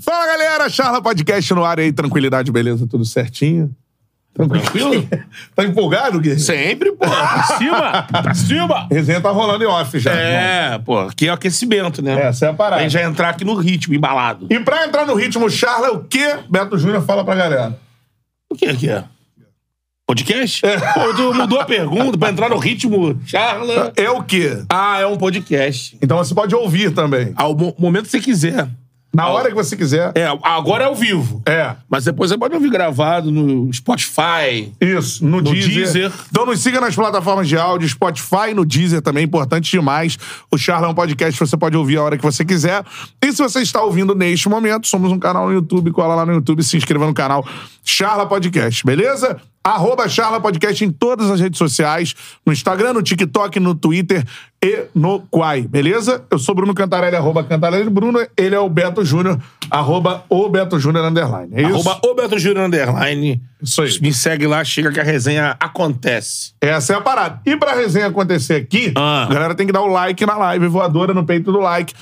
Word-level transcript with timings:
Fala, 0.00 0.26
galera! 0.26 0.68
Charla 0.68 1.00
Podcast 1.00 1.52
no 1.54 1.64
ar 1.64 1.78
aí, 1.78 1.92
tranquilidade, 1.92 2.50
beleza? 2.50 2.86
Tudo 2.86 3.04
certinho? 3.04 3.74
Tranquilo? 4.34 5.08
tá 5.54 5.62
empolgado, 5.64 6.18
Gui? 6.20 6.36
Sempre, 6.40 6.90
pô. 6.90 7.06
Pra 7.06 7.42
cima. 7.56 8.02
Pra 8.02 8.34
cima. 8.34 8.88
Resenha 8.90 9.20
tá 9.20 9.30
rolando 9.30 9.62
em 9.62 9.66
off 9.68 9.96
já. 10.00 10.12
É, 10.12 10.78
pô. 10.80 10.98
Aqui 10.98 11.28
é 11.28 11.30
o 11.30 11.34
aquecimento, 11.34 12.02
né? 12.02 12.20
Essa 12.26 12.46
é 12.46 12.48
a 12.48 12.52
parada. 12.52 12.80
A 12.80 12.82
gente 12.82 12.92
já 12.92 13.02
entrar 13.04 13.28
aqui 13.28 13.44
no 13.44 13.54
ritmo, 13.54 13.94
embalado. 13.94 14.48
E 14.50 14.58
pra 14.58 14.84
entrar 14.84 15.06
no 15.06 15.14
ritmo 15.14 15.48
Charla, 15.48 15.92
o 15.92 16.02
quê? 16.04 16.38
Beto 16.50 16.76
Júnior 16.76 17.02
fala 17.04 17.24
pra 17.24 17.36
galera. 17.36 17.78
O 18.50 18.56
que 18.56 18.66
aqui 18.66 18.90
é? 18.90 19.04
Podcast? 20.06 20.60
Pô, 20.94 21.14
tu 21.14 21.32
mudou 21.32 21.60
a 21.60 21.64
pergunta 21.64 22.18
pra 22.18 22.30
entrar 22.30 22.48
no 22.50 22.58
ritmo, 22.58 23.18
Charla. 23.24 23.92
É 23.96 24.10
o 24.10 24.22
quê? 24.24 24.64
Ah, 24.68 24.98
é 25.00 25.06
um 25.06 25.16
podcast. 25.16 25.96
Então 26.02 26.18
você 26.18 26.34
pode 26.34 26.52
ouvir 26.56 26.92
também. 26.92 27.32
Ao 27.36 27.56
mo- 27.56 27.74
momento 27.78 28.04
que 28.06 28.10
você 28.10 28.20
quiser. 28.20 28.68
Na 29.14 29.28
hora 29.28 29.48
que 29.48 29.54
você 29.54 29.76
quiser. 29.76 30.12
É, 30.14 30.26
agora 30.42 30.84
é 30.84 30.86
ao 30.86 30.94
vivo. 30.94 31.42
É. 31.46 31.74
Mas 31.88 32.04
depois 32.04 32.30
você 32.30 32.38
pode 32.38 32.54
ouvir 32.54 32.70
gravado 32.70 33.30
no 33.30 33.72
Spotify. 33.72 34.72
Isso, 34.80 35.24
no, 35.24 35.40
Deezer. 35.40 35.74
Deezer. 35.74 36.12
Então 36.30 36.44
nos 36.44 36.60
siga 36.60 36.80
nas 36.80 36.94
plataformas 36.94 37.48
de 37.48 37.56
áudio, 37.56 37.88
Spotify, 37.88 38.52
no 38.54 38.64
Deezer 38.64 39.00
também, 39.00 39.24
importante 39.24 39.70
demais. 39.70 40.18
O 40.50 40.58
Charla 40.58 40.88
é 40.88 40.90
um 40.90 40.94
podcast 40.94 41.38
que 41.38 41.46
você 41.46 41.56
pode 41.56 41.76
ouvir 41.76 41.98
a 41.98 42.02
hora 42.02 42.16
que 42.16 42.24
você 42.24 42.44
quiser. 42.44 42.84
E 43.22 43.32
se 43.32 43.38
você 43.38 43.60
está 43.60 43.82
ouvindo 43.82 44.14
neste 44.14 44.48
momento, 44.48 44.86
somos 44.88 45.12
um 45.12 45.18
canal 45.18 45.46
no 45.46 45.52
YouTube, 45.52 45.92
cola 45.92 46.14
lá 46.14 46.26
no 46.26 46.32
YouTube, 46.32 46.62
se 46.62 46.76
inscreva 46.76 47.06
no 47.06 47.14
canal 47.14 47.46
Charla 47.84 48.26
Podcast, 48.26 48.84
beleza? 48.84 49.40
Arroba 49.66 50.06
Charla 50.10 50.38
Podcast 50.38 50.84
em 50.84 50.90
todas 50.90 51.30
as 51.30 51.40
redes 51.40 51.56
sociais, 51.56 52.14
no 52.44 52.52
Instagram, 52.52 52.92
no 52.92 53.02
TikTok, 53.02 53.58
no 53.58 53.74
Twitter 53.74 54.22
e 54.62 54.84
no 54.94 55.20
Quai, 55.30 55.62
beleza? 55.62 56.22
Eu 56.30 56.38
sou 56.38 56.54
Bruno 56.54 56.74
Cantarelli, 56.74 57.16
arroba 57.16 57.42
Cantarelli 57.42 57.88
Bruno, 57.88 58.18
ele 58.36 58.54
é 58.54 58.58
o 58.60 58.68
Beto 58.68 59.02
Júnior, 59.02 59.40
arroba 59.70 60.22
o 60.28 60.48
Beto 60.50 60.78
Júnior 60.78 61.06
Underline, 61.06 61.48
é 61.54 61.62
isso? 61.62 61.72
Arroba 61.88 61.98
o 62.04 62.14
Beto 62.14 62.38
Júnior 62.38 62.66
Underline. 62.66 63.40
Isso 63.62 63.80
aí. 63.80 63.98
Me 64.02 64.12
segue 64.12 64.46
lá, 64.46 64.62
chega 64.62 64.92
que 64.92 65.00
a 65.00 65.04
resenha 65.04 65.56
acontece. 65.58 66.52
Essa 66.60 66.92
é 66.92 66.96
a 66.96 67.00
parada. 67.00 67.40
E 67.46 67.56
pra 67.56 67.74
resenha 67.74 68.08
acontecer 68.08 68.56
aqui, 68.56 68.92
Ah. 68.94 69.24
a 69.24 69.32
galera 69.32 69.54
tem 69.54 69.66
que 69.66 69.72
dar 69.72 69.80
o 69.80 69.86
like 69.86 70.26
na 70.26 70.36
live, 70.36 70.66
voadora 70.68 71.14
no 71.14 71.24
peito 71.24 71.50
do 71.50 71.58
like. 71.60 71.94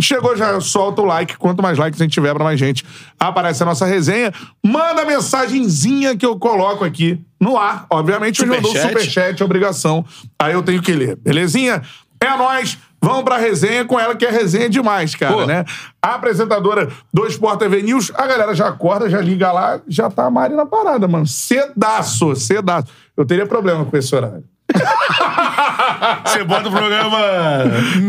Chegou, 0.00 0.36
já 0.36 0.60
solta 0.60 1.02
o 1.02 1.04
like. 1.04 1.36
Quanto 1.36 1.62
mais 1.62 1.78
likes 1.78 2.00
a 2.00 2.04
gente 2.04 2.12
tiver 2.12 2.34
pra 2.34 2.44
mais 2.44 2.58
gente, 2.58 2.84
aparece 3.18 3.62
a 3.62 3.66
nossa 3.66 3.86
resenha. 3.86 4.32
Manda 4.64 5.02
a 5.02 5.04
mensagenzinha 5.04 6.16
que 6.16 6.26
eu 6.26 6.38
coloco 6.38 6.84
aqui 6.84 7.20
no 7.40 7.56
ar. 7.56 7.86
Obviamente, 7.90 8.42
eu 8.42 8.48
mandou 8.48 8.74
Superchat. 8.74 9.42
obrigação. 9.42 10.04
Aí 10.38 10.52
eu 10.52 10.62
tenho 10.62 10.82
que 10.82 10.92
ler. 10.92 11.16
Belezinha? 11.16 11.82
É 12.20 12.36
nóis. 12.36 12.78
Vamos 13.04 13.22
pra 13.22 13.36
resenha 13.36 13.84
com 13.84 14.00
ela, 14.00 14.16
que 14.16 14.24
é 14.24 14.30
resenha 14.30 14.66
demais, 14.66 15.14
cara, 15.14 15.34
Pô. 15.34 15.44
né? 15.44 15.62
A 16.00 16.14
apresentadora 16.14 16.90
do 17.12 17.26
Sport 17.26 17.58
TV 17.58 17.82
News, 17.82 18.10
a 18.14 18.26
galera 18.26 18.54
já 18.54 18.68
acorda, 18.68 19.10
já 19.10 19.20
liga 19.20 19.52
lá, 19.52 19.78
já 19.86 20.08
tá 20.08 20.24
a 20.24 20.30
Mari 20.30 20.54
na 20.54 20.64
parada, 20.64 21.06
mano. 21.06 21.26
Cedaço, 21.26 22.34
cedaço. 22.34 22.88
Eu 23.14 23.26
teria 23.26 23.44
problema 23.44 23.84
com 23.84 23.94
esse 23.94 24.14
horário. 24.16 24.44
Você 26.24 26.44
bota 26.44 26.68
o 26.68 26.72
programa 26.72 27.18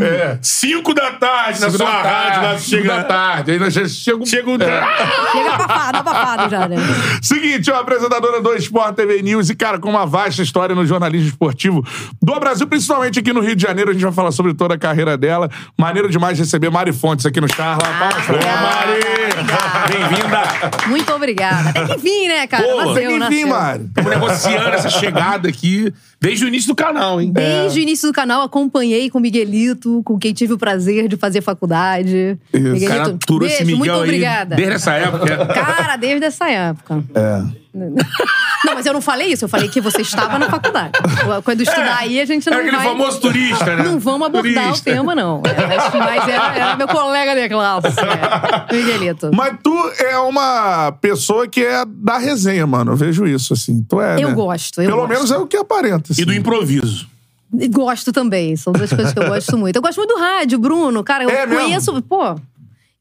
É. 0.03 0.37
5 0.41 0.93
da 0.93 1.11
tarde 1.11 1.59
na 1.61 1.69
Cinco 1.69 1.77
sua 1.77 1.91
da 1.91 2.01
rádio, 2.01 2.41
lá 2.43 2.57
cinco 2.57 2.81
chega. 2.83 2.95
da 2.95 3.03
tarde. 3.03 3.51
Ainda 3.51 3.69
já 3.69 3.87
chega 3.87 4.17
um... 4.17 4.25
Chega 4.25 4.49
um. 4.49 4.57
Chega 4.57 5.53
abafado, 5.53 5.97
abafado 5.99 6.49
já, 6.49 6.67
né? 6.67 6.75
Seguinte, 7.21 7.71
ó, 7.71 7.79
apresentadora 7.79 8.41
do 8.41 8.53
Sport 8.55 8.95
TV 8.95 9.21
News 9.21 9.49
e, 9.49 9.55
cara, 9.55 9.79
com 9.79 9.89
uma 9.89 10.05
vasta 10.05 10.41
história 10.41 10.75
no 10.75 10.85
jornalismo 10.85 11.27
esportivo 11.29 11.85
do 12.21 12.39
Brasil, 12.39 12.67
principalmente 12.67 13.19
aqui 13.19 13.31
no 13.33 13.41
Rio 13.41 13.55
de 13.55 13.61
Janeiro. 13.61 13.91
A 13.91 13.93
gente 13.93 14.03
vai 14.03 14.13
falar 14.13 14.31
sobre 14.31 14.53
toda 14.53 14.73
a 14.75 14.77
carreira 14.77 15.17
dela. 15.17 15.49
Maneiro 15.77 16.09
demais 16.09 16.37
receber 16.37 16.69
Mari 16.69 16.91
Fontes 16.93 17.25
aqui 17.25 17.39
no 17.39 17.47
Charla. 17.53 17.83
Palmas 17.99 18.25
pra 18.25 18.37
ela. 18.37 18.83
obrigada. 18.83 19.87
Bem-vinda. 19.87 20.87
Muito 20.87 21.13
obrigada. 21.13 21.73
Tem 21.73 21.87
que 21.87 21.97
vir, 21.97 22.27
né, 22.27 22.47
cara? 22.47 22.63
Pô, 22.63 22.77
nasceu, 22.77 22.93
Tem 22.95 23.07
que 23.07 23.13
vir, 23.13 23.19
nasceu. 23.19 23.47
Mari. 23.47 23.83
Estamos 23.85 24.11
negociando 24.11 24.69
essa 24.69 24.89
chegada 24.89 25.47
aqui 25.49 25.93
desde 26.21 26.45
o 26.45 26.47
início 26.47 26.67
do 26.69 26.75
canal, 26.75 27.21
hein? 27.21 27.31
Desde 27.31 27.79
o 27.79 27.81
início 27.81 28.07
do 28.09 28.13
canal, 28.13 28.41
acompanhei 28.41 29.09
com 29.09 29.17
o 29.17 29.21
Miguelito, 29.21 30.01
com 30.03 30.17
quem 30.17 30.33
tive 30.33 30.53
o 30.53 30.57
prazer 30.57 31.07
de 31.07 31.17
fazer 31.17 31.41
faculdade. 31.41 32.37
Isso. 32.53 32.63
Miguelito, 32.63 32.85
O 32.85 32.87
cara 32.87 33.09
aturou 33.11 33.47
esse 33.47 33.63
beijo, 33.63 33.79
Miguel 33.79 33.95
muito 33.95 34.03
aí 34.03 34.09
obrigada. 34.09 34.55
desde 34.55 34.73
essa 34.75 34.93
época. 34.93 35.45
Cara, 35.47 35.95
desde 35.97 36.25
essa 36.25 36.49
época. 36.49 37.03
É. 37.13 37.64
Não, 37.75 38.73
mas 38.73 38.85
eu 38.85 38.93
não 38.93 39.01
falei 39.01 39.27
isso, 39.27 39.45
eu 39.45 39.49
falei 39.49 39.67
que 39.67 39.79
você 39.81 40.01
estava 40.01 40.39
na 40.39 40.49
faculdade. 40.49 40.91
Quando 41.43 41.61
estudar 41.61 41.97
aí, 41.99 42.19
a 42.19 42.25
gente 42.25 42.49
não 42.49 42.57
Era 42.57 42.65
É 42.65 42.67
aquele 42.69 42.83
vai... 42.83 42.91
famoso 42.91 43.19
turista, 43.19 43.75
né? 43.75 43.83
Não 43.83 43.99
vamos 43.99 44.27
abordar 44.27 44.63
Turista. 44.67 44.89
o 44.89 44.93
tema, 44.93 45.13
não. 45.13 45.41
É, 45.45 45.67
Mas, 45.67 45.93
mas 45.93 46.27
era, 46.27 46.55
era 46.55 46.75
meu 46.75 46.87
colega 46.87 47.35
de 47.35 47.49
classe, 47.49 47.87
é. 47.89 48.73
Miguelito. 48.75 49.29
Mas 49.35 49.55
tu 49.61 49.91
é 49.99 50.17
uma 50.17 50.91
pessoa 50.93 51.47
que 51.47 51.63
é 51.63 51.83
da 51.85 52.17
resenha, 52.17 52.65
mano. 52.65 52.93
Eu 52.93 52.95
vejo 52.95 53.27
isso, 53.27 53.53
assim. 53.53 53.85
Tu 53.87 54.01
é, 54.01 54.15
Eu 54.23 54.29
né? 54.29 54.35
gosto, 54.35 54.81
eu 54.81 54.87
Pelo 54.87 55.01
gosto. 55.01 55.09
menos 55.13 55.31
é 55.31 55.37
o 55.37 55.45
que 55.45 55.57
aparenta, 55.57 56.11
assim. 56.13 56.21
E 56.21 56.25
do 56.25 56.33
improviso. 56.33 57.07
E 57.57 57.67
Gosto 57.67 58.11
também, 58.11 58.55
são 58.57 58.73
duas 58.73 58.89
coisas 58.91 59.13
que 59.13 59.19
eu 59.19 59.27
gosto 59.27 59.57
muito. 59.57 59.75
Eu 59.75 59.81
gosto 59.81 59.97
muito 59.97 60.13
do 60.13 60.19
rádio, 60.19 60.57
Bruno. 60.59 61.03
Cara, 61.03 61.23
eu 61.23 61.29
É 61.29 61.45
mesmo? 61.45 61.63
conheço. 61.63 62.01
Pô. 62.01 62.35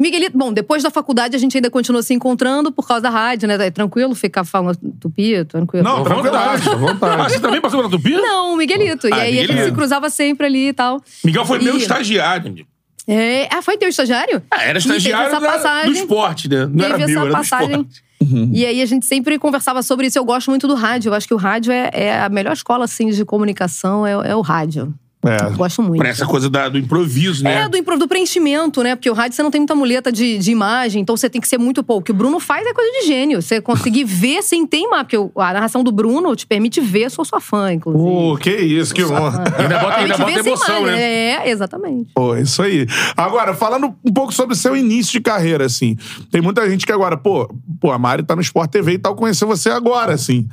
Miguelito, 0.01 0.37
bom, 0.37 0.53
depois 0.53 0.83
da 0.83 0.91
faculdade 0.91 1.37
a 1.37 1.39
gente 1.39 1.57
ainda 1.57 1.71
continua 1.71 2.03
se 2.03 2.13
encontrando 2.13 2.73
por 2.73 2.87
causa 2.87 3.03
da 3.03 3.11
rádio, 3.11 3.47
né? 3.47 3.55
É 3.67 3.71
tranquilo 3.71 4.13
ficar 4.15 4.43
falando 4.45 4.77
tupi, 5.01 5.45
tranquilo. 5.45 5.85
Não, 5.85 5.99
À 5.99 6.05
tranquilidade, 6.05 6.69
à 6.69 6.75
vontade. 6.75 7.21
Ah, 7.23 7.29
você 7.29 7.39
também 7.41 7.61
passou 7.61 7.79
pela 7.79 7.91
Tupi? 7.91 8.11
Não, 8.11 8.57
Miguelito. 8.57 9.07
E 9.09 9.13
Ah, 9.13 9.17
aí 9.17 9.23
a 9.23 9.41
gente 9.41 9.41
Miguelito. 9.51 9.67
se 9.69 9.73
cruzava 9.73 10.11
sempre 10.11 10.47
ali 10.47 10.69
e 10.69 10.73
tal. 10.73 11.01
Miguel 11.25 11.45
foi 11.47 11.61
meu 11.61 11.77
E- 11.77 11.79
estagiário. 11.79 12.49
amigo. 12.51 12.69
É, 13.07 13.49
ah, 13.55 13.63
foi 13.63 13.77
teu 13.77 13.89
estagiário? 13.89 14.43
Ah, 14.51 14.65
era 14.65 14.79
E 14.79 14.81
estagiário 14.81 15.29
essa 15.29 15.39
da- 15.41 15.47
passagem. 15.53 15.93
do 15.93 15.97
esporte, 15.99 16.49
né? 16.49 16.67
Não 16.67 16.85
era 16.85 16.95
Teve 16.99 16.99
meu, 16.99 17.05
essa 17.11 17.19
era 17.21 17.29
do 17.29 17.33
passagem. 17.33 17.71
esporte. 17.83 18.05
E 18.53 18.65
aí 18.67 18.81
a 18.83 18.87
gente 18.87 19.05
sempre 19.07 19.39
conversava 19.39 19.83
sobre 19.83 20.07
isso. 20.07 20.19
Eu 20.19 20.25
gosto 20.25 20.49
muito 20.51 20.67
do 20.67 20.75
rádio. 20.75 21.11
Eu 21.11 21.15
acho 21.15 21.29
que 21.29 21.35
o 21.35 21.37
rádio 21.37 21.71
é, 21.71 21.91
é 21.93 22.21
a 22.23 22.29
melhor 22.31 22.55
escola, 22.55 22.85
assim, 22.87 23.11
de 23.11 23.25
comunicação, 23.25 24.07
é, 24.07 24.13
é 24.31 24.35
o 24.35 24.41
rádio. 24.41 24.93
É. 25.27 25.47
Eu 25.47 25.57
gosto 25.57 25.83
muito. 25.83 25.99
Pra 26.01 26.09
essa 26.09 26.27
coisa 26.27 26.49
da- 26.51 26.69
do 26.69 26.79
improviso, 26.79 27.43
né? 27.45 27.63
É, 27.63 27.69
do, 27.69 27.77
impro- 27.77 27.99
do 27.99 28.07
preenchimento, 28.09 28.83
né? 28.83 28.95
Porque 28.95 29.09
o 29.11 29.15
rádio 29.15 29.37
você 29.37 29.43
não 29.43 29.51
tem 29.51 29.61
muita 29.61 29.75
muleta 29.75 30.11
de, 30.13 30.39
de 30.39 30.51
imagem, 30.51 31.03
então 31.03 31.17
você 31.17 31.29
tem 31.31 31.41
que 31.41 31.49
ser 31.49 31.59
muito 31.59 31.83
pouco. 31.83 32.01
O 32.01 32.05
que 32.05 32.11
o 32.11 32.15
Bruno 32.15 32.39
faz 32.41 32.67
é 32.67 32.73
coisa 32.75 32.91
de 33.01 33.07
gênio. 33.07 33.41
Você 33.41 33.61
conseguir 33.61 34.05
ver 34.05 34.43
sem 34.43 34.67
teimar, 34.67 35.05
porque 35.05 35.17
o- 35.17 35.31
a 35.37 35.53
narração 35.53 35.83
do 35.85 35.91
Bruno 35.93 36.35
te 36.37 36.47
permite 36.47 36.81
ver, 36.81 37.11
sou 37.11 37.25
sua 37.25 37.41
fã, 37.41 37.73
inclusive. 37.73 38.05
Pô, 38.05 38.37
que 38.37 38.51
isso, 38.51 38.93
que 38.95 39.05
honra. 39.05 39.45
Ainda 39.59 39.79
bota, 39.79 39.97
ainda 39.97 40.19
bota 40.19 40.39
emoção, 40.39 40.79
imagem. 40.81 40.97
né? 40.97 41.03
É, 41.47 41.51
exatamente. 41.51 42.11
Pô, 42.15 42.37
isso 42.37 42.63
aí. 42.63 42.87
Agora, 43.17 43.55
falando 43.55 43.95
um 44.05 44.13
pouco 44.13 44.33
sobre 44.33 44.55
o 44.55 44.57
seu 44.59 44.77
início 44.77 45.13
de 45.13 45.21
carreira, 45.21 45.65
assim. 45.67 45.97
Tem 46.31 46.41
muita 46.43 46.69
gente 46.69 46.85
que 46.87 46.93
agora, 46.93 47.17
pô, 47.17 47.49
pô, 47.81 47.91
a 47.93 47.99
Mari 47.99 48.23
tá 48.23 48.35
no 48.37 48.43
Sport 48.43 48.71
TV 48.71 48.93
e 48.93 48.99
tal, 48.99 49.15
conhecer 49.15 49.45
você 49.45 49.71
agora, 49.71 50.13
assim. 50.15 50.47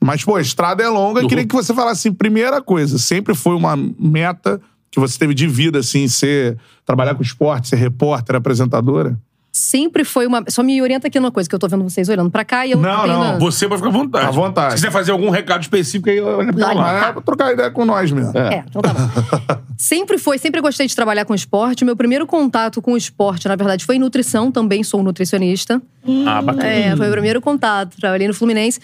Mas, 0.00 0.24
pô, 0.24 0.36
a 0.36 0.40
estrada 0.40 0.82
é 0.82 0.88
longa. 0.88 1.20
Eu 1.20 1.28
queria 1.28 1.46
que 1.46 1.54
você 1.54 1.74
falasse 1.74 2.08
assim, 2.08 2.12
primeira 2.16 2.62
coisa, 2.62 2.98
sempre 2.98 3.34
foi 3.34 3.54
uma 3.54 3.76
meta 3.98 4.60
que 4.90 4.98
você 5.00 5.18
teve 5.18 5.34
de 5.34 5.46
vida, 5.46 5.78
assim, 5.80 6.06
ser... 6.08 6.56
Trabalhar 6.86 7.14
com 7.14 7.22
esporte, 7.22 7.68
ser 7.68 7.76
repórter, 7.76 8.34
apresentadora? 8.36 9.18
Sempre 9.52 10.04
foi 10.04 10.26
uma. 10.26 10.44
Só 10.48 10.62
me 10.62 10.80
orienta 10.80 11.08
aqui 11.08 11.18
numa 11.18 11.32
coisa 11.32 11.48
que 11.48 11.54
eu 11.54 11.58
tô 11.58 11.66
vendo 11.68 11.82
vocês 11.82 12.08
olhando 12.08 12.30
pra 12.30 12.44
cá 12.44 12.64
e 12.66 12.70
eu 12.70 12.78
Não, 12.78 13.02
tenho 13.02 13.12
não. 13.12 13.18
na- 13.32 13.38
Você 13.38 13.66
pode 13.68 13.82
ficar 13.82 13.90
à 13.90 13.98
vontade. 13.98 14.26
À 14.26 14.30
vontade. 14.30 14.70
Se 14.70 14.76
quiser 14.76 14.90
fazer 14.92 15.10
algum 15.12 15.30
recado 15.30 15.62
específico, 15.62 16.08
aí 16.08 16.20
olha 16.20 16.52
pra 16.52 16.66
Vai 16.66 16.74
lá. 16.74 16.82
Mas 16.82 17.08
é 17.08 17.12
pra 17.12 17.22
trocar 17.22 17.52
ideia 17.52 17.70
com 17.70 17.84
nós 17.84 18.10
mesmo. 18.12 18.38
É, 18.38 18.64
então 18.68 18.80
tá 18.80 18.94
bom. 18.94 19.60
sempre 19.76 20.16
foi, 20.16 20.38
sempre 20.38 20.60
gostei 20.60 20.86
de 20.86 20.94
trabalhar 20.94 21.24
com 21.24 21.34
esporte. 21.34 21.84
Meu 21.84 21.96
primeiro 21.96 22.26
contato 22.26 22.80
com 22.80 22.92
o 22.92 22.96
esporte, 22.96 23.48
na 23.48 23.56
verdade, 23.56 23.84
foi 23.84 23.96
em 23.96 23.98
nutrição. 23.98 24.52
Também 24.52 24.84
sou 24.84 25.02
nutricionista. 25.02 25.82
Ah, 26.26 26.40
bacana. 26.40 26.66
É, 26.66 26.96
foi 26.96 27.08
o 27.08 27.12
primeiro 27.12 27.40
contato. 27.40 27.96
Trabalhei 27.98 28.28
no 28.28 28.34
Fluminense. 28.34 28.80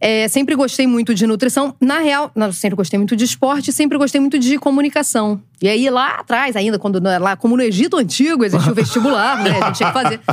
É, 0.00 0.26
sempre 0.28 0.54
gostei 0.56 0.86
muito 0.86 1.14
de 1.14 1.26
nutrição. 1.26 1.76
Na 1.78 1.98
real, 1.98 2.32
não, 2.34 2.50
sempre 2.50 2.74
gostei 2.74 2.98
muito 2.98 3.14
de 3.14 3.24
esporte, 3.24 3.70
sempre 3.70 3.98
gostei 3.98 4.18
muito 4.18 4.38
de 4.38 4.56
comunicação. 4.58 5.42
E 5.60 5.68
aí, 5.68 5.90
lá 5.90 6.14
atrás, 6.20 6.56
ainda, 6.56 6.78
quando 6.78 6.98
lá, 7.02 7.36
como 7.36 7.54
no 7.54 7.62
Egito 7.62 7.98
Antigo, 7.98 8.42
existia 8.42 8.72
o 8.72 8.74
vestibular, 8.74 9.42
né? 9.44 9.50
A 9.60 9.66
gente 9.66 9.76
tinha 9.76 9.92
que 9.92 10.02
fazer. 10.02 10.20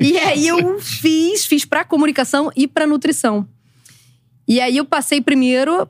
E 0.00 0.16
aí 0.16 0.48
eu 0.48 0.80
fiz, 0.80 1.44
fiz 1.44 1.66
pra 1.66 1.84
comunicação 1.84 2.50
e 2.56 2.66
pra 2.66 2.86
nutrição. 2.86 3.46
E 4.48 4.58
aí 4.58 4.78
eu 4.78 4.86
passei 4.86 5.20
primeiro. 5.20 5.86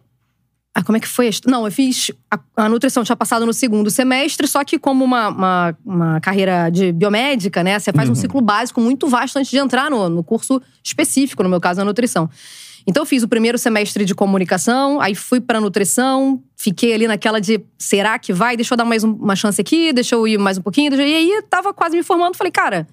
Ah, 0.75 0.82
como 0.82 0.96
é 0.96 1.00
que 1.00 1.06
foi? 1.06 1.31
Não, 1.46 1.64
eu 1.64 1.70
fiz. 1.70 2.10
A, 2.28 2.64
a 2.64 2.69
nutrição 2.69 3.05
tinha 3.05 3.14
passado 3.14 3.46
no 3.46 3.52
segundo 3.52 3.90
semestre, 3.90 4.49
só 4.49 4.64
que 4.64 4.78
como 4.78 5.05
uma, 5.05 5.28
uma, 5.28 5.78
uma 5.84 6.20
carreira 6.20 6.69
de 6.69 6.90
biomédica, 6.90 7.62
né? 7.62 7.78
Você 7.78 7.93
faz 7.93 8.08
um 8.08 8.14
ciclo 8.14 8.40
básico 8.40 8.81
muito 8.81 9.06
vasto 9.06 9.38
antes 9.38 9.50
de 9.50 9.58
entrar 9.58 9.88
no, 9.88 10.08
no 10.08 10.25
curso 10.25 10.60
específico, 10.82 11.44
no 11.44 11.49
meu 11.49 11.60
caso, 11.60 11.81
a 11.81 11.84
nutrição. 11.84 12.28
Então, 12.87 13.03
eu 13.03 13.06
fiz 13.06 13.23
o 13.23 13.29
primeiro 13.29 13.59
semestre 13.59 14.05
de 14.05 14.15
comunicação, 14.15 15.00
aí 15.00 15.15
fui 15.15 15.41
pra 15.41 15.61
nutrição, 15.61 16.43
fiquei 16.56 16.94
ali 16.94 17.06
naquela 17.06 17.41
de 17.41 17.61
será 17.79 18.19
que 18.19 18.32
vai? 18.32 18.56
Deixa 18.56 18.73
eu 18.75 18.77
dar 18.79 18.85
mais 18.85 19.05
um- 19.05 19.12
uma 19.12 19.37
chance 19.37 19.61
aqui, 19.61 19.93
deixa 19.93 20.15
eu 20.15 20.27
ir 20.27 20.38
mais 20.38 20.59
um 20.59 20.62
pouquinho. 20.62 20.94
E 20.94 21.00
aí, 21.15 21.43
tava 21.49 21.73
quase 21.75 21.97
me 21.97 22.03
formando, 22.03 22.37
falei, 22.37 22.50
cara, 22.50 22.87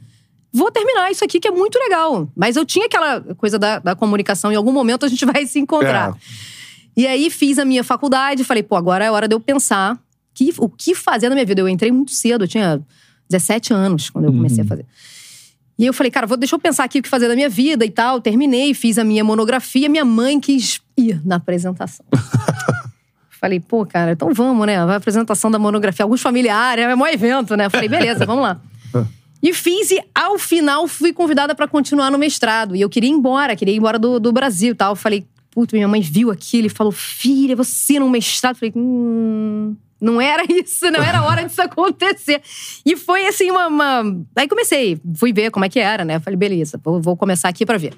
vou 0.51 0.72
terminar 0.72 1.12
isso 1.12 1.24
aqui 1.24 1.39
que 1.39 1.48
é 1.48 1.51
muito 1.51 1.78
legal. 1.80 2.30
Mas 2.36 2.56
eu 2.56 2.66
tinha 2.66 2.86
aquela 2.86 3.22
coisa 3.36 3.57
da, 3.57 3.80
da 3.80 3.95
comunicação, 3.95 4.51
em 4.51 4.56
algum 4.56 4.72
momento 4.72 5.06
a 5.06 5.10
gente 5.10 5.25
vai 5.25 5.45
se 5.45 5.60
encontrar. 5.60 6.12
É. 6.12 6.13
E 7.01 7.06
aí 7.07 7.30
fiz 7.30 7.60
a 7.60 7.66
minha 7.66 7.84
faculdade, 7.84 8.44
falei, 8.44 8.63
pô, 8.63 8.75
agora 8.75 9.06
é 9.06 9.12
hora 9.12 9.28
de 9.28 9.36
eu 9.36 9.39
pensar 9.39 10.00
que, 10.34 10.54
o 10.57 10.68
que 10.68 10.95
fazer 10.95 11.30
na 11.30 11.36
minha 11.36 11.45
vida. 11.45 11.62
Eu 11.62 11.69
entrei 11.69 11.92
muito 11.92 12.12
cedo, 12.12 12.44
eu 12.44 12.48
tinha 12.48 12.81
17 13.30 13.74
anos 13.74 14.10
quando 14.10 14.25
eu 14.25 14.31
comecei 14.34 14.63
a 14.63 14.68
fazer. 14.68 14.86
E 15.77 15.85
eu 15.85 15.94
falei, 15.94 16.12
cara, 16.12 16.25
vou, 16.25 16.38
deixa 16.38 16.56
eu 16.56 16.59
pensar 16.59 16.83
aqui 16.83 17.00
o 17.00 17.03
que 17.03 17.09
fazer 17.09 17.27
da 17.27 17.35
minha 17.35 17.50
vida 17.50 17.85
e 17.85 17.89
tal. 17.91 18.19
Terminei, 18.19 18.74
fiz 18.74 18.97
a 18.97 19.03
minha 19.03 19.24
monografia. 19.24 19.88
Minha 19.88 20.06
mãe 20.06 20.39
quis 20.39 20.81
ir 20.97 21.21
na 21.24 21.35
apresentação. 21.35 22.06
falei, 23.39 23.59
pô, 23.59 23.85
cara, 23.85 24.13
então 24.13 24.33
vamos, 24.33 24.65
né? 24.65 24.83
Vai 24.85 24.95
a 24.95 24.97
apresentação 24.97 25.51
da 25.51 25.59
monografia. 25.59 26.03
Alguns 26.03 26.21
familiares, 26.21 26.83
é 26.83 26.95
um 26.95 27.07
evento, 27.07 27.56
né? 27.56 27.68
Eu 27.68 27.71
falei, 27.71 27.88
beleza, 27.88 28.25
vamos 28.25 28.44
lá. 28.44 28.59
E 29.41 29.53
fiz, 29.53 29.91
e 29.91 30.01
ao 30.15 30.39
final 30.39 30.88
fui 30.88 31.13
convidada 31.13 31.53
para 31.53 31.68
continuar 31.68 32.09
no 32.09 32.18
mestrado. 32.18 32.75
E 32.75 32.81
eu 32.81 32.89
queria 32.89 33.09
ir 33.09 33.13
embora, 33.13 33.56
queria 33.56 33.74
ir 33.74 33.77
embora 33.77 34.00
do, 34.00 34.19
do 34.19 34.31
Brasil 34.31 34.71
e 34.71 34.75
tal. 34.75 34.94
Eu 34.94 34.95
falei, 34.95 35.27
puto, 35.51 35.75
minha 35.75 35.88
mãe 35.88 36.01
viu 36.01 36.31
aquilo 36.31 36.68
e 36.68 36.69
falou, 36.69 36.91
filha, 36.91 37.56
você 37.56 38.00
no 38.00 38.09
mestrado? 38.09 38.56
Eu 38.56 38.59
falei, 38.59 38.74
hum. 38.75 39.75
Não 39.99 40.21
era 40.21 40.44
isso, 40.49 40.89
não 40.91 41.03
era 41.03 41.23
hora 41.23 41.44
disso 41.44 41.61
acontecer. 41.61 42.41
E 42.85 42.95
foi 42.95 43.25
assim 43.27 43.49
uma, 43.49 43.67
uma, 43.67 44.03
Aí 44.35 44.47
comecei, 44.47 44.99
fui 45.15 45.33
ver 45.33 45.51
como 45.51 45.65
é 45.65 45.69
que 45.69 45.79
era, 45.79 46.05
né? 46.05 46.19
Falei, 46.19 46.38
beleza, 46.38 46.79
vou, 46.83 47.01
vou 47.01 47.17
começar 47.17 47.49
aqui 47.49 47.65
para 47.65 47.77
ver. 47.77 47.94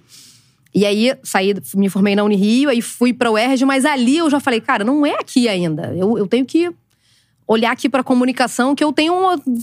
E 0.74 0.86
aí 0.86 1.14
saí, 1.24 1.54
me 1.76 1.90
formei 1.90 2.16
na 2.16 2.24
Unirio, 2.24 2.70
aí 2.70 2.82
fui 2.82 3.12
pra 3.12 3.32
UERJ, 3.32 3.66
mas 3.66 3.86
ali 3.86 4.18
eu 4.18 4.30
já 4.30 4.40
falei, 4.40 4.62
cara, 4.62 4.84
não 4.84 5.06
é 5.06 5.14
aqui 5.14 5.50
ainda. 5.50 5.94
Eu, 5.96 6.18
eu 6.18 6.28
tenho 6.28 6.46
que 6.46 6.72
olhar 7.50 7.72
aqui 7.72 7.90
pra 7.90 8.04
comunicação, 8.04 8.76
que 8.76 8.84
eu 8.84 8.94
tenho. 8.94 9.14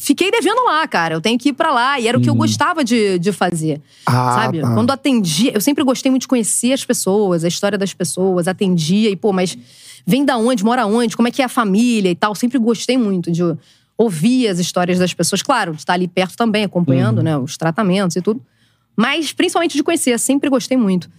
Fiquei 0.01 0.29
devendo 0.29 0.65
lá, 0.65 0.87
cara. 0.89 1.15
Eu 1.15 1.21
tenho 1.21 1.39
que 1.39 1.51
ir 1.51 1.53
pra 1.53 1.71
lá. 1.71 2.01
E 2.01 2.09
era 2.09 2.19
o 2.19 2.21
que 2.21 2.29
eu 2.29 2.35
gostava 2.35 2.83
de, 2.83 3.17
de 3.21 3.31
fazer. 3.31 3.81
Ah, 4.05 4.41
sabe? 4.43 4.61
tá. 4.61 4.75
Quando 4.75 4.91
atendia. 4.91 5.53
Eu 5.55 5.61
sempre 5.61 5.85
gostei 5.85 6.11
muito 6.11 6.23
de 6.23 6.29
conhecer 6.29 6.73
as 6.73 6.85
pessoas, 6.85 7.45
a 7.45 7.49
história 7.49 7.79
das 7.79 7.95
pessoas, 7.95 8.49
atendia 8.49 9.09
e, 9.09 9.15
pô, 9.15 9.33
mas 9.33 9.57
vem 10.07 10.25
da 10.25 10.37
onde, 10.37 10.65
mora 10.65 10.87
onde, 10.87 11.17
como 11.17 11.29
é 11.29 11.31
que 11.31 11.43
é 11.43 11.45
a 11.45 11.49
família 11.49 12.11
e 12.11 12.15
tal. 12.15 12.35
Sempre 12.35 12.59
gostei 12.59 12.97
muito 12.97 13.31
de 13.31 13.43
ouvir 13.99 14.49
as 14.49 14.59
histórias 14.59 14.99
das 14.99 15.13
pessoas. 15.13 15.43
Claro, 15.43 15.73
de 15.73 15.79
estar 15.79 15.95
ali 15.95 16.07
perto 16.07 16.37
também, 16.37 16.65
acompanhando, 16.65 17.23
né, 17.23 17.37
os 17.37 17.57
tratamentos 17.57 18.17
e 18.17 18.23
tudo. 18.23 18.41
Mas 18.97 19.33
principalmente 19.33 19.77
de 19.77 19.83
conhecer, 19.83 20.19
sempre 20.19 20.49
gostei 20.49 20.77
muito. 20.77 21.11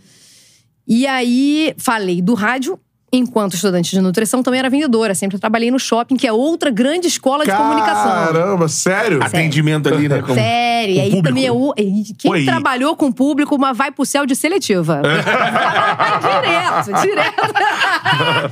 E 0.88 1.06
aí, 1.06 1.74
falei 1.78 2.22
do 2.22 2.34
rádio. 2.34 2.80
Enquanto 3.12 3.54
estudante 3.54 3.92
de 3.92 4.02
nutrição, 4.02 4.44
também 4.44 4.60
era 4.60 4.70
vendedora. 4.70 5.16
Sempre 5.16 5.40
trabalhei 5.40 5.72
no 5.72 5.80
shopping, 5.80 6.18
que 6.18 6.28
é 6.28 6.34
outra 6.34 6.70
grande 6.70 7.08
escola 7.08 7.46
de 7.46 7.52
comunicação. 7.52 8.12
Caramba, 8.34 8.68
sério? 8.68 9.24
Atendimento 9.24 9.88
ali, 9.88 10.10
né? 10.10 10.22
com- 10.22 10.34
Sério, 10.34 10.96
e 10.96 11.00
aí 11.00 11.06
público. 11.12 11.28
também 11.30 11.46
é 11.46 11.52
o- 11.52 11.74
quem 12.18 12.32
Oi. 12.32 12.44
trabalhou 12.44 12.98
com 12.98 13.10
público, 13.10 13.58
mas 13.58 13.78
vai 13.78 13.92
pro 13.92 14.06
céu 14.06 14.26
de 14.26 14.36
seletiva. 14.36 15.02
direto, 16.44 17.02
direto. 17.02 17.42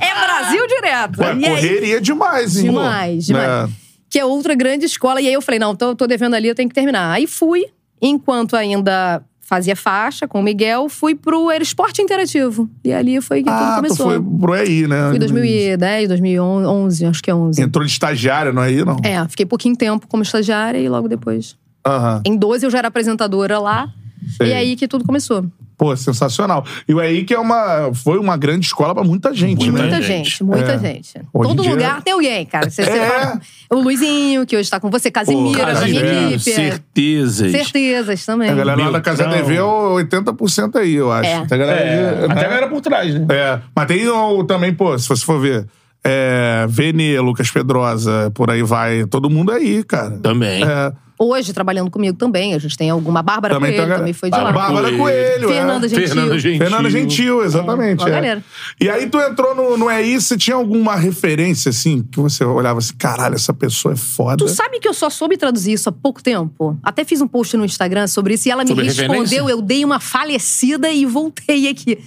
é 0.00 0.14
Brasil 0.26 0.66
direto. 0.66 1.16
Pô, 1.18 1.22
E 1.24 1.26
aí- 1.28 1.42
correria 1.44 2.00
demais, 2.00 2.56
hein? 2.56 2.64
Demais, 2.64 3.26
demais. 3.26 3.68
Né? 3.68 3.74
que 4.08 4.18
é 4.20 4.24
outra 4.24 4.54
grande 4.54 4.86
escola. 4.86 5.20
E 5.20 5.26
aí 5.26 5.32
eu 5.34 5.42
falei, 5.42 5.58
não, 5.58 5.74
tô, 5.76 5.94
tô 5.94 6.06
devendo 6.06 6.34
ali, 6.34 6.48
eu 6.48 6.54
tenho 6.54 6.68
que 6.68 6.74
terminar. 6.74 7.12
Aí 7.12 7.26
fui, 7.26 7.66
enquanto 8.00 8.56
ainda 8.56 9.20
fazia 9.46 9.76
faixa 9.76 10.26
com 10.26 10.40
o 10.40 10.42
Miguel, 10.42 10.88
fui 10.88 11.14
pro 11.14 11.52
Esporte 11.52 12.02
Interativo. 12.02 12.68
E 12.84 12.92
ali 12.92 13.20
foi 13.20 13.38
que 13.38 13.48
tudo 13.48 13.54
Ah, 13.62 13.72
tu 13.74 13.76
começou. 13.76 14.06
foi 14.06 14.20
pro 14.20 14.54
EI, 14.56 14.88
né? 14.88 15.06
Fui 15.08 15.16
em 15.16 15.20
2010, 15.20 16.08
2011, 16.08 17.06
acho 17.06 17.22
que 17.22 17.30
é 17.30 17.34
11. 17.34 17.62
Entrou 17.62 17.84
de 17.84 17.90
estagiária, 17.92 18.52
não 18.52 18.62
é 18.62 18.66
aí, 18.66 18.84
não? 18.84 18.96
É, 19.04 19.26
fiquei 19.28 19.46
pouquinho 19.46 19.76
tempo 19.76 20.08
como 20.08 20.22
estagiária 20.24 20.78
e 20.78 20.88
logo 20.88 21.06
depois. 21.08 21.56
Aham. 21.86 22.22
Em 22.26 22.36
12 22.36 22.66
eu 22.66 22.70
já 22.70 22.78
era 22.78 22.88
apresentadora 22.88 23.60
lá. 23.60 23.88
Sei. 24.36 24.48
E 24.48 24.52
aí 24.52 24.74
que 24.74 24.88
tudo 24.88 25.04
começou. 25.04 25.46
Pô, 25.78 25.94
sensacional. 25.96 26.64
E 26.88 26.94
o 26.94 27.00
EI 27.02 27.22
que 27.24 27.34
é 27.34 27.38
uma, 27.38 27.90
foi 27.94 28.18
uma 28.18 28.36
grande 28.36 28.64
escola 28.66 28.94
pra 28.94 29.04
muita 29.04 29.34
gente, 29.34 29.70
Muita 29.70 29.72
né? 29.72 29.90
Muita 29.90 30.02
gente. 30.06 30.30
gente, 30.30 30.44
muita 30.44 30.72
É. 30.72 30.78
gente. 30.78 31.12
Hoje 31.34 31.48
Todo 31.50 31.62
dia- 31.62 31.70
lugar 31.72 32.02
tem 32.02 32.14
alguém, 32.14 32.46
cara. 32.46 32.70
Você, 32.70 32.82
você 32.82 32.90
É. 32.90 33.06
fala- 33.06 33.40
o 33.70 33.80
Luizinho, 33.80 34.46
que 34.46 34.56
hoje 34.56 34.70
tá 34.70 34.80
com 34.80 34.90
você, 34.90 35.10
Casimira, 35.10 35.58
da 35.74 35.80
minha 35.84 36.00
Casimiro, 36.00 36.06
equipe. 36.34 36.50
é. 36.50 36.54
certezas. 36.54 37.52
Certezas 37.52 38.24
também. 38.24 38.48
A 38.50 38.54
galera 38.54 38.84
lá 38.84 38.90
da 38.90 39.00
Casa. 39.02 39.28
TV 39.28 39.56
é 39.56 39.62
o 39.62 39.94
80% 39.96 40.76
aí, 40.76 40.94
eu 40.94 41.12
acho. 41.12 41.28
É. 41.28 41.44
Tem 41.46 41.56
a 41.56 41.58
galera 41.58 41.80
É, 41.80 42.24
até 42.24 42.34
né? 42.34 42.40
a 42.40 42.48
galera 42.48 42.68
por 42.68 42.80
trás, 42.80 43.14
né? 43.14 43.26
É, 43.30 43.60
mas 43.74 43.86
tem 43.86 44.08
o, 44.08 44.44
também, 44.44 44.72
pô, 44.72 44.98
se 44.98 45.06
você 45.08 45.24
for 45.24 45.38
ver, 45.38 45.66
é, 46.02 46.64
Vene, 46.68 47.18
Lucas 47.20 47.50
Pedrosa, 47.50 48.30
por 48.34 48.50
aí 48.50 48.62
vai, 48.62 49.04
todo 49.06 49.28
mundo 49.28 49.52
aí, 49.52 49.82
cara. 49.84 50.12
Também. 50.22 50.62
É, 50.62 50.92
Hoje, 51.18 51.52
trabalhando 51.52 51.90
comigo 51.90 52.16
também. 52.16 52.54
A 52.54 52.58
gente 52.58 52.76
tem 52.76 52.90
alguma. 52.90 53.22
Bárbara 53.22 53.54
também 53.54 53.74
Coelho 53.74 53.96
também 53.96 54.12
foi 54.12 54.30
de 54.30 54.38
lá. 54.38 54.52
Bárbara 54.52 54.88
Coelho. 54.88 54.98
Coelho, 54.98 55.48
Fernanda 55.48 55.86
é. 55.86 55.88
Gentil. 55.88 56.06
Fernanda 56.06 56.38
Gentil. 56.38 56.58
Fernanda 56.58 56.90
Gentil, 56.90 57.44
exatamente. 57.44 58.08
É, 58.08 58.26
é. 58.26 58.42
E 58.80 58.90
aí 58.90 59.06
tu 59.08 59.18
entrou 59.18 59.54
no, 59.54 59.76
no 59.76 59.90
EI, 59.90 60.20
você 60.20 60.36
tinha 60.36 60.56
alguma 60.56 60.94
referência, 60.94 61.70
assim, 61.70 62.02
que 62.02 62.20
você 62.20 62.44
olhava 62.44 62.78
assim, 62.78 62.94
caralho, 62.98 63.34
essa 63.34 63.54
pessoa 63.54 63.94
é 63.94 63.96
foda. 63.96 64.36
Tu 64.36 64.48
sabe 64.48 64.78
que 64.78 64.86
eu 64.86 64.94
só 64.94 65.08
soube 65.08 65.36
traduzir 65.36 65.72
isso 65.72 65.88
há 65.88 65.92
pouco 65.92 66.22
tempo? 66.22 66.78
Até 66.82 67.04
fiz 67.04 67.20
um 67.20 67.28
post 67.28 67.56
no 67.56 67.64
Instagram 67.64 68.06
sobre 68.06 68.34
isso 68.34 68.48
e 68.48 68.50
ela 68.50 68.62
me 68.62 68.68
Sobre 68.68 68.84
respondeu. 68.84 69.12
referência? 69.22 69.50
Eu 69.50 69.62
dei 69.62 69.84
uma 69.84 69.98
falecida 69.98 70.90
e 70.90 71.06
voltei 71.06 71.68
aqui. 71.68 71.98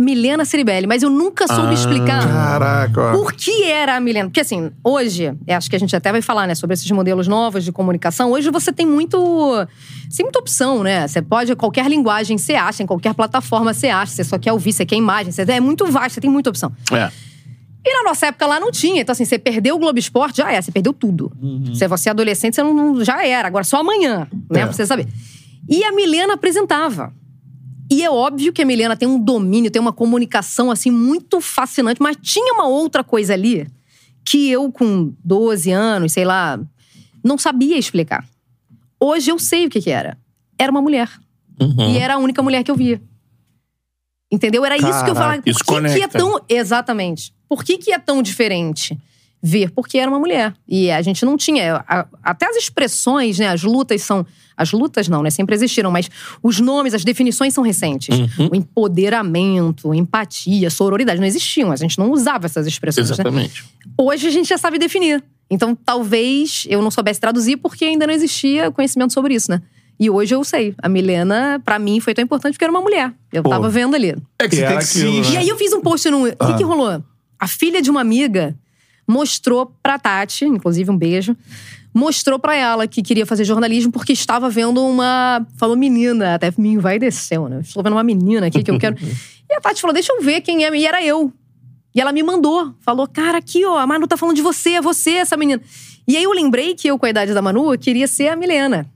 Milena 0.00 0.44
Ceribelli, 0.44 0.86
mas 0.86 1.02
eu 1.02 1.10
nunca 1.10 1.46
soube 1.46 1.68
Ah. 1.70 1.74
explicar. 1.74 2.26
Caraca. 2.26 3.12
Por 3.12 3.32
que 3.32 3.64
era 3.64 3.96
a 3.96 4.00
Milena? 4.00 4.28
Porque 4.28 4.40
assim, 4.40 4.70
hoje, 4.82 5.32
eu 5.46 5.56
acho 5.56 5.68
que 5.68 5.76
a 5.76 5.78
gente 5.78 5.94
até 5.94 6.10
vai 6.10 6.22
falar, 6.22 6.46
né, 6.46 6.54
sobre 6.54 6.74
esses 6.74 6.90
modelos 6.90 7.28
novos 7.28 7.64
de 7.64 7.70
comunicação. 7.70 8.30
Hoje 8.32 8.50
você 8.50 8.72
tem 8.72 8.86
muito. 8.86 9.18
Tem 10.16 10.24
muita 10.24 10.38
opção, 10.38 10.82
né? 10.82 11.06
Você 11.06 11.20
pode, 11.20 11.54
qualquer 11.54 11.86
linguagem 11.88 12.38
você 12.38 12.54
acha, 12.54 12.82
em 12.82 12.86
qualquer 12.86 13.12
plataforma 13.14 13.74
você 13.74 13.88
acha. 13.88 14.12
Você 14.12 14.24
só 14.24 14.38
quer 14.38 14.52
ouvir, 14.52 14.72
você 14.72 14.86
quer 14.86 14.96
imagem. 14.96 15.30
Você, 15.32 15.42
é 15.42 15.60
muito 15.60 15.86
vasto, 15.86 16.14
você 16.14 16.20
tem 16.20 16.30
muita 16.30 16.50
opção. 16.50 16.72
É. 16.92 17.10
E 17.84 17.94
na 17.96 18.02
nossa 18.04 18.26
época 18.26 18.46
lá 18.46 18.58
não 18.60 18.70
tinha. 18.70 19.00
Então, 19.02 19.12
assim, 19.12 19.24
você 19.24 19.38
perdeu 19.38 19.76
o 19.76 19.78
Globo 19.78 19.98
Esporte, 19.98 20.38
já 20.38 20.52
é, 20.52 20.60
você 20.60 20.70
perdeu 20.72 20.92
tudo. 20.92 21.32
Se 21.74 21.86
você 21.88 22.08
é 22.08 22.12
adolescente, 22.12 22.54
você 22.54 22.62
não, 22.62 22.74
não- 22.74 23.04
já 23.04 23.26
era. 23.26 23.48
Agora 23.48 23.64
só 23.64 23.78
amanhã, 23.80 24.26
né? 24.50 24.60
É. 24.60 24.64
Pra 24.64 24.72
você 24.72 24.84
saber. 24.84 25.06
E 25.68 25.84
a 25.84 25.92
Milena 25.92 26.34
apresentava. 26.34 27.12
E 27.90 28.04
é 28.04 28.10
óbvio 28.10 28.52
que 28.52 28.62
a 28.62 28.64
Milena 28.64 28.96
tem 28.96 29.08
um 29.08 29.18
domínio, 29.18 29.70
tem 29.70 29.82
uma 29.82 29.92
comunicação, 29.92 30.70
assim, 30.70 30.90
muito 30.90 31.40
fascinante. 31.40 32.00
Mas 32.00 32.16
tinha 32.22 32.54
uma 32.54 32.68
outra 32.68 33.02
coisa 33.02 33.34
ali 33.34 33.66
que 34.24 34.48
eu, 34.48 34.70
com 34.70 35.12
12 35.24 35.72
anos, 35.72 36.12
sei 36.12 36.24
lá, 36.24 36.60
não 37.24 37.36
sabia 37.36 37.76
explicar. 37.76 38.24
Hoje 38.98 39.30
eu 39.30 39.38
sei 39.38 39.66
o 39.66 39.70
que 39.70 39.80
que 39.80 39.90
era. 39.90 40.16
Era 40.56 40.70
uma 40.70 40.80
mulher. 40.80 41.10
Uhum. 41.60 41.90
E 41.90 41.98
era 41.98 42.14
a 42.14 42.18
única 42.18 42.42
mulher 42.42 42.62
que 42.62 42.70
eu 42.70 42.76
via. 42.76 43.02
Entendeu? 44.30 44.64
Era 44.64 44.76
isso 44.76 45.04
que 45.04 45.10
eu 45.10 45.14
Caraca, 45.14 45.14
falava. 45.14 45.42
Por 45.42 45.82
que, 45.82 45.94
que 45.94 46.02
é 46.02 46.08
tão. 46.08 46.40
Exatamente. 46.48 47.34
Por 47.48 47.64
que, 47.64 47.78
que 47.78 47.92
é 47.92 47.98
tão 47.98 48.22
diferente? 48.22 48.96
Ver, 49.42 49.70
porque 49.70 49.96
era 49.98 50.10
uma 50.10 50.18
mulher. 50.18 50.52
E 50.68 50.90
a 50.90 51.00
gente 51.00 51.24
não 51.24 51.36
tinha. 51.36 51.82
a- 51.88 52.06
até 52.22 52.46
as 52.46 52.56
expressões, 52.56 53.38
né? 53.38 53.48
As 53.48 53.62
lutas 53.62 54.02
são. 54.02 54.26
As 54.56 54.70
lutas 54.72 55.08
não, 55.08 55.22
né? 55.22 55.30
Sempre 55.30 55.54
existiram, 55.54 55.90
mas 55.90 56.10
os 56.42 56.60
nomes, 56.60 56.92
as 56.92 57.02
definições 57.04 57.54
são 57.54 57.64
recentes. 57.64 58.18
Uhum. 58.18 58.50
O 58.52 58.54
empoderamento, 59.10 59.94
empatia, 59.94 60.68
sororidade 60.70 61.18
não 61.20 61.26
existiam. 61.26 61.72
A 61.72 61.76
gente 61.76 61.98
não 61.98 62.10
usava 62.10 62.46
essas 62.46 62.66
expressões. 62.66 63.08
né? 63.08 63.14
Exatamente. 63.14 63.64
Hoje 63.96 64.26
a 64.26 64.30
gente 64.30 64.48
já 64.48 64.58
sabe 64.58 64.78
definir. 64.78 65.22
Então, 65.50 65.74
talvez 65.74 66.64
eu 66.68 66.80
não 66.82 66.90
soubesse 66.90 67.18
traduzir 67.20 67.56
porque 67.56 67.84
ainda 67.84 68.06
não 68.06 68.14
existia 68.14 68.70
conhecimento 68.70 69.12
sobre 69.12 69.34
isso, 69.34 69.50
né? 69.50 69.60
E 69.98 70.08
hoje 70.08 70.34
eu 70.34 70.44
sei. 70.44 70.74
A 70.82 70.88
Milena, 70.88 71.60
pra 71.64 71.78
mim, 71.78 71.98
foi 72.00 72.14
tão 72.14 72.22
importante 72.22 72.52
porque 72.54 72.64
era 72.64 72.70
uma 72.72 72.80
mulher. 72.80 73.12
Eu 73.32 73.42
Pô. 73.42 73.50
tava 73.50 73.68
vendo 73.68 73.94
ali. 73.96 74.14
É 74.38 74.48
que 74.48 74.56
E 74.56 74.58
você 74.58 74.66
tem 74.66 74.78
que 74.78 74.84
se... 74.84 75.00
aquilo, 75.06 75.20
né? 75.22 75.30
E 75.32 75.36
aí 75.38 75.48
eu 75.48 75.56
fiz 75.58 75.72
um 75.72 75.80
post 75.80 76.08
no. 76.10 76.26
O 76.28 76.36
que, 76.36 76.54
que 76.58 76.62
rolou? 76.64 77.02
A 77.38 77.48
filha 77.48 77.82
de 77.82 77.90
uma 77.90 78.00
amiga 78.00 78.54
mostrou 79.10 79.74
pra 79.82 79.98
Tati, 79.98 80.44
inclusive 80.44 80.90
um 80.90 80.96
beijo, 80.96 81.36
mostrou 81.92 82.38
pra 82.38 82.54
ela 82.54 82.86
que 82.86 83.02
queria 83.02 83.26
fazer 83.26 83.44
jornalismo 83.44 83.90
porque 83.90 84.12
estava 84.12 84.48
vendo 84.48 84.84
uma. 84.86 85.44
Falou 85.56 85.76
menina, 85.76 86.34
até 86.34 86.52
me 86.56 86.70
envaideceu, 86.70 87.48
né? 87.48 87.60
Estou 87.60 87.82
vendo 87.82 87.94
uma 87.94 88.04
menina 88.04 88.46
aqui 88.46 88.62
que 88.62 88.70
eu 88.70 88.78
quero. 88.78 88.96
e 89.50 89.54
a 89.54 89.60
Tati 89.60 89.80
falou: 89.80 89.92
deixa 89.92 90.12
eu 90.12 90.22
ver 90.22 90.40
quem 90.40 90.64
é. 90.64 90.74
E 90.74 90.86
era 90.86 91.04
eu. 91.04 91.32
E 91.94 92.00
ela 92.00 92.12
me 92.12 92.22
mandou. 92.22 92.72
Falou: 92.80 93.06
cara, 93.08 93.38
aqui, 93.38 93.64
ó, 93.64 93.78
a 93.78 93.86
Manu 93.86 94.06
tá 94.06 94.16
falando 94.16 94.36
de 94.36 94.42
você, 94.42 94.70
é 94.70 94.80
você, 94.80 95.10
essa 95.12 95.36
menina. 95.36 95.60
E 96.06 96.16
aí 96.16 96.22
eu 96.22 96.32
lembrei 96.32 96.74
que 96.74 96.88
eu, 96.88 96.98
com 96.98 97.06
a 97.06 97.10
idade 97.10 97.34
da 97.34 97.42
Manu, 97.42 97.72
eu 97.72 97.78
queria 97.78 98.06
ser 98.06 98.28
a 98.28 98.36
Milena. 98.36 98.86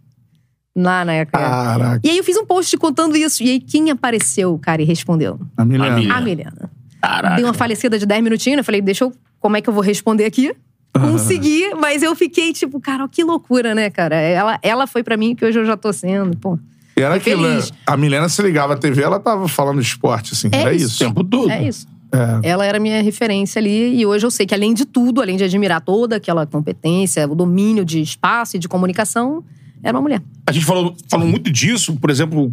Lá 0.77 1.05
na 1.05 1.13
época. 1.13 1.39
Caraca, 1.39 2.01
E 2.03 2.11
aí 2.11 2.19
eu 2.19 2.25
fiz 2.25 2.37
um 2.37 2.45
post 2.45 2.77
contando 2.77 3.17
isso. 3.17 3.43
E 3.43 3.51
aí 3.51 3.61
quem 3.61 3.91
apareceu, 3.91 4.59
cara, 4.59 4.83
e 4.83 4.85
respondeu? 4.85 5.39
a 5.57 5.65
Milena. 5.65 5.93
A 5.93 5.97
Milena. 5.97 6.17
A 6.17 6.21
Milena. 6.21 6.71
Caraca. 7.01 7.37
Dei 7.37 7.45
uma 7.45 7.55
falecida 7.55 7.99
de 7.99 8.07
10 8.07 8.25
minutinhos, 8.25 8.59
eu 8.59 8.65
falei, 8.65 8.81
deixa 8.81 9.05
eu. 9.05 9.13
Como 9.45 9.59
é 9.59 9.61
que 9.61 9.69
eu 9.69 9.75
vou 9.75 9.83
responder 9.83 10.25
aqui? 10.25 10.57
Consegui, 10.99 11.75
mas 11.79 12.03
eu 12.03 12.17
fiquei 12.17 12.51
tipo, 12.51 12.81
cara, 12.81 13.07
que 13.07 13.23
loucura, 13.23 13.75
né, 13.75 13.91
cara? 13.91 14.17
Ela, 14.17 14.59
ela 14.63 14.87
foi 14.87 15.03
pra 15.03 15.19
mim 15.19 15.35
o 15.35 15.37
que 15.37 15.45
hoje 15.45 15.59
eu 15.59 15.67
já 15.67 15.77
tô 15.77 15.93
sendo, 15.93 16.35
pô. 16.35 16.59
E 16.97 17.03
era 17.03 17.17
aquilo, 17.17 17.43
né? 17.43 17.57
feliz. 17.57 17.71
A 17.87 17.95
Milena 17.95 18.27
se 18.31 18.41
ligava 18.41 18.73
à 18.73 18.77
TV, 18.79 19.03
ela 19.03 19.21
tava 19.21 19.47
falando 19.47 19.83
de 19.83 19.87
esporte, 19.87 20.33
assim. 20.33 20.49
É 20.51 20.63
era 20.63 20.73
isso. 20.73 20.85
O 20.85 20.89
isso. 20.89 20.99
tempo 20.99 21.23
todo. 21.23 21.51
É 21.51 21.63
isso. 21.63 21.87
É. 22.11 22.49
Ela 22.49 22.65
era 22.65 22.81
minha 22.81 23.03
referência 23.03 23.59
ali, 23.59 24.01
e 24.01 24.07
hoje 24.07 24.25
eu 24.25 24.31
sei 24.31 24.47
que, 24.47 24.55
além 24.55 24.73
de 24.73 24.87
tudo, 24.87 25.21
além 25.21 25.37
de 25.37 25.45
admirar 25.45 25.83
toda 25.83 26.17
aquela 26.17 26.47
competência, 26.47 27.31
o 27.31 27.35
domínio 27.35 27.85
de 27.85 28.01
espaço 28.01 28.57
e 28.57 28.59
de 28.59 28.67
comunicação, 28.67 29.45
era 29.83 29.95
uma 29.95 30.01
mulher. 30.01 30.23
A 30.47 30.53
gente 30.53 30.65
falou, 30.65 30.97
falou 31.07 31.29
muito 31.29 31.51
disso, 31.51 31.95
por 31.97 32.09
exemplo, 32.09 32.51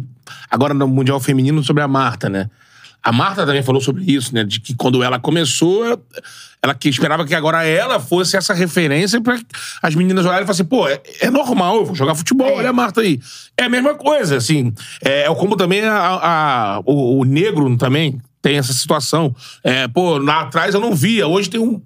agora 0.50 0.74
no 0.74 0.86
Mundial 0.86 1.18
Feminino, 1.20 1.64
sobre 1.64 1.82
a 1.82 1.88
Marta, 1.88 2.28
né? 2.28 2.50
A 3.04 3.10
Marta 3.12 3.44
também 3.44 3.62
falou 3.62 3.80
sobre 3.80 4.04
isso, 4.04 4.34
né? 4.34 4.44
De 4.44 4.60
que 4.60 4.74
quando 4.76 5.02
ela 5.02 5.18
começou, 5.18 6.00
ela 6.62 6.72
que 6.74 6.88
esperava 6.88 7.24
que 7.26 7.34
agora 7.34 7.64
ela 7.66 7.98
fosse 7.98 8.36
essa 8.36 8.54
referência 8.54 9.20
pra 9.20 9.38
as 9.82 9.94
meninas 9.94 10.24
olharem 10.24 10.44
e 10.44 10.46
falarem 10.46 10.50
assim, 10.52 10.64
pô, 10.64 10.88
é, 10.88 11.00
é 11.20 11.30
normal, 11.30 11.76
eu 11.78 11.84
vou 11.86 11.94
jogar 11.96 12.14
futebol, 12.14 12.48
É. 12.48 12.54
olha 12.58 12.70
a 12.70 12.72
Marta 12.72 13.00
aí. 13.00 13.18
É 13.56 13.64
a 13.64 13.68
mesma 13.68 13.94
coisa, 13.94 14.36
assim. 14.36 14.72
É, 15.04 15.22
é 15.24 15.34
como 15.34 15.56
também 15.56 15.82
a, 15.84 15.96
a- 15.96 16.80
o, 16.86 17.18
o 17.20 17.24
negro 17.24 17.76
também 17.76 18.20
tem 18.40 18.56
essa 18.56 18.72
situação. 18.72 19.34
É, 19.64 19.88
pô, 19.88 20.18
lá 20.18 20.42
atrás 20.42 20.74
eu 20.74 20.80
não 20.80 20.94
via, 20.94 21.26
hoje 21.26 21.50
tem 21.50 21.60
um 21.60 21.82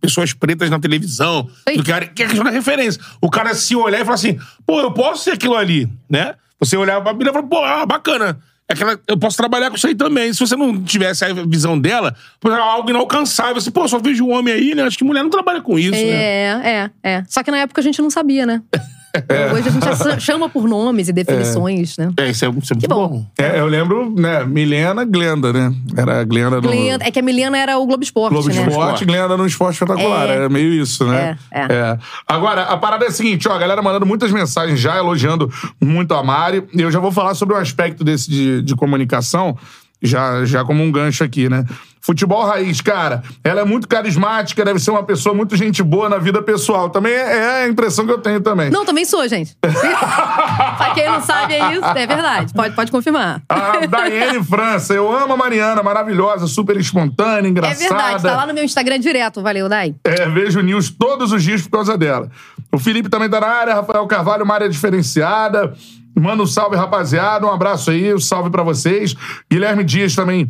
pessoas 0.00 0.32
pretas 0.32 0.68
na 0.70 0.78
televisão, 0.80 1.48
Sim. 1.68 1.76
do 1.76 1.84
cara, 1.84 2.06
que 2.06 2.22
é 2.22 2.26
questão 2.26 2.44
da 2.44 2.50
referência. 2.50 3.00
O 3.20 3.30
cara 3.30 3.54
se 3.54 3.76
olhar 3.76 4.00
e 4.00 4.04
falar 4.04 4.14
assim, 4.16 4.38
pô, 4.66 4.80
eu 4.80 4.90
posso 4.92 5.24
ser 5.24 5.30
aquilo 5.32 5.54
ali, 5.56 5.88
né? 6.10 6.34
Você 6.58 6.76
olhar 6.76 7.00
pra 7.02 7.12
menina 7.12 7.30
e 7.30 7.32
falar, 7.32 7.46
pô, 7.46 7.62
ah, 7.62 7.86
bacana. 7.86 8.38
É 8.68 8.72
aquela, 8.72 8.98
eu 9.06 9.18
posso 9.18 9.36
trabalhar 9.36 9.68
com 9.68 9.76
isso 9.76 9.86
aí 9.86 9.94
também. 9.94 10.32
Se 10.32 10.40
você 10.40 10.56
não 10.56 10.82
tivesse 10.82 11.24
a 11.24 11.32
visão 11.32 11.78
dela, 11.78 12.16
pô, 12.40 12.50
é 12.50 12.58
algo 12.58 12.88
inalcançável. 12.88 13.60
Você, 13.60 13.70
pô, 13.70 13.86
só 13.86 13.98
vejo 13.98 14.24
um 14.24 14.32
homem 14.32 14.54
aí, 14.54 14.74
né? 14.74 14.84
Acho 14.84 14.96
que 14.96 15.04
mulher 15.04 15.22
não 15.22 15.30
trabalha 15.30 15.60
com 15.60 15.78
isso, 15.78 15.92
né? 15.92 15.98
É, 15.98 16.60
é, 16.64 16.90
é. 17.02 17.24
Só 17.28 17.42
que 17.42 17.50
na 17.50 17.58
época 17.58 17.80
a 17.80 17.84
gente 17.84 18.00
não 18.00 18.08
sabia, 18.08 18.46
né? 18.46 18.62
Hoje 19.52 19.68
a 19.68 19.70
gente 19.70 19.84
já 19.84 20.18
chama 20.18 20.48
por 20.48 20.66
nomes 20.68 21.08
e 21.08 21.12
definições, 21.12 21.96
né? 21.96 22.10
É, 22.16 22.30
isso 22.30 22.44
é, 22.44 22.48
isso 22.50 22.72
é 22.72 22.76
muito 22.76 22.88
bom. 22.88 23.08
bom. 23.08 23.26
É, 23.38 23.60
eu 23.60 23.66
lembro, 23.66 24.10
né, 24.10 24.44
Milena, 24.44 25.04
Glenda, 25.04 25.52
né? 25.52 25.72
Era 25.96 26.20
a 26.20 26.24
Glenda 26.24 26.56
no 26.56 26.62
Glenda- 26.62 27.04
é 27.04 27.10
que 27.10 27.18
a 27.18 27.22
Milena 27.22 27.56
era 27.56 27.78
o 27.78 27.86
Globo 27.86 28.02
Esporte, 28.02 28.32
Globo 28.32 28.48
né? 28.48 28.66
Esporte, 28.66 29.04
Glenda 29.04 29.36
no 29.36 29.46
Esporte 29.46 29.74
Espetacular. 29.74 30.28
É. 30.28 30.34
Era 30.34 30.48
meio 30.48 30.72
isso, 30.74 31.06
né? 31.06 31.38
É, 31.50 31.60
é. 31.60 31.98
Agora, 32.26 32.62
a 32.62 32.76
parada 32.76 33.04
é 33.04 33.08
a 33.08 33.12
seguinte, 33.12 33.48
ó, 33.48 33.52
a 33.54 33.58
galera 33.58 33.80
mandando 33.82 34.06
muitas 34.06 34.32
mensagens 34.32 34.80
já, 34.80 34.96
elogiando 34.96 35.50
muito 35.80 36.12
a 36.14 36.22
Mari. 36.22 36.64
E 36.74 36.80
eu 36.82 36.90
já 36.90 36.98
vou 36.98 37.12
falar 37.12 37.34
sobre 37.34 37.54
um 37.54 37.58
aspecto 37.58 38.02
desse 38.02 38.28
de, 38.30 38.62
de 38.62 38.74
comunicação, 38.74 39.56
já, 40.02 40.44
já 40.44 40.64
como 40.64 40.82
um 40.82 40.92
gancho 40.92 41.24
aqui, 41.24 41.48
né? 41.48 41.64
Futebol 42.00 42.44
raiz, 42.44 42.82
cara, 42.82 43.22
ela 43.42 43.62
é 43.62 43.64
muito 43.64 43.88
carismática, 43.88 44.62
deve 44.62 44.78
ser 44.78 44.90
uma 44.90 45.02
pessoa 45.02 45.34
muito 45.34 45.56
gente 45.56 45.82
boa 45.82 46.06
na 46.06 46.18
vida 46.18 46.42
pessoal. 46.42 46.90
Também 46.90 47.14
é, 47.14 47.62
é 47.62 47.64
a 47.64 47.68
impressão 47.68 48.04
que 48.04 48.12
eu 48.12 48.18
tenho 48.18 48.42
também. 48.42 48.68
Não, 48.68 48.84
também 48.84 49.06
sou, 49.06 49.26
gente. 49.26 49.56
pra 49.58 50.92
quem 50.94 51.06
não 51.08 51.22
sabe, 51.22 51.54
é 51.54 51.72
isso. 51.72 51.86
É 51.86 52.06
verdade. 52.06 52.52
Pode, 52.52 52.74
pode 52.74 52.90
confirmar. 52.92 53.40
A 53.48 53.86
Daiane 53.86 54.44
França, 54.44 54.92
eu 54.92 55.10
amo 55.10 55.32
a 55.32 55.36
Mariana, 55.38 55.82
maravilhosa, 55.82 56.46
super 56.46 56.76
espontânea, 56.76 57.48
É 57.48 57.50
engraçada. 57.50 57.78
verdade. 57.78 58.22
Tá 58.22 58.36
lá 58.36 58.46
no 58.46 58.52
meu 58.52 58.64
Instagram 58.64 59.00
direto. 59.00 59.40
Valeu, 59.40 59.66
Dai. 59.66 59.94
É, 60.04 60.28
vejo 60.28 60.60
news 60.60 60.90
todos 60.90 61.32
os 61.32 61.42
dias 61.42 61.62
por 61.62 61.70
causa 61.70 61.96
dela. 61.96 62.28
O 62.70 62.78
Felipe 62.78 63.08
também 63.08 63.30
tá 63.30 63.40
na 63.40 63.46
área, 63.46 63.74
Rafael 63.76 64.06
Carvalho, 64.06 64.44
uma 64.44 64.52
área 64.52 64.68
diferenciada. 64.68 65.72
Manda 66.14 66.42
um 66.42 66.46
salve, 66.46 66.76
rapaziada. 66.76 67.46
Um 67.46 67.50
abraço 67.50 67.90
aí, 67.90 68.14
um 68.14 68.20
salve 68.20 68.50
pra 68.50 68.62
vocês. 68.62 69.14
Guilherme 69.50 69.84
Dias 69.84 70.14
também 70.14 70.48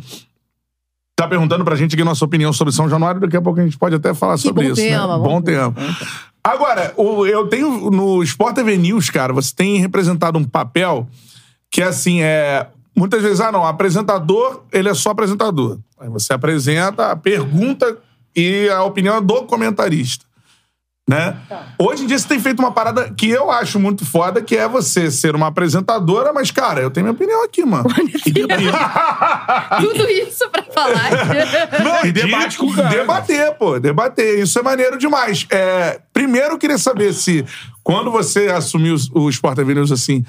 tá 1.15 1.27
perguntando 1.27 1.63
pra 1.63 1.75
gente 1.75 1.93
aqui 1.93 2.01
a 2.01 2.05
nossa 2.05 2.25
opinião 2.25 2.51
sobre 2.51 2.73
São 2.73 2.89
Januário. 2.89 3.21
Daqui 3.21 3.37
a 3.37 3.41
pouco 3.41 3.59
a 3.59 3.63
gente 3.63 3.77
pode 3.77 3.95
até 3.95 4.13
falar 4.13 4.37
sobre 4.37 4.65
bom 4.65 4.71
isso. 4.73 4.81
tema, 4.81 5.17
né? 5.17 5.23
bom 5.23 5.29
Bom 5.29 5.41
tema. 5.41 5.73
Agora, 6.43 6.93
eu 6.97 7.47
tenho 7.47 7.89
no 7.89 8.21
Sport 8.21 8.53
TV 8.55 8.77
News, 8.77 9.09
cara, 9.09 9.33
você 9.33 9.51
tem 9.55 9.79
representado 9.79 10.37
um 10.37 10.43
papel 10.43 11.07
que 11.71 11.81
assim 11.81 12.21
é. 12.21 12.67
Muitas 12.95 13.21
vezes, 13.21 13.41
ah, 13.41 13.51
não, 13.51 13.65
apresentador, 13.65 14.61
ele 14.71 14.87
é 14.87 14.93
só 14.93 15.09
apresentador. 15.09 15.79
Aí 15.99 16.07
você 16.07 16.31
apresenta 16.31 17.11
a 17.11 17.15
pergunta 17.15 17.97
e 18.33 18.69
a 18.69 18.83
opinião 18.83 19.17
é 19.17 19.21
do 19.21 19.43
comentarista. 19.43 20.25
Né? 21.07 21.37
Hoje 21.77 22.03
em 22.03 22.07
dia 22.07 22.17
você 22.17 22.27
tem 22.27 22.39
feito 22.39 22.59
uma 22.59 22.71
parada 22.71 23.13
que 23.15 23.29
eu 23.29 23.51
acho 23.51 23.79
muito 23.79 24.03
foda, 24.03 24.41
que 24.41 24.57
é 24.57 24.67
você 24.67 25.11
ser 25.11 25.35
uma 25.35 25.47
apresentadora, 25.47 26.33
mas, 26.33 26.49
cara, 26.49 26.81
eu 26.81 26.89
tenho 26.89 27.05
minha 27.05 27.13
opinião 27.13 27.43
aqui, 27.43 27.63
mano. 27.63 27.85
E, 28.25 28.31
Tudo 29.85 30.09
isso 30.09 30.49
pra 30.49 30.63
falar. 30.63 31.11
Não, 31.83 32.05
E 32.05 32.11
debate 32.11 32.57
com 32.57 32.65
o 32.65 32.73
cara. 32.73 32.89
Debater, 32.89 33.53
pô. 33.53 33.79
Debater. 33.79 34.39
Isso 34.39 34.57
é 34.57 34.63
maneiro 34.63 34.97
demais. 34.97 35.45
É, 35.51 35.99
primeiro, 36.11 36.55
eu 36.55 36.57
queria 36.57 36.79
saber 36.79 37.13
se, 37.13 37.45
quando 37.83 38.09
você 38.09 38.47
assumiu 38.47 38.95
o 39.13 39.29
Sport 39.29 39.57
TV 39.57 39.75
News, 39.75 39.91
assim, 39.91 40.25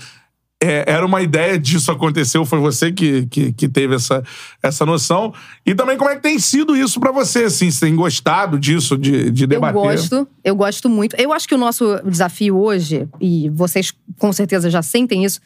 é, 0.62 0.84
era 0.86 1.04
uma 1.04 1.20
ideia 1.20 1.58
disso 1.58 1.92
acontecer, 1.92 2.38
ou 2.38 2.46
foi 2.46 2.58
você 2.58 2.90
que, 2.90 3.26
que, 3.26 3.52
que 3.52 3.68
teve 3.68 3.94
essa, 3.94 4.22
essa 4.62 4.86
noção? 4.86 5.34
E 5.66 5.75
também 5.75 5.98
como 5.98 6.10
é 6.10 6.16
que 6.16 6.22
tem 6.22 6.38
sido 6.38 6.75
isso 6.75 6.98
pra 6.98 7.12
você, 7.12 7.44
assim? 7.44 7.70
Você 7.70 7.86
tem 7.86 7.94
gostado 7.94 8.58
disso, 8.58 8.96
de, 8.96 9.30
de 9.30 9.44
Eu 9.44 9.48
debater? 9.48 9.75
gosto, 9.75 10.26
eu 10.42 10.56
gosto 10.56 10.88
muito. 10.88 11.14
Eu 11.16 11.32
acho 11.32 11.46
que 11.46 11.54
o 11.54 11.58
nosso 11.58 12.00
desafio 12.04 12.56
hoje, 12.56 13.06
e 13.20 13.50
vocês 13.50 13.92
com 14.18 14.32
certeza 14.32 14.70
já 14.70 14.80
sentem 14.80 15.25
isso, 15.25 15.40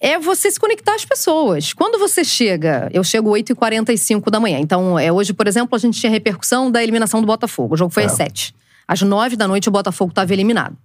é 0.00 0.18
você 0.18 0.50
se 0.50 0.58
conectar 0.58 0.94
às 0.94 1.04
pessoas. 1.04 1.72
Quando 1.72 1.98
você 1.98 2.24
chega, 2.24 2.88
eu 2.92 3.04
chego 3.04 3.30
8h45 3.30 4.30
da 4.30 4.40
manhã. 4.40 4.58
Então, 4.58 4.98
é, 4.98 5.12
hoje, 5.12 5.32
por 5.32 5.46
exemplo, 5.46 5.76
a 5.76 5.78
gente 5.78 6.00
tinha 6.00 6.10
repercussão 6.10 6.70
da 6.70 6.82
eliminação 6.82 7.20
do 7.20 7.26
Botafogo. 7.26 7.74
O 7.74 7.76
jogo 7.76 7.92
foi 7.92 8.04
às 8.04 8.12
7. 8.12 8.54
Às 8.88 9.00
9 9.02 9.36
da 9.36 9.46
noite, 9.48 9.68
o 9.68 9.72
Botafogo 9.72 10.10
estava 10.10 10.32
eliminado. 10.32 10.76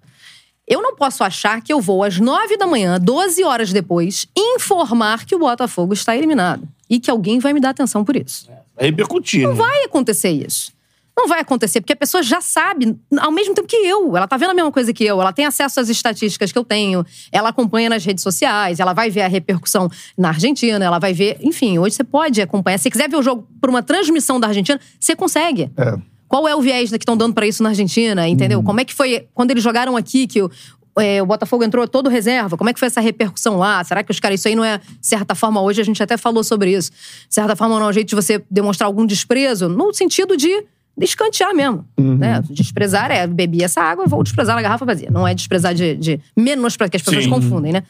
Eu 0.69 0.81
não 0.83 0.95
posso 0.95 1.23
achar 1.23 1.61
que 1.61 1.73
eu 1.73 1.81
vou 1.81 2.03
às 2.03 2.19
9 2.19 2.55
da 2.55 2.67
manhã, 2.67 2.99
12 2.99 3.43
horas 3.43 3.73
depois, 3.73 4.27
informar 4.38 5.25
que 5.25 5.33
o 5.33 5.39
Botafogo 5.39 5.93
está 5.93 6.15
eliminado. 6.15 6.67
E 6.88 6.99
que 6.99 7.09
alguém 7.09 7.39
vai 7.39 7.53
me 7.53 7.59
dar 7.59 7.69
atenção 7.71 8.05
por 8.05 8.15
isso. 8.15 8.47
é 8.77 8.85
repercutir, 8.85 9.41
Não 9.43 9.51
né? 9.51 9.55
vai 9.57 9.83
acontecer 9.83 10.29
isso. 10.29 10.71
Não 11.17 11.27
vai 11.27 11.41
acontecer, 11.41 11.81
porque 11.81 11.91
a 11.91 11.97
pessoa 11.97 12.23
já 12.23 12.39
sabe, 12.39 12.95
ao 13.19 13.29
mesmo 13.31 13.53
tempo 13.53 13.67
que 13.67 13.75
eu. 13.75 14.15
Ela 14.15 14.25
tá 14.25 14.38
vendo 14.38 14.51
a 14.51 14.53
mesma 14.53 14.71
coisa 14.71 14.93
que 14.93 15.03
eu, 15.03 15.19
ela 15.19 15.33
tem 15.33 15.43
acesso 15.45 15.79
às 15.81 15.89
estatísticas 15.89 16.51
que 16.51 16.57
eu 16.57 16.63
tenho, 16.63 17.05
ela 17.31 17.49
acompanha 17.49 17.89
nas 17.89 18.05
redes 18.05 18.23
sociais, 18.23 18.79
ela 18.79 18.93
vai 18.93 19.09
ver 19.09 19.23
a 19.23 19.27
repercussão 19.27 19.89
na 20.17 20.29
Argentina, 20.29 20.83
ela 20.83 20.97
vai 20.97 21.11
ver. 21.13 21.38
Enfim, 21.41 21.77
hoje 21.77 21.95
você 21.95 22.05
pode 22.05 22.41
acompanhar. 22.41 22.77
Se 22.77 22.83
você 22.83 22.91
quiser 22.91 23.09
ver 23.09 23.17
o 23.17 23.21
jogo 23.21 23.45
por 23.59 23.69
uma 23.69 23.83
transmissão 23.83 24.39
da 24.39 24.47
Argentina, 24.47 24.79
você 24.97 25.13
consegue. 25.15 25.69
É. 25.75 25.97
Qual 26.29 26.48
é 26.48 26.55
o 26.55 26.62
viés 26.62 26.91
que 26.91 26.98
estão 26.98 27.17
dando 27.17 27.33
pra 27.33 27.48
isso 27.48 27.63
na 27.63 27.69
Argentina, 27.69 28.27
entendeu? 28.27 28.62
Como 28.62 28.79
é 28.79 28.86
que 28.86 28.93
foi 28.93 29.27
quando 29.33 29.50
eles 29.50 29.63
jogaram 29.63 29.98
aqui 29.98 30.27
que 30.27 30.43
o, 30.43 30.51
é, 31.00 31.19
o 31.24 31.25
Botafogo 31.25 31.63
entrou 31.63 31.88
todo 31.88 32.07
reserva? 32.07 32.55
Como 32.55 32.69
é 32.69 32.74
que 32.74 32.79
foi 32.79 32.86
essa 32.86 33.01
repercussão 33.01 33.57
lá? 33.57 33.83
Será 33.83 34.03
que 34.03 34.12
os 34.12 34.19
caras, 34.19 34.39
isso 34.39 34.48
aí 34.48 34.55
não 34.55 34.63
é, 34.63 34.77
de 34.77 35.07
certa 35.07 35.33
forma, 35.33 35.59
hoje 35.59 35.81
a 35.81 35.83
gente 35.83 36.01
até 36.03 36.17
falou 36.17 36.43
sobre 36.43 36.71
isso. 36.71 36.91
De 37.27 37.33
certa 37.33 37.55
forma, 37.55 37.79
não 37.79 37.88
é 37.88 37.89
um 37.89 37.93
jeito 37.93 38.09
de 38.09 38.15
você 38.15 38.43
demonstrar 38.50 38.86
algum 38.86 39.07
desprezo, 39.07 39.67
no 39.67 39.91
sentido 39.91 40.38
de 40.38 40.65
escantear 41.01 41.55
mesmo. 41.55 41.83
Né? 41.98 42.43
Desprezar 42.51 43.09
é 43.09 43.25
bebi 43.25 43.63
essa 43.63 43.81
água, 43.81 44.05
vou 44.05 44.21
desprezar 44.21 44.55
na 44.55 44.62
garrafa 44.62 44.86
vazia. 44.86 45.09
Não 45.09 45.27
é 45.27 45.33
desprezar 45.33 45.74
de, 45.74 45.95
de 45.95 46.19
menos 46.38 46.77
para 46.77 46.88
que 46.88 46.98
as 46.98 47.01
pessoas 47.01 47.24
Sim. 47.24 47.31
confundem, 47.31 47.71
né? 47.71 47.83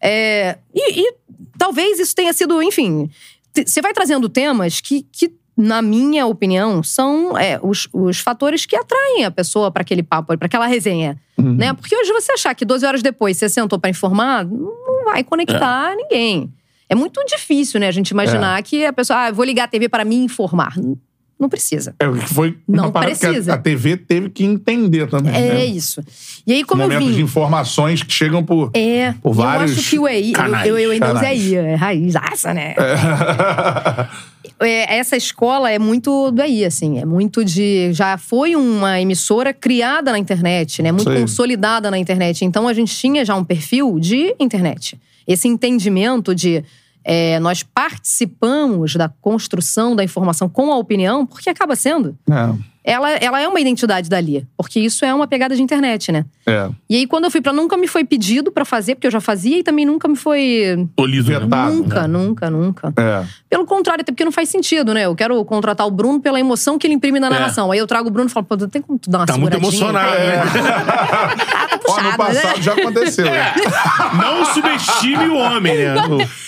É, 0.00 0.56
e, 0.72 1.00
e 1.00 1.14
talvez 1.58 1.98
isso 1.98 2.14
tenha 2.14 2.32
sido, 2.32 2.62
enfim. 2.62 3.10
Você 3.66 3.82
vai 3.82 3.92
trazendo 3.92 4.28
temas 4.28 4.80
que, 4.80 5.04
que 5.10 5.32
na 5.56 5.82
minha 5.82 6.26
opinião, 6.26 6.82
são 6.82 7.36
é, 7.36 7.58
os, 7.62 7.88
os 7.92 8.18
fatores 8.18 8.64
que 8.64 8.74
atraem 8.74 9.24
a 9.24 9.30
pessoa 9.30 9.70
para 9.70 9.82
aquele 9.82 10.02
papo, 10.02 10.36
para 10.36 10.46
aquela 10.46 10.66
resenha. 10.66 11.18
Né? 11.36 11.72
Porque 11.74 11.94
hoje 11.96 12.12
você 12.12 12.32
achar 12.32 12.54
que 12.54 12.64
12 12.64 12.86
horas 12.86 13.02
depois 13.02 13.36
você 13.36 13.48
sentou 13.48 13.78
para 13.78 13.90
informar, 13.90 14.44
não 14.44 15.04
vai 15.04 15.24
conectar 15.24 15.94
ninguém. 15.96 16.52
É 16.88 16.94
muito 16.94 17.24
difícil, 17.24 17.80
né, 17.80 17.88
a 17.88 17.92
gente 17.92 18.10
imaginar 18.10 18.62
que 18.62 18.84
a 18.84 18.92
pessoa, 18.92 19.20
ah, 19.20 19.28
eu 19.30 19.34
vou 19.34 19.44
ligar 19.44 19.64
a 19.64 19.68
TV 19.68 19.88
para 19.88 20.04
me 20.04 20.16
informar. 20.16 20.74
Não- 20.76 21.48
precisa. 21.48 21.92
É, 21.98 22.08
que 22.08 22.32
foi 22.32 22.56
Não 22.68 22.92
precisa. 22.92 23.52
a, 23.52 23.54
a 23.56 23.58
TV 23.58 23.96
teve 23.96 24.30
que 24.30 24.44
entender 24.44 25.08
também. 25.08 25.34
É 25.34 25.54
né? 25.54 25.64
isso. 25.64 26.00
E 26.46 26.52
aí, 26.52 26.62
como 26.62 26.82
eu 26.82 26.88
Momentos 26.88 27.08
vim. 27.08 27.14
de 27.16 27.22
informações 27.22 28.00
que 28.00 28.12
chegam 28.12 28.44
por. 28.44 28.70
É, 28.74 29.12
por 29.20 29.32
vários 29.32 29.72
eu 29.72 29.78
acho 29.78 29.90
que 29.90 29.98
o 29.98 30.06
EI, 30.06 30.30
eu, 30.30 30.34
canais, 30.34 30.68
eu, 30.68 30.78
eu 30.78 30.90
ainda 30.92 31.06
uso 31.06 31.14
canais. 31.16 31.42
EI, 31.42 31.56
é 31.56 31.74
raizaça, 31.74 32.54
né? 32.54 32.76
É, 32.78 34.06
essa 34.64 35.16
escola 35.16 35.70
é 35.70 35.78
muito 35.78 36.30
do 36.30 36.42
EI, 36.42 36.64
assim, 36.64 36.98
é 36.98 37.04
muito 37.04 37.44
de. 37.44 37.92
Já 37.92 38.16
foi 38.16 38.54
uma 38.54 39.00
emissora 39.00 39.52
criada 39.52 40.12
na 40.12 40.18
internet, 40.18 40.82
né? 40.82 40.92
Muito 40.92 41.10
aí. 41.10 41.20
consolidada 41.20 41.90
na 41.90 41.98
internet. 41.98 42.44
Então 42.44 42.68
a 42.68 42.72
gente 42.72 42.94
tinha 42.94 43.24
já 43.24 43.34
um 43.34 43.44
perfil 43.44 43.98
de 43.98 44.34
internet. 44.38 45.00
Esse 45.26 45.48
entendimento 45.48 46.34
de. 46.34 46.64
é, 47.04 47.38
nós 47.40 47.62
participamos 47.62 48.94
da 48.94 49.08
construção 49.08 49.96
da 49.96 50.04
informação 50.04 50.48
com 50.48 50.72
a 50.72 50.76
opinião, 50.76 51.26
porque 51.26 51.50
acaba 51.50 51.74
sendo. 51.76 52.16
É, 52.30 52.71
Ela, 52.84 53.10
ela 53.12 53.40
é 53.40 53.46
uma 53.46 53.60
identidade 53.60 54.08
dali, 54.10 54.44
porque 54.56 54.80
isso 54.80 55.04
é 55.04 55.14
uma 55.14 55.26
pegada 55.26 55.54
de 55.54 55.62
internet, 55.62 56.10
né? 56.10 56.24
é. 56.46 56.68
E 56.90 56.96
aí, 56.96 57.06
quando 57.06 57.24
eu 57.24 57.30
fui 57.30 57.40
pra. 57.40 57.52
Nunca 57.52 57.76
me 57.76 57.86
foi 57.86 58.04
pedido 58.04 58.50
pra 58.50 58.64
fazer, 58.64 58.94
porque 58.96 59.06
eu 59.06 59.10
já 59.10 59.20
fazia, 59.20 59.58
e 59.58 59.62
também 59.62 59.86
nunca 59.86 60.08
me 60.08 60.16
foi. 60.16 60.88
Liso, 61.00 61.30
né? 61.30 61.38
Vetado. 61.38 61.72
nunca, 61.72 62.08
nunca, 62.08 62.50
nunca. 62.50 62.92
É. 62.96 63.24
Pelo 63.48 63.64
contrário, 63.66 64.02
até 64.02 64.10
porque 64.10 64.24
não 64.24 64.32
faz 64.32 64.48
sentido, 64.48 64.92
né? 64.92 65.04
Eu 65.06 65.14
quero 65.14 65.44
contratar 65.44 65.86
o 65.86 65.90
Bruno 65.90 66.18
pela 66.20 66.40
emoção 66.40 66.76
que 66.78 66.86
ele 66.86 66.94
imprime 66.94 67.20
na 67.20 67.30
narração. 67.30 67.70
Aí 67.70 67.78
eu 67.78 67.86
trago 67.86 68.08
o 68.08 68.10
Bruno 68.10 68.28
e 68.28 68.32
falo, 68.32 68.46
pô, 68.46 68.56
tem 68.56 68.82
como 68.82 68.98
tu 68.98 69.08
dar 69.10 69.18
uma 69.20 69.26
Tá 69.26 69.36
muito 69.38 69.54
seguradinha? 69.54 69.84
emocionado, 69.84 70.14
É. 70.16 70.36
né? 70.36 71.78
Puxada, 71.94 72.10
no 72.10 72.16
passado 72.16 72.56
né? 72.56 72.62
já 72.62 72.72
aconteceu. 72.72 73.26
Não 74.14 74.44
subestime 74.46 75.28
o 75.28 75.36
homem, 75.36 75.76
né? 75.76 75.94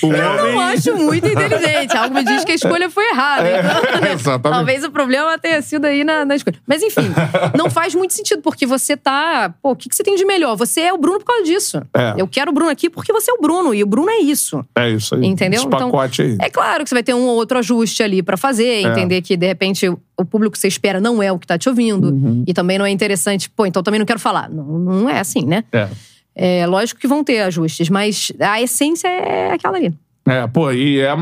O, 0.02 0.06
o 0.06 0.12
Eu 0.12 0.34
não 0.34 0.56
homem. 0.56 0.62
acho 0.74 0.94
muito 0.96 1.26
inteligente. 1.26 1.96
Algo 1.96 2.14
me 2.14 2.24
diz 2.24 2.44
que 2.44 2.52
a 2.52 2.54
escolha 2.54 2.90
foi 2.90 3.08
errada. 3.08 3.48
Então, 3.48 4.00
né, 4.00 4.12
exatamente. 4.12 4.58
Talvez 4.58 4.84
o 4.84 4.90
problema 4.90 5.38
tenha 5.38 5.62
sido 5.62 5.84
aí 5.86 6.04
na, 6.04 6.24
na 6.24 6.36
escolha. 6.36 6.56
Mas 6.66 6.82
enfim, 6.82 7.12
não 7.56 7.70
faz 7.70 7.94
muito 7.94 8.12
sentido, 8.12 8.42
porque 8.42 8.66
você 8.66 8.96
tá. 8.96 9.52
Pô, 9.62 9.70
o 9.70 9.76
que, 9.76 9.88
que 9.88 9.96
você 9.96 10.02
tem 10.02 10.16
de 10.16 10.24
melhor? 10.24 10.56
Você 10.56 10.82
é 10.82 10.92
o 10.92 10.98
Bruno 10.98 11.18
por 11.18 11.26
causa 11.26 11.44
disso. 11.44 11.82
É. 11.96 12.14
Eu 12.16 12.26
quero 12.28 12.50
o 12.50 12.54
Bruno 12.54 12.70
aqui 12.70 12.90
porque 12.90 13.12
você 13.12 13.30
é 13.30 13.34
o 13.34 13.40
Bruno, 13.40 13.74
e 13.74 13.82
o 13.82 13.86
Bruno 13.86 14.10
é 14.10 14.18
isso. 14.18 14.64
É 14.76 14.90
isso 14.90 15.14
aí. 15.14 15.24
Entendeu? 15.24 15.60
Esse 15.60 15.68
pacote 15.68 16.22
aí. 16.22 16.36
É 16.40 16.50
claro 16.50 16.82
que 16.82 16.88
você 16.88 16.94
vai 16.94 17.02
ter 17.02 17.14
um 17.14 17.22
ou 17.26 17.36
outro 17.36 17.58
ajuste 17.58 18.02
ali 18.02 18.22
pra 18.22 18.36
fazer, 18.36 18.82
entender 18.82 19.22
que 19.22 19.36
de 19.36 19.46
repente 19.46 19.90
o 20.16 20.24
público 20.24 20.52
que 20.52 20.58
você 20.58 20.68
espera 20.68 21.00
não 21.00 21.22
é 21.22 21.30
o 21.32 21.38
que 21.38 21.46
tá 21.46 21.58
te 21.58 21.68
ouvindo. 21.68 22.10
Uhum. 22.10 22.44
E 22.46 22.54
também 22.54 22.78
não 22.78 22.86
é 22.86 22.90
interessante, 22.90 23.50
pô, 23.50 23.66
então 23.66 23.82
também 23.82 23.98
não 23.98 24.06
quero 24.06 24.20
falar. 24.20 24.48
Não, 24.48 24.78
não 24.78 25.10
é 25.10 25.20
assim, 25.20 25.44
né? 25.44 25.64
É. 25.72 25.88
É 26.36 26.66
lógico 26.66 27.00
que 27.00 27.06
vão 27.06 27.22
ter 27.22 27.40
ajustes, 27.42 27.88
mas 27.88 28.32
a 28.40 28.60
essência 28.60 29.06
é 29.06 29.52
aquela 29.52 29.76
ali. 29.76 29.94
É, 30.26 30.46
pô, 30.46 30.72
e 30.72 31.00
é, 31.00 31.16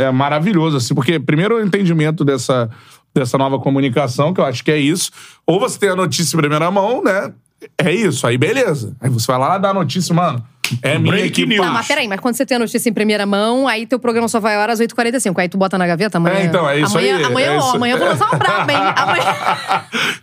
é 0.00 0.10
maravilhoso, 0.10 0.76
assim, 0.76 0.94
porque 0.94 1.18
primeiro 1.18 1.56
o 1.56 1.62
entendimento 1.62 2.24
dessa, 2.24 2.68
dessa 3.14 3.38
nova 3.38 3.58
comunicação, 3.58 4.34
que 4.34 4.40
eu 4.40 4.44
acho 4.44 4.64
que 4.64 4.70
é 4.70 4.76
isso. 4.76 5.10
Ou 5.46 5.58
você 5.60 5.78
tem 5.78 5.88
a 5.88 5.96
notícia 5.96 6.36
em 6.36 6.40
primeira 6.40 6.70
mão, 6.70 7.02
né? 7.02 7.32
É 7.76 7.92
isso, 7.92 8.26
aí 8.26 8.36
beleza. 8.36 8.96
Aí 9.00 9.08
você 9.08 9.26
vai 9.26 9.38
lá 9.38 9.58
dar 9.58 9.70
a 9.70 9.74
notícia, 9.74 10.14
mano. 10.14 10.44
É 10.82 10.98
minha 10.98 11.12
Break 11.12 11.28
aqui. 11.28 11.46
news. 11.46 11.64
Tá, 11.66 11.72
mas 11.72 11.86
peraí, 11.86 12.08
mas 12.08 12.20
quando 12.20 12.34
você 12.34 12.44
tem 12.46 12.56
a 12.56 12.58
notícia 12.60 12.88
em 12.88 12.92
primeira 12.92 13.24
mão, 13.26 13.66
aí 13.68 13.86
teu 13.86 13.98
programa 13.98 14.28
só 14.28 14.40
vai 14.40 14.56
a 14.56 14.60
hora 14.60 14.72
às 14.72 14.80
8h45. 14.80 15.38
Aí 15.38 15.48
tu 15.48 15.56
bota 15.58 15.76
na 15.78 15.86
gaveta 15.86 16.18
amanhã. 16.18 16.36
É, 16.38 16.44
então, 16.44 16.68
é 16.68 16.80
isso 16.80 16.96
amanhã, 16.96 17.16
aí, 17.18 17.24
Amanhã, 17.24 17.46
é 17.46 17.56
ó, 17.56 17.58
isso. 17.58 17.76
amanhã 17.76 17.94
eu 17.94 17.98
vou 17.98 18.08
lançar 18.08 18.26
uma 18.28 18.38
braba, 18.38 18.72
hein? 18.72 18.78
Amanhã, 18.96 19.34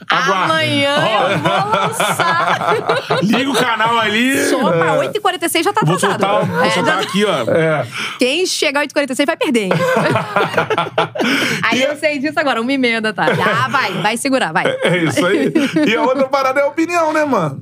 amanhã 0.10 0.96
eu 1.32 1.40
vou 1.40 1.72
lançar. 1.82 3.18
Liga 3.24 3.50
o 3.50 3.54
canal 3.56 4.00
ali. 4.00 4.44
Só 4.50 4.72
pra 4.72 4.98
8h46 4.98 5.64
já 5.64 5.74
tá 5.74 5.82
Vou 5.84 5.96
atrasado. 5.96 6.22
soltar, 6.22 6.46
vou 6.46 6.64
É, 6.64 6.70
soltar 6.72 6.96
já- 6.96 7.02
aqui, 7.10 7.26
ó. 7.26 7.36
É. 7.56 7.86
Quem 8.20 8.46
chegar 8.46 8.82
8h46 8.86 9.26
vai 9.26 9.38
perder, 9.38 9.64
hein? 9.66 9.72
aí 11.64 11.82
eu 11.82 11.96
sei 11.98 12.20
disso 12.20 12.40
agora, 12.40 12.62
uma 12.62 12.72
e 12.72 12.78
meia 12.78 13.02
da 13.02 13.14
tarde. 13.14 13.40
Ah, 13.42 13.68
vai, 13.70 13.92
vai 13.94 14.18
segurar, 14.18 14.52
vai. 14.52 14.66
É 14.84 14.98
isso 14.98 15.26
aí. 15.26 15.52
E 15.88 15.96
a 15.96 16.02
outra 16.02 16.28
parada 16.28 16.60
é 16.60 16.64
a 16.64 16.68
opinião, 16.68 17.14
né, 17.14 17.24
mano? 17.26 17.62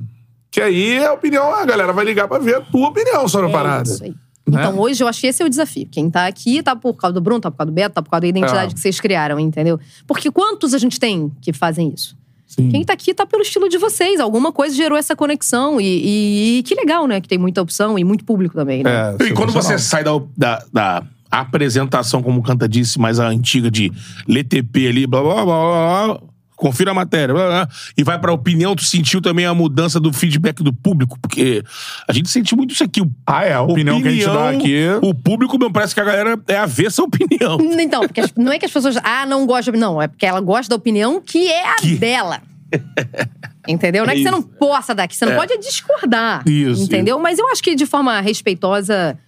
Que 0.54 0.60
aí 0.60 0.92
é 0.98 1.06
a 1.06 1.12
opinião, 1.12 1.52
a 1.52 1.64
galera 1.64 1.92
vai 1.92 2.04
ligar 2.04 2.28
pra 2.28 2.38
ver 2.38 2.56
a 2.56 2.60
tua 2.60 2.88
opinião 2.88 3.26
sobre 3.26 3.48
a 3.48 3.50
parada. 3.52 3.90
É 3.90 3.92
isso 3.92 4.04
aí. 4.04 4.10
Né? 4.46 4.60
Então, 4.60 4.78
hoje 4.78 5.02
eu 5.02 5.08
acho 5.08 5.20
que 5.20 5.26
esse 5.26 5.42
é 5.42 5.46
o 5.46 5.48
desafio. 5.48 5.88
Quem 5.90 6.08
tá 6.08 6.26
aqui 6.26 6.62
tá 6.62 6.76
por 6.76 6.94
causa 6.94 7.14
do 7.14 7.20
Bruno, 7.20 7.40
tá 7.40 7.50
por 7.50 7.56
causa 7.56 7.70
do 7.72 7.74
Beto, 7.74 7.94
tá 7.94 8.02
por 8.02 8.10
causa 8.10 8.20
da 8.20 8.28
identidade 8.28 8.70
É. 8.70 8.74
que 8.74 8.78
vocês 8.80 9.00
criaram, 9.00 9.40
entendeu? 9.40 9.80
Porque 10.06 10.30
quantos 10.30 10.72
a 10.74 10.78
gente 10.78 11.00
tem 11.00 11.32
que 11.40 11.52
fazem 11.52 11.92
isso? 11.94 12.16
Sim. 12.46 12.68
Quem 12.68 12.84
tá 12.84 12.92
aqui 12.92 13.12
tá 13.14 13.26
pelo 13.26 13.42
estilo 13.42 13.68
de 13.68 13.78
vocês. 13.78 14.20
Alguma 14.20 14.52
coisa 14.52 14.76
gerou 14.76 14.96
essa 14.96 15.16
conexão. 15.16 15.80
E, 15.80 15.84
e- 15.86 16.58
e 16.58 16.62
que 16.62 16.74
legal, 16.76 17.06
né? 17.08 17.20
Que 17.20 17.26
tem 17.26 17.38
muita 17.38 17.60
opção 17.60 17.98
e 17.98 18.04
muito 18.04 18.24
público 18.24 18.54
também, 18.54 18.84
né? 18.84 19.16
É, 19.18 19.24
E 19.24 19.32
quando 19.32 19.50
você 19.52 19.76
sai 19.76 20.04
da, 20.04 20.12
da, 20.36 20.62
da 20.72 21.02
apresentação, 21.30 22.22
como 22.22 22.38
o 22.38 22.42
Canta 22.42 22.68
disse, 22.68 22.98
mais 23.00 23.18
a 23.18 23.26
antiga 23.26 23.70
de 23.70 23.90
LTP 24.28 24.86
ali, 24.88 25.06
blá 25.06 25.20
blá 25.22 25.34
blá 25.34 25.44
blá, 25.44 26.06
blá 26.06 26.20
confira 26.56 26.90
a 26.92 26.94
matéria, 26.94 27.34
blá, 27.34 27.46
blá, 27.46 27.68
e 27.96 28.02
vai 28.04 28.18
pra 28.18 28.32
opinião, 28.32 28.74
tu 28.76 28.84
sentiu 28.84 29.20
também 29.20 29.44
a 29.46 29.52
mudança 29.54 29.98
do 30.00 30.12
feedback 30.12 30.62
do 30.62 30.72
público? 30.72 31.18
Porque 31.20 31.62
a 32.08 32.12
gente 32.12 32.28
sente 32.28 32.54
muito 32.56 32.72
isso 32.72 32.84
aqui. 32.84 33.00
o- 33.00 33.10
Ah, 33.26 33.44
é, 33.44 33.52
a 33.54 33.62
opinião, 33.62 34.00
que 34.00 34.08
a 34.08 34.10
gente 34.10 34.26
dá 34.26 34.50
aqui. 34.50 34.84
O 35.02 35.14
público, 35.14 35.58
meu, 35.58 35.70
parece 35.70 35.94
que 35.94 36.00
a 36.00 36.04
galera 36.04 36.38
é 36.48 36.56
avessa 36.56 37.02
a 37.02 37.04
opinião. 37.04 37.58
Então, 37.84 38.00
porque 38.02 38.20
as- 38.20 38.32
não 38.36 38.50
é 38.52 38.58
que 38.58 38.64
as 38.64 38.72
pessoas. 38.72 38.96
Ah, 39.02 39.26
não 39.26 39.44
gosta. 39.46 39.70
Não, 39.72 40.00
é 40.00 40.08
porque 40.08 40.24
ela 40.24 40.40
gosta 40.40 40.70
da 40.70 40.76
opinião 40.76 41.20
que 41.20 41.46
é 41.48 41.68
a 41.72 41.76
Que- 41.76 41.96
dela. 41.96 42.40
Entendeu? 43.66 44.04
Não 44.04 44.12
é 44.12 44.14
que 44.14 44.20
É 44.20 44.24
você 44.24 44.30
não 44.30 44.40
isso. 44.40 44.48
possa 44.58 44.94
dar, 44.94 45.06
que 45.08 45.16
você 45.16 45.24
não 45.24 45.36
pode 45.36 45.52
é 45.52 45.58
discordar. 45.58 46.42
Isso, 46.46 46.82
Entendeu? 46.82 47.18
Mas 47.18 47.38
eu 47.38 47.48
acho 47.48 47.62
que 47.62 47.74
de 47.74 47.86
forma 47.86 48.20
respeitosa, 48.20 49.18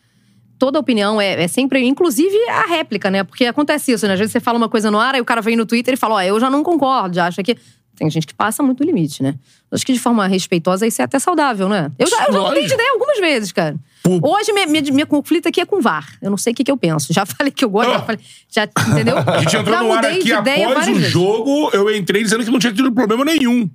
toda 0.59 0.79
opinião 0.79 1.21
é, 1.21 1.43
é 1.43 1.49
sempre, 1.49 1.85
inclusive 1.85 2.37
a 2.49 2.67
réplica, 2.67 3.11
né? 3.11 3.25
Porque 3.25 3.45
acontece 3.47 3.93
isso, 3.93 4.07
né? 4.07 4.15
Às 4.15 4.19
vezes 4.19 4.33
você 4.33 4.41
fala 4.41 4.59
uma 4.59 4.69
coisa 4.69 4.91
no 4.91 4.99
ar, 4.99 5.15
aí 5.15 5.21
o 5.21 5.25
cara 5.25 5.41
vem 5.41 5.57
no 5.57 5.67
Twitter 5.67 5.95
e 5.95 5.97
fala: 5.97 6.17
Ó, 6.17 6.21
eu 6.23 6.39
já 6.41 6.51
não 6.51 6.63
concordo, 6.63 7.15
já 7.15 7.27
acho 7.27 7.43
que. 7.43 7.57
Tem 7.97 8.11
gente 8.11 8.27
que 8.27 8.35
passa 8.35 8.63
muito 8.63 8.83
o 8.83 8.85
limite, 8.85 9.23
né? 9.23 9.37
Acho 9.73 9.87
que 9.87 9.93
de 9.93 9.99
forma 9.99 10.27
respeitosa 10.27 10.87
isso 10.87 11.01
é 11.01 11.05
até 11.07 11.19
saudável, 11.19 11.67
né? 11.67 11.91
Eu 11.99 12.07
já, 12.07 12.27
eu 12.27 12.33
já 12.35 12.41
mudei 12.43 12.67
de 12.67 12.75
ideia 12.75 12.91
algumas 12.93 13.19
vezes, 13.19 13.53
cara. 13.53 13.75
Hoje, 14.23 14.53
minha, 14.53 14.67
minha, 14.67 14.83
minha 14.93 15.07
conflito 15.07 15.49
aqui 15.49 15.63
é 15.63 15.65
com 15.65 15.81
VAR. 15.81 16.07
Eu 16.21 16.31
não 16.31 16.37
sei 16.37 16.53
o 16.53 16.57
que, 16.57 16.63
que 16.63 16.71
eu 16.71 16.77
penso. 16.77 17.11
Já 17.15 17.25
falei 17.27 17.51
que 17.51 17.65
eu 17.65 17.71
gosto, 17.71 17.91
já 17.91 18.03
falei. 18.03 18.21
Já, 18.51 18.65
entendeu? 18.65 19.17
A 19.17 19.39
gente 19.39 19.57
entrou 19.57 19.75
já 19.75 19.83
no 19.83 19.93
ar 19.95 20.05
aqui 20.05 20.25
de 20.25 20.33
ideia 20.33 20.69
após 20.69 20.89
o 20.89 20.95
vezes. 20.95 21.11
jogo, 21.11 21.71
eu 21.73 21.95
entrei 21.97 22.23
dizendo 22.23 22.45
que 22.45 22.51
não 22.51 22.59
tinha 22.59 22.73
tido 22.73 22.93
problema 22.93 23.25
nenhum. 23.25 23.69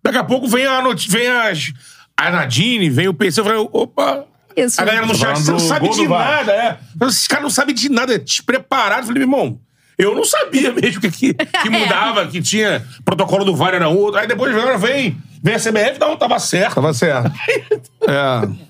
Daqui 0.00 0.18
a 0.18 0.24
pouco 0.24 0.46
vem 0.46 0.64
a 0.64 0.80
notícia, 0.80 1.18
vem 1.18 1.26
as, 1.26 1.72
a 2.16 2.30
Nadine, 2.30 2.88
vem 2.88 3.08
o 3.08 3.14
PC, 3.14 3.40
eu 3.40 3.44
falei, 3.44 3.68
opa. 3.72 4.26
Isso. 4.56 4.80
A 4.80 4.84
galera 4.84 5.06
no 5.06 5.14
chat, 5.14 5.38
você 5.38 5.52
não 5.52 5.58
sabe 5.58 5.88
de 5.90 6.08
nada, 6.08 6.52
é. 6.52 6.78
Esses 7.06 7.28
caras 7.28 7.42
não 7.42 7.50
sabem 7.50 7.74
de 7.74 7.90
nada, 7.90 8.14
é 8.14 8.18
despreparado. 8.18 9.02
Eu 9.02 9.06
falei, 9.06 9.26
meu 9.26 9.38
irmão, 9.38 9.60
eu 9.98 10.14
não 10.14 10.24
sabia 10.24 10.72
mesmo 10.72 11.00
que, 11.00 11.10
que, 11.10 11.34
que 11.34 11.70
mudava, 11.70 12.26
que 12.26 12.40
tinha 12.40 12.84
protocolo 13.04 13.44
do 13.44 13.54
VAR 13.54 13.74
era 13.74 13.88
outro. 13.88 14.18
Aí 14.18 14.26
depois 14.26 14.54
agora 14.54 14.78
vem, 14.78 15.16
vem 15.42 15.54
a 15.54 15.58
CBF, 15.58 16.00
não, 16.00 16.16
tava 16.16 16.38
certo. 16.38 16.74
Tava 16.74 16.94
certo. 16.94 17.30
é. 18.08 18.66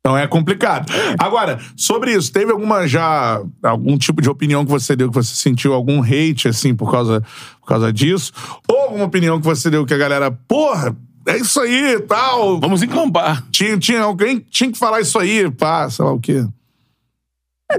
Então 0.00 0.16
é 0.16 0.26
complicado. 0.26 0.90
Agora, 1.18 1.58
sobre 1.76 2.12
isso, 2.12 2.32
teve 2.32 2.52
alguma 2.52 2.86
já. 2.86 3.42
algum 3.62 3.98
tipo 3.98 4.22
de 4.22 4.30
opinião 4.30 4.64
que 4.64 4.70
você 4.70 4.96
deu 4.96 5.08
que 5.08 5.14
você 5.14 5.34
sentiu 5.34 5.74
algum 5.74 6.02
hate, 6.02 6.48
assim, 6.48 6.74
por 6.74 6.90
causa, 6.90 7.22
por 7.60 7.66
causa 7.66 7.92
disso? 7.92 8.32
Ou 8.66 8.78
alguma 8.84 9.04
opinião 9.04 9.38
que 9.38 9.46
você 9.46 9.68
deu 9.68 9.84
que 9.84 9.92
a 9.92 9.98
galera, 9.98 10.30
porra, 10.30 10.96
é 11.30 11.38
isso 11.38 11.60
aí 11.60 11.94
e 11.94 12.00
tal. 12.00 12.60
Vamos 12.60 12.82
encampar. 12.82 13.44
Tinha, 13.50 13.78
tinha 13.78 14.02
alguém 14.02 14.40
que 14.40 14.50
tinha 14.50 14.70
que 14.72 14.78
falar 14.78 15.00
isso 15.00 15.18
aí, 15.18 15.50
pá, 15.50 15.88
sei 15.88 16.04
lá 16.04 16.12
o 16.12 16.20
quê. 16.20 16.44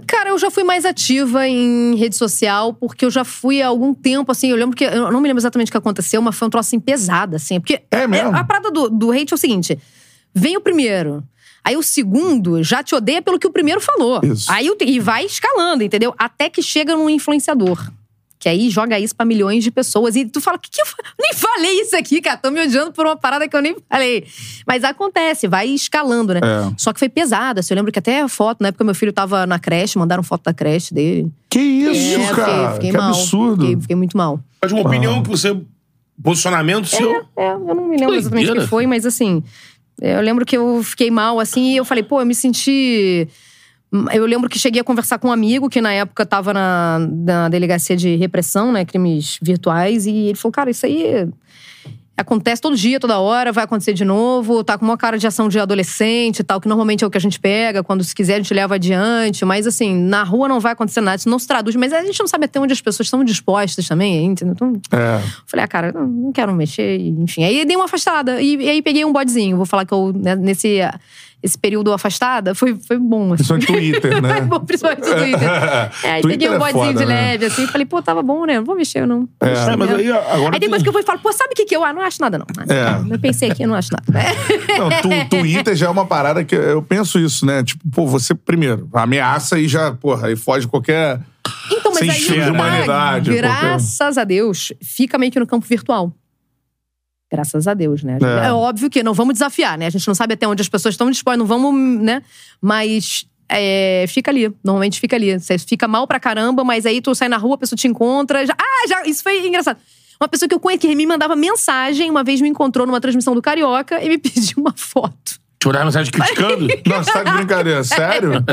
Cara, 0.08 0.30
eu 0.30 0.40
já 0.40 0.50
fui 0.50 0.64
mais 0.64 0.86
ativa 0.86 1.46
em 1.48 1.96
rede 1.96 2.16
social, 2.16 2.74
porque 2.74 3.04
eu 3.04 3.12
já 3.12 3.26
fui 3.26 3.62
há 3.62 3.68
algum 3.68 3.94
tempo, 3.94 4.32
assim, 4.32 4.50
eu 4.50 4.56
lembro 4.56 4.76
que. 4.76 4.86
Eu 4.86 5.12
não 5.12 5.20
me 5.20 5.28
lembro 5.28 5.42
exatamente 5.42 5.68
o 5.68 5.72
que 5.72 5.78
aconteceu, 5.78 6.22
mas 6.22 6.36
foi 6.36 6.48
um 6.48 6.52
troço 6.52 6.70
assim 6.70 6.80
pesado, 6.80 7.36
assim. 7.36 7.60
Porque 7.60 7.82
É 7.92 8.08
mesmo? 8.08 8.34
a 8.36 8.44
parada 8.44 8.72
do, 8.72 8.90
do 8.90 9.12
hate 9.12 9.34
é 9.34 9.36
o 9.36 9.38
seguinte: 9.38 9.78
vem 10.34 10.56
o 10.56 10.62
primeiro. 10.62 11.22
Aí 11.64 11.76
o 11.76 11.84
segundo 11.84 12.64
já 12.64 12.82
te 12.82 12.96
odeia 12.96 13.22
pelo 13.22 13.38
que 13.38 13.46
o 13.46 13.52
primeiro 13.52 13.80
falou. 13.82 14.22
Isso. 14.24 14.52
Aí 14.52 14.68
e 14.82 15.00
vai 15.00 15.26
escalando, 15.26 15.84
entendeu? 15.84 16.14
Até 16.18 16.50
que 16.50 16.64
chega 16.64 16.96
num 16.96 17.10
influenciador. 17.10 17.92
Que 18.42 18.50
aí 18.50 18.72
joga 18.72 19.00
isso 19.00 19.16
pra 19.16 19.24
milhões 19.24 19.64
de 19.64 19.70
pessoas. 19.70 20.16
E 20.16 20.26
tu 20.26 20.42
fala, 20.42 20.58
que 20.58 20.68
que 20.72 20.82
eu 20.82 20.86
nem 21.20 21.32
falei 21.36 21.82
isso 21.82 21.96
aqui, 21.96 22.20
cara. 22.20 22.38
Tô 22.38 22.50
me 22.50 22.60
odiando 22.60 22.92
por 22.92 23.06
uma 23.06 23.16
parada 23.16 23.48
que 23.48 23.56
eu 23.56 23.62
nem 23.62 23.76
falei. 23.88 24.26
Mas 24.66 24.84
acontece, 24.84 25.48
vai 25.48 25.68
escalando, 25.68 26.34
né? 26.34 26.40
É. 26.44 26.74
Só 26.76 26.92
que 26.92 26.98
foi 26.98 27.08
pesado. 27.08 27.60
assim, 27.60 27.72
eu 27.72 27.76
lembro 27.76 27.92
que 27.92 28.00
até 28.00 28.22
a 28.22 28.28
foto, 28.28 28.62
na 28.62 28.70
época 28.70 28.84
meu 28.84 28.96
filho 28.96 29.14
tava 29.14 29.46
na 29.46 29.60
creche, 29.60 29.96
mandaram 30.00 30.24
foto 30.24 30.42
da 30.46 30.54
creche 30.56 30.92
dele. 30.92 31.32
Que 31.48 31.60
isso, 31.60 32.20
É, 32.20 32.34
cara? 32.34 32.52
Fiquei, 32.74 32.74
fiquei 32.74 32.92
que 32.92 32.98
mal. 32.98 33.10
absurdo. 33.10 33.62
Fiquei, 33.62 33.82
fiquei 33.82 33.96
muito 33.96 34.18
mal. 34.18 34.40
Mas 34.60 34.72
uma 34.72 34.82
opinião 34.82 35.22
que 35.22 35.30
você. 35.30 35.56
Posicionamento 36.24 36.88
seu. 36.88 37.24
É, 37.38 37.52
eu 37.52 37.60
não 37.60 37.88
me 37.88 37.98
lembro 37.98 38.16
exatamente 38.16 38.52
o 38.52 38.56
que 38.56 38.68
foi, 38.68 38.88
mas 38.88 39.06
assim. 39.06 39.44
Eu 40.02 40.22
lembro 40.22 40.44
que 40.48 40.58
eu 40.58 40.82
fiquei 40.84 41.12
mal, 41.12 41.40
assim, 41.40 41.74
e 41.74 41.78
eu 41.78 41.86
falei, 41.86 42.02
pô, 42.04 42.20
eu 42.22 42.26
me 42.26 42.34
senti. 42.34 43.28
Eu 44.14 44.26
lembro 44.26 44.50
que 44.50 44.58
cheguei 44.58 44.80
a 44.80 44.84
conversar 44.84 45.20
com 45.20 45.28
um 45.28 45.32
amigo 45.32 45.70
que 45.70 45.82
na 45.82 45.92
época 45.92 46.26
tava 46.26 46.54
na, 46.54 47.00
na 47.00 47.50
delegacia 47.50 47.96
de 47.98 48.16
repressão, 48.16 48.72
né, 48.72 48.86
crimes 48.86 49.38
virtuais, 49.42 50.06
e 50.06 50.28
ele 50.28 50.36
falou, 50.36 50.54
cara, 50.54 50.72
isso 50.72 50.86
aí 50.86 51.28
acontece 52.16 52.62
todo 52.62 52.76
dia, 52.76 53.00
toda 53.00 53.20
hora, 53.20 53.52
vai 53.52 53.64
acontecer 53.64 53.94
de 53.94 54.06
novo, 54.06 54.64
tá 54.64 54.78
com 54.78 54.86
uma 54.86 54.98
cara 54.98 55.18
de 55.18 55.28
ação 55.28 55.50
de 55.50 55.60
adolescente 55.60 56.40
e 56.40 56.44
tal, 56.44 56.62
que 56.62 56.68
normalmente 56.68 57.04
é 57.04 57.08
o 57.08 57.10
que 57.10 57.18
a 57.18 57.22
gente 57.22 57.40
pega, 57.40 57.84
quando 57.84 58.04
se 58.04 58.16
quiser 58.16 58.36
a 58.36 58.38
gente 58.38 58.54
leva 58.54 58.76
adiante, 58.76 59.44
mas 59.44 59.68
assim, 59.68 59.96
na 59.96 60.24
rua 60.24 60.48
não 60.48 60.60
vai 60.60 60.72
acontecer 60.74 61.02
nada, 61.02 61.18
isso 61.18 61.30
não 61.30 61.40
se 61.40 61.48
traduz, 61.48 61.76
mas 61.76 61.92
a 61.92 62.02
gente 62.02 62.20
não 62.20 62.28
sabe 62.28 62.46
até 62.46 62.60
onde 62.60 62.72
as 62.74 62.82
pessoas 62.82 63.08
estão 63.08 63.24
dispostas 63.24 63.88
também, 63.88 64.26
entendeu? 64.26 64.54
Então, 64.54 64.74
É. 64.92 65.22
Falei, 65.46 65.66
ah, 65.66 65.68
cara, 65.68 65.92
não, 65.92 66.08
não 66.08 66.32
quero 66.32 66.54
mexer, 66.54 66.98
enfim. 67.00 67.44
Aí 67.44 67.66
dei 67.66 67.76
uma 67.76 67.86
afastada. 67.86 68.42
E, 68.42 68.56
e 68.56 68.70
aí 68.70 68.82
peguei 68.82 69.04
um 69.04 69.12
bodezinho. 69.12 69.58
Vou 69.58 69.66
falar 69.66 69.86
que 69.86 69.94
eu, 69.94 70.14
né, 70.14 70.36
nesse 70.36 70.80
esse 71.44 71.58
período 71.58 71.92
afastada, 71.92 72.54
foi, 72.54 72.76
foi 72.76 72.98
bom. 72.98 73.34
Assim. 73.34 73.44
Principalmente 73.44 73.68
Twitter, 73.68 74.22
né? 74.22 74.30
Foi 74.38 74.42
bom, 74.42 74.60
principalmente 74.60 75.02
Twitter. 75.02 75.50
É, 76.04 76.12
aí 76.12 76.22
Twitter 76.22 76.40
peguei 76.40 76.50
um 76.50 76.54
é 76.54 76.58
bodezinho 76.60 76.86
foda, 76.86 77.00
de 77.00 77.06
né? 77.06 77.16
leve, 77.32 77.46
assim. 77.46 77.68
Falei, 77.68 77.86
pô, 77.86 78.02
tava 78.02 78.22
bom, 78.22 78.46
né? 78.46 78.58
Não 78.58 78.64
vou 78.66 78.76
mexer, 78.76 79.06
não. 79.08 79.28
Vou 79.40 79.50
É. 79.50 79.50
mexer 79.50 79.72
É, 79.72 79.76
mas 79.76 79.90
aí 79.96 80.12
agora 80.12 80.56
Aí 80.56 80.60
depois 80.60 80.82
tem- 80.82 80.84
que 80.84 80.90
eu 80.90 80.94
fui, 80.94 81.04
falo, 81.04 81.20
pô, 81.20 81.32
sabe 81.34 81.52
o 81.54 81.56
que 81.56 81.66
que 81.66 81.76
eu... 81.76 81.84
Ah, 81.84 81.92
não 81.94 82.02
acho 82.02 82.22
nada, 82.22 82.38
não. 82.38 82.46
É. 82.74 83.14
Eu 83.14 83.20
pensei 83.20 83.50
aqui, 83.52 83.66
não 83.66 83.76
acho 83.76 83.90
nada. 83.92 84.06
Não, 84.78 84.90
tu, 85.02 85.30
Twitter 85.30 85.76
já 85.76 85.88
é 85.88 85.90
uma 85.90 86.06
parada 86.06 86.44
que 86.44 86.56
eu 86.56 86.82
penso 86.82 87.20
isso, 87.20 87.46
né? 87.46 87.64
Tipo, 87.64 87.84
pô, 87.92 88.06
você 88.08 88.34
primeiro 88.34 88.88
ameaça 88.94 89.60
e 89.60 89.68
já, 89.68 89.92
porra, 89.92 90.28
aí 90.28 90.36
foge 90.36 90.68
qualquer. 90.68 91.20
Então, 91.72 91.92
mas 91.92 92.00
Sem 92.00 92.10
aí 92.12 92.20
cheiro 92.20 92.46
de 92.46 92.52
humanidade, 92.52 93.32
graças 93.36 94.18
a 94.18 94.24
Deus, 94.24 94.72
fica 94.82 95.18
meio 95.18 95.32
que 95.32 95.40
no 95.40 95.48
campo 95.48 95.66
virtual. 95.68 96.14
Graças 97.32 97.66
a 97.68 97.74
Deus, 97.74 98.04
né? 98.04 98.18
É. 98.22 98.48
É. 98.48 98.52
óbvio 98.52 98.90
que 98.90 99.02
não 99.02 99.14
vamos 99.14 99.34
desafiar, 99.34 99.78
né? 99.78 99.88
A 99.88 99.90
gente 99.90 100.06
não 100.06 100.14
sabe 100.14 100.34
até 100.34 100.48
onde 100.48 100.62
as 100.62 100.68
pessoas 100.68 100.94
estão 100.94 101.10
dispostas, 101.10 101.40
não 101.40 101.46
vamos, 101.46 101.74
né? 102.02 102.22
Mas 102.62 103.26
é, 103.48 104.06
fica 104.08 104.30
ali. 104.30 104.54
Normalmente 104.64 105.00
fica 105.00 105.16
ali. 105.16 105.40
Você 105.40 105.58
fica 105.58 105.88
mal 105.88 106.06
pra 106.06 106.20
caramba, 106.20 106.64
mas 106.64 106.86
aí 106.86 107.02
tu 107.02 107.16
sai 107.16 107.30
na 107.30 107.38
rua, 107.38 107.56
a 107.56 107.58
pessoa 107.58 107.78
te 107.78 107.88
encontra. 107.88 108.46
Já, 108.46 108.54
ah, 108.60 108.88
já, 108.88 109.04
isso 109.06 109.24
foi 109.24 109.48
engraçado. 109.48 109.78
Uma 110.20 110.28
pessoa 110.28 110.48
que 110.48 110.54
eu 110.54 110.60
conheço, 110.60 110.82
que 110.82 110.96
me 110.96 111.08
mandava 111.08 111.36
mensagem, 111.36 112.10
uma 112.10 112.24
vez 112.24 112.42
me 112.42 112.50
encontrou 112.50 112.86
numa 112.86 113.02
transmissão 113.02 113.34
do 113.34 113.42
Carioca 113.42 114.04
e 114.04 114.10
me 114.10 114.18
pediu 114.20 114.58
uma 114.58 114.74
foto. 114.76 115.40
Te 115.58 115.68
mandava 115.68 115.86
mensagem 115.86 116.12
criticando? 116.12 116.68
Não, 116.86 117.04
você 117.04 117.12
tá 117.12 117.24
de 117.24 117.32
brincadeira, 117.32 117.84
sério? 117.84 118.34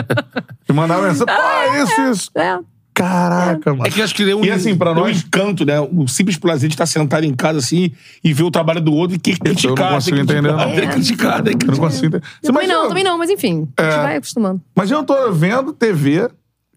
E 0.69 0.73
mandava 0.73 1.09
mensagem, 1.09 1.27
pô, 1.27 1.43
é 1.43 1.83
isso, 1.83 2.03
isso. 2.03 2.31
É. 2.35 2.59
Caraca, 2.99 3.71
mano. 3.73 3.87
É 3.87 3.91
que 3.91 4.01
eu 4.01 4.05
acho 4.05 4.15
que 4.15 4.25
deu 4.25 4.41
um, 4.41 4.45
E 4.45 4.51
assim, 4.51 4.77
pra 4.77 4.93
deu 4.93 5.03
um 5.05 5.07
nós- 5.07 5.19
encanto, 5.25 5.65
né? 5.65 5.81
O 5.81 6.07
simples 6.09 6.37
prazer 6.37 6.69
de 6.69 6.75
estar 6.75 6.87
sentado 6.87 7.25
em 7.25 7.33
casa 7.35 7.59
assim 7.59 7.93
e 8.23 8.33
ver 8.33 8.43
o 8.43 8.51
trabalho 8.51 8.81
do 8.81 8.93
outro 8.93 9.17
e 9.17 9.19
que 9.19 9.37
criticar. 9.39 9.93
consigo 9.93 10.17
tem 10.17 10.27
que 10.27 10.33
entender, 10.33 10.49
criticar, 10.49 10.69
não. 10.69 10.75
tem 10.77 10.89
que 10.89 10.95
criticar, 10.95 11.43
tem 11.43 11.57
que 11.59 11.67
Eu 11.67 11.71
não 11.73 11.79
consigo 11.79 12.07
entender. 12.07 12.25
Você 12.25 12.49
Eu 12.49 12.53
também 12.53 12.65
imagina- 12.65 12.83
não, 12.83 12.89
também 12.89 13.05
não, 13.05 13.19
mas 13.19 13.31
enfim. 13.31 13.69
A 13.77 13.83
gente 13.83 13.93
É. 13.95 14.03
vai 14.03 14.17
acostumando. 14.17 14.61
Mas 14.77 14.91
eu 14.91 15.03
tô 15.05 15.33
vendo 15.33 15.73
TV. 15.73 16.29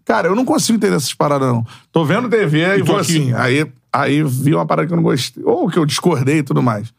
Cara, 0.06 0.28
eu 0.28 0.36
não 0.36 0.44
consigo 0.46 0.78
entender 0.78 0.96
essas 0.96 1.14
paradas, 1.14 1.48
não. 1.48 1.66
Tô 1.92 2.04
vendo 2.04 2.28
TV 2.30 2.60
e, 2.60 2.80
E 2.80 2.82
vou 2.82 2.98
aqui. 2.98 3.18
assim. 3.18 3.34
Aí, 3.34 3.66
aí 3.94 4.24
vi 4.24 4.54
uma 4.54 4.66
parada 4.66 4.88
que 4.88 4.94
eu 4.94 4.98
não 4.98 5.04
gostei. 5.04 5.44
Ou 5.46 5.70
que 5.70 5.78
eu 5.78 5.86
discordei 5.86 6.40
e 6.40 6.44
tudo 6.44 6.62
mais. 6.62 6.88
Vou 6.88 6.96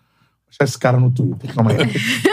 achar 0.50 0.64
esse 0.68 0.78
cara 0.78 0.98
no 0.98 1.10
Twitter. 1.10 1.52
Calma 1.54 1.72
aí. 1.72 1.78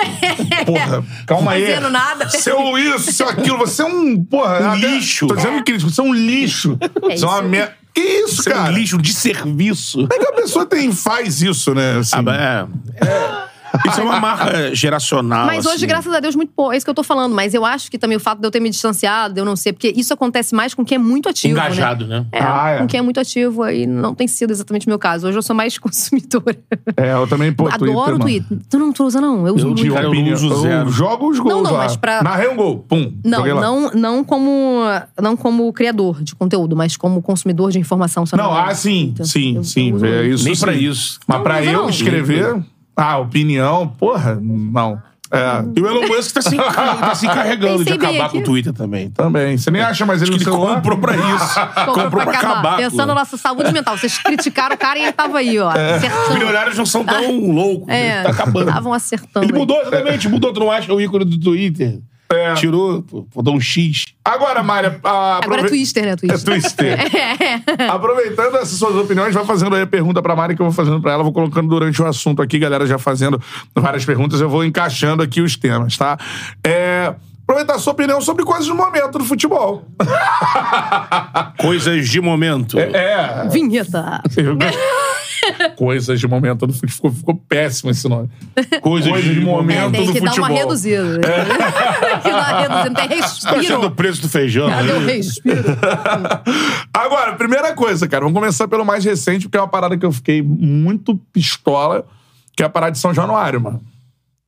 porra, 0.65 1.03
calma 1.25 1.51
aí. 1.51 1.65
Fazendo 1.65 1.89
nada. 1.89 2.29
Seu 2.29 2.77
isso, 2.77 3.11
seu 3.11 3.27
aquilo. 3.29 3.57
Você 3.59 3.81
é 3.81 3.85
um. 3.85 4.23
Porra, 4.23 4.59
Um 4.61 4.71
até- 4.71 4.87
lixo. 4.87 5.27
Tô 5.27 5.35
dizendo 5.35 5.63
que 5.63 5.77
você 5.77 6.01
é 6.01 6.03
um 6.03 6.13
lixo. 6.13 6.77
Você 7.01 7.23
é 7.23 7.27
uma 7.27 7.41
merda. 7.41 7.73
Que 7.93 8.01
isso, 8.01 8.43
Você 8.43 8.49
é 8.49 8.53
cara? 8.53 8.71
um 8.71 8.75
lixo 8.75 8.97
de 8.99 9.11
serviço. 9.13 10.07
Como 10.07 10.13
é 10.13 10.19
que 10.19 10.27
a 10.27 10.33
pessoa 10.33 10.65
tem, 10.65 10.91
faz 10.91 11.41
isso, 11.41 11.73
né? 11.73 11.97
Assim, 11.99 12.15
Ah, 12.27 12.67
é. 13.01 13.05
é. 13.05 13.49
Isso 13.87 14.01
é 14.01 14.03
uma 14.03 14.19
marca 14.19 14.73
geracional. 14.75 15.45
Mas 15.45 15.65
hoje, 15.65 15.75
assim. 15.77 15.87
graças 15.87 16.13
a 16.13 16.19
Deus, 16.19 16.35
muito 16.35 16.51
pouco. 16.55 16.73
É 16.73 16.77
isso 16.77 16.85
que 16.85 16.89
eu 16.89 16.93
tô 16.95 17.03
falando. 17.03 17.33
Mas 17.35 17.53
eu 17.53 17.63
acho 17.65 17.89
que 17.91 17.97
também 17.97 18.17
o 18.17 18.19
fato 18.19 18.39
de 18.39 18.47
eu 18.47 18.51
ter 18.51 18.59
me 18.59 18.69
distanciado, 18.69 19.33
de 19.33 19.39
eu 19.41 19.45
não 19.45 19.55
ser. 19.55 19.73
Porque 19.73 19.93
isso 19.95 20.13
acontece 20.13 20.53
mais 20.55 20.73
com 20.73 20.83
quem 20.83 20.95
é 20.95 20.99
muito 20.99 21.29
ativo. 21.29 21.53
Engajado, 21.53 22.07
né? 22.07 22.25
É, 22.31 22.39
Ah, 22.41 22.69
é. 22.71 22.77
com 22.79 22.87
quem 22.87 22.99
é 22.99 23.01
muito 23.01 23.19
ativo. 23.19 23.63
Aí 23.63 23.85
não 23.85 24.13
tem 24.15 24.27
sido 24.27 24.51
exatamente 24.51 24.87
o 24.87 24.89
meu 24.89 24.99
caso. 24.99 25.27
Hoje 25.27 25.37
eu 25.37 25.41
sou 25.41 25.55
mais 25.55 25.77
consumidora. 25.79 26.57
É, 26.97 27.13
eu 27.13 27.27
também, 27.27 27.51
pô, 27.51 27.67
Adoro 27.67 27.91
o 27.91 27.95
mano. 27.95 28.19
Twitter. 28.19 28.57
Tu 28.69 28.79
não 28.79 28.91
tu 28.91 29.05
usa, 29.05 29.19
não? 29.21 29.47
Eu 29.47 29.55
uso 29.55 29.65
Eu 29.67 29.71
muito. 29.75 29.93
Cara, 29.93 30.05
eu 30.05 30.13
não 30.13 30.33
uso 30.33 30.61
zero. 30.61 30.87
Eu 30.87 30.91
jogo 30.91 31.29
os 31.29 31.39
gols 31.39 31.53
Não, 31.55 31.63
não, 31.63 31.71
lá. 31.73 31.77
mas 31.79 31.95
pra- 31.95 32.23
Narrei 32.23 32.49
um 32.49 32.55
gol, 32.55 32.79
pum. 32.87 33.13
Não, 33.23 33.45
não, 33.45 33.91
não 33.91 34.23
como 34.23 34.83
não 35.21 35.35
como 35.37 35.71
criador 35.73 36.21
de 36.23 36.35
conteúdo, 36.35 36.75
mas 36.75 36.95
como 36.97 37.21
consumidor 37.21 37.71
de 37.71 37.79
informação. 37.79 38.23
Não, 38.33 38.45
engano. 38.51 38.67
ah, 38.69 38.75
sim, 38.75 39.11
Então, 39.13 39.25
sim, 39.25 39.55
eu- 39.55 39.63
sim. 39.63 39.91
eu 39.91 40.05
é 40.05 40.27
isso 40.27 40.43
Nem 40.45 40.55
sim. 40.55 40.61
pra 40.61 40.73
isso. 40.73 41.19
Mas 41.27 41.37
Não, 41.37 41.43
pra 41.43 41.55
não, 41.61 41.63
eu 41.71 41.81
não. 41.83 41.89
escrever, 41.89 42.55
ah, 43.01 43.17
opinião, 43.17 43.87
porra, 43.87 44.37
não. 44.41 45.01
É, 45.31 45.63
E 45.77 45.79
o 45.81 45.87
Elon 45.87 46.07
Musk 46.07 46.33
tá 46.33 46.41
se, 46.41 46.55
tá 46.57 47.13
se 47.13 47.27
encarregando 47.27 47.83
de 47.83 47.91
Pensei 47.91 47.97
bem 47.99 48.09
acabar 48.09 48.25
aqui. 48.25 48.37
com 48.37 48.41
o 48.41 48.45
Twitter 48.45 48.73
também. 48.73 49.11
também. 49.11 49.57
Você 49.59 49.69
nem 49.69 49.79
acha 49.81 50.03
mais 50.03 50.23
ele 50.23 50.31
Acho 50.31 50.39
no 50.39 50.43
que 50.43 50.49
ele 50.49 50.55
celular? 50.57 50.75
comprou 50.77 50.97
pra 50.97 51.13
isso. 51.15 51.59
comprou 51.93 52.23
pra 52.23 52.31
acabar. 52.39 52.77
Pensando 52.77 53.05
na 53.07 53.13
nossa 53.13 53.37
saúde 53.37 53.71
mental. 53.71 53.95
Vocês 53.95 54.17
criticaram 54.17 54.73
o 54.75 54.77
cara 54.79 54.97
e 54.97 55.03
ele 55.03 55.11
tava 55.11 55.37
aí, 55.37 55.59
ó. 55.59 55.69
Os 55.69 55.75
Acertando. 55.77 56.33
milionários 56.33 56.75
não 56.79 56.85
são 56.85 57.05
tão 57.05 57.39
loucos. 57.51 57.87
É, 57.89 58.23
tá 58.23 58.29
acabando. 58.31 58.69
estavam 58.69 58.91
acertando. 58.91 59.45
Ele 59.45 59.53
aí. 59.53 59.59
mudou, 59.59 59.79
exatamente. 59.81 60.27
Mudou. 60.27 60.51
Tu 60.51 60.59
não 60.61 60.71
acha 60.71 60.91
o 60.91 60.99
ícone 60.99 61.25
do 61.25 61.39
Twitter? 61.39 61.99
É. 62.31 62.53
Tirou, 62.53 63.01
pô, 63.01 63.25
botou 63.33 63.55
um 63.55 63.59
X. 63.59 64.05
Agora, 64.23 64.61
Mária, 64.61 64.99
a- 65.03 65.39
Agora 65.43 65.61
é 65.61 65.67
Twister, 65.67 66.03
né? 66.05 66.11
É 66.11 66.15
Twister. 66.15 66.43
Twister. 66.45 66.99
É. 67.79 67.87
Aproveitando 67.87 68.55
essas 68.57 68.77
suas 68.77 68.95
opiniões, 68.95 69.33
vai 69.33 69.43
fazendo 69.45 69.75
aí 69.75 69.81
a 69.81 69.87
pergunta 69.87 70.21
pra 70.21 70.35
Mari 70.35 70.55
que 70.55 70.61
eu 70.61 70.65
vou 70.67 70.73
fazendo 70.73 71.01
pra 71.01 71.13
ela, 71.13 71.23
vou 71.23 71.33
colocando 71.33 71.67
durante 71.69 71.99
o 72.01 72.05
assunto 72.05 72.41
aqui, 72.41 72.59
galera 72.59 72.85
já 72.85 72.99
fazendo 72.99 73.41
várias 73.75 74.05
perguntas, 74.05 74.39
eu 74.41 74.49
vou 74.49 74.63
encaixando 74.63 75.23
aqui 75.23 75.41
os 75.41 75.55
temas, 75.57 75.97
tá? 75.97 76.17
É, 76.63 77.15
aproveitar 77.43 77.75
a 77.75 77.79
sua 77.79 77.93
opinião 77.93 78.21
sobre 78.21 78.45
coisas 78.45 78.67
do 78.67 78.75
momento 78.75 79.17
do 79.17 79.25
futebol. 79.25 79.85
Coisas 81.57 82.07
de 82.09 82.21
momento. 82.21 82.77
É. 82.79 83.47
Vinheta. 83.49 84.21
Coisas 85.75 86.19
de 86.19 86.27
momento 86.27 86.65
do 86.67 86.73
futebol. 86.73 86.89
Ficou, 86.95 87.11
ficou 87.11 87.35
péssimo 87.47 87.91
esse 87.91 88.07
nome. 88.07 88.29
Coisas, 88.81 89.09
Coisas 89.09 89.33
de 89.33 89.39
É, 89.41 89.43
momento 89.43 89.91
tem 89.91 90.05
do 90.05 90.13
que 90.13 90.19
dar 90.21 90.29
futebol. 90.29 90.49
uma 90.49 90.57
reduzida. 90.57 91.19
que 92.21 92.29
dar 92.29 92.35
uma 92.35 92.59
reduzida. 92.59 92.89
Não 92.89 92.93
tem 92.95 93.07
Tá 93.07 93.15
achando 93.15 93.51
o 93.51 93.57
respiro. 93.59 93.91
preço 93.91 94.21
do 94.21 94.29
feijão? 94.29 94.69
Cadê 94.69 94.91
o 94.93 95.05
respiro? 95.05 95.63
Agora, 96.93 97.33
primeira 97.35 97.73
coisa, 97.73 98.07
cara, 98.07 98.23
vamos 98.25 98.37
começar 98.39 98.67
pelo 98.67 98.85
mais 98.85 99.03
recente, 99.05 99.45
porque 99.47 99.57
é 99.57 99.61
uma 99.61 99.67
parada 99.67 99.97
que 99.97 100.05
eu 100.05 100.11
fiquei 100.11 100.41
muito 100.41 101.15
pistola, 101.33 102.05
que 102.55 102.63
é 102.63 102.65
a 102.65 102.69
parada 102.69 102.91
de 102.93 102.99
São 102.99 103.13
Januário, 103.13 103.61
mano. 103.61 103.81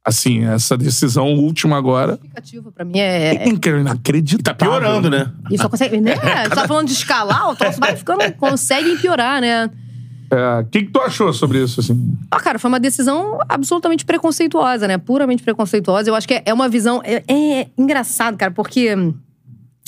Assim, 0.03 0.43
essa 0.45 0.75
decisão 0.75 1.27
última 1.35 1.77
agora. 1.77 2.13
Significativo 2.13 2.71
pra 2.71 2.83
mim 2.83 2.97
é. 2.97 3.35
É 3.35 3.47
inacreditável. 3.47 4.41
Tá 4.43 4.53
piorando, 4.55 5.11
né? 5.11 5.31
E 5.51 5.57
só 5.59 5.69
consegue. 5.69 6.01
Né? 6.01 6.15
Você 6.49 6.49
tá 6.55 6.67
falando 6.67 6.87
de 6.87 6.93
escalar, 6.93 7.51
o 7.51 7.55
troço 7.55 7.79
vai 7.79 7.95
ficando. 7.95 8.19
Consegue 8.33 8.97
piorar, 8.97 9.39
né? 9.39 9.69
É, 10.31 10.61
O 10.61 10.65
que, 10.65 10.83
que 10.83 10.91
tu 10.91 11.01
achou 11.01 11.31
sobre 11.33 11.61
isso, 11.61 11.81
assim? 11.81 12.17
Ah, 12.31 12.39
cara, 12.39 12.57
foi 12.57 12.69
uma 12.69 12.79
decisão 12.79 13.37
absolutamente 13.49 14.05
preconceituosa, 14.05 14.87
né? 14.87 14.97
Puramente 14.97 15.43
preconceituosa. 15.43 16.09
Eu 16.09 16.15
acho 16.15 16.27
que 16.27 16.35
é- 16.35 16.43
é 16.45 16.53
uma 16.53 16.69
visão. 16.69 17.01
É, 17.03 17.21
é 17.27 17.67
engraçado, 17.77 18.37
cara, 18.37 18.51
porque 18.51 18.95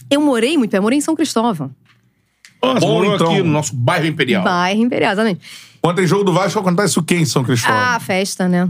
eu 0.10 0.22
morei 0.22 0.58
muito, 0.58 0.74
eu 0.76 0.82
morei 0.82 0.98
em 1.00 1.02
São 1.02 1.16
Cristóvão. 1.16 1.72
Nossa, 2.62 2.80
Bom, 2.82 2.88
morou 2.94 3.16
então. 3.16 3.32
aqui 3.32 3.42
no 3.42 3.52
nosso 3.52 3.76
bairro 3.76 4.06
Imperial. 4.06 4.44
Bairro 4.44 4.82
Imperial, 4.82 5.14
exatamente. 5.14 5.42
Quando 5.82 5.98
tem 5.98 6.08
jogo 6.08 6.24
do 6.24 6.32
Vasco, 6.34 6.60
acontece 6.60 6.98
o 7.00 7.04
quê 7.04 7.16
em 7.16 7.26
São 7.26 7.44
Cristóvão? 7.44 7.78
Ah, 7.78 8.00
festa, 8.00 8.48
né? 8.48 8.70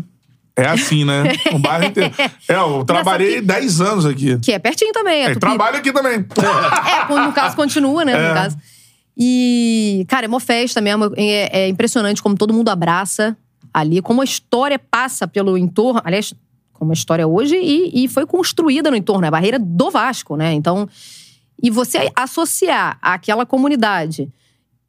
É 0.56 0.68
assim, 0.68 1.04
né? 1.04 1.24
O 1.52 1.58
bairro 1.60 1.86
inteiro. 1.86 2.14
É, 2.48 2.56
eu 2.56 2.84
trabalhei 2.86 3.42
10 3.42 3.82
anos 3.82 4.06
aqui. 4.06 4.38
Que 4.40 4.52
é 4.52 4.60
pertinho 4.60 4.92
também. 4.94 5.24
É, 5.26 5.32
É, 5.32 5.36
trabalho 5.36 5.78
aqui 5.78 5.92
também. 5.92 6.20
É, 6.20 7.06
quando, 7.08 7.26
no 7.26 7.34
caso 7.34 7.56
continua, 7.56 8.06
né? 8.06 8.14
É. 8.14 8.28
No 8.30 8.34
caso. 8.36 8.58
E, 9.18 10.06
cara, 10.08 10.26
é 10.26 10.30
uma 10.30 10.40
festa 10.40 10.82
mesmo. 10.82 11.12
É, 11.16 11.64
é 11.64 11.68
impressionante 11.70 12.22
como 12.22 12.36
todo 12.36 12.54
mundo 12.54 12.70
abraça 12.70 13.38
ali, 13.74 14.02
como 14.02 14.22
a 14.22 14.26
história 14.26 14.80
passa 14.80 15.28
pelo 15.28 15.58
entorno. 15.58 16.02
Aliás, 16.04 16.34
como 16.72 16.92
a 16.92 16.94
história 16.94 17.28
hoje 17.28 17.56
e, 17.56 18.04
e 18.04 18.08
foi 18.08 18.26
construída 18.26 18.90
no 18.92 18.98
entorno, 18.98 19.26
é 19.26 19.28
a 19.28 19.32
barreira 19.32 19.60
do 19.60 19.90
Vasco, 19.90 20.36
né? 20.36 20.54
Então, 20.54 20.90
e 21.62 21.70
você 21.70 22.12
associar 22.16 22.98
àquela 23.02 23.46
comunidade 23.46 24.30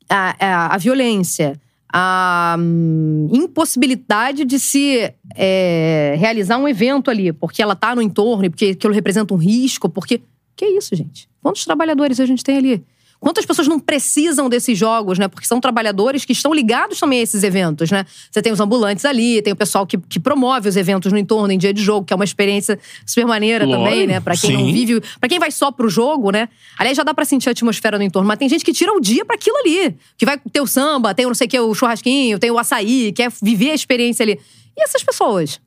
a, 0.08 0.74
a, 0.74 0.78
violência, 0.78 1.60
a 1.92 2.56
hum, 2.58 3.28
impossibilidade 3.32 4.44
de 4.44 4.58
se 4.58 5.12
é, 5.36 6.16
realizar 6.18 6.58
um 6.58 6.66
evento 6.66 7.10
ali, 7.10 7.32
porque 7.32 7.62
ela 7.62 7.76
tá 7.76 7.94
no 7.94 8.02
entorno 8.02 8.46
e 8.46 8.50
porque 8.50 8.66
aquilo 8.66 8.92
representa 8.92 9.32
um 9.34 9.38
risco, 9.38 9.88
porque. 9.88 10.20
Que 10.56 10.66
isso, 10.66 10.94
gente? 10.94 11.28
Quantos 11.42 11.64
trabalhadores 11.64 12.20
a 12.20 12.26
gente 12.26 12.44
tem 12.44 12.56
ali? 12.56 12.84
Quantas 13.24 13.46
pessoas 13.46 13.66
não 13.66 13.80
precisam 13.80 14.50
desses 14.50 14.76
jogos, 14.76 15.18
né? 15.18 15.28
Porque 15.28 15.46
são 15.46 15.58
trabalhadores 15.58 16.26
que 16.26 16.32
estão 16.32 16.52
ligados 16.52 17.00
também 17.00 17.20
a 17.20 17.22
esses 17.22 17.42
eventos, 17.42 17.90
né? 17.90 18.04
Você 18.30 18.42
tem 18.42 18.52
os 18.52 18.60
ambulantes 18.60 19.02
ali, 19.06 19.40
tem 19.40 19.50
o 19.50 19.56
pessoal 19.56 19.86
que, 19.86 19.96
que 19.96 20.20
promove 20.20 20.68
os 20.68 20.76
eventos 20.76 21.10
no 21.10 21.16
entorno 21.16 21.50
em 21.50 21.56
dia 21.56 21.72
de 21.72 21.82
jogo, 21.82 22.04
que 22.04 22.12
é 22.12 22.16
uma 22.16 22.24
experiência 22.26 22.78
super 23.06 23.26
maneira 23.26 23.64
Lógico, 23.64 23.82
também, 23.82 24.06
né? 24.06 24.20
Pra 24.20 24.36
quem 24.36 24.52
não 24.52 24.66
sim. 24.66 24.72
vive, 24.74 25.02
pra 25.18 25.26
quem 25.26 25.38
vai 25.38 25.50
só 25.50 25.72
pro 25.72 25.88
jogo, 25.88 26.30
né? 26.30 26.50
Aliás, 26.78 26.98
já 26.98 27.02
dá 27.02 27.14
pra 27.14 27.24
sentir 27.24 27.48
a 27.48 27.52
atmosfera 27.52 27.96
no 27.96 28.04
entorno, 28.04 28.28
mas 28.28 28.36
tem 28.36 28.46
gente 28.46 28.62
que 28.62 28.74
tira 28.74 28.92
o 28.92 29.00
dia 29.00 29.24
pra 29.24 29.36
aquilo 29.36 29.56
ali. 29.56 29.96
Que 30.18 30.26
vai 30.26 30.38
ter 30.52 30.60
o 30.60 30.66
samba, 30.66 31.14
tem 31.14 31.24
o 31.24 31.30
não 31.30 31.34
sei 31.34 31.46
o 31.46 31.50
que, 31.50 31.58
o 31.58 31.74
churrasquinho, 31.74 32.38
tem 32.38 32.50
o 32.50 32.58
açaí, 32.58 33.10
quer 33.10 33.32
viver 33.42 33.70
a 33.70 33.74
experiência 33.74 34.22
ali. 34.22 34.38
E 34.76 34.84
essas 34.84 35.02
pessoas? 35.02 35.58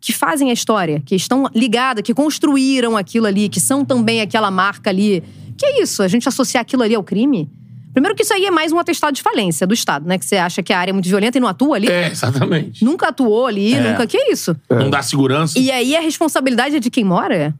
que 0.00 0.14
fazem 0.14 0.48
a 0.48 0.52
história, 0.52 1.02
que 1.04 1.14
estão 1.14 1.46
ligadas, 1.54 2.02
que 2.02 2.14
construíram 2.14 2.96
aquilo 2.96 3.26
ali, 3.26 3.50
que 3.50 3.60
são 3.60 3.84
também 3.84 4.22
aquela 4.22 4.50
marca 4.50 4.88
ali. 4.88 5.22
Que 5.60 5.66
é 5.66 5.82
isso? 5.82 6.02
A 6.02 6.08
gente 6.08 6.26
associar 6.26 6.62
aquilo 6.62 6.82
ali 6.82 6.94
ao 6.94 7.04
crime? 7.04 7.50
Primeiro 7.92 8.16
que 8.16 8.22
isso 8.22 8.32
aí 8.32 8.46
é 8.46 8.50
mais 8.50 8.72
um 8.72 8.78
atestado 8.78 9.12
de 9.12 9.20
falência 9.20 9.66
do 9.66 9.74
Estado, 9.74 10.08
né? 10.08 10.16
Que 10.16 10.24
você 10.24 10.36
acha 10.36 10.62
que 10.62 10.72
a 10.72 10.78
área 10.78 10.90
é 10.90 10.94
muito 10.94 11.06
violenta 11.06 11.36
e 11.36 11.40
não 11.40 11.48
atua 11.48 11.76
ali. 11.76 11.86
É, 11.86 12.08
exatamente. 12.08 12.82
Nunca 12.82 13.08
atuou 13.08 13.46
ali, 13.46 13.74
É. 13.74 13.90
nunca. 13.90 14.06
Que 14.06 14.16
é 14.16 14.32
isso? 14.32 14.56
Não 14.70 14.88
dá 14.88 15.02
segurança. 15.02 15.58
E 15.58 15.70
aí 15.70 15.94
a 15.94 16.00
responsabilidade 16.00 16.76
é 16.76 16.80
de 16.80 16.88
quem 16.88 17.04
mora? 17.04 17.54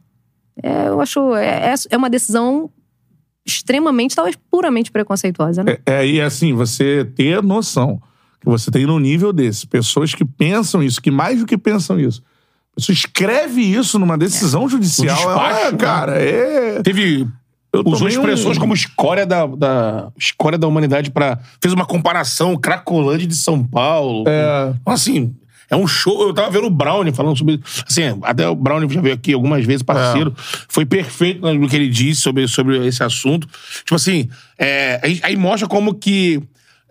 É, 0.63 0.87
eu 0.87 0.99
acho. 0.99 1.35
É, 1.35 1.75
é 1.91 1.95
uma 1.97 2.09
decisão 2.09 2.71
extremamente, 3.45 4.15
talvez 4.15 4.35
puramente 4.49 4.91
preconceituosa, 4.91 5.63
né? 5.63 5.77
É, 5.85 6.07
e 6.07 6.19
assim, 6.19 6.53
você 6.53 7.05
ter 7.15 7.43
noção 7.43 8.01
que 8.39 8.45
você 8.47 8.71
tem 8.71 8.87
num 8.87 8.97
nível 8.97 9.31
desse, 9.31 9.67
pessoas 9.67 10.15
que 10.15 10.25
pensam 10.25 10.81
isso, 10.81 10.99
que 10.99 11.11
mais 11.11 11.39
do 11.39 11.45
que 11.45 11.57
pensam 11.57 11.99
isso, 11.99 12.23
você 12.75 12.93
escreve 12.93 13.61
isso 13.61 13.99
numa 13.99 14.17
decisão 14.17 14.67
judicial, 14.67 15.15
Um 15.15 15.25
despacho, 15.25 15.59
é, 15.67 15.71
né? 15.71 15.77
cara, 15.77 16.13
é... 16.19 16.81
Teve. 16.81 17.27
Eu 17.73 17.81
Usou 17.85 17.99
tomei 17.99 18.17
um- 18.17 18.19
expressões 18.21 18.57
como 18.57 18.73
escória 18.73 19.25
da, 19.25 19.45
da 19.45 20.11
escória 20.17 20.57
da 20.57 20.67
humanidade 20.67 21.09
para 21.09 21.39
fez 21.61 21.73
uma 21.73 21.85
comparação 21.85 22.57
Cracolândia 22.57 23.25
de 23.27 23.35
São 23.35 23.63
Paulo. 23.63 24.25
É. 24.27 24.73
Então, 24.81 24.93
assim, 24.93 25.33
é 25.69 25.75
um 25.77 25.87
show. 25.87 26.21
Eu 26.27 26.33
tava 26.33 26.49
vendo 26.49 26.67
o 26.67 26.69
Brownie 26.69 27.13
falando 27.13 27.37
sobre. 27.37 27.61
Assim, 27.87 28.01
até 28.23 28.47
o 28.49 28.55
Brownie 28.55 28.93
já 28.93 28.99
veio 28.99 29.15
aqui 29.15 29.31
algumas 29.33 29.65
vezes, 29.65 29.81
parceiro. 29.83 30.33
Foi 30.67 30.85
perfeito 30.85 31.41
no 31.53 31.69
que 31.69 31.75
ele 31.77 31.87
disse 31.87 32.21
sobre, 32.21 32.45
sobre 32.47 32.85
esse 32.85 33.01
assunto. 33.03 33.47
Tipo 33.79 33.95
assim, 33.95 34.27
é, 34.59 34.99
aí, 35.01 35.19
aí 35.23 35.37
mostra 35.37 35.65
como 35.69 35.93
que 35.93 36.41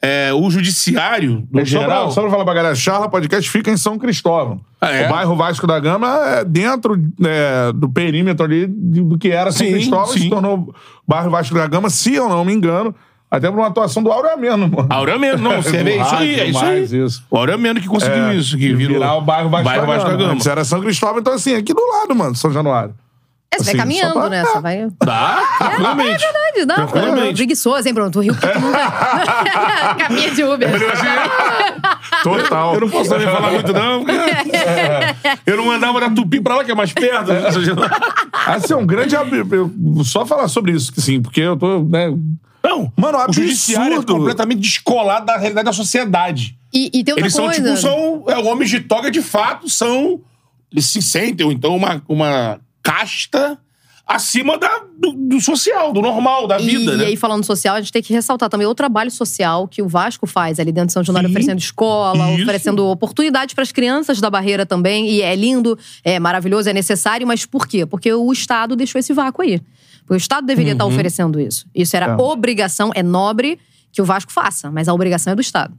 é, 0.03 0.33
o 0.33 0.51
judiciário, 0.51 1.47
no 1.53 1.61
Só 1.61 1.65
geral. 1.67 2.05
pra, 2.05 2.11
só 2.15 2.21
pra 2.23 2.31
falar 2.31 2.45
pra 2.45 2.55
galera, 2.55 2.75
Charla 2.75 3.09
Podcast 3.09 3.51
fica 3.51 3.71
em 3.71 3.77
São 3.77 3.99
Cristóvão. 3.99 4.61
Ah, 4.81 4.91
é? 4.93 5.07
O 5.07 5.11
bairro 5.11 5.37
Vasco 5.37 5.67
da 5.67 5.79
Gama 5.79 6.09
é 6.27 6.45
dentro 6.45 6.97
é, 7.25 7.73
do 7.75 7.89
perímetro 7.91 8.45
ali 8.47 8.67
do 8.67 9.19
que 9.19 9.29
era 9.31 9.53
São 9.53 9.67
Sim, 9.67 9.73
Cristóvão, 9.75 10.07
sim. 10.07 10.21
se 10.21 10.31
tornou 10.31 10.75
bairro 11.07 11.31
Vasco 11.31 11.55
da 11.55 11.67
Gama, 11.67 11.91
se 11.91 12.15
eu 12.15 12.29
não 12.29 12.45
me 12.45 12.53
engano. 12.55 12.95
Até 13.31 13.49
por 13.49 13.59
uma 13.61 13.69
atuação 13.69 14.03
do 14.03 14.11
Áureo 14.11 14.37
mesmo, 14.39 14.67
mano. 14.69 14.87
Áureo 14.91 15.21
Mendo, 15.21 15.41
não, 15.41 15.63
você 15.63 15.85
vê, 15.85 15.97
Do 15.99 16.03
isso 16.03 16.15
aí, 16.17 16.41
é 16.41 16.45
isso 16.47 16.65
aí. 16.65 16.83
isso. 16.83 17.25
O 17.31 17.37
Áureo 17.37 17.57
Mendo 17.61 17.81
que 17.81 17.87
conseguiu 17.87 18.25
É, 18.25 18.35
isso, 18.35 18.59
que 18.59 18.75
virou 18.75 18.95
virar 18.95 19.15
o 19.15 19.21
bairro 19.21 19.49
Vasco, 19.49 19.65
bairro 19.67 19.87
Vasco 19.87 20.09
da 20.11 20.17
Gama. 20.17 20.33
Antes 20.33 20.47
era 20.49 20.65
São 20.65 20.81
Cristóvão, 20.81 21.21
então 21.21 21.33
assim, 21.35 21.55
aqui 21.55 21.73
do 21.73 21.81
lado, 21.81 22.13
mano, 22.17 22.35
São 22.35 22.51
Januário. 22.51 22.93
É, 23.53 23.57
você 23.59 23.63
Assim, 23.71 23.77
vai 23.79 23.81
caminhando, 23.87 24.13
pra- 24.15 24.29
né? 24.29 24.45
Você 24.45 24.61
vai. 24.61 24.87
Dá, 25.05 25.43
tranquilamente. 25.59 26.19
Verdade, 26.21 26.67
não, 26.67 26.75
Tranquilamente. 26.77 27.29
é 27.31 27.33
preguiçoso, 27.35 27.89
hein, 27.89 27.95
Bruno? 27.95 28.11
Tu 28.13 28.21
riu 28.21 28.33
porque 28.35 28.47
tu 28.49 28.61
nunca. 28.61 29.95
Caminha 29.99 30.31
de 30.31 30.45
Uber. 30.45 30.69
Total. 32.23 32.75
Eu 32.75 32.81
não 32.81 32.91
posso 32.91 33.11
também 33.11 33.27
falar 33.27 33.51
muito, 33.51 33.73
não. 33.73 34.05
porque- 34.05 34.21
Eu 35.47 35.57
não 35.57 35.71
andava 35.71 36.01
da 36.01 36.11
Tupi 36.11 36.41
pra 36.41 36.57
lá, 36.57 36.65
que 36.65 36.71
é 36.71 36.75
mais 36.75 36.93
perto. 36.93 37.31
Assim, 38.47 38.73
é 38.73 38.77
um 38.77 38.87
grande. 38.87 39.17
Só 40.05 40.25
falar 40.25 40.47
sobre 40.49 40.73
isso, 40.73 40.93
que 40.93 41.01
sim, 41.01 41.21
porque 41.21 41.41
eu 41.41 41.57
tô. 41.57 41.83
Né, 41.83 42.09
Não, 42.63 42.93
Mano, 42.97 43.19
o 43.29 43.33
judiciário 43.33 43.95
é 43.95 43.97
absurdo. 43.97 44.15
completamente 44.19 44.61
descolado 44.61 45.27
da 45.27 45.37
realidade 45.37 45.65
da 45.67 45.73
sociedade. 45.73 46.57
E, 46.73 46.87
e 46.95 47.03
tem 47.05 47.13
outra 47.15 47.23
Eles 47.25 47.33
são, 47.35 47.47
coisa. 47.47 47.63
tipo, 47.63 47.77
são 47.77 48.25
é, 48.29 48.37
homens 48.39 48.71
de 48.71 48.79
toga, 48.81 49.11
de 49.11 49.21
fato, 49.23 49.69
são. 49.69 50.21
Eles 50.71 50.87
se 50.87 51.03
sentem, 51.03 51.45
ou 51.45 51.51
então, 51.51 51.75
uma, 51.75 52.01
uma 52.09 52.61
casta 52.83 53.59
acima 54.07 54.59
da, 54.59 54.83
do, 54.99 55.13
do 55.13 55.41
social, 55.41 55.93
do 55.93 56.03
normal, 56.03 56.49
da 56.49 56.59
vida, 56.59 56.95
e, 56.95 56.97
né? 56.97 57.05
e 57.05 57.07
aí, 57.09 57.17
falando 57.17 57.45
social, 57.45 57.77
a 57.77 57.81
gente 57.81 57.93
tem 57.93 58.03
que 58.03 58.13
ressaltar 58.13 58.49
também 58.49 58.67
o 58.67 58.75
trabalho 58.75 59.11
social 59.11 59.69
que 59.69 59.81
o 59.81 59.87
Vasco 59.87 60.27
faz 60.27 60.59
ali 60.59 60.73
dentro 60.73 60.89
de 60.89 60.95
São 60.95 61.05
Januário, 61.05 61.29
Sim. 61.29 61.33
oferecendo 61.33 61.59
escola, 61.61 62.33
Isso. 62.33 62.43
oferecendo 62.43 62.87
oportunidades 62.89 63.55
para 63.55 63.63
as 63.63 63.71
crianças 63.71 64.21
da 64.21 64.29
barreira 64.29 64.67
também. 64.67 65.09
E 65.09 65.23
é 65.23 65.37
lindo, 65.37 65.79
é 66.03 66.19
maravilhoso, 66.19 66.69
é 66.69 66.73
necessário, 66.73 67.25
mas 67.25 67.47
por 67.47 67.69
quê? 67.69 67.87
Porque 67.87 68.13
o 68.13 68.33
Estado 68.33 68.75
deixou 68.75 68.99
esse 68.99 69.13
vácuo 69.13 69.43
aí. 69.43 69.61
Porque 70.01 70.15
o 70.15 70.17
Estado 70.17 70.45
deveria 70.45 70.73
Uhum. 70.73 70.77
estar 70.77 70.87
oferecendo 70.87 71.39
isso. 71.39 71.67
Isso 71.73 71.95
era 71.97 72.07
É. 72.07 72.17
obrigação, 72.17 72.91
é 72.97 73.05
nobre 73.05 73.61
que 73.93 74.03
o 74.03 74.05
Vasco 74.05 74.33
faça, 74.33 74.73
mas 74.73 74.89
a 74.89 74.95
obrigação 74.95 75.33
é 75.33 75.37
do 75.37 75.41
Estado. 75.41 75.73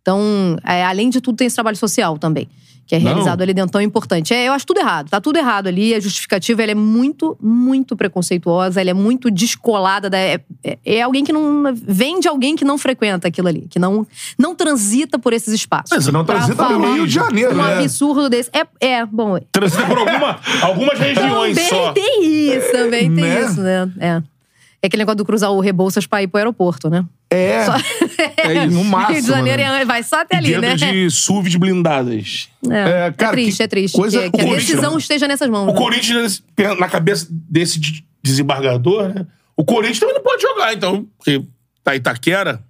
Então, 0.00 0.56
é, 0.64 0.84
além 0.84 1.10
de 1.10 1.20
tudo, 1.20 1.36
tem 1.36 1.46
esse 1.48 1.56
trabalho 1.56 1.76
social 1.76 2.18
também, 2.18 2.46
que 2.86 2.94
é 2.94 2.98
Não. 2.98 3.06
realizado 3.06 3.40
ali 3.42 3.54
dentro 3.54 3.70
tão 3.72 3.80
importante. 3.80 4.34
É, 4.34 4.46
eu 4.48 4.52
acho 4.52 4.66
tudo 4.66 4.78
errado, 4.80 5.08
tá 5.08 5.20
tudo 5.20 5.38
errado 5.38 5.66
ali. 5.68 5.94
A 5.94 6.00
justificativa 6.00 6.62
ela 6.62 6.72
é 6.72 6.74
muito, 6.74 7.36
muito 7.40 7.96
preconceituosa, 7.96 8.80
ela 8.80 8.90
é 8.90 8.94
muito 8.94 9.30
descolada. 9.30 10.10
Da, 10.10 10.18
é, 10.18 10.40
é- 10.62 10.78
é 10.84 11.02
alguém 11.02 11.24
que 11.24 11.32
não. 11.32 11.64
Vem 11.74 12.20
de 12.20 12.28
alguém 12.28 12.54
que 12.56 12.64
não 12.64 12.76
frequenta 12.76 13.28
aquilo 13.28 13.48
ali, 13.48 13.66
que 13.70 13.78
não, 13.78 14.06
não 14.38 14.54
transita 14.54 15.18
por 15.18 15.32
esses 15.32 15.52
espaços. 15.54 15.90
Mas 15.96 16.06
não 16.08 16.24
transita 16.24 16.56
falar 16.56 16.94
Rio 16.94 17.06
de 17.06 17.14
Janeiro, 17.14 17.52
Um 17.54 17.56
né? 17.64 17.78
absurdo 17.78 18.28
desse. 18.28 18.50
É, 18.52 18.86
é 18.86 19.06
bom. 19.06 19.38
Transita 19.50 19.86
por 19.86 19.98
alguma, 19.98 20.38
algumas 20.62 20.98
regiões 20.98 21.56
Também 21.56 21.68
só. 21.70 21.92
tem 21.92 22.24
isso, 22.56 22.72
também 22.72 23.14
tem 23.14 23.24
Né? 23.24 23.42
isso, 23.44 23.60
né? 23.60 23.90
É. 23.98 24.22
É 24.82 24.86
aquele 24.86 25.00
negócio 25.00 25.16
do 25.16 25.24
cruzar 25.24 25.50
o 25.50 25.60
Rebouças 25.60 26.06
pra 26.06 26.22
ir 26.22 26.26
pro 26.28 26.36
aeroporto, 26.36 26.90
né? 26.90 27.02
É. 27.34 27.66
É 28.36 28.64
isso, 28.66 28.74
no 28.74 28.84
máximo. 28.84 29.12
Rio 29.14 29.22
de 29.22 29.28
Janeiro 29.28 29.62
né? 29.62 29.82
é- 29.82 29.84
vai 29.84 30.02
só 30.02 30.20
até 30.20 30.36
ali, 30.36 30.48
Dentro 30.58 30.68
né? 30.86 30.92
de 30.92 31.10
SUVs 31.10 31.56
blindadas. 31.56 32.48
É, 32.70 33.06
É, 33.06 33.12
cara, 33.12 33.32
é 33.32 33.32
triste, 33.32 33.56
que 33.58 33.62
é 33.62 33.66
triste. 33.66 33.96
coisa 33.96 34.22
que, 34.22 34.30
que 34.30 34.40
a 34.40 34.54
decisão 34.54 34.98
esteja 34.98 35.26
nessas 35.26 35.48
mãos. 35.48 35.68
O 35.68 35.72
né? 35.72 35.78
Corinthians, 35.78 36.42
na 36.78 36.88
cabeça 36.88 37.26
desse 37.30 37.78
de- 37.80 38.04
desembargador, 38.22 39.08
né? 39.14 39.26
O 39.56 39.64
Corinthians 39.64 40.00
também 40.00 40.14
não 40.14 40.22
pode 40.22 40.42
jogar, 40.42 40.72
então. 40.74 41.06
Porque 41.18 41.42
tá 41.82 41.94
Itaquera. 41.94 42.60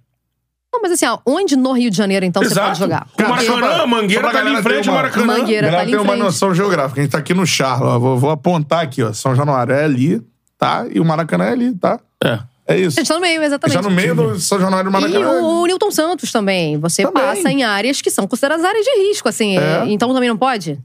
Não, 0.73 0.81
mas 0.81 0.91
assim, 0.91 1.05
ó, 1.05 1.19
onde 1.25 1.55
no 1.55 1.71
Rio 1.71 1.89
de 1.89 1.97
Janeiro, 1.97 2.25
então, 2.25 2.41
você 2.43 2.51
Exato. 2.51 2.67
pode 2.67 2.79
jogar? 2.79 3.07
O 3.17 3.21
Maracanã, 3.21 3.45
só 3.45 3.57
pra- 3.77 3.87
Mangueira 3.87 4.23
só 4.23 4.31
tá 4.31 4.39
ali 4.39 4.53
em 4.53 4.61
frente 4.63 4.89
uma- 4.89 4.95
Maracanã. 4.95 5.25
Mangueira. 5.37 5.71
Tá 5.71 5.77
ali 5.79 5.85
tem 5.91 5.95
em 5.95 5.97
uma 6.03 6.11
frente. 6.13 6.23
noção 6.23 6.53
geográfica. 6.53 6.99
A 6.99 7.03
gente 7.03 7.11
tá 7.11 7.17
aqui 7.17 7.33
no 7.33 7.45
Charlo, 7.45 7.87
ó. 7.87 7.97
Vou, 7.99 8.17
vou 8.17 8.29
apontar 8.29 8.81
aqui, 8.83 9.01
ó. 9.01 9.13
São 9.13 9.33
Januário 9.35 9.73
é 9.73 9.83
ali, 9.85 10.21
tá? 10.57 10.85
E 10.93 10.99
o 10.99 11.05
Maracanã 11.05 11.45
é 11.45 11.51
ali, 11.51 11.73
tá? 11.73 11.99
É. 12.23 12.39
É 12.67 12.79
isso. 12.79 12.99
A 12.99 13.03
gente 13.03 13.07
tá 13.07 13.15
no 13.15 13.21
meio, 13.21 13.43
exatamente. 13.43 13.75
Já 13.75 13.81
no 13.81 13.91
meio 13.91 14.15
do 14.15 14.23
e 14.23 14.27
do 14.27 14.89
E 14.89 14.91
Maracanã. 14.91 15.41
o, 15.41 15.61
o 15.61 15.65
Newton 15.65 15.91
Santos 15.91 16.31
também. 16.31 16.77
Você 16.79 17.03
Também. 17.03 17.23
passa 17.23 17.51
em 17.51 17.63
áreas 17.63 18.01
que 18.01 18.09
são 18.09 18.27
consideradas 18.27 18.65
áreas 18.65 18.83
de 18.83 19.07
risco, 19.07 19.29
assim. 19.29 19.57
É. 19.57 19.85
Então 19.87 20.11
também 20.13 20.29
não 20.29 20.37
pode? 20.37 20.79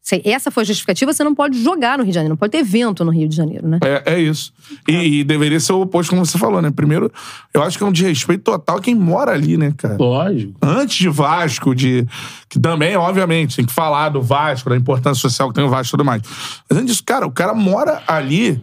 Se 0.00 0.22
essa 0.24 0.52
foi 0.52 0.62
a 0.62 0.66
justificativa, 0.66 1.12
você 1.12 1.24
não 1.24 1.34
pode 1.34 1.60
jogar 1.60 1.98
no 1.98 2.04
Rio 2.04 2.12
de 2.12 2.14
Janeiro. 2.14 2.34
Não 2.34 2.36
pode 2.36 2.52
ter 2.52 2.58
evento 2.58 3.04
no 3.04 3.10
Rio 3.10 3.28
de 3.28 3.34
Janeiro, 3.34 3.66
né? 3.66 3.80
É, 3.82 4.14
é 4.14 4.20
isso. 4.20 4.52
E, 4.86 5.18
e 5.18 5.24
deveria 5.24 5.58
ser 5.58 5.72
o 5.72 5.80
oposto, 5.80 6.10
como 6.10 6.24
você 6.24 6.38
falou, 6.38 6.62
né? 6.62 6.70
Primeiro, 6.70 7.10
eu 7.52 7.60
acho 7.60 7.76
que 7.76 7.82
é 7.82 7.86
um 7.88 7.90
desrespeito 7.90 8.44
total 8.44 8.80
quem 8.80 8.94
mora 8.94 9.32
ali, 9.32 9.56
né, 9.56 9.74
cara? 9.76 9.96
Lógico. 9.98 10.54
Antes 10.62 10.96
de 10.96 11.08
Vasco, 11.08 11.74
de. 11.74 12.06
Que 12.48 12.60
também, 12.60 12.96
obviamente, 12.96 13.56
tem 13.56 13.66
que 13.66 13.72
falar 13.72 14.10
do 14.10 14.22
Vasco, 14.22 14.70
da 14.70 14.76
importância 14.76 15.20
social 15.20 15.48
que 15.48 15.56
tem 15.56 15.64
o 15.64 15.68
Vasco 15.68 15.88
e 15.88 15.90
tudo 15.90 16.04
mais. 16.04 16.22
Mas 16.70 16.78
antes 16.78 16.92
disso, 16.92 17.02
cara, 17.04 17.26
o 17.26 17.32
cara 17.32 17.52
mora 17.52 18.00
ali 18.06 18.62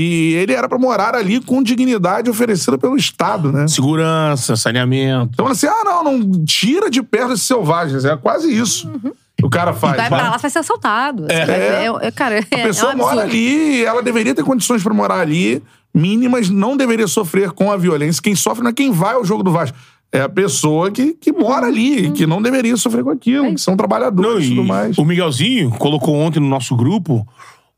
e 0.00 0.34
ele 0.34 0.52
era 0.52 0.68
pra 0.68 0.78
morar 0.78 1.14
ali 1.16 1.40
com 1.40 1.60
dignidade 1.62 2.30
oferecida 2.30 2.78
pelo 2.78 2.96
Estado, 2.96 3.50
né? 3.50 3.66
Segurança, 3.66 4.54
saneamento. 4.56 5.30
Então, 5.34 5.46
assim, 5.48 5.66
ah, 5.66 5.82
não, 5.84 6.04
não 6.04 6.44
tira 6.44 6.88
de 6.88 7.02
perto 7.02 7.32
esses 7.32 7.46
selvagens. 7.46 8.04
É 8.04 8.16
quase 8.16 8.48
isso. 8.56 8.88
que 9.36 9.44
O 9.44 9.50
cara 9.50 9.72
faz. 9.72 9.96
Vai 9.96 10.08
Vai- 10.08 10.20
pra 10.20 10.30
lá, 10.30 10.36
vai 10.36 10.50
ser 10.50 10.60
assaltado. 10.60 11.26
É, 11.28 11.84
é, 11.86 12.06
é- 12.06 12.10
cara, 12.12 12.36
é, 12.36 12.60
A 12.60 12.62
pessoa 12.64 12.92
é 12.92 12.94
um 12.94 12.98
mora 12.98 13.22
ali, 13.22 13.84
ela 13.84 14.02
deveria 14.02 14.34
ter 14.34 14.44
condições 14.44 14.82
pra 14.82 14.94
morar 14.94 15.18
ali, 15.20 15.62
mínimas, 15.94 16.48
não 16.48 16.76
deveria 16.76 17.08
sofrer 17.08 17.50
com 17.50 17.72
a 17.72 17.76
violência. 17.76 18.22
Quem 18.22 18.34
sofre 18.36 18.62
não 18.62 18.70
é 18.70 18.74
quem 18.74 18.92
vai 18.92 19.14
ao 19.14 19.24
jogo 19.24 19.42
do 19.42 19.50
Vasco. 19.50 19.76
É 20.10 20.22
a 20.22 20.28
pessoa 20.28 20.90
que, 20.90 21.12
que 21.12 21.30
mora 21.32 21.66
ali, 21.66 22.10
que 22.12 22.26
não 22.26 22.40
deveria 22.40 22.76
sofrer 22.78 23.04
com 23.04 23.10
aquilo, 23.10 23.52
que 23.54 23.60
são 23.60 23.76
trabalhadores 23.76 24.46
e 24.46 24.48
tudo 24.50 24.64
mais. 24.64 24.96
o 24.96 25.04
Miguelzinho 25.04 25.70
colocou 25.72 26.14
ontem 26.14 26.40
no 26.40 26.48
nosso 26.48 26.74
grupo 26.74 27.26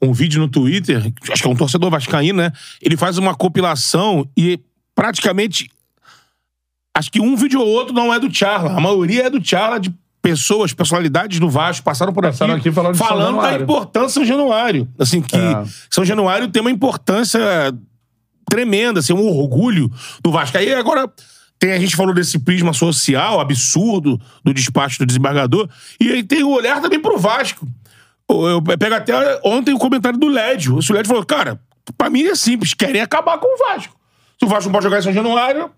um 0.02 0.12
vídeo 0.12 0.40
no 0.40 0.48
Twitter, 0.48 1.12
acho 1.30 1.42
que 1.42 1.48
é 1.48 1.50
um 1.50 1.56
torcedor 1.56 1.90
vascaíno, 1.90 2.38
né? 2.42 2.52
Ele 2.80 2.96
faz 2.96 3.18
uma 3.18 3.34
compilação 3.34 4.28
e 4.36 4.58
praticamente 4.94 5.70
acho 6.96 7.10
que 7.10 7.20
um 7.20 7.36
vídeo 7.36 7.60
ou 7.60 7.68
outro 7.68 7.94
não 7.94 8.12
é 8.12 8.18
do 8.18 8.32
Charla. 8.32 8.72
A 8.72 8.80
maioria 8.80 9.26
é 9.26 9.30
do 9.30 9.44
Charla 9.44 9.78
de 9.78 9.94
pessoas, 10.22 10.72
personalidades 10.72 11.38
do 11.38 11.48
Vasco 11.48 11.84
passaram 11.84 12.12
por 12.12 12.22
Passaram 12.22 12.54
aqui 12.54 12.70
falando 12.70 12.92
de 12.92 12.98
São 12.98 13.06
falando 13.06 13.40
da 13.40 13.54
importância 13.54 14.20
de 14.20 14.26
São 14.28 14.36
Januário. 14.36 14.88
Assim 14.98 15.20
que 15.20 15.36
É. 15.36 15.64
São 15.90 16.04
Januário 16.04 16.48
tem 16.48 16.60
uma 16.60 16.70
importância 16.70 17.40
tremenda, 18.48 19.00
assim, 19.00 19.12
um 19.12 19.26
orgulho 19.26 19.90
do 20.22 20.30
Vasco. 20.30 20.58
Aí 20.58 20.72
agora 20.74 21.10
tem, 21.58 21.72
a 21.72 21.78
gente 21.78 21.94
falou 21.94 22.14
desse 22.14 22.38
prisma 22.38 22.72
social 22.72 23.38
absurdo 23.38 24.20
do 24.42 24.52
despacho 24.52 24.98
do 24.98 25.06
desembargador, 25.06 25.68
e 26.00 26.10
aí 26.10 26.22
tem 26.22 26.42
o 26.42 26.50
olhar 26.50 26.80
também 26.80 27.00
pro 27.00 27.18
Vasco. 27.18 27.66
Eu, 28.30 28.62
pego 28.62 28.94
até 28.94 29.40
ontem 29.44 29.74
o 29.74 29.78
comentário 29.78 30.18
do 30.18 30.28
Lédio. 30.28 30.76
O 30.76 30.92
Lédio 30.92 31.08
falou, 31.08 31.24
cara, 31.24 31.60
pra 31.96 32.10
mim 32.10 32.22
é 32.22 32.34
simples, 32.34 32.74
querem 32.74 33.00
acabar 33.00 33.38
com 33.38 33.54
o 33.54 33.58
Vasco. 33.58 33.94
Se 34.38 34.44
o 34.44 34.48
Vasco 34.48 34.64
não 34.66 34.72
pode 34.72 34.84
jogar 34.84 34.98
em 34.98 35.02
São 35.02 35.12
Januário, 35.12 35.70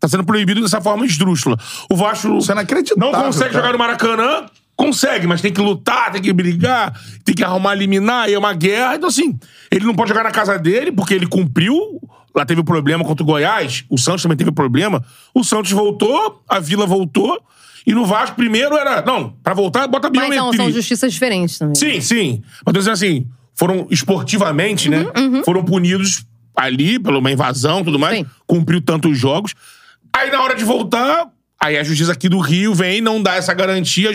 tá 0.00 0.08
sendo 0.08 0.24
proibido 0.24 0.60
dessa 0.60 0.80
forma 0.80 1.04
esdrúxula. 1.04 1.56
O 1.90 1.96
Vasco 1.96 2.38
Isso 2.38 2.52
é 2.52 2.54
não 2.96 3.12
consegue 3.12 3.50
cara. 3.50 3.52
jogar 3.52 3.72
no 3.72 3.78
Maracanã, 3.78 4.46
consegue, 4.76 5.26
mas 5.26 5.40
tem 5.40 5.52
que 5.52 5.60
lutar, 5.60 6.12
tem 6.12 6.22
que 6.22 6.32
brigar, 6.32 6.98
tem 7.24 7.34
que 7.34 7.42
arrumar 7.42 7.74
liminar, 7.74 8.28
e 8.28 8.34
é 8.34 8.38
uma 8.38 8.54
guerra. 8.54 8.94
Então, 8.94 9.08
assim, 9.08 9.38
ele 9.70 9.84
não 9.84 9.94
pode 9.94 10.08
jogar 10.08 10.22
na 10.22 10.30
casa 10.30 10.56
dele, 10.56 10.92
porque 10.92 11.14
ele 11.14 11.26
cumpriu. 11.26 12.00
Lá 12.34 12.44
teve 12.46 12.62
problema 12.62 13.02
contra 13.02 13.24
o 13.24 13.26
Goiás, 13.26 13.84
o 13.90 13.98
Santos 13.98 14.22
também 14.22 14.36
teve 14.36 14.52
problema. 14.52 15.04
O 15.34 15.42
Santos 15.42 15.72
voltou, 15.72 16.42
a 16.48 16.60
Vila 16.60 16.86
voltou, 16.86 17.42
e 17.86 17.92
no 17.94 18.04
Vasco 18.04 18.36
primeiro 18.36 18.76
era. 18.76 19.02
Não, 19.02 19.30
pra 19.42 19.54
voltar, 19.54 19.86
bota 19.86 20.08
Mas 20.08 20.12
biometria. 20.12 20.40
não, 20.40 20.52
são 20.52 20.70
justiças 20.70 21.12
diferentes 21.12 21.58
também. 21.58 21.74
Sim, 21.74 22.00
sim. 22.00 22.42
Mas 22.64 22.72
tô 22.72 22.78
dizendo 22.78 22.94
assim, 22.94 23.26
foram 23.54 23.86
esportivamente, 23.90 24.88
né? 24.88 25.06
Foram 25.44 25.64
punidos 25.64 26.24
ali 26.56 26.98
pela 26.98 27.18
uma 27.18 27.30
invasão 27.30 27.80
e 27.80 27.84
tudo 27.84 27.98
mais. 27.98 28.18
Sim. 28.18 28.26
Cumpriu 28.46 28.80
tantos 28.80 29.16
jogos. 29.18 29.54
Aí 30.12 30.30
na 30.30 30.42
hora 30.42 30.54
de 30.54 30.64
voltar, 30.64 31.28
aí 31.60 31.76
a 31.78 31.84
justiça 31.84 32.12
aqui 32.12 32.28
do 32.28 32.38
Rio 32.38 32.74
vem 32.74 33.00
não 33.00 33.22
dá 33.22 33.34
essa 33.34 33.54
garantia 33.54 34.10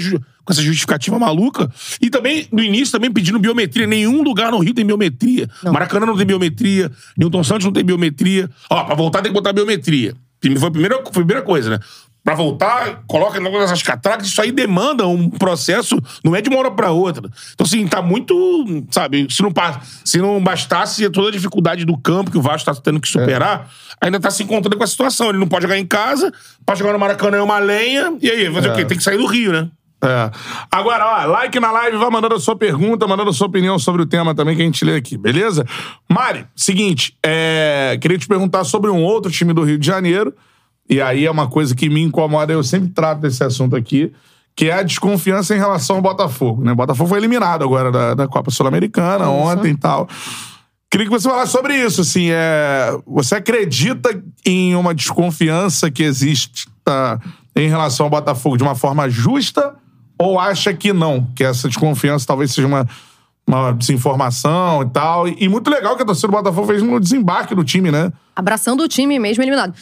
com 0.45 0.51
essa 0.51 0.61
justificativa 0.61 1.17
maluca. 1.17 1.71
E 2.01 2.09
também, 2.09 2.47
no 2.51 2.61
início, 2.61 2.91
também 2.91 3.11
pedindo 3.11 3.39
biometria. 3.39 3.87
Nenhum 3.87 4.21
lugar 4.21 4.51
no 4.51 4.59
Rio 4.59 4.73
tem 4.73 4.85
biometria. 4.85 5.49
Maracanã 5.63 6.05
não 6.05 6.17
tem 6.17 6.25
biometria. 6.25 6.91
Newton 7.17 7.43
Santos 7.43 7.65
não 7.65 7.71
tem 7.71 7.83
biometria. 7.83 8.49
Ó, 8.69 8.83
pra 8.83 8.95
voltar 8.95 9.21
tem 9.21 9.31
que 9.31 9.33
botar 9.33 9.53
biometria. 9.53 10.13
Foi 10.41 10.67
a 10.67 10.71
primeira, 10.71 10.95
foi 10.97 11.09
a 11.09 11.25
primeira 11.25 11.41
coisa, 11.41 11.69
né? 11.69 11.79
Pra 12.23 12.35
voltar, 12.35 13.03
coloca 13.05 13.37
logo 13.37 13.61
essas 13.61 13.83
catracas, 13.83 14.27
isso 14.27 14.41
aí 14.41 14.49
demanda 14.49 15.05
um 15.05 15.29
processo, 15.29 16.01
não 16.23 16.33
é 16.33 16.41
de 16.41 16.49
uma 16.49 16.59
hora 16.59 16.71
pra 16.71 16.89
outra. 16.89 17.29
Então, 17.53 17.65
assim, 17.65 17.85
tá 17.85 18.01
muito, 18.01 18.85
sabe, 18.89 19.27
se 19.29 19.43
não, 19.43 19.51
se 20.05 20.17
não 20.19 20.41
bastasse 20.41 21.09
toda 21.09 21.27
a 21.27 21.31
dificuldade 21.31 21.83
do 21.83 21.97
campo 21.97 22.31
que 22.31 22.37
o 22.37 22.41
Vasco 22.41 22.73
tá 22.73 22.81
tendo 22.81 23.01
que 23.01 23.09
superar, 23.09 23.69
ainda 23.99 24.21
tá 24.21 24.31
se 24.31 24.41
encontrando 24.41 24.77
com 24.77 24.83
a 24.83 24.87
situação. 24.87 25.29
Ele 25.29 25.37
não 25.37 25.49
pode 25.49 25.63
jogar 25.63 25.77
em 25.77 25.85
casa, 25.85 26.31
pra 26.65 26.75
jogar 26.75 26.93
no 26.93 26.99
Maracanã 26.99 27.37
é 27.39 27.41
uma 27.41 27.59
lenha, 27.59 28.15
e 28.21 28.29
aí, 28.29 28.49
fazer 28.53 28.71
o 28.71 28.75
quê? 28.75 28.85
Tem 28.85 28.97
que 28.97 29.03
sair 29.03 29.17
do 29.17 29.25
Rio, 29.25 29.51
né? 29.51 29.69
É. 30.01 30.31
Agora, 30.71 31.05
ó, 31.05 31.25
like 31.25 31.57
na 31.59 31.71
live, 31.71 31.97
vai 31.97 32.09
mandando 32.09 32.35
a 32.35 32.39
sua 32.39 32.57
pergunta, 32.57 33.07
mandando 33.07 33.29
a 33.29 33.33
sua 33.33 33.47
opinião 33.47 33.79
sobre 33.79 34.01
o 34.01 34.05
tema 34.05 34.35
também 34.35 34.55
que 34.55 34.61
a 34.61 34.65
gente 34.65 34.83
lê 34.83 34.95
aqui, 34.95 35.17
beleza? 35.17 35.65
Mari, 36.09 36.45
seguinte, 36.55 37.17
é, 37.25 37.97
queria 38.01 38.17
te 38.17 38.27
perguntar 38.27 38.63
sobre 38.65 38.89
um 38.89 39.01
outro 39.01 39.31
time 39.31 39.53
do 39.53 39.63
Rio 39.63 39.77
de 39.77 39.87
Janeiro, 39.87 40.33
e 40.89 41.01
aí 41.01 41.25
é 41.25 41.31
uma 41.31 41.47
coisa 41.47 41.75
que 41.75 41.89
me 41.89 42.01
incomoda, 42.01 42.53
eu 42.53 42.63
sempre 42.63 42.89
trato 42.89 43.21
desse 43.21 43.43
assunto 43.43 43.75
aqui, 43.75 44.11
que 44.55 44.69
é 44.69 44.73
a 44.73 44.83
desconfiança 44.83 45.55
em 45.55 45.59
relação 45.59 45.95
ao 45.95 46.01
Botafogo, 46.01 46.63
né? 46.63 46.73
O 46.73 46.75
Botafogo 46.75 47.09
foi 47.09 47.17
eliminado 47.17 47.63
agora 47.63 47.91
da, 47.91 48.13
da 48.13 48.27
Copa 48.27 48.51
Sul-Americana 48.51 49.29
ontem 49.29 49.71
e 49.71 49.77
tal. 49.77 50.07
Queria 50.91 51.07
que 51.07 51.11
você 51.11 51.27
falasse 51.27 51.51
sobre 51.51 51.75
isso, 51.75 52.01
assim, 52.01 52.27
é... 52.29 52.95
Você 53.07 53.35
acredita 53.35 54.21
em 54.45 54.75
uma 54.75 54.93
desconfiança 54.93 55.89
que 55.89 56.03
existe 56.03 56.67
tá, 56.83 57.19
em 57.55 57.67
relação 57.67 58.05
ao 58.05 58.09
Botafogo 58.11 58.57
de 58.57 58.63
uma 58.63 58.75
forma 58.75 59.09
justa 59.09 59.73
ou 60.19 60.39
acha 60.39 60.73
que 60.73 60.93
não? 60.93 61.27
Que 61.35 61.43
essa 61.43 61.67
desconfiança 61.67 62.27
talvez 62.27 62.51
seja 62.51 62.67
uma, 62.67 62.87
uma 63.47 63.71
desinformação 63.73 64.81
e 64.83 64.89
tal. 64.89 65.27
E, 65.27 65.35
e 65.39 65.49
muito 65.49 65.69
legal 65.69 65.95
que 65.95 66.03
a 66.03 66.05
torcida 66.05 66.27
do 66.27 66.31
Botafogo 66.31 66.67
fez 66.67 66.81
no 66.81 66.99
desembarque 66.99 67.53
do 67.55 67.63
time, 67.63 67.91
né? 67.91 68.11
Abraçando 68.35 68.81
o 68.83 68.87
time 68.87 69.19
mesmo 69.19 69.43
eliminado. 69.43 69.73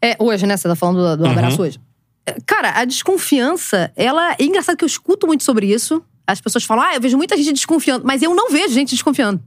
É, 0.00 0.16
hoje, 0.18 0.46
né? 0.46 0.56
Você 0.56 0.68
tá 0.68 0.74
falando 0.76 0.96
do, 0.96 1.16
do 1.18 1.24
Uhum. 1.24 1.30
abraço 1.32 1.62
hoje. 1.62 1.80
É, 2.26 2.36
Cara, 2.46 2.72
a 2.80 2.84
desconfiança, 2.84 3.92
ela. 3.96 4.32
É 4.38 4.44
engraçado 4.44 4.76
que 4.76 4.84
eu 4.84 4.88
escuto 4.88 5.26
muito 5.26 5.44
sobre 5.44 5.66
isso. 5.72 6.02
As 6.26 6.40
pessoas 6.40 6.64
falam, 6.64 6.84
ah, 6.84 6.94
eu 6.94 7.00
vejo 7.00 7.16
muita 7.16 7.36
gente 7.36 7.52
desconfiando, 7.52 8.04
mas 8.06 8.22
eu 8.22 8.32
não 8.34 8.50
vejo 8.50 8.72
gente 8.72 8.90
desconfiando. 8.90 9.42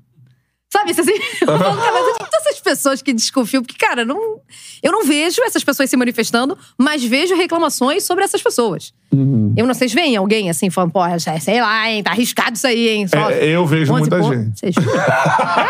Sabe, 0.74 0.90
isso 0.90 1.02
assim? 1.02 1.14
Eu 1.42 1.48
falo, 1.60 1.78
cara, 1.78 1.92
mas 1.92 2.02
onde 2.02 2.24
estão 2.24 2.40
essas 2.40 2.60
pessoas 2.60 3.02
que 3.04 3.14
desconfiam? 3.14 3.62
Porque, 3.62 3.78
cara, 3.78 4.04
não, 4.04 4.40
eu 4.82 4.92
não 4.92 5.04
vejo 5.06 5.40
essas 5.44 5.64
pessoas 5.64 5.88
se 5.88 5.96
manifestando, 5.96 6.58
mas 6.76 7.04
vejo 7.04 7.36
reclamações 7.36 8.04
sobre 8.04 8.24
essas 8.24 8.42
pessoas. 8.42 8.92
Uhum. 9.12 9.54
Eu 9.56 9.68
não 9.68 9.76
sei 9.76 9.88
se 9.88 9.94
vem 9.94 10.16
alguém 10.18 10.50
assim 10.50 10.72
falando, 10.72 10.92
pô, 10.92 11.02
já- 11.20 11.40
sei 11.40 11.62
lá, 11.62 11.88
hein, 11.92 12.02
tá 12.02 12.10
arriscado 12.10 12.54
isso 12.56 12.66
aí, 12.66 12.90
hein? 12.90 13.08
Só 13.08 13.30
É, 13.30 13.46
eu 13.50 13.64
vejo 13.68 13.94
11 13.94 14.00
muita 14.02 14.18
pontos. 14.18 14.36
gente. 14.36 14.60
Você 14.60 14.72
jura? 14.72 15.06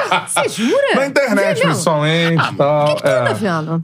É? 0.09 0.27
Você 0.27 0.49
jura? 0.49 0.95
Na 0.95 1.05
internet, 1.07 1.35
Vê 1.35 1.53
mesmo? 1.53 1.63
principalmente 1.71 2.53
e 2.53 2.55
tal. 2.55 2.83
O 2.85 2.95
que, 2.95 3.01
que 3.01 3.07
é. 3.09 3.33
vendo? 3.33 3.83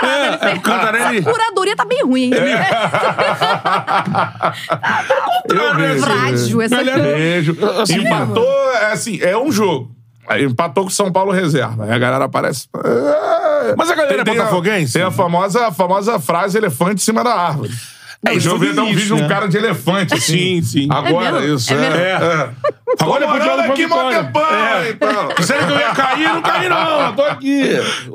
É, 0.00 0.50
é, 0.52 0.58
Cantarelli. 0.60 1.18
A 1.18 1.22
curadoria 1.24 1.74
tá 1.74 1.84
bem 1.84 2.04
ruim, 2.04 2.22
hein? 2.26 2.32
Eu 5.48 5.74
vejo. 5.76 6.00
Frágil 6.00 6.62
essa. 6.62 6.76
Vejo. 6.84 7.56
Assim, 7.82 7.98
Empatou, 8.02 8.72
é 8.74 8.92
assim, 8.92 9.18
é 9.20 9.36
um 9.36 9.50
jogo. 9.50 9.90
Aí 10.28 10.44
empatou 10.44 10.84
com 10.84 10.90
o 10.90 10.92
São 10.92 11.10
Paulo 11.10 11.32
reserva. 11.32 11.84
Aí 11.84 11.92
a 11.92 11.98
galera 11.98 12.24
aparece. 12.26 12.66
"É". 12.76 13.74
Mas 13.76 13.90
a 13.90 13.94
galera 13.94 14.20
é 14.20 14.24
Tem 14.24 14.34
a- 14.34 14.36
botafoguense? 14.44 14.92
Tem 14.92 15.02
a 15.02 15.10
famosa, 15.10 15.66
a 15.68 15.72
famosa 15.72 16.18
frase 16.18 16.56
elefante 16.58 16.94
em 16.96 17.04
cima 17.04 17.24
da 17.24 17.34
árvore. 17.34 17.70
É, 18.26 18.30
eu 18.32 18.40
eu 18.40 18.58
vi 18.58 18.66
vi 18.66 18.72
até 18.72 18.80
um 18.82 18.86
vídeo 18.86 19.06
de 19.06 19.12
um 19.12 19.18
né? 19.20 19.28
cara 19.28 19.46
de 19.46 19.56
elefante, 19.56 20.12
assim. 20.14 20.60
Sim, 20.60 20.62
sim. 20.62 20.88
Agora, 20.90 21.40
É 21.40 21.46
isso. 21.54 21.72
É 21.72 21.76
mesmo? 21.76 21.94
é. 21.96 22.14
Agora 22.14 22.54
Tô 22.98 23.06
eu 23.06 23.28
vou 23.28 23.38
morando 23.38 23.60
aqui 23.72 23.86
mó 23.86 24.10
tempão 24.10 24.42
É. 24.44 24.90
e. 25.38 25.42
Sério 25.44 25.66
que 25.68 25.72
eu 25.72 25.78
ia 25.78 25.90
cair? 25.94 26.24
Não 26.28 26.42
caí, 26.42 26.68
não. 26.68 27.00
Eu 27.06 27.12
tô 27.14 27.22
aqui. 27.22 27.62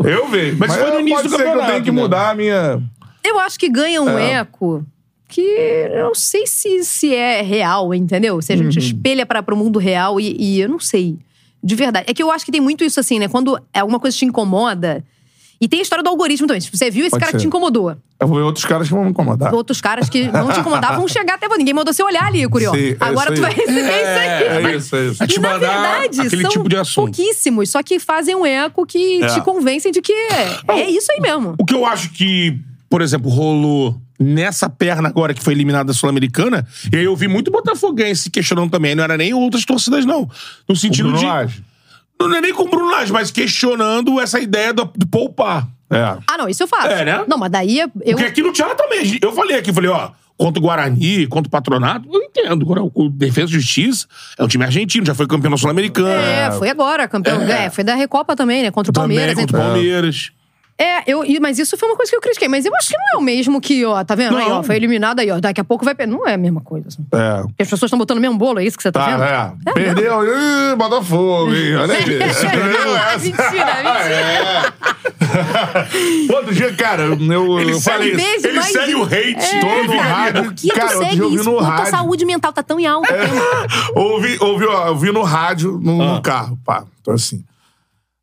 Eu 0.03 0.27
vejo. 0.27 0.57
Mas 0.59 0.75
foi 0.75 0.91
no 0.91 0.99
início 0.99 1.15
pode 1.17 1.29
do 1.29 1.35
que 1.37 1.41
eu 1.41 1.45
campeonato, 1.45 1.71
tenho 1.71 1.83
que 1.85 1.91
né? 1.91 2.01
mudar 2.01 2.29
a 2.31 2.35
minha... 2.35 2.81
Eu 3.23 3.39
acho 3.39 3.57
que 3.57 3.69
ganha 3.69 4.01
um 4.01 4.19
É. 4.19 4.33
eco 4.33 4.85
que 5.29 5.39
eu 5.41 6.03
não 6.07 6.15
sei 6.15 6.45
se, 6.45 6.83
se 6.83 7.15
é 7.15 7.41
real, 7.41 7.93
entendeu? 7.93 8.41
Se 8.41 8.51
a 8.51 8.57
gente 8.57 8.77
Uhum. 8.77 8.83
espelha 8.85 9.25
para 9.25 9.41
o 9.53 9.57
mundo 9.57 9.79
real 9.79 10.19
e, 10.19 10.35
e 10.37 10.59
eu 10.59 10.67
não 10.67 10.79
sei. 10.79 11.17
De 11.63 11.75
verdade. 11.75 12.05
É 12.09 12.13
que 12.13 12.21
eu 12.21 12.29
acho 12.29 12.43
que 12.43 12.51
tem 12.51 12.59
muito 12.61 12.83
isso 12.83 12.99
assim, 12.99 13.19
né? 13.19 13.27
Quando 13.27 13.57
alguma 13.73 13.99
coisa 13.99 14.15
te 14.17 14.25
incomoda. 14.25 15.03
E 15.61 15.67
tem 15.67 15.79
a 15.79 15.81
história 15.83 16.03
do 16.03 16.09
algoritmo 16.09 16.45
também. 16.45 16.59
Tipo, 16.59 16.75
você 16.75 16.91
viu 16.91 17.03
esse 17.03 17.11
Pode 17.11 17.21
cara 17.21 17.31
que 17.31 17.37
ser. 17.37 17.43
te 17.43 17.47
incomodou. 17.47 17.95
Eu 18.19 18.27
vou 18.27 18.37
ver 18.37 18.43
outros 18.43 18.65
caras 18.65 18.85
que 18.87 18.93
vão 18.93 19.05
me 19.05 19.11
incomodar. 19.11 19.53
Outros 19.53 19.79
caras 19.79 20.09
que 20.09 20.27
não 20.29 20.51
te 20.51 20.59
incomodavam 20.59 20.97
vão 20.97 21.07
chegar 21.07 21.35
até 21.35 21.47
você. 21.47 21.57
Ninguém 21.59 21.73
mandou 21.73 21.93
você 21.93 22.03
olhar 22.03 22.25
ali, 22.25 22.45
Curió. 22.49 22.73
Sim, 22.73 22.89
é 22.89 22.97
Agora 22.99 23.31
isso 23.33 23.41
tu 23.41 23.45
vai 23.45 23.53
receber 23.53 23.79
isso 23.79 24.19
aí. 24.19 24.27
É 24.27 24.75
isso, 24.75 24.95
é 24.97 25.05
isso. 25.07 25.23
É 25.23 25.27
te 25.27 25.35
E, 25.37 25.39
na 25.39 25.57
verdade, 25.57 26.19
aquele 26.21 26.41
são 26.41 26.51
tipo 26.51 26.67
de 26.67 26.75
assunto. 26.75 27.05
pouquíssimos, 27.15 27.69
só 27.69 27.81
que 27.81 27.97
fazem 27.97 28.35
um 28.35 28.45
eco 28.45 28.85
que 28.85 29.23
É. 29.23 29.27
te 29.27 29.39
convencem 29.41 29.89
de 29.89 30.01
que 30.01 30.11
é, 30.11 30.59
é 30.81 30.89
isso 30.89 31.09
aí 31.13 31.21
mesmo. 31.21 31.55
O 31.57 31.63
que 31.63 31.73
eu 31.73 31.85
acho 31.85 32.09
que, 32.11 32.59
por 32.89 33.01
exemplo, 33.01 33.29
rolou 33.31 33.95
nessa 34.23 34.69
perna 34.69 35.09
agora 35.09 35.33
que 35.33 35.43
foi 35.43 35.53
eliminada 35.53 35.85
da 35.85 35.93
Sul-Americana, 35.93 36.65
e 36.91 36.95
aí 36.97 37.03
eu 37.03 37.15
vi 37.15 37.27
muito 37.27 37.51
botafoguense 37.51 38.29
questionando 38.29 38.71
também, 38.71 38.95
não 38.95 39.03
era 39.03 39.17
nem 39.17 39.33
outras 39.33 39.65
torcidas, 39.65 40.05
não. 40.05 40.29
No 40.67 40.75
sentido 40.75 41.09
Bruno 41.11 41.47
de. 41.47 41.63
Não 42.19 42.35
é 42.35 42.39
nem 42.41 42.53
com 42.53 42.63
o 42.63 42.69
Bruno 42.69 42.89
Lage, 42.89 43.11
mas 43.11 43.31
questionando 43.31 44.19
essa 44.19 44.39
ideia 44.39 44.71
do, 44.73 44.85
do 44.95 45.05
poupar. 45.07 45.67
É. 45.89 45.97
Ah, 46.27 46.37
não, 46.37 46.47
isso 46.47 46.63
eu 46.63 46.67
faço. 46.67 46.87
É, 46.87 47.03
né? 47.03 47.25
Não, 47.27 47.37
mas 47.37 47.51
daí 47.51 47.79
eu. 47.79 47.89
Porque 47.89 48.23
aqui 48.23 48.41
no 48.41 48.53
Tiara 48.53 48.75
também. 48.75 49.19
Eu 49.21 49.33
falei 49.33 49.57
aqui, 49.57 49.73
falei, 49.73 49.89
ó, 49.89 50.11
contra 50.37 50.59
o 50.59 50.63
Guarani, 50.63 51.27
contra 51.27 51.47
o 51.47 51.51
Patronato, 51.51 52.07
eu 52.11 52.21
entendo. 52.21 52.63
Agora, 52.63 52.81
O 52.93 53.09
Defesa 53.09 53.49
e 53.51 53.53
Justiça 53.55 54.07
é 54.37 54.43
um 54.43 54.47
time 54.47 54.63
argentino, 54.63 55.05
já 55.05 55.13
foi 55.13 55.27
campeão 55.27 55.51
da 55.51 55.57
Sul-Americana. 55.57 56.09
É, 56.21 56.51
foi 56.51 56.69
agora, 56.69 57.07
campeão. 57.07 57.41
É. 57.41 57.65
É, 57.65 57.69
foi 57.69 57.83
da 57.83 57.93
Recopa 57.95 58.35
também, 58.35 58.63
né? 58.63 58.71
Contra 58.71 58.91
o 58.91 58.93
Também 58.93 59.17
Palmeiras. 59.17 59.35
contra 59.39 59.57
o 59.57 59.59
então- 59.59 59.71
Palmeiras. 59.73 60.31
É, 60.83 61.03
eu, 61.07 61.23
e- 61.23 61.39
mas 61.39 61.57
isso 61.59 61.77
foi 61.77 61.87
uma 61.89 61.95
coisa 61.95 62.09
que 62.11 62.15
eu 62.17 62.21
critiquei. 62.21 62.47
Mas 62.47 62.65
eu 62.65 62.75
acho 62.75 62.89
que 62.89 62.95
não 62.97 63.05
é 63.19 63.21
o 63.21 63.23
mesmo 63.23 63.61
que, 63.61 63.85
ó, 63.85 64.03
tá 64.03 64.15
vendo? 64.15 64.35
Aí, 64.37 64.49
ó, 64.51 64.61
foi 64.63 64.75
eliminado 64.75 65.19
aí, 65.19 65.31
ó. 65.31 65.39
Daqui 65.39 65.61
a 65.61 65.63
pouco 65.63 65.85
vai. 65.85 65.95
Não 66.05 66.27
é 66.27 66.33
a 66.33 66.37
mesma 66.37 66.61
coisa. 66.61 66.87
Assim. 66.89 67.05
É. 67.13 67.41
Porque 67.43 67.63
as 67.63 67.69
pessoas 67.69 67.87
estão 67.89 67.97
botando 67.99 68.17
o 68.17 68.21
mesmo 68.21 68.37
bolo, 68.37 68.59
é 68.59 68.65
isso 68.65 68.75
que 68.75 68.83
você 68.83 68.91
tá, 68.91 69.05
vendo? 69.05 69.19
Tá, 69.19 69.53
é. 69.67 69.73
Perdeu. 69.73 70.23
Ih, 70.25 70.75
Botafogo, 70.75 71.53
hein? 71.53 71.75
Olha 71.77 71.95
aí. 71.95 72.21
Ah, 72.21 72.25
Essa. 72.25 72.45
mentira, 73.19 73.83
mentira. 73.83 74.73
É. 75.33 76.33
Outro 76.33 76.53
dia, 76.53 76.73
cara, 76.73 77.03
eu, 77.03 77.13
Ele 77.59 77.71
eu 77.73 77.81
falei 77.81 78.11
vezes 78.15 78.43
ele 78.43 78.61
segue 78.61 78.87
de- 78.87 78.95
o 78.95 79.03
hate. 79.03 79.59
Todo 79.59 79.71
Ele 79.71 79.87
no 79.87 79.97
rádio. 80.01 80.43
Por 80.43 80.53
que 80.53 80.67
Cara, 80.69 80.91
tu 80.91 80.97
segue 80.99 81.15
isso? 81.35 81.43
no 81.43 81.51
Pô, 81.53 81.57
tua 81.57 81.67
rádio. 81.69 81.91
saúde 81.91 82.25
mental 82.25 82.53
tá 82.53 82.61
tão 82.63 82.79
em 82.79 82.85
alta. 82.85 83.07
ouvi, 83.95 84.37
ouvi, 84.39 84.65
ó, 84.65 84.89
ouvi 84.89 85.11
no 85.11 85.21
rádio, 85.23 85.79
no, 85.81 86.01
Ah. 86.01 86.05
no 86.15 86.21
carro. 86.21 86.57
Pá, 86.65 86.83
então 87.01 87.13
assim. 87.13 87.43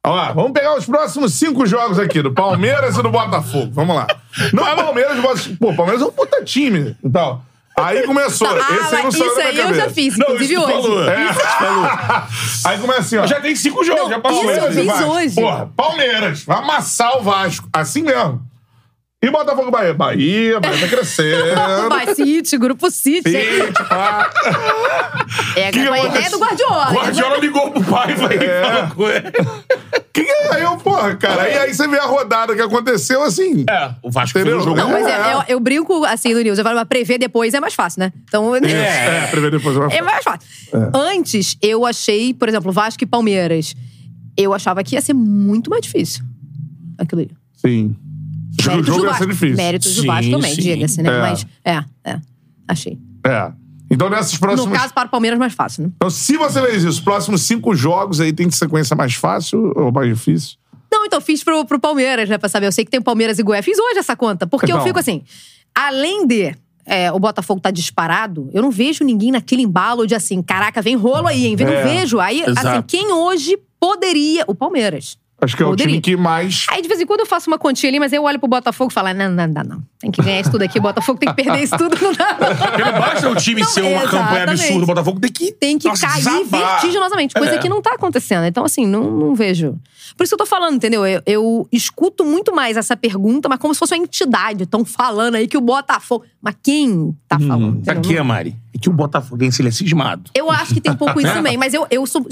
Ó 0.07 0.33
vamos 0.33 0.53
pegar 0.53 0.77
os 0.77 0.87
próximos 0.87 1.35
cinco 1.35 1.67
jogos 1.67 1.99
aqui, 1.99 2.23
do 2.23 2.33
Palmeiras 2.33 2.97
e 2.97 3.03
do 3.03 3.11
Botafogo. 3.11 3.71
Vamos 3.73 3.95
lá. 3.95 4.07
Não 4.53 4.67
é 4.67 4.75
Palmeiras 4.75 5.19
e 5.19 5.21
Botafogo. 5.21 5.57
Pô, 5.61 5.75
Palmeiras 5.75 6.03
é 6.03 6.07
um 6.07 6.13
puta 6.13 6.43
time 6.43 6.97
e 7.05 7.11
tal. 7.11 7.43
Aí 7.77 8.03
começou. 8.03 8.47
Ah, 8.49 8.57
Esse 8.75 8.97
aí 8.97 9.03
não 9.05 9.11
saiu 9.11 9.27
isso 9.27 9.41
aí 9.41 9.57
eu 9.57 9.63
cabeça. 9.65 9.81
já 9.81 9.91
fiz, 9.91 10.19
Não, 10.19 10.27
inclusive 10.35 10.59
hoje. 10.59 10.73
falou. 10.73 11.05
É. 11.09 11.17
Aí 12.67 12.79
começa 12.79 13.01
assim, 13.01 13.17
ó. 13.17 13.27
Já 13.27 13.41
tem 13.41 13.57
cinco 13.57 13.83
jogos, 13.85 14.03
Não, 14.03 14.11
já 14.11 14.21
passou. 14.21 14.41
isso 14.43 14.51
eu 14.53 14.61
Palmeiras 14.61 14.99
fiz 14.99 15.07
hoje. 15.09 15.35
Porra, 15.35 15.71
Palmeiras, 15.77 16.45
vai 16.45 16.59
amassar 16.59 17.17
o 17.17 17.23
Vasco. 17.23 17.69
Assim 17.73 18.03
mesmo. 18.03 18.43
E 19.23 19.31
Botafogo 19.31 19.69
e 19.69 19.71
Bahia. 19.71 19.93
Bahia, 19.95 20.61
Bahia 20.61 20.81
tá 20.81 20.89
crescendo. 20.89 21.45
Vai, 21.91 22.15
City, 22.15 22.57
Grupo 22.57 22.91
City. 22.91 23.31
City, 23.31 23.73
pá. 23.87 24.31
É, 25.55 25.71
Que 25.71 25.79
a 25.81 26.05
ideia 26.07 26.31
do 26.31 26.39
Guardiola. 26.39 26.91
Guardiola 26.91 27.37
ligou 27.37 27.71
pro 27.71 27.85
pai 27.85 28.13
e 28.13 28.17
falou 28.17 28.33
É. 28.33 28.87
falou. 28.89 29.09
Que 30.11 30.25
que 30.25 30.31
é? 30.31 30.55
Aí 30.55 30.63
eu, 30.63 30.75
porra, 30.79 31.15
cara. 31.17 31.51
E 31.51 31.59
aí 31.59 31.75
você 31.75 31.87
vê 31.87 31.99
a 31.99 32.07
rodada 32.07 32.55
que 32.57 32.63
aconteceu 32.63 33.23
assim. 33.23 33.67
É, 33.69 33.91
o 34.03 34.11
Vasco 34.11 34.39
fez 34.41 34.55
um 34.55 34.61
jogo. 34.61 34.77
Não, 34.77 34.89
mas 34.91 35.07
é- 35.07 35.11
É. 35.11 35.35
eu, 35.35 35.43
eu 35.49 35.61
brinco 35.61 36.03
assim 36.07 36.33
no 36.33 36.41
News. 36.41 36.57
Eu 36.59 36.65
falo, 36.65 36.77
mas 36.77 36.89
prever 36.89 37.19
depois 37.19 37.53
é 37.53 37.61
mais 37.61 37.75
fácil, 37.75 38.01
né? 38.01 38.13
Então. 38.25 38.57
É, 38.57 39.27
prever 39.31 39.51
depois. 39.51 39.77
vai- 39.77 39.99
É 39.99 40.01
mais 40.01 40.25
fácil. 40.25 40.49
Antes, 40.95 41.59
eu 41.61 41.85
achei, 41.85 42.33
por 42.33 42.49
exemplo, 42.49 42.73
Vasco 42.73 43.05
e 43.05 43.07
Palmeiras. 43.07 43.75
Eu 44.35 44.55
achava 44.55 44.83
que 44.83 44.95
ia 44.95 45.03
ser 45.03 45.13
muito 45.13 45.69
mais 45.69 45.83
difícil. 45.83 46.25
Aquilo 46.97 47.21
ali. 47.21 47.31
Sim. 47.55 47.95
O 48.69 48.83
jogo 48.83 49.05
ia 49.05 49.15
ser 49.15 49.27
difícil. 49.29 49.57
Méritos 49.57 49.95
do 49.97 50.07
Vasco 50.07 50.31
também, 50.31 50.55
sim. 50.55 50.61
diga-se, 50.63 51.03
né? 51.03 51.11
É. 51.11 51.21
Mas, 51.21 51.47
é, 51.65 51.85
é. 52.05 52.21
Achei. 52.69 52.99
É. 53.27 53.53
Então, 53.91 54.09
nesses 54.09 54.39
próximos. 54.39 54.71
No 54.71 54.77
caso, 54.77 54.95
para 54.95 55.09
o 55.09 55.11
Palmeiras, 55.11 55.39
mais 55.39 55.53
fácil, 55.53 55.85
né? 55.85 55.91
Então, 55.97 56.09
se 56.11 56.37
você 56.37 56.61
fez 56.63 56.77
isso, 56.79 56.89
os 56.89 57.01
próximos 57.01 57.43
cinco 57.43 57.75
jogos 57.75 58.21
aí 58.21 58.33
tem 58.33 58.49
sequência 58.51 58.95
mais 58.95 59.15
fácil 59.15 59.73
ou 59.75 59.91
mais 59.91 60.09
difícil? 60.09 60.57
Não, 60.93 61.05
então 61.05 61.21
fiz 61.21 61.43
pro, 61.43 61.65
pro 61.65 61.79
Palmeiras, 61.81 62.29
né? 62.29 62.39
Pra 62.39 62.49
saber. 62.49 62.67
Eu 62.67 62.73
sei 62.73 62.85
que 62.85 62.91
tem 62.91 63.01
o 63.01 63.03
Palmeiras 63.05 63.39
e 63.39 63.43
Goiás. 63.43 63.65
Fiz 63.65 63.79
hoje 63.79 63.99
essa 63.99 64.15
conta. 64.17 64.47
Porque 64.47 64.71
eu 64.71 64.77
Então. 64.77 64.87
fico 64.87 64.99
assim. 64.99 65.23
Além 65.75 66.27
de 66.27 66.55
é, 66.85 67.13
o 67.13 67.19
Botafogo 67.19 67.61
tá 67.61 67.71
disparado, 67.71 68.49
eu 68.53 68.61
não 68.63 68.71
vejo 68.71 69.05
ninguém 69.05 69.31
naquele 69.31 69.63
embalo 69.63 70.07
de 70.07 70.15
assim, 70.15 70.43
caraca, 70.43 70.83
vem 70.83 70.97
rolo 70.97 71.29
aí, 71.29 71.47
hein? 71.47 71.57
Eu 71.59 71.67
não 71.67 71.73
É, 71.73 71.83
vejo. 71.85 72.19
Aí, 72.19 72.43
assim, 72.43 72.51
exato. 72.53 72.83
quem 72.89 73.13
hoje 73.13 73.57
poderia. 73.79 74.45
O 74.49 74.55
Palmeiras. 74.55 75.17
Acho 75.43 75.57
que 75.57 75.63
é 75.63 75.67
o 75.67 75.71
Poderia. 75.71 75.91
time 75.93 76.01
que 76.03 76.17
mais. 76.17 76.67
Aí, 76.71 76.83
de 76.83 76.89
vez 76.89 77.01
em 77.01 77.07
quando, 77.07 77.21
eu 77.21 77.27
faço 77.27 77.49
uma 77.51 77.59
continha 77.59 77.91
ali, 77.91 77.99
mas 77.99 78.13
eu 78.13 78.23
olho 78.25 78.39
pro 78.39 78.49
Botafogo 78.49 78.91
e 78.91 78.95
falo: 78.95 79.13
não, 79.15 79.31
não, 79.31 79.47
não, 79.47 79.63
não. 79.65 79.83
Tem 79.99 80.11
que 80.11 80.23
ganhar 80.23 80.41
isso 80.41 80.51
tudo 80.51 80.63
aqui. 80.63 80.79
O 80.79 80.83
Botafogo 80.83 81.19
tem 81.19 81.29
que 81.29 81.43
perder 81.43 81.63
isso 81.63 81.77
tudo, 81.79 81.97
não 82.01 82.13
dá. 82.13 82.35
Porque 82.35 82.83
não 82.85 82.93
basta 82.99 83.29
o 83.31 83.35
time 83.37 83.61
Não, 83.63 83.69
ser 83.69 83.83
uma 83.83 84.03
campanha 84.03 84.21
exatamente. 84.45 84.63
absurda, 84.63 84.83
o 84.85 84.87
Botafogo 84.87 85.21
tem 85.21 85.31
que. 85.33 85.53
Tem 85.53 85.79
que 85.79 85.89
nossa, 85.89 86.07
cair 86.07 86.23
desabar. 86.25 86.71
vertiginosamente, 86.73 87.35
coisa 87.35 87.55
É. 87.55 87.59
que 87.59 87.69
não 87.69 87.81
tá 87.83 87.93
acontecendo. 87.95 88.45
Então, 88.45 88.65
assim, 88.65 88.87
não, 88.87 89.11
não 89.11 89.35
vejo. 89.35 89.79
Por 90.17 90.25
isso 90.25 90.31
que 90.37 90.43
eu 90.43 90.45
tô 90.45 90.47
falando, 90.47 90.75
entendeu? 90.77 91.07
Eu, 91.07 91.23
eu 91.25 91.69
escuto 91.73 92.25
muito 92.25 92.55
mais 92.55 92.77
essa 92.77 92.97
pergunta, 92.97 93.49
mas 93.49 93.59
como 93.59 93.73
se 93.73 93.79
fosse 93.79 93.95
uma 93.95 94.03
entidade. 94.03 94.65
Estão 94.65 94.85
falando 94.85 95.37
aí 95.37 95.47
que 95.49 95.57
o 95.57 95.61
Botafogo. 95.61 96.25
Mas 96.43 96.55
quem 96.63 97.17
tá 97.29 97.37
Uhum. 97.41 97.47
falando? 97.49 97.83
Tá 97.85 97.93
entendeu? 97.95 98.19
aqui, 98.21 98.23
Mari. 98.29 98.57
É 98.75 98.79
que 98.79 98.89
o 98.89 98.93
Botafoguense 98.93 99.63
ele 99.63 99.69
é 99.69 99.73
cismado. 99.73 100.31
Eu 100.35 100.51
acho 100.51 100.75
que 100.75 100.81
tem 100.81 100.93
um 100.93 100.97
pouco 100.97 101.21
isso 101.21 101.33
também, 101.35 101.57
mas 101.57 101.73
eu, 101.75 101.87
eu 101.91 102.07
sou 102.07 102.27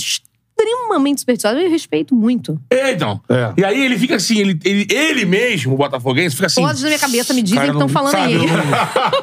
extremamente 0.63 1.21
supersticiosa 1.21 1.61
eu 1.61 1.71
respeito 1.71 2.15
muito. 2.15 2.61
É, 2.71 2.93
então. 2.93 3.21
É. 3.29 3.53
E 3.57 3.65
aí 3.65 3.85
ele 3.85 3.99
fica 3.99 4.17
assim, 4.17 4.39
ele, 4.39 4.59
ele, 4.65 4.87
ele 4.91 5.25
mesmo, 5.25 5.75
o 5.75 5.77
Botafoguense, 5.77 6.35
fica 6.35 6.47
assim. 6.47 6.61
Todos 6.63 6.83
na 6.83 6.89
minha 6.89 6.99
cabeça 6.99 7.33
me 7.33 7.43
dizem 7.43 7.61
que 7.61 7.71
estão 7.71 7.89
falando 7.89 8.13
sabe, 8.13 8.35
aí. 8.35 8.47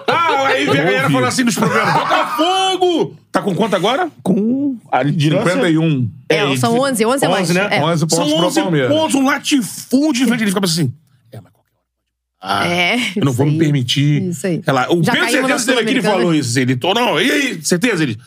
ah, 0.08 0.48
aí 0.48 0.66
vem 0.66 0.80
a 0.80 0.84
galera 0.84 1.10
falando 1.10 1.28
assim 1.28 1.44
nos 1.44 1.56
programas. 1.56 1.94
Botafogo! 1.94 3.16
Tá 3.32 3.42
com 3.42 3.54
quanto 3.54 3.76
agora? 3.76 4.10
Com 4.24 4.78
a 4.92 5.04
liderança. 5.04 5.52
51. 5.52 6.10
É, 6.30 6.58
são 6.58 6.80
11, 6.80 7.06
11 7.06 7.26
a 7.26 7.30
mais. 7.30 7.50
11, 7.50 7.54
né? 7.54 7.68
É. 7.72 7.84
11 7.84 8.02
pontos 8.08 8.16
São 8.18 8.38
pro 8.38 8.48
11 8.48 8.62
Palmeiras. 8.62 8.90
pontos, 8.92 9.16
um 9.16 9.26
latifúndio 9.26 10.14
diferente. 10.14 10.42
Ele 10.44 10.52
fica 10.52 10.66
assim. 10.66 10.94
É, 11.32 11.42
mas 11.42 11.52
qualquer 11.52 11.74
hora. 11.76 11.86
Ah, 12.42 12.68
É, 12.68 12.98
eu 13.16 13.26
não 13.26 13.34
vou 13.34 13.46
me 13.46 13.54
aí. 13.54 13.58
permitir. 13.60 14.24
Isso 14.30 14.48
aí. 14.48 14.62
Lá, 14.66 14.88
o 14.92 15.04
Já 15.04 15.12
Pedro 15.14 15.30
certeza 15.32 15.66
teve 15.66 15.80
aqui, 15.82 15.90
ele 15.92 16.02
falou 16.02 16.34
isso. 16.34 16.58
Ele, 16.58 16.80
não, 16.82 17.20
e 17.20 17.30
aí, 17.32 17.60
certeza? 17.62 18.04
Ele. 18.04 18.18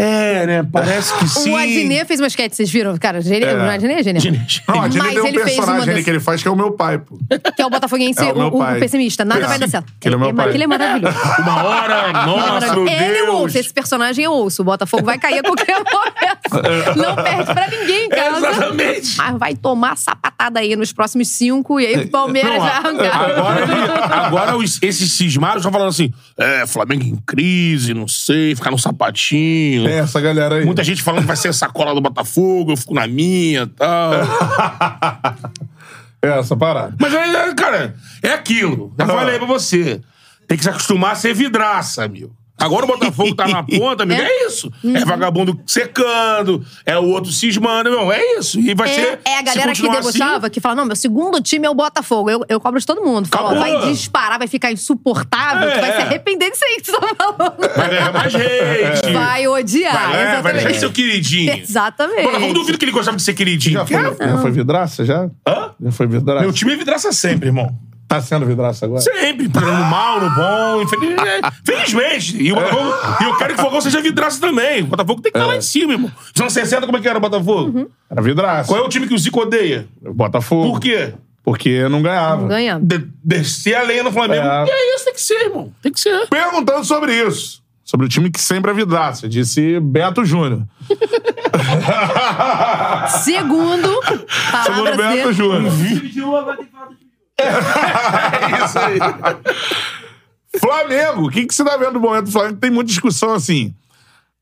É, 0.00 0.46
né? 0.46 0.66
Parece 0.72 1.12
que 1.18 1.28
sim. 1.28 1.50
O 1.52 1.56
Adnet 1.56 2.04
fez 2.06 2.20
uma 2.20 2.26
sketch, 2.28 2.54
vocês 2.54 2.70
viram? 2.70 2.96
Cara, 2.98 3.20
geni... 3.20 3.44
o 3.44 3.60
Adnet 3.70 4.00
é 4.00 4.02
genial. 4.20 4.24
Não, 4.68 4.82
a 4.82 4.88
Disney 4.88 5.02
Mas 5.02 5.12
tem 5.14 5.22
um 5.22 5.26
ele 5.26 5.38
fez 5.44 5.56
uma 5.58 5.64
personagem 5.66 5.94
das- 5.94 6.04
que 6.04 6.10
ele 6.10 6.20
faz 6.20 6.42
que 6.42 6.48
é 6.48 6.50
o 6.50 6.56
meu 6.56 6.72
pai, 6.72 6.98
pô. 6.98 7.18
Que 7.54 7.62
é 7.62 7.66
o 7.66 7.70
botafoguense, 7.70 8.20
É 8.20 8.32
o 8.32 8.36
meu 8.36 8.46
o, 8.46 8.56
o 8.56 8.58
pai. 8.58 8.78
pessimista. 8.80 9.24
Nada 9.24 9.46
vai 9.46 9.58
dar 9.58 9.68
certo. 9.68 9.92
Ele 10.04 10.14
é 10.14 10.18
meu 10.18 10.28
mas 10.28 10.36
pai. 10.36 10.48
Aquele 10.48 10.64
é 10.64 10.66
maravilhoso. 10.66 11.16
Uma 11.40 11.62
hora, 11.64 12.12
nossa, 12.26 12.74
meu 12.74 12.86
Ele 12.88 13.12
Deus. 13.14 13.28
ouço, 13.28 13.58
esse 13.58 13.72
personagem 13.72 14.24
eu 14.24 14.32
ouço. 14.32 14.62
O 14.62 14.64
Botafogo 14.64 15.04
vai 15.04 15.18
cair 15.18 15.38
a 15.40 15.42
qualquer 15.42 15.76
momento. 15.84 16.96
Não 16.96 17.14
perde 17.16 17.52
pra 17.52 17.68
ninguém 17.68 18.06
em 18.06 18.08
casa. 18.08 18.48
Exatamente. 18.48 19.16
Mas 19.16 19.38
vai 19.38 19.54
tomar 19.54 19.96
sapatada 19.96 20.60
aí 20.60 20.74
nos 20.76 20.92
próximos 20.92 21.28
cinco 21.28 21.78
e 21.80 21.86
aí 21.86 21.96
o 22.04 22.08
Palmeiras 22.10 22.52
Não, 22.52 22.60
vai 22.60 22.70
arrancar. 22.72 23.30
agora, 23.30 23.62
ele- 23.62 24.02
agora 24.26 24.56
os- 24.56 24.78
esses 24.82 25.12
cismados 25.12 25.58
estão 25.58 25.72
falando 25.72 25.88
assim: 25.88 26.12
é, 26.38 26.66
Flamengo 26.66 27.04
em 27.04 27.16
crise, 27.26 27.92
não 27.94 28.08
sei, 28.08 28.54
ficar 28.54 28.70
no 28.70 28.78
sapatinho. 28.78 29.88
É 29.90 29.98
essa 29.98 30.20
galera 30.20 30.56
aí. 30.56 30.64
Muita 30.64 30.82
gente 30.84 31.02
falando 31.02 31.22
que 31.22 31.26
vai 31.28 31.36
ser 31.36 31.52
sacola 31.54 31.94
do 31.94 32.00
Botafogo, 32.00 32.72
eu 32.72 32.76
fico 32.76 32.94
na 32.94 33.06
minha 33.06 33.62
e 33.62 33.66
tal. 33.66 34.12
É 36.22 36.38
essa 36.38 36.54
parada. 36.54 36.94
Mas, 37.00 37.14
é, 37.14 37.54
cara, 37.54 37.94
é 38.22 38.32
aquilo. 38.32 38.92
Já 38.98 39.04
Ah. 39.06 39.08
falei 39.08 39.38
pra 39.38 39.46
você. 39.46 40.02
Tem 40.46 40.58
que 40.58 40.62
se 40.64 40.68
acostumar 40.68 41.12
a 41.12 41.14
ser 41.14 41.32
vidraça, 41.32 42.04
amigo. 42.04 42.36
Agora 42.60 42.84
o 42.84 42.88
Botafogo 42.88 43.34
tá 43.34 43.48
na 43.48 43.62
ponta, 43.66 44.02
amigo. 44.02 44.20
É, 44.20 44.46
isso. 44.46 44.70
Uhum. 44.84 44.96
É 44.96 45.04
vagabundo 45.04 45.58
secando, 45.66 46.64
é 46.84 46.98
o 46.98 47.04
outro 47.08 47.32
cismando, 47.32 47.90
meu. 47.90 48.12
É 48.12 48.38
isso. 48.38 48.60
E 48.60 48.74
vai 48.74 48.88
ser. 48.88 49.18
É, 49.24 49.30
é 49.32 49.38
a 49.38 49.42
galera 49.42 49.72
que 49.72 49.80
continuar 49.80 49.96
debochava, 50.00 50.46
assim, 50.46 50.52
que 50.52 50.60
fala, 50.60 50.74
não, 50.74 50.84
meu 50.84 50.96
segundo 50.96 51.40
time 51.40 51.66
é 51.66 51.70
o 51.70 51.74
Botafogo. 51.74 52.30
Eu, 52.30 52.44
eu 52.48 52.60
cobro 52.60 52.78
de 52.78 52.86
todo 52.86 53.02
mundo. 53.02 53.28
Fala, 53.28 53.52
ó, 53.52 53.54
vai 53.58 53.90
disparar, 53.90 54.38
vai 54.38 54.48
ficar 54.48 54.70
insuportável, 54.70 55.68
É, 55.68 55.74
tu 55.74 55.80
vai 55.80 55.90
é. 55.90 55.96
se 55.96 56.02
arrepender 56.02 56.50
disso 56.50 56.64
aí 56.64 56.76
que 56.76 56.82
tu 56.82 56.92
tá 56.92 57.14
falando. 57.16 57.76
vai 57.76 57.88
ganhar 57.90 58.12
mais 58.12 58.34
hate. 58.34 59.12
Vai 59.12 59.48
odiar, 59.48 59.92
Vai, 60.10 60.22
é, 60.22 60.42
vai 60.42 60.52
deixar 60.52 60.70
de 60.70 60.78
ser 60.78 60.86
o 60.86 60.92
queridinho. 60.92 61.52
Exatamente. 61.54 62.24
Mano, 62.24 62.38
não 62.38 62.52
duvido 62.52 62.78
que 62.78 62.84
ele 62.84 62.92
gostava 62.92 63.16
de 63.16 63.22
ser 63.22 63.34
queridinho. 63.34 63.74
Já 63.74 63.86
foi, 63.86 64.28
já 64.28 64.38
foi 64.38 64.50
vidraça, 64.50 65.04
já? 65.04 65.30
Hã? 65.46 65.70
Já 65.80 65.92
foi 65.92 66.06
vidraça? 66.06 66.40
Meu 66.42 66.52
time 66.52 66.72
é 66.72 66.76
vidraça 66.76 67.12
sempre, 67.12 67.48
irmão. 67.48 67.74
Tá 68.10 68.20
sendo 68.20 68.44
vidraça 68.44 68.86
agora? 68.86 69.00
Sempre. 69.00 69.46
No 69.46 69.84
mal, 69.84 70.18
no 70.20 70.30
bom. 70.30 70.82
infeliz- 70.82 71.16
é, 71.16 71.40
Felizmente. 71.64 72.42
E 72.42 72.50
o 72.50 72.56
Botafogo, 72.56 72.92
e 73.20 73.24
eu 73.24 73.36
quero 73.36 73.54
que 73.54 73.60
o 73.60 73.64
Fogão 73.64 73.80
seja 73.80 74.00
vidraça 74.00 74.40
também. 74.40 74.82
O 74.82 74.86
Botafogo 74.86 75.22
tem 75.22 75.30
que 75.30 75.38
estar 75.38 75.46
lá 75.46 75.54
em 75.56 75.60
cima, 75.60 75.92
irmão. 75.92 76.10
Nos 76.34 76.40
anos 76.40 76.52
60, 76.52 76.86
como 76.86 76.98
é 76.98 77.00
que 77.00 77.08
era 77.08 77.18
o 77.18 77.20
Botafogo? 77.20 77.78
Uhum. 77.78 77.86
Era 78.10 78.20
vidraça. 78.20 78.66
Qual 78.66 78.82
é 78.82 78.84
o 78.84 78.88
time 78.88 79.06
que 79.06 79.14
o 79.14 79.18
Zico 79.18 79.42
odeia? 79.42 79.86
Botafogo. 80.02 80.72
Por 80.72 80.80
quê? 80.80 81.14
Porque 81.44 81.88
não 81.88 82.02
ganhava. 82.02 82.48
Ganha. 82.48 82.80
De- 82.82 83.06
descer 83.22 83.76
a 83.76 83.82
lenha 83.84 84.02
no 84.02 84.10
Flamengo. 84.10 84.44
É. 84.44 84.64
E 84.66 84.70
é 84.70 84.96
isso, 84.96 85.04
tem 85.04 85.14
que 85.14 85.22
ser, 85.22 85.42
irmão. 85.44 85.72
Tem 85.80 85.92
que 85.92 86.00
ser. 86.00 86.26
Perguntando 86.28 86.84
sobre 86.84 87.14
isso. 87.14 87.60
Sobre 87.84 88.06
o 88.06 88.08
time 88.08 88.28
que 88.28 88.40
sempre 88.40 88.72
é 88.72 88.74
vidraça. 88.74 89.28
Disse 89.28 89.78
Beto 89.78 90.24
Júnior. 90.24 90.64
Segundo, 93.22 94.00
Segundo 94.02 94.26
palavras 94.52 94.96
Beto 94.96 95.12
dele. 95.16 95.32
Júnior. 95.32 95.72
É 97.40 98.64
isso 98.64 98.78
aí. 98.78 98.98
Flamengo. 100.58 101.26
O 101.26 101.30
que, 101.30 101.46
que 101.46 101.54
você 101.54 101.64
tá 101.64 101.76
vendo 101.76 101.92
do 101.94 102.00
momento 102.00 102.24
do 102.26 102.32
Flamengo? 102.32 102.58
Tem 102.58 102.70
muita 102.70 102.88
discussão 102.88 103.32
assim. 103.34 103.74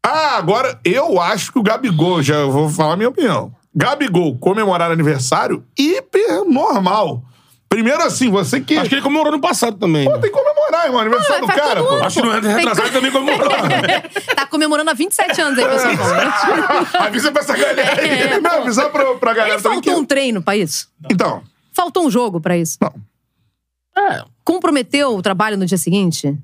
Ah, 0.05 0.37
agora 0.37 0.79
eu 0.85 1.21
acho 1.21 1.53
que 1.53 1.59
o 1.59 1.63
Gabigol, 1.63 2.23
já 2.23 2.45
vou 2.47 2.69
falar 2.71 2.95
a 2.95 2.97
minha 2.97 3.09
opinião. 3.09 3.53
Gabigol 3.75 4.37
comemorar 4.39 4.91
aniversário 4.91 5.65
hiper 5.79 6.45
normal. 6.45 7.23
Primeiro 7.69 8.03
assim, 8.03 8.31
você 8.31 8.61
que. 8.63 8.79
Acho 8.79 8.89
que 8.89 8.95
ele 8.95 9.03
comemorou 9.03 9.31
no 9.31 9.41
passado 9.41 9.77
também. 9.77 10.07
Pô, 10.07 10.13
tem 10.19 10.31
que 10.33 10.37
comemorar, 10.39 10.87
irmão. 10.87 11.01
Aniversário 11.03 11.43
do 11.43 11.47
faz 11.49 11.61
cara, 11.61 11.85
pô. 11.85 11.97
Acho 11.97 12.23
que 12.23 12.27
no 12.27 12.33
retrasado 12.33 12.89
que- 12.89 12.95
também 12.95 13.11
comemorou. 13.11 13.51
tá 14.35 14.47
comemorando 14.47 14.91
há 14.91 14.95
27 14.95 15.41
anos 15.43 15.59
aí, 15.59 15.65
pessoal. 15.69 17.03
Avisa 17.07 17.31
pra 17.31 17.43
essa 17.43 17.55
galera 17.55 18.01
aí. 18.01 18.09
É, 18.09 18.41
Não, 18.41 18.63
avisar 18.63 18.89
pra, 18.89 19.05
pra 19.17 19.35
galera 19.35 19.57
Ele 19.57 19.63
também 19.63 19.81
que... 19.83 19.91
faltou 19.91 20.03
um 20.03 20.07
treino 20.07 20.41
pra 20.43 20.57
isso. 20.57 20.89
Então, 21.13 21.43
Faltou 21.79 22.05
um 22.07 22.11
jogo 22.11 22.41
pra 22.41 22.57
isso. 22.59 22.77
não. 22.83 22.93
É. 23.97 24.25
Comprometeu 24.45 25.15
o 25.17 25.23
trabalho 25.23 25.57
no 25.57 25.65
dia 25.67 25.79
seguinte? 25.79 26.37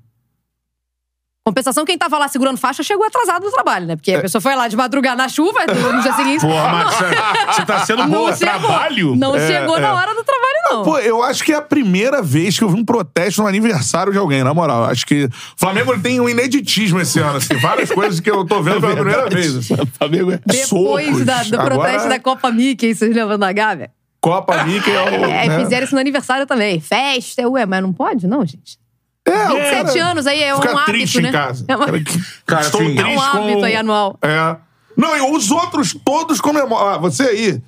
Compensação, 1.46 1.84
quem 1.84 1.98
tava 1.98 2.16
lá 2.18 2.26
segurando 2.26 2.56
faixa 2.56 2.82
chegou 2.82 3.04
atrasado 3.06 3.42
do 3.42 3.50
trabalho, 3.50 3.86
né? 3.86 3.96
Porque 3.96 4.12
É. 4.12 4.16
a 4.16 4.20
pessoa 4.22 4.40
foi 4.40 4.54
lá 4.56 4.66
de 4.66 4.76
madrugada 4.76 5.16
na 5.16 5.28
chuva 5.28 5.60
no 5.66 6.00
dia 6.02 6.12
seguinte. 6.14 6.40
Porra, 6.40 6.68
Marcelo, 6.72 7.14
você 7.52 7.66
tá 7.66 7.78
sendo 7.86 8.04
boa. 8.06 8.30
Não 8.30 8.36
chegou. 8.36 8.54
Trabalho? 8.60 9.14
Não 9.16 9.36
É, 9.36 9.46
chegou 9.46 9.76
é. 9.76 9.80
na 9.80 9.94
hora 9.94 10.14
do 10.14 10.24
trabalho, 10.24 10.54
não. 10.70 10.82
Pô, 10.84 10.98
eu 10.98 11.22
acho 11.22 11.44
que 11.44 11.52
é 11.52 11.56
a 11.56 11.60
primeira 11.62 12.22
vez 12.22 12.56
que 12.58 12.64
eu 12.64 12.70
vi 12.70 12.80
um 12.80 12.84
protesto 12.84 13.42
no 13.42 13.46
aniversário 13.48 14.10
de 14.10 14.18
alguém, 14.18 14.42
na 14.42 14.54
moral. 14.54 14.84
Acho 14.84 15.04
que 15.06 15.26
o 15.26 15.30
Flamengo 15.56 16.00
tem 16.00 16.18
um 16.18 16.28
ineditismo 16.28 16.98
esse 17.00 17.18
ano, 17.20 17.36
assim. 17.36 17.54
Várias 17.58 17.90
coisas 17.92 18.20
que 18.20 18.30
eu 18.30 18.44
tô 18.46 18.62
vendo 18.62 18.80
pela 18.80 18.94
primeira 18.96 19.28
vez. 19.28 19.54
assim. 19.54 19.74
Flamengo 19.98 20.32
é... 20.32 20.40
Depois 20.46 21.06
socos. 21.10 21.24
da- 21.26 21.42
do 21.42 21.54
Agora- 21.60 21.74
protesto 21.74 22.08
da 22.08 22.18
Copa 22.18 22.50
Mickey, 22.50 22.94
vocês 22.94 23.14
lembram 23.14 23.38
da 23.38 23.52
Gávea? 23.52 23.90
Copa 24.24 24.64
Mickey 24.64 24.90
é 24.90 25.02
o... 25.02 25.24
É, 25.26 25.48
né? 25.48 25.58
fizeram 25.60 25.84
isso 25.84 25.94
no 25.94 26.00
aniversário 26.00 26.46
também. 26.46 26.80
Festa, 26.80 27.46
ué, 27.48 27.66
mas 27.66 27.82
não 27.82 27.92
pode, 27.92 28.26
não, 28.26 28.44
gente. 28.46 28.78
É, 29.26 29.30
o 29.50 29.56
cara 29.56 29.86
Sete 29.86 29.98
anos 29.98 30.26
aí 30.26 30.42
é 30.42 30.54
um 30.54 30.58
hábito, 30.58 30.84
triste 30.86 31.20
né? 31.20 31.28
em 31.28 31.32
casa. 31.32 31.64
É 31.68 31.76
uma- 31.76 31.86
Cara, 31.86 32.00
que- 32.02 32.22
Cara, 32.46 32.60
Estou 32.62 32.80
assim, 32.80 32.94
triste 32.94 33.10
É 33.12 33.16
um 33.16 33.20
hábito 33.20 33.58
com... 33.58 33.64
aí 33.64 33.76
anual. 33.76 34.18
É. 34.22 34.56
Não, 34.96 35.16
e 35.16 35.36
os 35.36 35.50
outros 35.50 35.96
todos 36.04 36.40
comemoram. 36.40 36.88
Ah, 36.88 36.98
você 36.98 37.22
aí. 37.24 37.62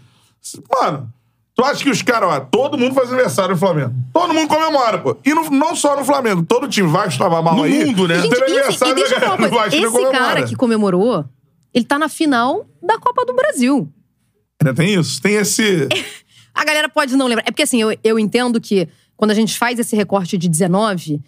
Mano, 0.71 1.13
tu 1.55 1.65
acha 1.65 1.83
que 1.83 1.91
os 1.91 2.03
caras, 2.03 2.29
ó, 2.31 2.41
todo 2.41 2.77
mundo 2.79 2.95
faz 2.95 3.09
aniversário 3.09 3.53
no 3.53 3.57
Flamengo. 3.59 3.93
Todo 4.13 4.33
mundo 4.35 4.49
comemora, 4.49 4.99
pô. 4.99 5.17
E 5.25 5.35
no- 5.35 5.51
não 5.51 5.75
só 5.75 5.97
no 5.97 6.05
Flamengo, 6.05 6.43
todo 6.43 6.69
time 6.69 6.89
Vasco 6.89 7.19
tava 7.19 7.41
mal 7.43 7.57
No 7.57 7.63
aí. 7.65 7.85
mundo, 7.87 8.07
né? 8.07 8.21
Gente, 8.21 8.31
Teve 8.39 8.41
e, 8.41 8.45
assim, 8.45 8.53
e 8.53 8.61
aniversário 8.61 8.95
deixa 8.95 9.15
eu 9.15 9.21
falar 9.21 9.35
uma 9.39 9.49
coisa. 9.49 9.77
Esse 9.77 9.87
comemora. 9.91 10.19
cara 10.19 10.43
que 10.45 10.55
comemorou, 10.57 11.25
ele 11.75 11.85
tá 11.85 11.99
na 11.99 12.09
final 12.09 12.67
da 12.83 12.99
Copa 12.99 13.25
do 13.25 13.35
Brasil. 13.35 13.91
Ainda 14.63 14.75
tem 14.75 14.95
isso? 14.95 15.21
Tem 15.21 15.35
esse. 15.35 15.89
A 16.57 16.65
galera 16.65 16.89
pode 16.89 17.15
não 17.17 17.27
lembrar. 17.27 17.45
É 17.47 17.51
porque 17.51 17.63
assim, 17.63 17.83
eu, 17.83 17.95
eu 18.03 18.19
entendo 18.19 18.59
que 18.59 18.89
quando 19.15 19.31
a 19.31 19.35
gente 19.35 19.59
faz 19.59 19.79
esse 19.79 19.95
recorte 19.95 20.39
de 20.39 20.49
19, 20.49 21.21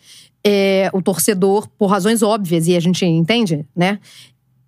é, 0.44 0.90
o 0.94 1.02
torcedor, 1.02 1.68
por 1.78 1.86
razões 1.86 2.22
óbvias, 2.22 2.66
e 2.66 2.74
a 2.74 2.80
gente 2.80 3.04
entende, 3.04 3.66
né? 3.76 4.00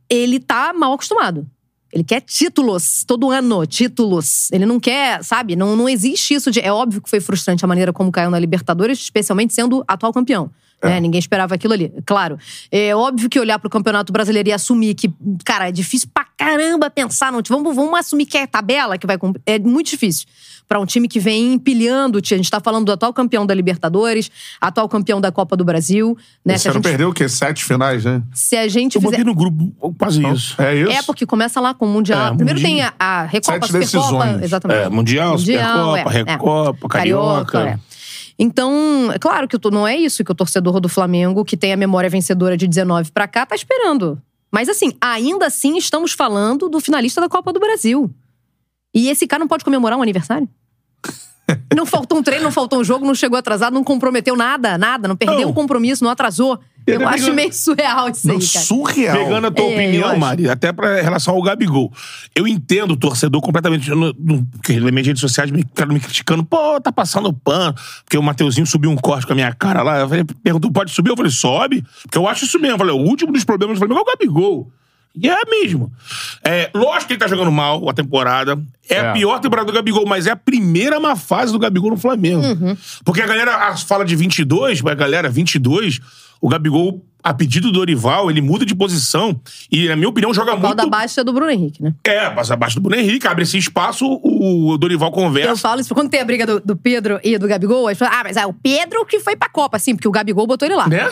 Ele 0.09 0.39
tá 0.39 0.73
mal 0.75 0.93
acostumado. 0.93 1.49
Ele 1.93 2.05
quer 2.05 2.21
títulos, 2.21 3.05
todo 3.05 3.31
ano, 3.31 3.67
títulos. 3.67 4.51
Ele 4.53 4.67
não 4.67 4.79
quer, 4.79 5.25
sabe? 5.25 5.57
Não, 5.57 5.75
não 5.75 5.89
existe 5.89 6.35
isso 6.35 6.51
de. 6.51 6.61
É 6.61 6.71
óbvio 6.71 7.01
que 7.01 7.09
foi 7.09 7.21
frustrante 7.21 7.65
a 7.65 7.69
maneira 7.69 7.93
como 7.93 8.13
caiu 8.13 8.31
na 8.31 8.39
Libertadores, 8.39 8.99
especialmente 8.99 9.55
sendo 9.55 9.83
atual 9.89 10.13
campeão. 10.13 10.51
Né? 10.83 11.01
Ninguém 11.01 11.19
esperava 11.19 11.55
aquilo 11.55 11.73
ali. 11.75 11.93
Claro. 12.07 12.39
É 12.71 12.95
óbvio 12.95 13.29
que 13.29 13.39
olhar 13.39 13.59
pro 13.59 13.69
Campeonato 13.71 14.13
Brasileiro 14.13 14.49
e 14.49 14.53
assumir 14.53 14.95
que, 14.95 15.13
cara, 15.45 15.69
é 15.69 15.73
difícil 15.73 16.09
pra 16.13 16.25
caramba 16.37 16.89
pensar. 16.91 17.31
Não, 17.33 17.41
vamos, 17.49 17.75
vamos 17.77 17.99
assumir 17.99 18.27
que 18.27 18.39
é 18.39 18.47
tabela 18.47 18.97
que 18.99 19.07
vai 19.07 19.19
cumprir. 19.19 19.43
É 19.47 19.59
muito 19.59 19.91
difícil. 19.91 20.27
Pra 20.69 20.79
um 20.79 20.87
time 20.87 21.09
que 21.09 21.19
vem 21.19 21.55
empilhando. 21.55 22.19
A 22.19 22.23
gente 22.37 22.49
tá 22.49 22.61
falando 22.61 22.87
do 22.87 22.93
atual 22.93 23.13
campeão 23.13 23.45
da 23.45 23.53
Libertadores, 23.53 24.31
atual 24.61 24.89
campeão 24.89 25.21
da 25.21 25.33
Copa 25.33 25.57
do 25.57 25.65
Brasil. 25.65 26.17
Né? 26.45 26.55
Esse 26.55 26.63
Se 26.69 26.73
gente, 26.73 26.83
perdeu 26.85 27.09
o 27.09 27.13
quê? 27.13 27.29
Sete 27.29 27.65
finais, 27.65 28.05
né? 28.05 28.23
se 28.33 28.57
a 28.57 28.69
gente 28.69 28.95
Eu 28.95 29.01
fizer. 29.01 29.11
botei 29.19 29.25
no 29.25 29.35
grupo 29.35 29.93
quase 29.99 30.25
isso. 30.25 30.55
É 30.63 30.77
isso? 30.77 30.93
É, 30.93 31.03
porque 31.03 31.27
começa 31.27 31.61
lá 31.61 31.75
com 31.75 31.87
o 31.87 31.89
Mundial. 31.89 32.35
É, 32.35 32.37
Primeiro 32.37 32.61
Mundial. 32.61 32.73
tem 32.77 32.83
a, 32.83 32.95
a 33.01 33.23
Recopa, 33.25 33.53
Sete 33.53 33.67
Supercopa. 33.67 34.25
decisões. 34.25 34.43
Exatamente. 34.45 34.81
É, 34.81 34.89
Mundial, 34.89 35.39
Supercopa, 35.39 35.99
é, 36.13 36.21
é. 36.21 36.23
Recopa, 36.31 36.89
Carioca. 36.89 37.61
é. 37.63 37.79
Então, 38.43 39.13
é 39.13 39.19
claro 39.19 39.47
que 39.47 39.55
o 39.55 39.71
não 39.71 39.87
é 39.87 39.95
isso 39.95 40.25
que 40.25 40.33
o 40.33 40.35
torcedor 40.35 40.81
do 40.81 40.89
Flamengo, 40.89 41.45
que 41.45 41.59
tem 41.59 41.75
a 41.75 41.77
memória 41.77 42.09
vencedora 42.09 42.57
de 42.57 42.67
19 42.67 43.13
pra 43.13 43.29
cá, 43.29 43.45
tá 43.45 43.55
esperando. 43.55 44.19
Mas 44.51 44.67
assim, 44.67 44.95
ainda 44.99 45.47
assim 45.47 45.77
estamos 45.77 46.13
falando 46.13 46.67
do 46.67 46.81
finalista 46.81 47.21
da 47.21 47.29
Copa 47.29 47.53
do 47.53 47.61
Brasil. 47.61 48.11
E 48.95 49.11
esse 49.11 49.27
cara 49.27 49.41
não 49.41 49.47
pode 49.47 49.63
comemorar 49.63 49.99
um 49.99 50.03
aniversário? 50.03 50.49
Não 51.77 51.85
faltou 51.85 52.19
um 52.19 52.23
treino, 52.23 52.45
não 52.45 52.53
faltou 52.53 52.79
um 52.79 52.85
jogo, 52.85 53.05
não 53.05 53.15
chegou 53.15 53.37
atrasado, 53.37 53.75
não 53.75 53.83
comprometeu 53.83 54.37
nada, 54.37 54.79
nada, 54.79 55.09
não 55.09 55.17
perdeu 55.17 55.41
Não. 55.41 55.49
um 55.51 55.53
compromisso, 55.53 56.05
não 56.05 56.11
atrasou. 56.11 56.61
Eu 56.87 56.97
até 56.97 57.05
acho 57.05 57.15
pegando- 57.19 57.35
meio 57.37 57.53
surreal 57.53 58.09
isso 58.09 58.27
Não, 58.29 58.35
aí, 58.37 58.47
cara. 58.49 58.65
surreal. 58.65 59.17
Pegando 59.17 59.47
a 59.47 59.51
tua 59.51 59.65
É, 59.65 59.69
eu 59.69 59.73
opinião. 59.75 60.17
Mari, 60.19 60.49
até 60.49 60.73
pra 60.73 61.01
em 61.01 61.03
relação 61.03 61.35
ao 61.35 61.43
Gabigol. 61.43 61.93
Eu 62.35 62.47
entendo 62.49 62.93
o 62.93 62.97
torcedor 62.97 63.41
completamente. 63.41 63.91
no- 63.91 64.15
no- 64.19 64.47
Porque 64.53 64.79
nas 64.81 64.91
minhas 64.91 65.07
redes 65.07 65.21
sociais 65.21 65.51
me, 65.51 65.65
me 65.89 66.01
criticando. 66.01 66.45
Pô, 66.45 66.81
tá 66.81 66.91
passando 66.93 67.33
pano. 67.33 67.75
Porque 68.05 68.17
o 68.19 68.23
Mateuzinho 68.23 68.67
subiu 68.67 68.91
um 68.91 68.97
corte 68.97 69.27
com 69.27 69.33
a 69.33 69.37
minha 69.37 69.53
cara 69.55 69.83
lá. 69.83 69.99
Eu 70.01 70.09
falei, 70.09 70.25
perguntou, 70.43 70.71
pode 70.73 70.91
subir? 70.93 71.11
Eu 71.11 71.17
falei, 71.17 71.31
sobe. 71.31 71.85
Porque 72.03 72.19
eu 72.19 72.27
acho 72.29 72.45
isso 72.45 72.59
mesmo. 72.59 72.75
Eu 72.75 72.79
falei, 72.79 72.95
o 72.95 72.99
último 72.99 73.33
dos 73.33 73.45
problemas 73.45 73.77
do 73.77 73.79
Flamengo 73.81 74.01
é 74.01 74.03
o 74.03 74.07
Gabigol. 74.07 74.73
E 75.15 75.29
é 75.29 75.37
mesmo. 75.49 75.93
É, 76.45 76.71
lógico 76.73 77.09
que 77.09 77.13
ele 77.15 77.21
tá 77.21 77.27
jogando 77.27 77.51
mal 77.51 77.89
a 77.89 77.93
temporada. 77.93 78.57
É, 78.89 78.95
É. 78.95 79.09
a 79.09 79.13
pior 79.13 79.41
temporada 79.41 79.67
do 79.67 79.73
Gabigol, 79.75 80.07
mas 80.07 80.27
é 80.27 80.31
a 80.31 80.37
primeira 80.37 81.01
má 81.01 81.17
fase 81.17 81.53
do 81.53 81.59
Gabigol 81.59 81.91
no 81.91 81.97
Flamengo. 81.97 82.47
Uhum. 82.47 82.77
Porque 83.05 83.21
a 83.21 83.27
galera 83.27 83.77
fala 83.77 84.05
de 84.05 84.15
22, 84.15 84.81
mas 84.81 84.93
a 84.93 84.95
galera, 84.97 85.29
22, 85.29 86.01
o 86.41 86.49
Gabigol 86.49 87.03
a 87.23 87.33
pedido 87.35 87.69
do 87.69 87.73
Dorival, 87.73 88.31
ele 88.31 88.41
muda 88.41 88.65
de 88.65 88.75
posição 88.75 89.39
e, 89.71 89.89
na 89.89 89.97
minha 89.97 90.09
opinião, 90.09 90.33
joga 90.33 90.53
O 90.53 90.61
pau 90.61 90.71
muito... 90.71 90.77
da 90.77 90.87
baixa 90.87 91.23
do 91.25 91.33
Bruno 91.33 91.51
Henrique, 91.51 91.83
né? 91.83 91.95
É, 92.05 92.31
passa 92.31 92.55
abaixo 92.55 92.77
do 92.77 92.83
Bruno 92.83 93.01
Henrique, 93.01 93.27
abre 93.27 93.43
esse 93.43 93.59
espaço, 93.59 94.07
o 94.23 94.77
Dorival 94.79 95.09
Eu 95.09 95.13
conversa. 95.13 95.57
falo 95.57 95.81
isso, 95.81 95.95
quando 95.95 96.09
tem 96.11 96.21
a 96.21 96.25
briga 96.25 96.47
do, 96.47 96.61
do 96.61 96.77
Pedro 96.77 97.21
e 97.23 97.37
do 97.39 97.47
Gabigol, 97.47 97.89
as 97.89 97.99
pessoas, 97.99 98.17
ah, 98.19 98.23
mas 98.25 98.37
é 98.37 98.47
o 98.47 98.53
Pedro 98.53 99.05
que 99.05 99.21
foi 99.21 99.37
pra 99.37 99.49
Copa, 99.49 99.77
assim, 99.77 99.95
porque 99.95 100.09
o 100.09 100.11
Gabigol 100.11 100.47
botou 100.47 100.67
ele 100.67 100.75
lá. 100.75 100.89
Né? 100.89 101.09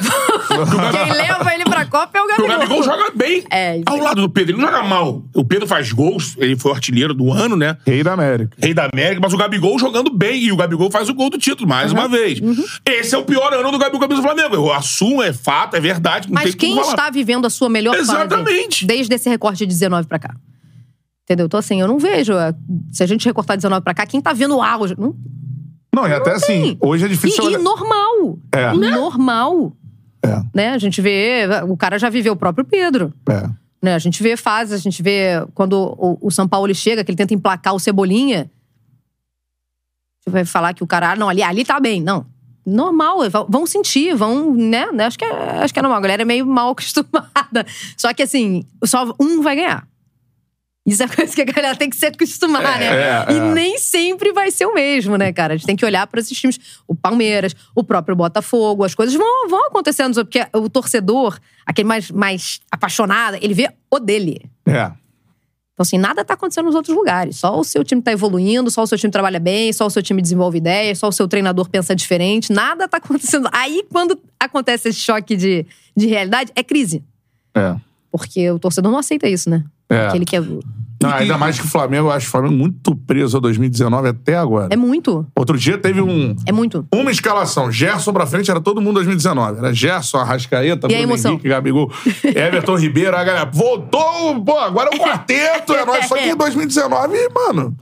Quem 0.92 1.12
leva 1.12 1.54
ele 1.54 1.64
pra 1.64 1.84
Copa 1.84 2.18
é 2.18 2.22
o 2.22 2.26
Porque 2.26 2.42
Gabigol. 2.42 2.56
o 2.56 2.58
Gabigol 2.58 2.82
joga 2.82 3.12
bem. 3.14 3.44
É, 3.50 3.76
isso 3.76 3.84
Ao 3.86 3.98
lado 3.98 4.22
do 4.22 4.28
Pedro, 4.30 4.54
ele 4.54 4.62
não 4.62 4.70
joga 4.70 4.82
mal. 4.84 5.22
O 5.34 5.44
Pedro 5.44 5.66
faz 5.66 5.92
gols, 5.92 6.34
ele 6.38 6.56
foi 6.56 6.72
o 6.72 6.74
artilheiro 6.74 7.14
do 7.14 7.32
ano, 7.32 7.56
né? 7.56 7.76
Rei 7.86 8.02
da 8.02 8.12
América. 8.12 8.56
Rei 8.58 8.74
da 8.74 8.88
América, 8.92 9.20
mas 9.22 9.32
o 9.32 9.36
Gabigol 9.36 9.78
jogando 9.78 10.10
bem. 10.10 10.42
E 10.44 10.52
o 10.52 10.56
Gabigol 10.56 10.90
faz 10.90 11.08
o 11.08 11.14
gol 11.14 11.30
do 11.30 11.38
título, 11.38 11.68
mais 11.68 11.92
uma 11.92 12.08
vez. 12.08 12.40
Uhum. 12.40 12.64
Esse 12.86 13.14
é 13.14 13.18
o 13.18 13.24
pior 13.24 13.52
ano 13.52 13.70
do 13.70 13.78
Gabigol 13.78 14.00
camisa 14.00 14.22
do 14.22 14.26
Flamengo. 14.26 14.54
Eu 14.54 14.72
assumo, 14.72 15.22
é 15.22 15.32
fato, 15.32 15.76
é 15.76 15.80
verdade. 15.80 15.97
Não 16.28 16.34
Mas 16.34 16.50
tem 16.54 16.74
quem 16.74 16.80
está 16.80 17.10
vivendo 17.10 17.46
a 17.46 17.50
sua 17.50 17.68
melhor 17.68 17.94
Exatamente. 17.96 18.80
fase 18.80 18.86
desde 18.86 19.14
esse 19.14 19.28
recorte 19.28 19.58
de 19.58 19.66
19 19.66 20.06
pra 20.08 20.18
cá? 20.18 20.34
Entendeu? 21.24 21.46
Então, 21.46 21.58
assim, 21.60 21.80
eu 21.80 21.86
não 21.88 21.98
vejo. 21.98 22.32
é, 22.34 22.54
Se 22.92 23.02
a 23.02 23.06
gente 23.06 23.24
recortar 23.26 23.56
19 23.56 23.82
pra 23.82 23.92
cá, 23.94 24.06
quem 24.06 24.20
tá 24.20 24.32
vendo 24.32 24.56
o 24.56 24.62
auge? 24.62 24.94
Não, 24.98 25.14
Não, 25.94 26.06
e 26.08 26.12
até 26.14 26.32
assim, 26.32 26.62
tem. 26.62 26.78
hoje 26.80 27.04
é 27.04 27.08
difícil 27.08 27.42
E, 27.44 27.46
e 27.46 27.48
olhar- 27.48 27.58
normal. 27.62 28.38
É. 28.52 28.72
Normal. 28.72 29.76
É, 30.24 30.40
Né? 30.54 30.70
A 30.70 30.78
gente 30.78 31.00
vê. 31.02 31.42
O 31.68 31.76
cara 31.76 31.98
já 31.98 32.08
viveu 32.08 32.32
o 32.32 32.36
próprio 32.36 32.64
Pedro. 32.64 33.12
é. 33.28 33.48
Né? 33.80 33.94
A 33.94 33.98
gente 34.00 34.20
vê 34.24 34.36
fases, 34.36 34.72
a 34.74 34.76
gente 34.82 35.00
vê 35.04 35.46
quando 35.54 35.74
o, 35.96 36.18
o 36.20 36.30
São 36.32 36.48
Paulo 36.48 36.74
chega, 36.74 37.04
que 37.04 37.10
ele 37.12 37.16
tenta 37.16 37.32
emplacar 37.32 37.72
o 37.74 37.78
Cebolinha. 37.78 38.50
Você 40.24 40.30
vai 40.30 40.44
falar 40.44 40.74
que 40.74 40.82
o 40.82 40.86
cara, 40.86 41.12
ah, 41.12 41.16
não, 41.16 41.28
ali, 41.28 41.42
ali 41.44 41.64
tá 41.64 41.78
bem. 41.78 42.02
Não. 42.02 42.26
Normal, 42.68 43.18
vão- 43.48 43.66
sentir, 43.66 44.14
vão, 44.14 44.54
né? 44.54 44.86
né? 44.92 45.06
Acho 45.06 45.18
que, 45.18 45.24
é, 45.24 45.30
acho 45.62 45.72
que 45.72 45.78
é 45.78 45.82
normal. 45.82 45.98
A 45.98 46.02
galera 46.02 46.22
é 46.22 46.24
meio 46.24 46.46
mal 46.46 46.70
acostumada. 46.72 47.66
Só 47.96 48.12
que 48.12 48.22
assim, 48.22 48.64
só 48.84 49.14
um 49.20 49.40
vai 49.42 49.56
ganhar. 49.56 49.86
Isso 50.86 51.02
é 51.02 51.08
coisa 51.08 51.34
que 51.34 51.42
a 51.42 51.44
galera 51.44 51.76
tem 51.76 51.90
que 51.90 51.96
se 51.96 52.06
acostumar, 52.06 52.78
né? 52.78 52.86
é, 52.86 53.26
E 53.32 53.36
é. 53.36 53.40
nem 53.52 53.76
sempre 53.78 54.32
vai 54.32 54.50
ser 54.50 54.64
o 54.64 54.72
mesmo, 54.72 55.18
né, 55.18 55.30
cara? 55.34 55.52
A 55.52 55.56
gente 55.58 55.66
tem 55.66 55.76
que 55.76 55.84
olhar 55.84 56.06
para 56.06 56.18
esses 56.18 56.38
times. 56.38 56.58
O 56.86 56.94
Palmeiras, 56.94 57.54
o 57.74 57.84
próprio 57.84 58.16
Botafogo, 58.16 58.84
as 58.84 58.94
coisas 58.94 59.14
vão, 59.14 59.48
vão 59.50 59.66
acontecendo. 59.66 60.14
Porque 60.24 60.46
o 60.54 60.68
torcedor, 60.70 61.38
aquele 61.66 61.86
mais, 61.86 62.10
mais 62.10 62.60
apaixonado, 62.70 63.36
ele 63.42 63.52
vê 63.52 63.70
o 63.90 63.98
dele. 63.98 64.50
É. 64.66 64.90
Então, 65.78 65.84
assim, 65.84 65.96
nada 65.96 66.24
tá 66.24 66.34
acontecendo 66.34 66.64
nos 66.64 66.74
outros 66.74 66.92
lugares. 66.92 67.36
Só 67.36 67.56
o 67.56 67.62
seu 67.62 67.84
time 67.84 68.02
tá 68.02 68.10
evoluindo, 68.10 68.68
só 68.68 68.82
o 68.82 68.86
seu 68.88 68.98
time 68.98 69.12
trabalha 69.12 69.38
bem, 69.38 69.72
só 69.72 69.86
o 69.86 69.90
seu 69.90 70.02
time 70.02 70.20
desenvolve 70.20 70.58
ideias, 70.58 70.98
só 70.98 71.06
o 71.06 71.12
seu 71.12 71.28
treinador 71.28 71.68
pensa 71.68 71.94
diferente. 71.94 72.52
Nada 72.52 72.88
tá 72.88 72.96
acontecendo. 72.98 73.48
Aí, 73.52 73.84
quando 73.88 74.18
acontece 74.40 74.88
esse 74.88 74.98
choque 74.98 75.36
de, 75.36 75.64
de 75.96 76.08
realidade, 76.08 76.50
é 76.56 76.64
crise. 76.64 77.04
É. 77.54 77.76
Porque 78.10 78.50
o 78.50 78.58
torcedor 78.58 78.90
não 78.90 78.98
aceita 78.98 79.28
isso, 79.28 79.48
né? 79.48 79.64
É. 79.88 80.02
Porque 80.02 80.18
ele 80.18 80.24
quer. 80.24 80.42
Não, 81.00 81.10
ainda 81.10 81.38
mais 81.38 81.58
que 81.58 81.64
o 81.64 81.68
Flamengo, 81.68 82.08
eu 82.08 82.12
acho 82.12 82.26
o 82.26 82.30
Flamengo 82.30 82.54
muito 82.54 82.94
preso 82.94 83.36
a 83.36 83.40
2019 83.40 84.08
até 84.08 84.36
agora. 84.36 84.68
É 84.70 84.76
muito. 84.76 85.26
Outro 85.36 85.56
dia 85.56 85.78
teve 85.78 86.00
um, 86.02 86.34
É 86.46 86.50
muito. 86.52 86.86
uma 86.92 87.10
escalação. 87.10 87.70
Gerson 87.70 88.12
pra 88.12 88.26
frente 88.26 88.50
era 88.50 88.60
todo 88.60 88.80
mundo 88.80 88.94
2019. 88.94 89.58
Era 89.58 89.72
Gerson, 89.72 90.18
Arrascaeta, 90.18 90.86
E 90.90 91.06
Bruno? 91.06 91.14
Henrique, 91.16 91.48
Gabigol, 91.48 91.92
Everton 92.24 92.76
Ribeiro. 92.76 93.16
A 93.16 93.22
galera 93.24 93.50
voltou, 93.52 94.42
pô, 94.44 94.58
agora 94.58 94.90
é 94.92 94.96
o 94.96 94.98
quarteto. 94.98 95.72
É 95.72 95.84
nóis. 95.84 96.06
Só 96.08 96.16
que 96.16 96.28
em 96.30 96.34
2019, 96.36 97.16
mano, 97.34 97.76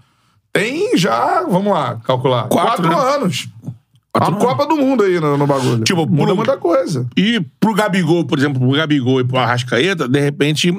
tem 0.52 0.96
já, 0.96 1.42
vamos 1.42 1.72
lá, 1.72 1.96
calcular, 2.04 2.48
Quatro, 2.48 2.82
quatro, 2.82 2.88
né? 2.88 3.14
anos. 3.16 3.48
a 4.14 4.32
Copa 4.32 4.66
do 4.66 4.76
Mundo 4.76 5.02
aí 5.04 5.20
no, 5.20 5.36
no 5.36 5.46
bagulho. 5.46 5.84
Tipo, 5.84 6.06
Muda 6.06 6.26
pro- 6.28 6.36
muita 6.36 6.56
coisa. 6.56 7.06
E 7.16 7.40
pro 7.60 7.74
Gabigol, 7.74 8.24
por 8.24 8.38
exemplo, 8.38 8.58
pro 8.60 8.70
Gabigol 8.76 9.20
e 9.20 9.24
pro 9.24 9.36
Arrascaeta, 9.38 10.08
de 10.08 10.18
repente, 10.20 10.72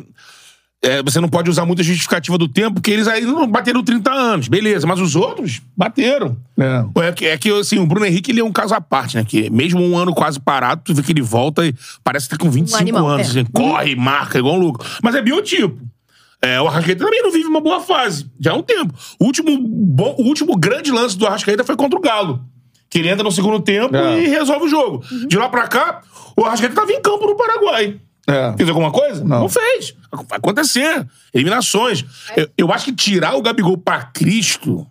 é, 0.84 1.01
você 1.01 1.19
não 1.19 1.28
pode 1.28 1.49
usar 1.49 1.65
muita 1.65 1.82
justificativa 1.84 2.38
do 2.38 2.47
tempo, 2.47 2.75
porque 2.75 2.91
eles 2.91 3.07
aí 3.07 3.21
não 3.25 3.47
bateram 3.47 3.84
30 3.84 4.11
anos. 4.11 4.47
Beleza, 4.47 4.86
mas 4.86 4.99
os 4.99 5.15
outros 5.15 5.61
bateram. 5.75 6.38
É. 6.57 7.07
É 7.07 7.11
que, 7.11 7.25
é 7.25 7.38
que, 7.38 7.49
assim, 7.51 7.80
o 7.80 7.86
Bruno 7.88 8.05
Henrique, 8.05 8.32
ele 8.32 8.39
é 8.41 8.43
um 8.43 8.51
caso 8.51 8.73
à 8.75 8.82
parte, 8.82 9.17
né? 9.17 9.25
Que 9.28 9.49
mesmo 9.49 9.82
um 9.82 9.97
ano 9.97 10.13
quase 10.13 10.39
parado, 10.39 10.82
tu 10.86 10.93
vê 10.93 11.01
que 11.01 11.11
ele 11.11 11.21
volta 11.21 11.65
e 11.65 11.73
parece 12.03 12.30
que 12.30 12.38
tá 12.38 12.43
com 12.43 12.49
25 12.49 12.80
animal, 12.80 13.07
anos. 13.07 13.28
é. 13.28 13.39
assim, 13.41 13.45
corre, 13.51 13.95
marca, 13.95 14.38
igual 14.38 14.55
um 14.55 14.59
louco. 14.59 14.86
Mas 15.03 15.15
é 15.15 15.21
biotipo. 15.21 15.78
É, 16.39 16.61
o 16.61 16.67
Arrascaeta 16.67 17.03
também 17.03 17.23
não 17.23 17.32
vive 17.32 17.47
uma 17.47 17.59
boa 17.59 17.80
fase. 17.82 18.30
Já 18.39 18.51
há 18.51 18.55
um 18.55 18.61
tempo. 18.61 18.93
O 19.19 19.25
último, 19.25 19.57
bom, 19.59 20.15
o 20.19 20.23
último 20.23 20.55
grande 20.55 20.91
lance 20.91 21.17
do 21.17 21.25
Arrascaeta 21.25 21.63
foi 21.63 21.75
contra 21.75 21.97
o 21.97 22.01
Galo. 22.01 22.41
Que 22.89 22.99
ele 22.99 23.09
entra 23.09 23.23
no 23.23 23.32
segundo 23.32 23.59
tempo 23.59 23.95
É. 23.95 24.23
e 24.23 24.28
resolve 24.28 24.65
o 24.65 24.69
jogo. 24.69 25.03
De 25.28 25.36
lá 25.38 25.49
pra 25.49 25.67
cá, 25.67 26.01
o 26.38 26.45
Arrascaeta 26.45 26.75
tava 26.75 26.91
em 26.91 27.01
campo 27.01 27.25
no 27.25 27.36
Paraguai. 27.36 27.99
É. 28.28 28.53
Fez 28.57 28.67
alguma 28.67 28.91
coisa? 28.91 29.23
Não. 29.23 29.47
fez. 29.47 29.95
Vai 30.11 30.38
acontecer. 30.38 31.07
Eliminações. 31.34 32.03
Eu, 32.36 32.49
eu 32.57 32.71
acho 32.73 32.86
que 32.86 32.95
tirar 32.95 33.36
o 33.36 33.41
Gabigol 33.41 33.78
pra 33.78 34.03
Cristo. 34.03 34.86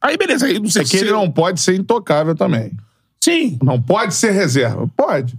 Aí, 0.00 0.16
beleza. 0.16 0.46
Aí 0.46 0.60
não 0.60 0.70
sei 0.70 0.82
É 0.82 0.84
que 0.84 0.96
ele 0.96 1.10
não 1.10 1.30
pode 1.30 1.60
ser 1.60 1.74
intocável 1.74 2.34
também. 2.34 2.72
Sim. 3.20 3.58
Não 3.60 3.82
pode 3.82 4.14
ser 4.14 4.30
reserva. 4.30 4.88
Pode. 4.96 5.36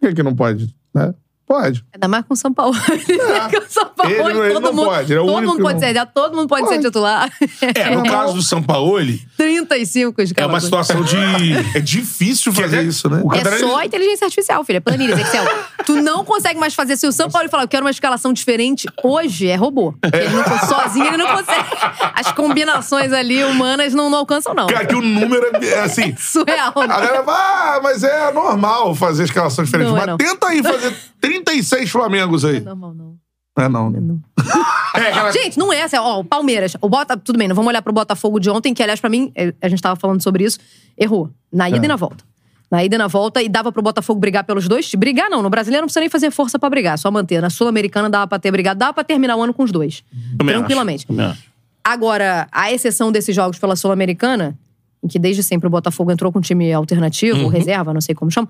Por 0.00 0.08
que, 0.08 0.14
que 0.14 0.22
não 0.22 0.34
pode? 0.34 0.74
Né? 0.94 1.14
Pode. 1.46 1.84
Ainda 1.92 2.08
mais 2.08 2.24
com 2.24 2.32
o 2.32 2.36
São 2.36 2.52
Paulo. 2.54 2.74
com 2.80 3.58
o 3.58 3.68
São 3.68 3.84
Paulo, 3.94 4.10
Ele 4.12 4.22
não- 4.32 4.44
ele 4.44 4.54
todo 4.54 4.62
não 4.64 4.72
mundo, 4.72 4.86
pode, 4.86 5.12
ele 5.12 5.18
é 5.18 5.22
o 5.22 5.26
todo 5.26 5.36
único 5.36 5.52
mundo 5.52 5.56
que 5.58 5.62
pode 5.62 5.74
não- 5.74 5.80
ser 5.92 6.06
todo 6.14 6.36
mundo 6.36 6.48
pode, 6.48 6.62
ser 6.68 6.74
Pode. 6.74 6.84
titular. 6.86 7.30
É, 7.74 7.94
no 7.96 8.02
caso 8.08 8.32
do 8.34 8.42
Sampaoli, 8.42 9.26
35 9.36 10.20
é 10.20 10.24
escalações. 10.24 10.54
uma 10.70 10.82
situação 10.84 11.02
de. 11.04 11.76
É 11.76 11.80
difícil 11.80 12.52
fazer 12.52 12.78
dizer, 12.78 12.88
isso, 12.88 13.10
né? 13.10 13.20
o 13.22 13.32
É 13.32 13.38
Catarina- 13.42 13.68
só 13.68 13.82
inteligência 13.82 14.24
artificial, 14.24 14.64
filha. 14.64 14.80
Planilhas, 14.80 15.18
Excel. 15.20 15.44
tu 15.84 15.96
não 15.96 16.24
consegue 16.24 16.58
mais 16.58 16.74
fazer. 16.74 16.96
Se 16.96 17.06
o 17.06 17.12
São 17.12 17.30
Paulo 17.30 17.48
falar, 17.50 17.64
eu 17.64 17.68
quero 17.68 17.84
uma 17.84 17.90
escalação 17.90 18.32
diferente, 18.32 18.88
hoje 19.02 19.46
é 19.46 19.54
robô. 19.56 19.92
Porque 20.00 20.16
Ele 20.16 20.28
não, 20.34 20.58
sozinho 20.66 21.06
ele 21.06 21.16
não 21.18 21.26
consegue. 21.36 21.68
As 22.14 22.32
combinações 22.32 23.12
ali 23.12 23.44
humanas 23.44 23.92
não, 23.92 24.08
não 24.08 24.18
alcançam, 24.18 24.54
não. 24.54 24.66
Cara, 24.66 24.86
que 24.86 24.94
o 24.94 25.02
número 25.02 25.50
é, 25.62 25.66
é 25.68 25.80
assim. 25.80 26.14
Surreal. 26.18 26.72
A 26.74 26.86
galera 26.86 27.22
vai, 27.22 27.34
ah, 27.36 27.80
mas 27.82 28.02
é 28.02 28.32
normal 28.32 28.94
fazer 28.94 29.24
escalação 29.24 29.64
diferente. 29.64 29.88
Não, 29.88 29.96
é 29.96 30.00
mas 30.00 30.06
não. 30.08 30.16
tenta 30.16 30.46
aí 30.48 30.62
fazer 30.62 30.96
36 31.42 31.90
Flamengos 31.90 32.44
aí. 32.44 32.60
Não, 32.60 32.76
não, 32.76 32.94
não. 32.94 33.16
É 33.56 33.68
não, 33.68 33.90
não. 33.90 34.20
É, 34.96 35.32
Gente, 35.32 35.58
não 35.58 35.72
é 35.72 35.82
assim, 35.82 35.96
ó, 35.96 36.20
o 36.20 36.24
Palmeiras. 36.24 36.76
O 36.80 36.88
Bota, 36.88 37.16
tudo 37.16 37.36
bem, 37.36 37.48
não 37.48 37.56
vamos 37.56 37.68
olhar 37.68 37.82
pro 37.82 37.92
Botafogo 37.92 38.38
de 38.38 38.48
ontem, 38.48 38.72
que 38.72 38.80
aliás, 38.82 39.00
pra 39.00 39.10
mim, 39.10 39.32
eh, 39.34 39.52
a 39.60 39.68
gente 39.68 39.82
tava 39.82 39.96
falando 39.96 40.22
sobre 40.22 40.44
isso, 40.44 40.58
errou. 40.96 41.30
Na 41.52 41.68
ida 41.68 41.78
É. 41.78 41.84
e 41.84 41.88
na 41.88 41.96
volta. 41.96 42.24
Na 42.70 42.84
ida 42.84 42.94
e 42.94 42.98
na 42.98 43.08
volta, 43.08 43.42
e 43.42 43.48
dava 43.48 43.72
pro 43.72 43.82
Botafogo 43.82 44.20
brigar 44.20 44.44
pelos 44.44 44.68
dois. 44.68 44.92
Brigar 44.94 45.28
não, 45.28 45.42
no 45.42 45.50
brasileiro 45.50 45.82
não 45.82 45.86
precisa 45.88 46.00
nem 46.00 46.08
fazer 46.08 46.30
força 46.30 46.58
pra 46.60 46.70
brigar, 46.70 46.96
só 46.96 47.10
manter. 47.10 47.40
Na 47.42 47.50
Sul-Americana 47.50 48.08
dava 48.08 48.26
pra 48.28 48.38
ter 48.38 48.52
brigado, 48.52 48.78
dava 48.78 48.92
pra 48.92 49.02
terminar 49.02 49.34
o 49.36 49.42
ano 49.42 49.52
com 49.52 49.64
os 49.64 49.72
dois. 49.72 50.04
Também 50.38 50.54
tranquilamente. 50.56 51.06
acho. 51.18 51.42
Agora, 51.82 52.46
a 52.52 52.72
exceção 52.72 53.10
desses 53.10 53.34
jogos 53.34 53.58
pela 53.58 53.74
Sul-Americana, 53.76 54.56
em 55.02 55.08
que 55.08 55.18
desde 55.18 55.42
sempre 55.42 55.66
o 55.66 55.70
Botafogo 55.70 56.10
entrou 56.12 56.30
com 56.32 56.38
um 56.38 56.42
time 56.42 56.72
alternativo, 56.72 57.38
Uhum. 57.38 57.44
ou 57.44 57.50
reserva, 57.50 57.92
não 57.92 58.00
sei 58.00 58.14
como 58.14 58.30
chama. 58.30 58.48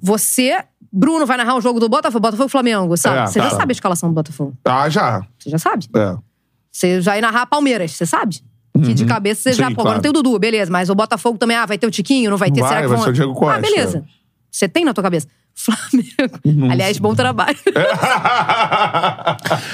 Você, 0.00 0.62
Bruno, 0.92 1.24
vai 1.26 1.36
narrar 1.36 1.56
o 1.56 1.60
jogo 1.60 1.80
do 1.80 1.88
Botafogo, 1.88 2.20
Botafogo 2.20 2.48
e 2.48 2.50
Flamengo, 2.50 2.96
sabe? 2.96 3.18
É, 3.18 3.26
você 3.26 3.40
já 3.40 3.50
tá. 3.50 3.56
sabe 3.56 3.72
a 3.72 3.74
escalação 3.74 4.08
do 4.08 4.14
Botafogo. 4.14 4.54
Ah, 4.64 4.88
já. 4.88 5.26
Você 5.38 5.50
já 5.50 5.58
sabe. 5.58 5.86
É. 5.94 6.16
Você 6.70 7.00
já 7.00 7.16
ia 7.16 7.22
narrar 7.22 7.46
Palmeiras, 7.46 7.92
você 7.92 8.04
sabe? 8.04 8.40
Que 8.84 8.92
de 8.92 9.06
cabeça 9.06 9.42
você 9.42 9.48
Uhum. 9.50 9.54
Sim, 9.54 9.60
já. 9.62 9.68
Pô, 9.70 9.74
claro. 9.76 9.88
agora 9.88 10.02
tem 10.02 10.10
o 10.10 10.12
Dudu, 10.12 10.38
beleza. 10.38 10.70
Mas 10.70 10.90
o 10.90 10.94
Botafogo 10.94 11.38
também, 11.38 11.56
ah, 11.56 11.64
vai 11.64 11.78
ter 11.78 11.86
o 11.86 11.90
Tiquinho, 11.90 12.30
não 12.30 12.36
vai 12.36 12.50
ter? 12.50 12.60
Vai, 12.60 12.68
Será 12.68 12.82
que 12.82 12.88
vai 12.88 12.96
vão. 12.96 13.04
ser 13.04 13.10
o 13.10 13.12
Diego 13.14 13.34
Costa. 13.34 13.56
Ah, 13.56 13.60
beleza. 13.60 14.04
Você 14.50 14.68
tem 14.68 14.84
na 14.84 14.92
tua 14.92 15.02
cabeça. 15.02 15.26
Flamengo. 15.56 16.70
Aliás, 16.70 16.98
bom 16.98 17.14
trabalho. 17.14 17.56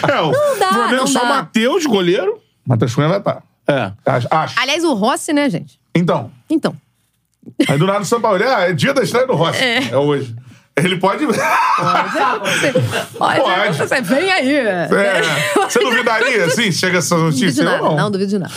É, 0.09 0.21
o 0.21 0.33
dá, 0.59 0.73
Flamengo 0.73 0.97
não 0.97 1.07
só 1.07 1.21
dá. 1.21 1.25
o 1.25 1.29
Matheus, 1.29 1.87
goleiro. 1.87 2.39
Matheus 2.67 2.95
Cunha 2.95 3.09
vai 3.09 3.19
estar. 3.19 3.43
É. 3.67 3.93
Acho. 4.31 4.61
Aliás, 4.61 4.85
o 4.85 4.95
Rossi, 4.95 5.33
né, 5.33 5.49
gente? 5.51 5.81
Então. 5.95 6.31
Então. 6.49 6.77
Aí 7.69 7.79
do 7.79 7.87
nada 7.87 8.01
do 8.01 8.07
São 8.07 8.21
Paulo. 8.21 8.43
Ah, 8.45 8.69
é 8.69 8.73
dia 8.73 8.95
da 8.95 9.03
estreia 9.03 9.27
do 9.27 9.35
Rossi. 9.35 9.63
É, 9.63 9.97
hoje. 9.97 10.35
Ele 10.77 10.97
pode. 10.97 11.27
Pode. 11.27 11.39
Pode. 13.41 13.77
Você 13.77 14.01
vem 14.01 14.33
aí. 14.33 14.57
É. 14.57 14.89
Você 15.55 15.79
duvidaria, 15.81 16.47
assim, 16.47 16.71
se 16.71 16.79
chega 16.79 16.99
essa 16.99 17.17
Não 17.17 17.25
notícia? 17.25 17.63
Eu 17.63 17.83
não. 17.83 17.97
Não 17.97 18.11
duvido 18.11 18.31
de 18.31 18.39
nada. 18.39 18.55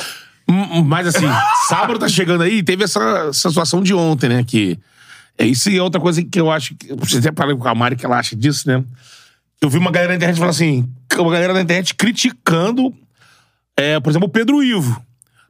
Mas 0.85 1.07
assim, 1.07 1.25
sábado 1.67 1.99
tá 1.99 2.07
chegando 2.07 2.43
aí 2.43 2.59
e 2.59 2.63
teve 2.63 2.83
essa, 2.83 3.27
essa 3.29 3.49
situação 3.49 3.81
de 3.81 3.93
ontem, 3.93 4.29
né? 4.29 4.43
Que 4.43 4.79
é 5.37 5.45
isso 5.45 5.69
e 5.69 5.77
é 5.77 5.81
outra 5.81 5.99
coisa 5.99 6.23
que 6.23 6.39
eu 6.39 6.51
acho. 6.51 6.75
Que, 6.75 6.93
você 6.93 7.17
até 7.17 7.31
falei 7.35 7.55
com 7.55 7.67
a 7.67 7.75
Mari 7.75 7.95
que 7.95 8.05
ela 8.05 8.19
acha 8.19 8.35
disso, 8.35 8.67
né? 8.67 8.83
Eu 9.59 9.69
vi 9.69 9.77
uma 9.77 9.91
galera 9.91 10.11
na 10.11 10.17
internet 10.17 10.37
falando 10.37 10.51
assim, 10.51 10.87
uma 11.17 11.31
galera 11.31 11.53
na 11.53 11.61
internet 11.61 11.95
criticando, 11.95 12.93
é, 13.75 13.99
por 13.99 14.11
exemplo, 14.11 14.27
o 14.27 14.31
Pedro 14.31 14.63
Ivo. 14.63 15.03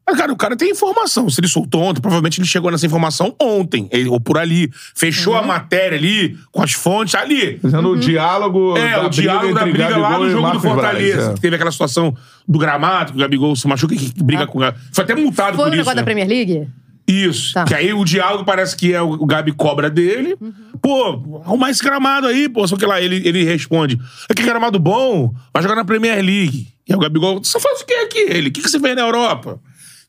Mas, 0.07 0.17
cara, 0.17 0.31
o 0.31 0.35
cara 0.35 0.55
tem 0.55 0.69
informação. 0.69 1.27
Se 1.29 1.39
ele 1.39 1.47
soltou 1.47 1.81
ontem, 1.81 1.99
provavelmente 1.99 2.39
ele 2.39 2.47
chegou 2.47 2.69
nessa 2.69 2.85
informação 2.85 3.35
ontem, 3.41 3.87
ele- 3.91 4.07
ou 4.07 4.19
por 4.19 4.37
ali. 4.37 4.69
Fechou 4.95 5.33
Uhum. 5.33 5.39
a 5.39 5.41
matéria 5.41 5.97
ali, 5.97 6.37
com 6.51 6.61
as 6.61 6.73
fontes 6.73 7.15
ali. 7.15 7.57
Fazendo 7.59 7.89
o 7.89 7.97
diálogo. 7.97 8.77
É, 8.77 8.91
da 8.91 9.07
o 9.07 9.09
diálogo 9.09 9.53
da 9.55 9.61
briga 9.65 9.97
lá 9.97 10.09
Gabigol 10.09 10.19
no 10.19 10.27
e 10.27 10.31
jogo 10.31 10.51
do 10.51 10.59
Fortaleza. 10.59 11.15
Braz, 11.23 11.37
é. 11.37 11.41
Teve 11.41 11.55
aquela 11.55 11.71
situação 11.71 12.15
do 12.47 12.59
gramado, 12.59 13.13
que 13.13 13.17
o 13.17 13.21
Gabigol 13.21 13.55
se 13.55 13.67
machuca 13.67 13.95
e 13.95 13.97
que 13.97 14.23
briga 14.23 14.43
Ah. 14.43 14.47
com 14.47 14.59
o 14.59 14.61
Gabigol. 14.61 14.85
Foi 14.93 15.03
até 15.03 15.15
multado 15.15 15.55
Foi 15.55 15.65
o 15.65 15.69
por 15.69 15.73
isso. 15.73 15.77
negócio 15.77 15.95
né? 15.95 16.01
da 16.01 16.03
Premier 16.05 16.27
League? 16.27 16.67
Isso. 17.07 17.53
Tá. 17.53 17.65
Que 17.65 17.73
aí 17.75 17.93
o 17.93 18.03
diálogo 18.03 18.43
parece 18.43 18.75
que 18.75 18.91
é 18.93 19.01
o, 19.01 19.11
o 19.11 19.25
Gabi 19.27 19.51
cobra 19.51 19.89
dele. 19.91 20.35
Pô, 20.81 21.41
arrumar 21.45 21.69
esse 21.69 21.83
gramado 21.83 22.25
aí, 22.27 22.49
pô. 22.49 22.67
Só 22.67 22.75
que 22.77 22.85
lá 22.85 22.99
ele, 23.01 23.21
ele 23.27 23.43
responde: 23.43 23.99
É 24.29 24.33
que 24.33 24.41
gramado 24.43 24.79
bom, 24.79 25.33
vai 25.53 25.61
jogar 25.63 25.75
na 25.75 25.85
Premier 25.85 26.15
League. 26.23 26.67
E 26.87 26.93
aí 26.93 26.95
o 26.95 26.99
Gabigol, 26.99 27.43
você 27.43 27.59
faz 27.59 27.81
o 27.81 27.85
que 27.85 27.93
aqui? 27.93 28.19
Ele, 28.29 28.49
o 28.49 28.51
que, 28.51 28.61
que 28.61 28.69
você 28.69 28.79
fez 28.79 28.95
na 28.95 29.01
Europa? 29.03 29.59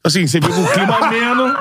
Assim, 0.07 0.27
você 0.27 0.39
viu 0.41 0.51
com 0.51 0.61
um 0.61 0.67
clima 0.67 0.97
ameno. 1.05 1.57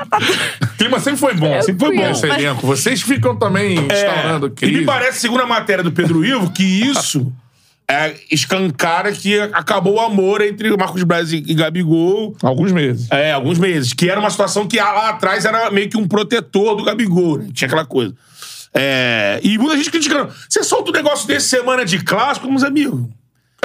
O 0.61 0.77
clima 0.77 0.99
sempre 0.99 1.19
foi 1.19 1.33
bom. 1.33 1.61
Sempre 1.61 1.85
foi 1.87 1.95
bom. 1.95 2.11
Esse 2.11 2.25
elenco. 2.27 2.67
Vocês 2.67 3.01
ficam 3.01 3.35
também 3.35 3.75
instaurando 3.75 4.45
É, 4.45 4.49
e 4.49 4.51
crise. 4.51 4.77
me 4.79 4.85
parece, 4.85 5.19
segundo 5.19 5.41
a 5.41 5.47
matéria 5.47 5.83
do 5.83 5.91
Pedro 5.91 6.23
Ivo, 6.23 6.51
que 6.51 6.63
isso 6.63 7.31
é, 7.89 8.13
escancara 8.31 9.11
que 9.11 9.39
acabou 9.39 9.95
o 9.95 9.99
amor 9.99 10.41
entre 10.41 10.75
Marcos 10.77 11.03
Braz 11.03 11.31
e 11.31 11.43
e 11.47 11.53
Gabigol. 11.53 12.35
Alguns 12.43 12.71
meses. 12.71 13.07
É, 13.11 13.31
alguns 13.31 13.57
meses. 13.57 13.93
Que 13.93 14.09
era 14.09 14.19
uma 14.19 14.29
situação 14.29 14.67
que 14.67 14.77
lá 14.77 15.09
atrás 15.09 15.43
era 15.45 15.69
meio 15.71 15.89
que 15.89 15.97
um 15.97 16.07
protetor 16.07 16.75
do 16.75 16.83
Gabigol, 16.83 17.39
né? 17.39 17.47
Tinha 17.53 17.67
aquela 17.67 17.85
coisa. 17.85 18.13
É, 18.73 19.39
e 19.41 19.57
muita 19.57 19.77
gente 19.77 19.89
criticando. 19.89 20.31
Você 20.49 20.61
solta 20.63 20.91
um 20.91 20.93
negócio 20.93 21.25
desse 21.27 21.47
semana 21.47 21.85
de 21.85 21.97
clássico, 22.03 22.49
meus 22.49 22.63
amigos. 22.63 23.07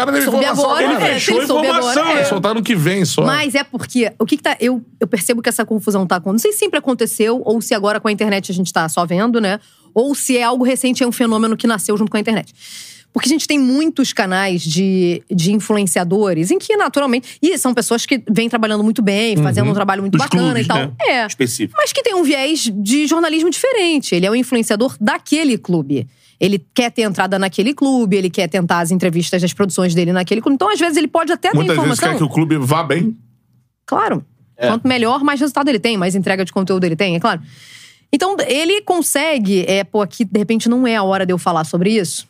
Cara 0.06 0.22
Soube 0.22 0.38
informação 0.38 0.64
agora, 0.64 0.88
agora. 0.88 1.08
é, 1.08 1.14
fechou 1.14 1.36
ele 1.38 1.46
soube 1.46 1.66
informação, 1.66 2.02
agora, 2.02 2.18
é. 2.18 2.22
é. 2.22 2.24
Soltar 2.24 2.54
no 2.54 2.62
que 2.62 2.74
vem 2.74 3.04
só. 3.04 3.24
Mas 3.24 3.54
é 3.54 3.62
porque. 3.64 4.12
O 4.18 4.26
que, 4.26 4.36
que 4.36 4.42
tá. 4.42 4.56
Eu, 4.60 4.82
eu 4.98 5.06
percebo 5.06 5.42
que 5.42 5.48
essa 5.48 5.64
confusão 5.64 6.06
tá 6.06 6.16
acontecendo. 6.16 6.32
Não 6.32 6.38
sei 6.38 6.52
se 6.52 6.58
sempre 6.58 6.78
aconteceu, 6.78 7.42
ou 7.44 7.60
se 7.60 7.74
agora 7.74 8.00
com 8.00 8.08
a 8.08 8.12
internet 8.12 8.50
a 8.50 8.54
gente 8.54 8.72
tá 8.72 8.88
só 8.88 9.04
vendo, 9.04 9.40
né? 9.40 9.60
Ou 9.94 10.14
se 10.14 10.36
é 10.36 10.42
algo 10.42 10.64
recente, 10.64 11.02
é 11.02 11.06
um 11.06 11.12
fenômeno 11.12 11.56
que 11.56 11.66
nasceu 11.66 11.96
junto 11.96 12.10
com 12.10 12.16
a 12.16 12.20
internet. 12.20 12.54
Porque 13.12 13.28
a 13.28 13.32
gente 13.32 13.46
tem 13.46 13.58
muitos 13.58 14.12
canais 14.12 14.62
de, 14.62 15.20
de 15.28 15.52
influenciadores, 15.52 16.50
em 16.50 16.58
que 16.58 16.76
naturalmente. 16.76 17.38
E 17.42 17.58
são 17.58 17.74
pessoas 17.74 18.06
que 18.06 18.22
vêm 18.30 18.48
trabalhando 18.48 18.84
muito 18.84 19.02
bem, 19.02 19.36
fazendo 19.36 19.68
um 19.68 19.74
trabalho 19.74 20.02
muito 20.02 20.16
Dos 20.16 20.22
bacana 20.24 20.44
clubes, 20.44 20.64
e 20.64 20.68
tal. 20.68 20.78
né? 20.78 20.92
É. 21.00 21.26
Específico. 21.26 21.76
Mas 21.76 21.92
que 21.92 22.02
tem 22.02 22.14
um 22.14 22.22
viés 22.22 22.70
de 22.72 23.06
jornalismo 23.08 23.50
diferente. 23.50 24.14
Ele 24.14 24.26
é 24.26 24.30
o 24.30 24.34
influenciador 24.34 24.96
daquele 25.00 25.58
clube. 25.58 26.06
Ele 26.40 26.64
quer 26.74 26.90
ter 26.90 27.02
entrada 27.02 27.38
naquele 27.38 27.74
clube, 27.74 28.16
ele 28.16 28.30
quer 28.30 28.48
tentar 28.48 28.80
as 28.80 28.90
entrevistas 28.90 29.42
das 29.42 29.52
produções 29.52 29.94
dele 29.94 30.12
naquele 30.12 30.40
clube. 30.40 30.54
Então, 30.54 30.72
às 30.72 30.78
vezes, 30.80 30.96
ele 30.96 31.08
pode 31.08 31.30
até 31.30 31.50
ter 31.50 31.54
Muitas 31.54 31.76
vezes 31.76 31.92
informação. 31.92 32.12
quer 32.12 32.16
que 32.16 32.24
o 32.24 32.34
clube 32.34 32.56
vá 32.56 32.82
bem. 32.82 33.14
Claro. 33.84 34.24
É. 34.56 34.68
Quanto 34.68 34.88
melhor, 34.88 35.22
mais 35.22 35.38
resultado 35.38 35.68
ele 35.68 35.78
tem, 35.78 35.98
mais 35.98 36.14
entrega 36.14 36.44
de 36.44 36.52
conteúdo 36.52 36.84
ele 36.84 36.96
tem, 36.96 37.14
é 37.14 37.20
claro. 37.20 37.42
Então, 38.12 38.36
ele 38.46 38.82
consegue, 38.82 39.64
é, 39.68 39.84
pô, 39.84 40.00
aqui 40.00 40.24
de 40.24 40.38
repente 40.38 40.68
não 40.68 40.86
é 40.86 40.96
a 40.96 41.02
hora 41.02 41.26
de 41.26 41.32
eu 41.32 41.38
falar 41.38 41.64
sobre 41.64 41.92
isso, 41.92 42.26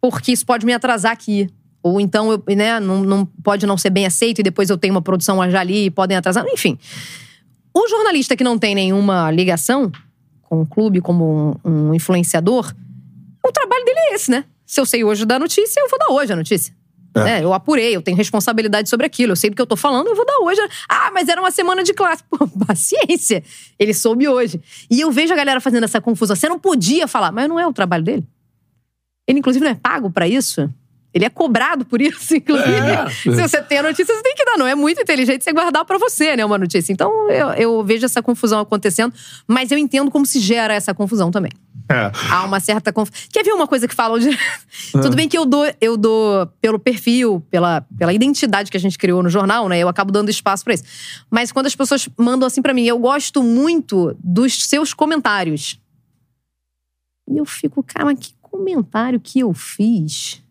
porque 0.00 0.32
isso 0.32 0.44
pode 0.44 0.64
me 0.64 0.72
atrasar 0.72 1.12
aqui. 1.12 1.48
Ou 1.82 2.00
então, 2.00 2.32
eu, 2.32 2.42
né, 2.54 2.80
não, 2.80 3.02
não 3.02 3.24
pode 3.24 3.66
não 3.66 3.76
ser 3.76 3.90
bem 3.90 4.06
aceito 4.06 4.40
e 4.40 4.42
depois 4.42 4.68
eu 4.68 4.76
tenho 4.76 4.92
uma 4.92 5.02
produção 5.02 5.48
já 5.50 5.60
ali 5.60 5.86
e 5.86 5.90
podem 5.90 6.16
atrasar. 6.16 6.44
Enfim. 6.48 6.78
O 7.72 7.88
jornalista 7.88 8.36
que 8.36 8.44
não 8.44 8.58
tem 8.58 8.74
nenhuma 8.74 9.30
ligação 9.30 9.90
com 10.42 10.62
o 10.62 10.66
clube, 10.66 11.00
como 11.00 11.56
um, 11.64 11.70
um 11.70 11.94
influenciador, 11.94 12.74
o 13.50 13.52
trabalho 13.52 13.84
dele 13.84 13.98
é 13.98 14.14
esse, 14.14 14.30
né? 14.30 14.44
Se 14.66 14.80
eu 14.80 14.86
sei 14.86 15.04
hoje 15.04 15.26
da 15.26 15.38
notícia, 15.38 15.80
eu 15.80 15.88
vou 15.88 15.98
dar 15.98 16.08
hoje 16.08 16.32
a 16.32 16.36
notícia. 16.36 16.74
É. 17.14 17.24
né? 17.24 17.44
Eu 17.44 17.52
apurei, 17.52 17.94
eu 17.94 18.02
tenho 18.02 18.16
responsabilidade 18.16 18.88
sobre 18.88 19.04
aquilo, 19.04 19.32
eu 19.32 19.36
sei 19.36 19.50
do 19.50 19.56
que 19.56 19.62
eu 19.62 19.66
tô 19.66 19.76
falando, 19.76 20.06
eu 20.06 20.14
vou 20.14 20.24
dar 20.24 20.38
hoje. 20.38 20.60
Ah, 20.88 21.10
mas 21.12 21.28
era 21.28 21.40
uma 21.40 21.50
semana 21.50 21.82
de 21.82 21.92
classe. 21.92 22.22
Pô, 22.30 22.46
paciência. 22.66 23.42
Ele 23.78 23.92
soube 23.92 24.28
hoje. 24.28 24.60
E 24.90 25.00
eu 25.00 25.10
vejo 25.10 25.32
a 25.32 25.36
galera 25.36 25.60
fazendo 25.60 25.84
essa 25.84 26.00
confusão. 26.00 26.36
Você 26.36 26.48
não 26.48 26.58
podia 26.58 27.08
falar, 27.08 27.32
mas 27.32 27.48
não 27.48 27.58
é 27.58 27.66
o 27.66 27.72
trabalho 27.72 28.04
dele. 28.04 28.26
Ele, 29.26 29.38
inclusive, 29.38 29.64
não 29.64 29.72
é 29.72 29.74
pago 29.74 30.10
pra 30.10 30.26
isso. 30.28 30.72
Ele 31.12 31.24
é 31.24 31.30
cobrado 31.30 31.84
por 31.84 32.00
isso, 32.00 32.34
inclusive. 32.36 32.70
É. 32.70 33.10
Se 33.10 33.30
você 33.30 33.60
tem 33.62 33.78
a 33.78 33.82
notícia, 33.82 34.14
você 34.14 34.22
tem 34.22 34.34
que 34.34 34.44
dar. 34.44 34.56
Não 34.56 34.66
é 34.66 34.74
muito 34.74 35.00
inteligente 35.00 35.42
você 35.42 35.52
guardar 35.52 35.84
pra 35.84 35.98
você, 35.98 36.36
né, 36.36 36.44
uma 36.44 36.58
notícia. 36.58 36.92
Então, 36.92 37.30
eu, 37.30 37.48
eu 37.50 37.84
vejo 37.84 38.04
essa 38.04 38.22
confusão 38.22 38.60
acontecendo, 38.60 39.12
mas 39.46 39.70
eu 39.70 39.78
entendo 39.78 40.10
como 40.10 40.24
se 40.24 40.38
gera 40.38 40.72
essa 40.74 40.94
confusão 40.94 41.30
também. 41.30 41.50
É. 41.90 42.12
Há 42.30 42.44
uma 42.44 42.60
certa 42.60 42.92
confusão. 42.92 43.20
Quer 43.32 43.44
ver 43.44 43.52
uma 43.52 43.66
coisa 43.66 43.88
que 43.88 43.94
falam 43.94 44.18
de. 44.18 44.30
Tudo 44.92 45.16
bem 45.16 45.28
que 45.28 45.36
eu 45.36 45.44
dou, 45.44 45.66
eu 45.80 45.96
dou 45.96 46.46
pelo 46.60 46.78
perfil, 46.78 47.44
pela, 47.50 47.80
pela 47.98 48.12
identidade 48.12 48.70
que 48.70 48.76
a 48.76 48.80
gente 48.80 48.96
criou 48.96 49.22
no 49.22 49.28
jornal, 49.28 49.68
né? 49.68 49.80
Eu 49.80 49.88
acabo 49.88 50.12
dando 50.12 50.30
espaço 50.30 50.62
pra 50.64 50.74
isso. 50.74 50.84
Mas 51.28 51.50
quando 51.50 51.66
as 51.66 51.74
pessoas 51.74 52.08
mandam 52.16 52.46
assim 52.46 52.62
pra 52.62 52.72
mim, 52.72 52.84
eu 52.84 52.98
gosto 52.98 53.42
muito 53.42 54.16
dos 54.22 54.64
seus 54.64 54.94
comentários. 54.94 55.80
E 57.28 57.38
eu 57.38 57.44
fico, 57.44 57.82
cara, 57.82 58.04
mas 58.04 58.18
que 58.20 58.34
comentário 58.40 59.18
que 59.18 59.40
eu 59.40 59.52
fiz? 59.52 60.42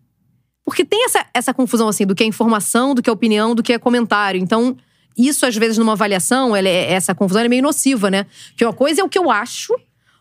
Porque 0.69 0.85
tem 0.85 1.05
essa, 1.05 1.25
essa 1.33 1.53
confusão, 1.53 1.87
assim, 1.87 2.05
do 2.05 2.15
que 2.15 2.23
é 2.23 2.27
informação, 2.27 2.93
do 2.95 3.01
que 3.01 3.09
é 3.09 3.13
opinião, 3.13 3.53
do 3.55 3.61
que 3.63 3.73
é 3.73 3.79
comentário. 3.79 4.39
Então, 4.39 4.77
isso, 5.17 5.45
às 5.45 5.55
vezes, 5.55 5.77
numa 5.77 5.93
avaliação, 5.93 6.55
ela 6.55 6.67
é- 6.69 6.93
essa 6.93 7.13
confusão 7.13 7.41
é 7.41 7.47
meio 7.47 7.61
nociva, 7.63 8.09
né? 8.09 8.25
Porque 8.49 8.63
uma 8.65 8.73
coisa 8.73 9.01
é 9.01 9.03
o 9.03 9.09
que 9.09 9.17
eu 9.19 9.29
acho, 9.29 9.73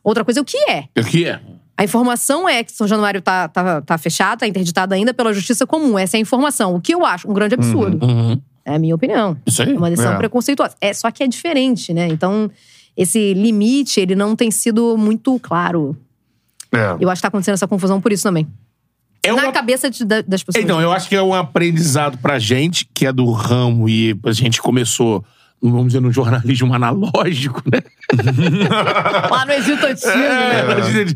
outra 0.03 0.25
coisa 0.25 0.41
é 0.41 0.43
o 0.43 0.45
que 0.45 0.57
é. 0.69 0.85
O 0.99 1.05
que 1.05 1.25
é? 1.27 1.41
A 1.77 1.85
informação 1.85 2.49
é 2.49 2.65
que 2.65 2.73
São 2.73 2.89
Januário 2.89 3.23
tá, 3.23 3.47
tá, 3.47 3.81
tá 3.83 3.97
fechado, 3.99 4.41
tá 4.41 4.47
interditado 4.49 4.95
ainda 4.95 5.15
pela 5.15 5.33
justiça 5.33 5.65
comum. 5.65 5.97
Essa 5.97 6.17
é 6.17 6.19
a 6.19 6.21
informação. 6.21 6.75
O 6.75 6.81
que 6.81 6.93
eu 6.93 7.07
acho? 7.07 7.31
Um 7.31 7.33
grande 7.35 7.55
absurdo. 7.55 8.05
Uhum. 8.05 8.41
É 8.65 8.75
a 8.75 8.79
minha 8.81 8.95
opinião. 8.95 9.37
Isso 9.47 9.63
aí. 9.63 9.73
É 9.73 9.77
uma 9.79 9.89
decisão 9.89 10.15
É. 10.15 10.17
preconceituosa. 10.17 10.75
É, 10.81 10.93
só 10.93 11.09
que 11.13 11.23
é 11.23 11.29
diferente, 11.29 11.95
né? 11.95 12.09
Então, 12.09 12.51
esse 12.97 13.33
limite, 13.33 14.01
ele 14.01 14.17
não 14.17 14.35
tem 14.35 14.51
sido 14.51 14.97
muito 14.99 15.39
claro. 15.39 15.97
É. 16.73 16.97
Eu 17.01 17.09
acho 17.09 17.21
que 17.21 17.23
tá 17.23 17.29
acontecendo 17.29 17.55
essa 17.55 17.69
confusão 17.69 18.01
por 18.01 18.13
isso 18.13 18.25
também. 18.25 18.47
É 19.23 19.33
Na 19.33 19.45
uma- 19.45 19.53
cabeça 19.53 19.91
de- 19.91 20.05
da- 20.05 20.23
das 20.23 20.43
pessoas. 20.43 20.65
Então, 20.65 20.81
eu 20.81 20.93
acho 20.93 21.09
que 21.09 21.17
é 21.17 21.23
um 21.23 21.35
aprendizado 21.35 22.17
pra 22.19 22.39
gente, 22.39 22.89
que 22.95 23.07
é 23.07 23.13
do 23.13 23.31
ramo, 23.31 23.89
e 23.89 24.17
a 24.25 24.33
gente 24.33 24.61
começou, 24.63 25.25
vamos 25.61 25.89
dizer, 25.89 26.01
no 26.01 26.13
jornalismo 26.13 26.73
analógico, 26.75 27.63
né? 27.73 27.81
Lá 29.31 29.45
no 29.45 29.53
Egito 29.53 29.85
Antigo, 29.87 30.13
né? 30.17 31.07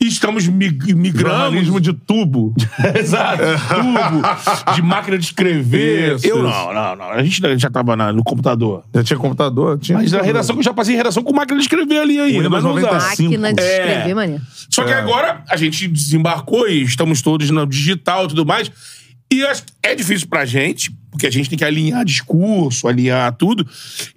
E 0.00 0.06
estamos 0.06 0.46
mig- 0.46 0.94
migrando. 0.94 1.36
Jornalismo 1.36 1.80
de 1.80 1.92
tubo. 1.92 2.54
Exato. 2.98 3.42
Tubo, 3.68 4.74
de 4.74 4.82
máquina 4.82 5.18
de 5.18 5.24
escrever. 5.24 6.18
Eu 6.22 6.42
não, 6.42 6.72
não, 6.72 6.96
não. 6.96 7.10
A 7.10 7.22
gente 7.22 7.40
já 7.58 7.70
tava 7.70 7.96
na- 7.96 8.12
no 8.12 8.22
computador. 8.22 8.84
Já 8.94 9.02
tinha 9.02 9.18
computador? 9.18 9.78
Tinha 9.78 9.98
Mas 9.98 10.12
na 10.12 10.22
redação 10.22 10.54
que 10.54 10.60
eu 10.60 10.64
já 10.64 10.74
passei 10.74 10.94
redação 10.96 11.22
com 11.22 11.32
máquina 11.32 11.56
de 11.58 11.64
escrever 11.64 11.98
ali 11.98 12.18
ainda. 12.20 12.44
Windows 12.44 12.50
Mas 12.52 12.64
não 12.64 12.74
usava. 12.74 12.94
95. 12.94 13.30
Máquina 13.40 13.52
de 13.54 13.62
É. 13.62 13.86
escrever, 13.88 14.14
mané. 14.14 14.40
Só 14.70 14.84
que 14.84 14.90
É. 14.92 14.94
agora 14.98 15.42
a 15.48 15.56
gente 15.56 15.88
desembarcou 15.88 16.68
e 16.68 16.82
estamos 16.82 17.22
todos 17.22 17.50
no 17.50 17.66
digital 17.66 18.26
e 18.26 18.28
tudo 18.28 18.46
mais. 18.46 18.70
E 19.32 19.40
eu 19.40 19.48
acho 19.48 19.64
que 19.64 19.72
é 19.82 19.94
difícil 19.94 20.28
pra 20.28 20.44
gente, 20.44 20.92
porque 21.16 21.26
a 21.26 21.32
gente 21.32 21.48
tem 21.48 21.58
que 21.58 21.64
alinhar 21.64 22.04
discurso, 22.04 22.86
alinhar 22.86 23.32
tudo. 23.34 23.66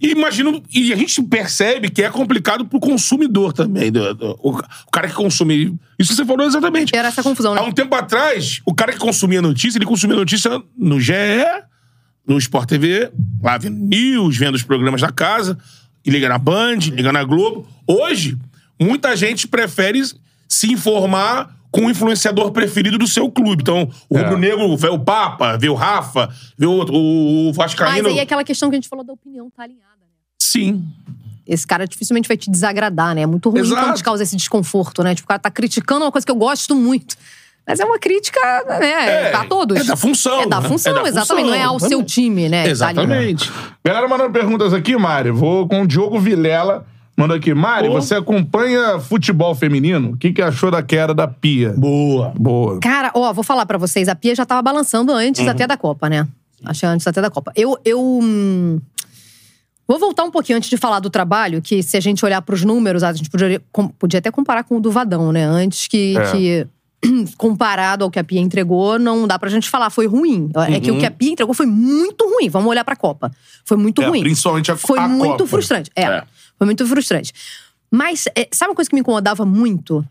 E 0.02 0.10
imagino. 0.12 0.62
E 0.72 0.92
a 0.94 0.96
gente 0.96 1.22
percebe 1.24 1.90
que 1.90 2.04
é 2.04 2.10
complicado 2.10 2.66
pro 2.66 2.80
consumidor 2.80 3.54
também. 3.54 3.92
do- 3.92 4.14
do- 4.14 4.40
o, 4.44 4.50
o 4.58 4.92
cara 4.92 5.08
que 5.08 5.14
consome. 5.14 5.76
Isso 5.98 6.10
que 6.12 6.16
você 6.18 6.26
falou 6.26 6.46
exatamente. 6.46 6.96
Era 6.96 7.08
essa 7.08 7.24
confusão, 7.24 7.54
Há 7.54 7.62
né? 7.62 7.62
um 7.62 7.72
tempo 7.72 7.96
atrás, 7.96 8.62
o 8.66 8.74
cara 8.74 8.92
que 8.94 9.00
consumia 9.00 9.42
notícia, 9.42 9.78
ele 9.78 9.86
consumia 9.86 10.16
notícia 10.16 10.62
no 10.78 11.00
GE, 11.00 11.14
no 12.28 12.38
Sport 12.38 12.68
TV, 12.70 13.10
lá 13.42 13.58
vendo 13.58 13.78
news, 13.78 14.38
vendo 14.38 14.56
os 14.56 14.64
programas 14.64 15.02
da 15.02 15.12
casa, 15.12 15.58
e 16.06 16.10
liga 16.10 16.30
na 16.30 16.38
Band, 16.38 16.78
liga 16.94 17.12
na 17.12 17.24
Globo. 17.24 17.68
Hoje, 17.88 18.38
muita 18.80 19.16
gente 19.16 19.48
prefere 19.48 20.02
se 20.48 20.72
informar 20.72 21.56
com 21.72 21.86
o 21.86 21.90
influenciador 21.90 22.52
preferido 22.52 22.98
do 22.98 23.08
seu 23.08 23.30
clube. 23.32 23.62
Então, 23.62 23.90
o 24.10 24.18
É. 24.18 24.22
Rubro 24.22 24.38
Negro 24.38 24.76
vê 24.78 24.90
o 24.90 24.98
Papa, 25.00 25.58
vê 25.58 25.70
o 25.70 25.76
Rafa, 25.76 26.30
vê 26.58 26.66
o, 26.66 26.72
outro, 26.72 26.96
o, 26.96 27.44
o 27.44 27.46
Mas 27.48 27.56
Vascaíno. 27.56 28.08
aí 28.10 28.20
é 28.20 28.22
aquela 28.22 28.44
questão 28.44 28.70
que 28.70 28.76
a 28.76 28.78
gente 28.78 28.90
falou 28.90 29.06
da 29.06 29.14
opinião 29.14 29.50
tá 29.56 29.64
alinhada, 29.64 29.84
né? 30.02 30.08
Sim. 30.42 30.84
Esse 31.48 31.66
cara 31.66 31.88
dificilmente 31.88 32.28
vai 32.28 32.38
te 32.38 32.50
desagradar, 32.50 33.16
né? 33.16 33.22
É 33.22 33.26
muito 33.26 33.50
ruim 33.50 33.62
Exato. 33.62 33.82
quando 33.82 33.96
te 33.98 34.04
causa 34.04 34.22
esse 34.24 34.36
desconforto, 34.36 35.04
né? 35.04 35.16
Tipo, 35.16 35.26
o 35.26 35.30
cara 35.30 35.40
tá 35.40 35.50
criticando 35.52 36.06
uma 36.06 36.12
coisa 36.12 36.26
que 36.26 36.32
eu 36.32 36.36
gosto 36.36 36.76
muito. 36.76 37.16
Mas 37.68 37.80
é 37.80 37.86
uma 37.86 38.00
crítica, 38.00 38.40
né? 38.80 39.32
a 39.32 39.46
todos. 39.46 39.78
É 39.80 39.84
da 39.84 39.96
função. 39.96 40.42
É 40.42 40.48
da 40.48 40.60
né? 40.60 40.68
função, 40.68 40.92
É 40.98 41.04
da 41.04 41.08
exatamente. 41.08 41.46
Não 41.48 41.54
é 41.54 41.62
ao 41.62 41.74
função. 41.74 41.90
seu 41.90 42.04
time, 42.04 42.50
né? 42.50 42.58
Tá 42.58 42.64
ali. 42.64 42.72
Exatamente. 42.72 43.52
Galera 43.86 44.08
mandando 44.08 44.32
perguntas 44.32 44.74
aqui, 44.74 44.98
Mari. 44.98 45.30
Vou 45.30 45.68
com 45.68 45.84
o 45.84 45.88
Diogo 45.88 46.20
Vilela. 46.20 46.88
Mandou 47.20 47.36
aqui. 47.38 47.54
Mari, 47.54 47.90
você 47.90 48.16
acompanha 48.16 49.00
futebol 49.00 49.54
feminino? 49.54 50.12
O 50.12 50.18
que, 50.18 50.32
que 50.32 50.42
achou 50.42 50.72
da 50.72 50.82
queda 50.82 51.14
da 51.14 51.28
Pia? 51.28 51.74
Boa. 51.78 52.34
Boa. 52.38 52.80
Cara, 52.80 53.12
ó, 53.14 53.34
vou 53.34 53.44
falar 53.44 53.66
pra 53.66 53.78
vocês. 53.78 54.08
A 54.08 54.16
Pia 54.16 54.34
já 54.34 54.46
tava 54.46 54.62
balançando 54.62 55.12
antes 55.12 55.42
Uhum. 55.44 55.50
até 55.50 55.68
da 55.68 55.76
Copa, 55.76 56.08
né? 56.10 56.28
Que 56.78 56.86
antes 56.86 57.06
até 57.08 57.22
da 57.22 57.30
Copa. 57.30 57.52
Eu. 57.56 57.78
eu 57.84 58.00
hum, 58.02 58.80
Vou 59.88 59.98
voltar 59.98 60.24
um 60.24 60.30
pouquinho 60.30 60.56
antes 60.58 60.70
de 60.70 60.78
falar 60.78 61.00
do 61.00 61.10
trabalho, 61.10 61.64
que 61.64 61.82
se 61.82 61.98
a 61.98 62.00
gente 62.00 62.24
olhar 62.24 62.40
pros 62.44 62.64
números, 62.64 63.02
a 63.02 63.12
gente 63.12 63.28
podia, 63.28 63.60
com- 63.72 63.88
podia 63.88 64.20
até 64.20 64.30
comparar 64.30 64.64
com 64.64 64.78
o 64.78 64.80
do 64.80 64.92
Vadão, 64.92 65.32
né? 65.32 65.44
Antes 65.44 65.88
que, 65.88 66.16
É. 66.16 66.32
que, 66.32 66.68
comparado 67.38 68.04
ao 68.04 68.12
que 68.12 68.20
a 68.20 68.24
Pia 68.24 68.40
entregou, 68.40 69.00
não 69.00 69.26
dá 69.28 69.40
pra 69.40 69.50
gente 69.50 69.68
falar, 69.68 69.90
foi 69.90 70.06
ruim. 70.06 70.48
É 70.72 70.80
que 70.80 70.92
o 70.92 71.00
que 71.00 71.08
a 71.08 71.12
Pia 71.12 71.32
entregou 71.32 71.56
foi 71.56 71.66
muito 71.66 72.24
ruim. 72.24 72.50
Vamos 72.50 72.70
olhar 72.70 72.84
pra 72.84 72.96
Copa. 72.96 73.32
Foi 73.66 73.78
muito 73.78 74.02
É, 74.04 74.06
ruim. 74.08 74.22
principalmente 74.22 74.72
a- 74.72 74.76
Foi 74.78 75.00
a 75.00 75.08
muito 75.08 75.32
Copa. 75.38 75.48
frustrante. 75.48 75.90
É, 75.96 76.04
É. 76.04 76.24
foi 76.60 76.66
muito 76.66 76.86
frustrante. 76.86 77.34
Mas, 77.90 78.28
é, 78.36 78.48
sabe 78.52 78.70
uma 78.70 78.76
coisa 78.76 78.88
que 78.88 78.96
me 78.96 79.00
incomodava 79.00 79.46
muito? 79.46 80.06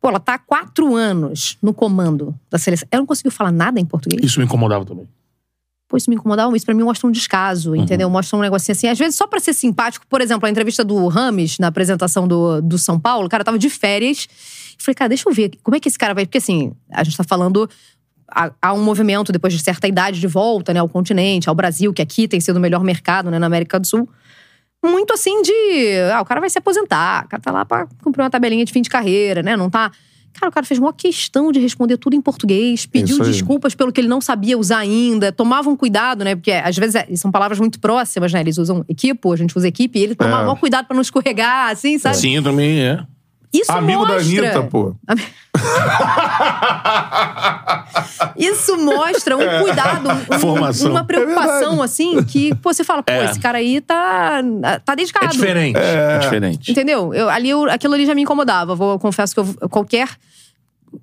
Pô, 0.00 0.08
ela 0.08 0.20
tá 0.20 0.34
há 0.34 0.38
quatro 0.38 0.94
anos 0.94 1.58
no 1.60 1.74
comando 1.74 2.34
da 2.48 2.56
seleção. 2.56 2.88
Ela 2.90 3.00
não 3.00 3.06
conseguiu 3.06 3.32
falar 3.32 3.52
nada 3.52 3.78
em 3.78 3.84
português. 3.84 4.24
Isso 4.24 4.38
me 4.38 4.46
incomodava 4.46 4.84
também. 4.84 5.06
Pô, 5.88 5.96
isso 5.96 6.08
me 6.08 6.16
incomodava, 6.16 6.54
isso 6.56 6.66
pra 6.66 6.74
mim 6.74 6.82
mostra 6.82 7.08
um 7.08 7.10
descaso, 7.10 7.74
entendeu? 7.74 8.08
Mostra 8.10 8.38
um 8.38 8.42
negocinho 8.42 8.76
assim. 8.76 8.86
Às 8.86 8.98
vezes, 8.98 9.16
só 9.16 9.26
pra 9.26 9.40
ser 9.40 9.54
simpático, 9.54 10.06
por 10.06 10.20
exemplo, 10.20 10.46
a 10.46 10.50
entrevista 10.50 10.84
do 10.84 11.08
Rames 11.08 11.58
na 11.58 11.68
apresentação 11.68 12.28
do, 12.28 12.60
do 12.60 12.78
São 12.78 13.00
Paulo, 13.00 13.26
o 13.26 13.28
cara 13.28 13.42
tava 13.42 13.58
de 13.58 13.70
férias. 13.70 14.28
Falei, 14.78 14.94
cara, 14.94 15.08
deixa 15.08 15.28
eu 15.28 15.32
ver 15.32 15.50
como 15.62 15.76
é 15.76 15.80
que 15.80 15.88
esse 15.88 15.98
cara 15.98 16.14
vai. 16.14 16.26
Porque 16.26 16.38
assim, 16.38 16.72
a 16.90 17.02
gente 17.02 17.16
tá 17.16 17.24
falando. 17.24 17.68
Há 18.60 18.74
um 18.74 18.84
movimento, 18.84 19.32
depois 19.32 19.54
de 19.54 19.58
certa 19.58 19.88
idade, 19.88 20.20
de 20.20 20.26
volta 20.26 20.74
né, 20.74 20.80
ao 20.80 20.88
continente, 20.88 21.48
ao 21.48 21.54
Brasil, 21.54 21.94
que 21.94 22.02
aqui 22.02 22.28
tem 22.28 22.38
sido 22.38 22.58
o 22.58 22.60
melhor 22.60 22.84
mercado 22.84 23.30
né, 23.30 23.38
na 23.38 23.46
América 23.46 23.80
do 23.80 23.86
Sul. 23.86 24.06
Muito 24.84 25.12
assim 25.12 25.42
de. 25.42 25.52
Ah, 26.12 26.20
o 26.20 26.24
cara 26.24 26.40
vai 26.40 26.48
se 26.48 26.58
aposentar, 26.58 27.24
o 27.24 27.28
cara 27.28 27.42
tá 27.42 27.50
lá 27.50 27.64
pra 27.64 27.86
cumprir 28.02 28.22
uma 28.22 28.30
tabelinha 28.30 28.64
de 28.64 28.72
fim 28.72 28.80
de 28.82 28.88
carreira, 28.88 29.42
né? 29.42 29.56
Não 29.56 29.68
tá. 29.68 29.90
Cara, 30.34 30.50
o 30.50 30.52
cara 30.52 30.64
fez 30.64 30.78
uma 30.78 30.92
questão 30.92 31.50
de 31.50 31.58
responder 31.58 31.96
tudo 31.96 32.14
em 32.14 32.20
português, 32.20 32.86
pediu 32.86 33.14
Isso 33.16 33.24
aí. 33.24 33.30
desculpas 33.32 33.74
pelo 33.74 33.92
que 33.92 34.00
ele 34.00 34.06
não 34.06 34.20
sabia 34.20 34.56
usar 34.56 34.78
ainda, 34.78 35.32
tomavam 35.32 35.76
cuidado, 35.76 36.22
né? 36.22 36.36
Porque 36.36 36.52
às 36.52 36.76
vezes 36.76 36.94
é- 36.94 37.08
são 37.16 37.32
palavras 37.32 37.58
muito 37.58 37.80
próximas, 37.80 38.32
né? 38.32 38.38
Eles 38.40 38.56
usam 38.56 38.84
equipo, 38.88 39.32
a 39.32 39.36
gente 39.36 39.56
usa 39.56 39.66
equipe, 39.66 39.98
e 39.98 40.02
ele 40.04 40.14
tomava 40.14 40.42
É. 40.42 40.44
maior 40.44 40.60
cuidado 40.60 40.86
pra 40.86 40.94
não 40.94 41.02
escorregar, 41.02 41.70
assim, 41.72 41.98
sabe? 41.98 42.16
Sim, 42.18 42.40
também 42.40 42.78
é. 42.80 43.04
Isso 43.52 43.72
Amigo 43.72 44.04
da 44.06 44.14
mostra... 44.14 44.38
Anitta, 44.48 44.62
pô. 44.64 44.94
Isso 48.36 48.76
mostra 48.78 49.36
um 49.36 49.62
cuidado, 49.62 50.08
um- 50.10 50.38
Formação. 50.38 50.90
uma 50.90 51.00
É 51.00 51.04
preocupação, 51.04 51.60
verdade. 51.70 51.82
assim, 51.82 52.22
que 52.24 52.54
pô, 52.56 52.72
você 52.72 52.84
fala, 52.84 53.02
pô, 53.02 53.12
É. 53.12 53.24
esse 53.26 53.40
cara 53.40 53.58
aí 53.58 53.80
tá, 53.80 54.40
tá 54.84 54.94
dedicado. 54.94 55.26
É 55.26 55.28
diferente. 55.28 55.78
É, 55.78 56.18
diferente. 56.18 56.70
Entendeu? 56.70 57.12
Eu, 57.14 57.28
ali, 57.28 57.50
eu- 57.50 57.68
aquilo 57.70 57.94
ali 57.94 58.06
já 58.06 58.14
me 58.14 58.22
incomodava. 58.22 58.74
Vou, 58.74 58.92
eu 58.92 58.98
confesso 58.98 59.34
que 59.34 59.40
eu, 59.40 59.68
qualquer. 59.68 60.08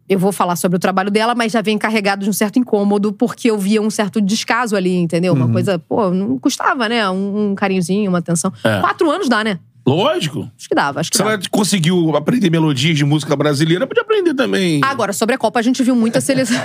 Eu 0.09 0.17
vou 0.17 0.31
falar 0.31 0.55
sobre 0.55 0.77
o 0.77 0.79
trabalho 0.79 1.11
dela, 1.11 1.35
mas 1.35 1.51
já 1.51 1.61
vem 1.61 1.77
carregado 1.77 2.23
de 2.23 2.29
um 2.29 2.33
certo 2.33 2.57
incômodo, 2.57 3.13
porque 3.13 3.51
eu 3.51 3.57
via 3.57 3.81
um 3.81 3.89
certo 3.91 4.19
descaso 4.19 4.75
ali, 4.75 4.95
entendeu? 4.95 5.33
Uhum. 5.33 5.39
Uma 5.45 5.51
coisa, 5.51 5.77
pô, 5.77 6.09
não 6.09 6.39
custava, 6.39 6.89
né? 6.89 7.07
Um, 7.09 7.51
um 7.51 7.55
carinhozinho, 7.55 8.09
uma 8.09 8.17
atenção. 8.19 8.51
É. 8.63 8.79
Quatro 8.79 9.09
anos 9.11 9.29
dá, 9.29 9.43
né? 9.43 9.59
Lógico. 9.87 10.49
Acho 10.57 10.67
que 10.67 10.73
dava, 10.73 10.99
acho 10.99 11.11
que 11.11 11.17
Se 11.17 11.23
dava. 11.23 11.35
ela 11.35 11.43
conseguiu 11.51 12.15
aprender 12.15 12.49
melodias 12.49 12.97
de 12.97 13.05
música 13.05 13.35
brasileira, 13.35 13.85
podia 13.85 14.01
aprender 14.01 14.33
também. 14.33 14.81
Agora, 14.83 15.13
sobre 15.13 15.35
a 15.35 15.37
Copa, 15.37 15.59
a 15.59 15.61
gente 15.61 15.83
viu 15.83 15.95
muita 15.95 16.19
seleção. 16.19 16.59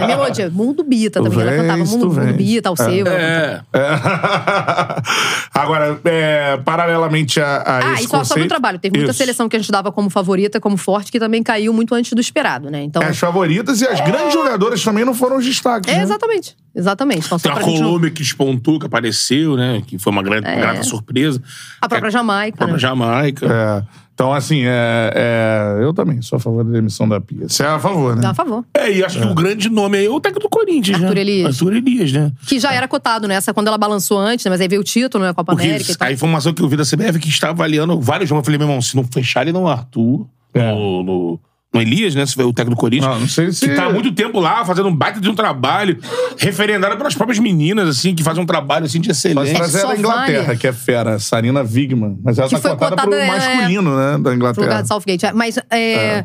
a 0.00 0.04
melodia, 0.06 0.50
Mundo 0.50 0.82
Bita 0.82 1.22
também. 1.22 1.40
Ela 1.40 1.50
vens, 1.52 1.60
cantava 1.62 1.84
tu 1.84 1.88
Mundo, 1.90 2.10
Mundo. 2.20 2.34
Bita, 2.34 2.68
ao 2.68 2.76
seu. 2.76 3.06
É. 3.06 3.60
Agora, 5.54 6.00
é, 6.04 6.56
paralelamente 6.64 7.40
a, 7.40 7.56
a 7.58 7.76
Ah, 7.90 7.92
esse 7.94 8.04
e 8.04 8.08
só 8.08 8.08
sobre 8.08 8.18
conceito- 8.18 8.44
o 8.46 8.48
trabalho. 8.48 8.78
Teve 8.78 8.96
muita 8.98 9.10
Isso. 9.12 9.18
seleção 9.18 9.48
que 9.48 9.56
a 9.56 9.58
gente 9.58 9.70
dava 9.70 9.92
como 9.92 10.10
favorita, 10.10 10.58
como 10.60 10.76
forte, 10.76 11.12
que 11.12 11.18
também 11.20 11.42
caiu 11.42 11.72
muito 11.72 11.94
antes 11.94 12.12
do 12.12 12.20
esperado, 12.20 12.70
né? 12.70 12.82
Então. 12.82 13.02
As 13.02 13.16
favoritas 13.18 13.80
e 13.80 13.86
as 13.86 14.00
grandes 14.00 14.32
jogadoras 14.32 14.82
também 14.82 15.04
não 15.04 15.14
foram 15.14 15.36
os 15.38 15.44
destaques. 15.44 15.92
É, 15.92 15.96
né? 15.98 16.02
exatamente. 16.02 16.56
Exatamente. 16.74 17.26
Então, 17.26 17.38
Tem 17.38 17.52
a 17.52 17.54
gente 17.62 17.80
não- 17.80 17.86
Colômbia 17.86 18.10
que 18.10 18.22
despontou, 18.22 18.78
que 18.80 18.86
apareceu, 18.86 19.56
né? 19.56 19.82
Que 19.86 19.98
foi 19.98 20.12
uma 20.12 20.22
grande, 20.22 20.46
É. 20.48 20.56
grata 20.56 20.82
surpresa. 20.82 21.40
A 21.80 21.88
própria 21.88 22.10
Jamaica, 22.10 22.54
A 22.56 22.58
própria 22.58 22.72
né? 22.74 22.78
Jamaica. 22.78 23.46
É. 23.90 24.04
Então, 24.12 24.32
assim, 24.32 24.62
é, 24.64 25.12
é, 25.14 25.84
eu 25.84 25.92
também 25.92 26.22
sou 26.22 26.36
a 26.36 26.40
favor 26.40 26.62
da 26.64 26.70
demissão 26.70 27.08
da 27.08 27.20
Pia. 27.20 27.48
Você 27.48 27.64
é 27.64 27.66
a 27.66 27.80
favor, 27.80 28.14
né? 28.14 28.22
Dá 28.22 28.30
a 28.30 28.34
favor. 28.34 28.64
É, 28.72 28.88
e 28.90 29.04
acho 29.04 29.18
que 29.20 29.26
o 29.26 29.34
grande 29.34 29.68
nome 29.68 29.98
aí 29.98 30.06
é 30.06 30.10
o 30.10 30.20
técnico 30.20 30.46
do 30.46 30.48
Corinthians, 30.48 31.00
Arthur 31.02 31.14
né? 31.16 31.20
Elias. 31.20 31.54
Arthur 31.56 31.74
Elias, 31.74 32.12
né? 32.12 32.32
Que 32.46 32.60
já 32.60 32.72
era 32.72 32.86
cotado 32.86 33.26
nessa, 33.26 33.52
quando 33.52 33.66
ela 33.68 33.78
balançou 33.78 34.18
antes, 34.18 34.44
né? 34.44 34.50
Mas 34.50 34.60
aí 34.60 34.68
veio 34.68 34.82
o 34.82 34.84
título, 34.84 35.24
né? 35.24 35.30
A 35.30 35.34
Copa 35.34 35.52
Porque 35.52 35.66
América 35.66 35.90
e 35.90 35.96
tal. 35.96 36.08
a 36.08 36.12
informação 36.12 36.52
que 36.54 36.62
eu 36.62 36.68
vi 36.68 36.76
da 36.76 36.84
CBF 36.84 37.16
é 37.16 37.20
que 37.20 37.28
está 37.28 37.50
avaliando 37.50 38.00
vários 38.00 38.28
jogos. 38.28 38.42
Eu 38.42 38.44
falei, 38.44 38.58
meu 38.58 38.68
irmão, 38.68 38.80
se 38.80 38.94
não 38.94 39.02
fechar 39.04 39.42
ele 39.42 39.52
no 39.52 39.66
Arthur, 39.66 40.26
É. 40.52 40.70
no, 40.72 41.02
no, 41.02 41.40
no 41.74 41.80
Elias, 41.82 42.14
né? 42.14 42.24
Se 42.24 42.34
foi 42.34 42.44
o 42.44 42.52
técnico 42.52 42.76
do 42.76 42.80
Corinthians. 42.80 43.12
Não, 43.12 43.20
não 43.20 43.28
sei 43.28 43.50
se- 43.52 43.68
Que 43.68 43.74
tá 43.74 43.86
há 43.86 43.92
muito 43.92 44.12
tempo 44.12 44.38
lá, 44.40 44.64
fazendo 44.64 44.88
um 44.88 44.94
baita 44.94 45.20
de 45.20 45.28
um 45.28 45.34
trabalho, 45.34 45.98
referendado 46.38 46.96
pelas 46.96 47.14
próprias 47.14 47.38
meninas, 47.38 47.88
assim, 47.88 48.14
que 48.14 48.22
fazem 48.22 48.42
um 48.42 48.46
trabalho, 48.46 48.86
assim, 48.86 49.00
de 49.00 49.08
Mas 49.08 49.18
excelência. 49.18 49.58
mas 49.58 49.74
é 49.74 49.80
só 49.80 49.88
da 49.88 49.96
Inglaterra, 49.96 50.42
vale- 50.44 50.58
que 50.58 50.66
é 50.66 50.72
fera, 50.72 51.18
Sarina 51.18 51.62
Wigman. 51.62 52.18
Mas 52.22 52.38
ela 52.38 52.48
Que 52.48 52.54
tá 52.54 52.60
foi 52.60 52.70
cotada, 52.70 52.90
cotada, 52.92 53.08
pro 53.10 53.18
é, 53.18 53.26
masculino, 53.26 53.96
né? 53.96 54.12
Da 54.12 54.18
pro 54.18 54.32
lugar 54.32 54.34
Inglaterra. 54.52 54.82
de 54.82 54.88
Southgate. 54.88 55.26
Mas 55.34 55.58
é, 55.70 56.24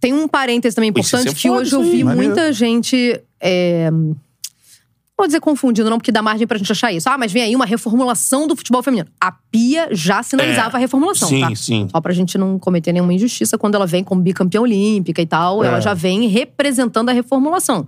tem 0.00 0.12
um 0.14 0.26
parêntese 0.26 0.74
também 0.74 0.90
Isso 0.96 1.14
importante 1.16 1.36
é 1.36 1.38
que 1.38 1.50
hoje 1.50 1.74
eu 1.74 1.82
vi 1.82 2.02
Maneiro. 2.02 2.28
muita 2.34 2.52
gente. 2.52 3.20
É, 3.40 3.90
vou 5.20 5.26
dizer 5.26 5.40
confundindo, 5.40 5.88
não, 5.90 5.98
porque 5.98 6.10
dá 6.12 6.20
margem 6.22 6.46
pra 6.46 6.58
gente 6.58 6.70
achar 6.72 6.92
isso. 6.92 7.08
Ah, 7.08 7.16
mas 7.18 7.32
vem 7.32 7.42
aí 7.42 7.54
uma 7.56 7.64
reformulação 7.66 8.46
do 8.46 8.56
futebol 8.56 8.82
feminino. 8.82 9.08
A 9.20 9.30
Pia 9.32 9.88
já 9.92 10.22
sinalizava 10.22 10.76
É. 10.76 10.78
a 10.78 10.80
reformulação, 10.80 11.28
Sim, 11.28 11.40
tá? 11.40 11.54
sim. 11.54 11.88
Só 11.90 12.00
pra 12.00 12.12
gente 12.12 12.36
não 12.38 12.58
cometer 12.58 12.92
nenhuma 12.92 13.12
injustiça, 13.12 13.56
quando 13.58 13.74
ela 13.74 13.86
vem 13.86 14.02
como 14.04 14.20
bicampeã 14.20 14.60
olímpica 14.60 15.20
e 15.22 15.26
tal, 15.26 15.62
É. 15.64 15.68
ela 15.68 15.80
já 15.80 15.94
vem 15.94 16.26
representando 16.28 17.08
a 17.08 17.12
reformulação. 17.12 17.86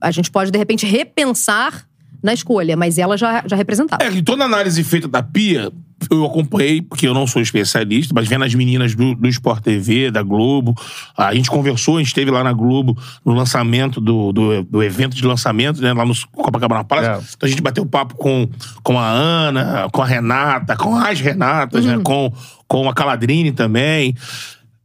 A 0.00 0.10
gente 0.10 0.30
pode, 0.30 0.50
de 0.50 0.58
repente, 0.58 0.84
repensar 0.86 1.86
na 2.22 2.32
escolha, 2.32 2.76
mas 2.76 2.98
ela 2.98 3.16
já, 3.16 3.42
já 3.46 3.56
representava. 3.56 4.02
É, 4.02 4.10
que 4.10 4.22
toda 4.22 4.44
análise 4.44 4.82
feita 4.84 5.08
da 5.08 5.22
Pia, 5.22 5.70
eu 6.14 6.24
acompanhei, 6.24 6.82
porque 6.82 7.06
eu 7.06 7.14
não 7.14 7.26
sou 7.26 7.40
especialista, 7.40 8.12
mas 8.14 8.28
vendo 8.28 8.44
as 8.44 8.54
meninas 8.54 8.94
do, 8.94 9.14
do 9.14 9.28
Sport 9.28 9.62
TV, 9.62 10.10
da 10.10 10.22
Globo, 10.22 10.74
a 11.16 11.34
gente 11.34 11.50
conversou, 11.50 11.96
a 11.96 11.98
gente 11.98 12.08
esteve 12.08 12.30
lá 12.30 12.42
na 12.44 12.52
Globo 12.52 12.96
no 13.24 13.34
lançamento 13.34 14.00
do, 14.00 14.32
do, 14.32 14.62
do 14.62 14.82
evento 14.82 15.16
de 15.16 15.24
lançamento, 15.26 15.80
né, 15.80 15.92
lá 15.92 16.04
no 16.04 16.14
Copacabana 16.32 16.84
Palace. 16.84 17.08
É. 17.08 17.34
Então 17.36 17.46
a 17.46 17.48
gente 17.48 17.62
bateu 17.62 17.84
papo 17.86 18.14
com, 18.16 18.48
com 18.82 18.98
a 18.98 19.08
Ana, 19.08 19.88
com 19.92 20.02
a 20.02 20.06
Renata, 20.06 20.76
com 20.76 20.96
as 20.96 21.20
Renatas, 21.20 21.84
né, 21.84 21.98
com, 22.02 22.32
com 22.66 22.88
a 22.88 22.94
Caladrini 22.94 23.52
também. 23.52 24.14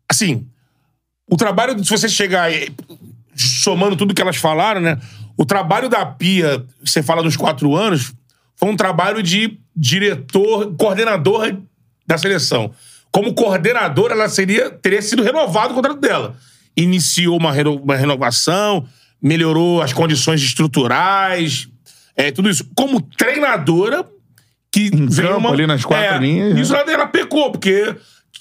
Assim, 0.10 0.46
o 1.30 1.36
trabalho, 1.36 1.84
se 1.84 1.90
você 1.90 2.08
chegar 2.08 2.50
somando 3.36 3.96
tudo 3.96 4.14
que 4.14 4.22
elas 4.22 4.38
falaram, 4.38 4.82
né? 4.82 4.98
O 5.38 5.46
trabalho 5.46 5.88
da 5.88 6.04
Pia, 6.06 6.66
você 6.84 7.04
fala 7.04 7.22
dos 7.22 7.38
quatro 7.38 7.76
anos, 7.76 8.14
foi 8.58 8.70
um 8.70 8.76
trabalho 8.76 9.24
de 9.24 9.60
diretor, 9.76 10.76
coordenador 10.76 11.56
da 12.06 12.18
seleção. 12.18 12.72
Como 13.12 13.34
coordenadora, 13.34 14.14
ela 14.14 14.28
seria, 14.28 14.70
teria 14.70 15.02
sido 15.02 15.24
renovado 15.24 15.72
o 15.72 15.76
contrato 15.76 16.00
dela. 16.00 16.36
Iniciou 16.76 17.38
uma, 17.38 17.52
reno- 17.52 17.82
uma 17.82 17.96
renovação, 17.96 18.86
melhorou 19.22 19.82
as 19.82 19.94
condições 19.94 20.42
estruturais, 20.42 21.70
é, 22.16 22.32
tudo 22.32 22.50
isso. 22.50 22.70
Como 22.76 23.02
treinadora, 23.02 24.06
que 24.72 24.90
veio 24.90 25.30
campo, 25.36 25.48
ali 25.48 25.66
nas 25.66 25.86
quatro 25.86 26.16
é, 26.16 26.20
linhas, 26.20 26.54
né? 26.54 26.62
Isso 26.62 26.76
ela, 26.76 26.92
ela 26.92 27.08
pecou, 27.08 27.52
porque 27.52 27.96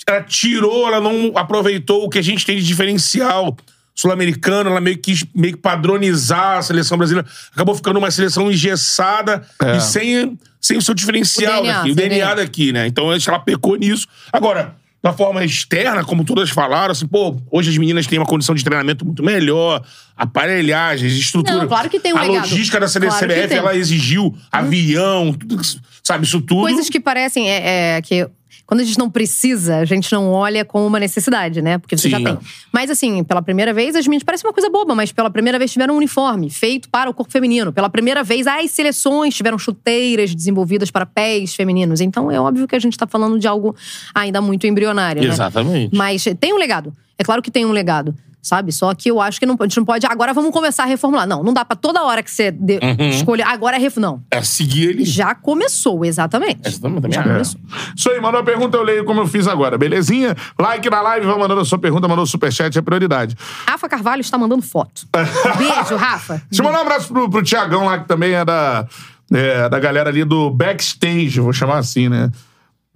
ela 0.08 0.22
tirou, 0.22 0.86
ela 0.86 1.00
não 1.00 1.32
aproveitou 1.36 2.04
o 2.04 2.08
que 2.10 2.18
a 2.18 2.22
gente 2.22 2.44
tem 2.44 2.56
de 2.56 2.64
diferencial 2.64 3.56
sul-americano, 3.96 4.70
ela 4.70 4.80
meio 4.80 4.96
que 4.98 5.12
quis 5.14 5.24
meio 5.34 5.54
que 5.54 5.60
padronizar 5.60 6.58
a 6.58 6.62
seleção 6.62 6.98
brasileira. 6.98 7.26
Acabou 7.52 7.74
ficando 7.74 7.98
uma 7.98 8.10
seleção 8.10 8.50
engessada 8.52 9.42
É. 9.60 9.78
e 9.78 9.80
sem, 9.80 10.38
sem 10.60 10.76
o 10.76 10.82
seu 10.82 10.94
diferencial 10.94 11.60
O 11.60 11.62
DNA, 11.62 11.74
daqui, 11.78 11.90
o 11.90 11.94
DNA 11.94 12.08
DNA. 12.18 12.34
daqui, 12.34 12.72
né? 12.72 12.86
Então 12.86 13.10
acho 13.10 13.24
que 13.24 13.30
ela 13.30 13.38
pecou 13.40 13.74
nisso. 13.76 14.06
Agora, 14.32 14.76
da 15.02 15.12
forma 15.12 15.44
externa, 15.44 16.04
como 16.04 16.24
todas 16.24 16.50
falaram, 16.50 16.90
assim, 16.92 17.06
pô, 17.06 17.36
hoje 17.50 17.70
as 17.70 17.78
meninas 17.78 18.06
têm 18.06 18.18
uma 18.18 18.26
condição 18.26 18.54
de 18.54 18.64
treinamento 18.64 19.04
muito 19.04 19.22
melhor, 19.22 19.82
aparelhagens, 20.16 21.12
estrutura. 21.12 21.58
Não, 21.58 21.68
claro 21.68 21.88
que 21.88 22.00
tem 22.00 22.12
um 22.12 22.18
A 22.18 22.22
legado. 22.22 22.40
logística 22.42 22.80
da 22.80 22.88
Claro 22.88 23.26
CBF, 23.26 23.48
tem. 23.48 23.58
ela 23.58 23.76
exigiu 23.76 24.36
avião, 24.50 25.32
tudo, 25.32 25.62
sabe, 26.02 26.24
isso 26.26 26.40
tudo. 26.40 26.62
Coisas 26.62 26.90
que 26.90 26.98
parecem 27.00 27.48
é, 27.48 27.96
é, 27.96 28.02
que 28.02 28.28
quando 28.66 28.80
a 28.80 28.84
gente 28.84 28.98
não 28.98 29.08
precisa, 29.08 29.76
a 29.76 29.84
gente 29.84 30.12
não 30.12 30.32
olha 30.32 30.64
como 30.64 30.84
uma 30.86 30.98
necessidade, 30.98 31.62
né? 31.62 31.78
Porque 31.78 31.96
você 31.96 32.08
Sim. 32.08 32.10
já 32.10 32.20
tem. 32.20 32.38
Mas 32.72 32.90
assim, 32.90 33.22
pela 33.22 33.40
primeira 33.40 33.72
vez, 33.72 33.94
as 33.94 34.06
meninas 34.06 34.24
parece 34.24 34.44
uma 34.44 34.52
coisa 34.52 34.68
boba, 34.68 34.94
mas 34.94 35.12
pela 35.12 35.30
primeira 35.30 35.56
vez 35.56 35.72
tiveram 35.72 35.94
um 35.94 35.98
uniforme 35.98 36.50
feito 36.50 36.88
para 36.88 37.08
o 37.08 37.14
corpo 37.14 37.30
feminino. 37.30 37.72
Pela 37.72 37.88
primeira 37.88 38.24
vez, 38.24 38.46
as 38.46 38.70
seleções 38.72 39.34
tiveram 39.36 39.56
chuteiras 39.56 40.34
desenvolvidas 40.34 40.90
para 40.90 41.06
pés 41.06 41.54
femininos. 41.54 42.00
Então 42.00 42.28
é 42.30 42.40
óbvio 42.40 42.66
que 42.66 42.74
a 42.74 42.80
gente 42.80 42.98
tá 42.98 43.06
falando 43.06 43.38
de 43.38 43.46
algo 43.46 43.76
ainda 44.12 44.40
muito 44.40 44.66
embrionário, 44.66 45.22
né? 45.22 45.28
Exatamente. 45.28 45.94
Mas 45.94 46.24
tem 46.40 46.52
um 46.52 46.58
legado. 46.58 46.92
É 47.18 47.22
claro 47.24 47.40
que 47.40 47.50
tem 47.50 47.64
um 47.64 47.72
legado. 47.72 48.14
Sabe? 48.46 48.70
Só 48.70 48.94
que 48.94 49.10
eu 49.10 49.20
acho 49.20 49.40
que 49.40 49.44
não, 49.46 49.56
a 49.58 49.62
gente 49.64 49.76
não 49.76 49.84
pode. 49.84 50.06
Agora 50.06 50.32
vamos 50.32 50.52
começar 50.52 50.84
a 50.84 50.86
reformular. 50.86 51.26
Não, 51.26 51.42
não 51.42 51.52
dá 51.52 51.64
pra 51.64 51.74
toda 51.74 52.04
hora 52.04 52.22
que 52.22 52.30
você 52.30 52.52
de- 52.52 52.78
Uhum. 52.80 53.08
escolher. 53.08 53.42
Agora 53.42 53.74
é 53.76 53.80
ref. 53.80 53.96
Não. 53.96 54.22
É 54.30 54.40
seguir 54.40 54.90
ele. 54.90 55.04
Já 55.04 55.34
começou, 55.34 56.04
exatamente. 56.04 56.60
Exatamente, 56.64 57.02
também 57.02 57.12
Já 57.12 57.20
acho. 57.22 57.28
começou. 57.30 57.60
Isso 57.96 58.08
aí, 58.10 58.20
mandou 58.20 58.40
a 58.40 58.44
pergunta, 58.44 58.76
eu 58.76 58.84
leio 58.84 59.04
como 59.04 59.20
eu 59.22 59.26
fiz 59.26 59.48
agora, 59.48 59.76
belezinha? 59.76 60.36
Like 60.58 60.88
na 60.88 61.00
live, 61.00 61.26
vai 61.26 61.36
mandando 61.38 61.60
a 61.60 61.64
sua 61.64 61.78
pergunta, 61.78 62.06
mandou 62.06 62.22
o 62.22 62.26
superchat, 62.26 62.78
é 62.78 62.82
prioridade. 62.82 63.34
Rafa 63.68 63.88
Carvalho 63.88 64.20
está 64.20 64.38
mandando 64.38 64.62
foto. 64.62 65.08
Beijo, 65.58 65.96
Rafa. 65.96 66.40
Deixa 66.48 66.62
eu 66.62 66.64
mandar 66.64 66.78
um 66.78 66.82
abraço 66.82 67.08
pro, 67.12 67.28
pro 67.28 67.42
Tiagão 67.42 67.84
lá, 67.86 67.98
que 67.98 68.06
também 68.06 68.32
é 68.34 68.44
da, 68.44 68.86
é, 69.32 69.68
da 69.68 69.80
galera 69.80 70.08
ali 70.10 70.24
do 70.24 70.50
backstage, 70.50 71.40
vou 71.40 71.52
chamar 71.52 71.78
assim, 71.78 72.08
né? 72.08 72.30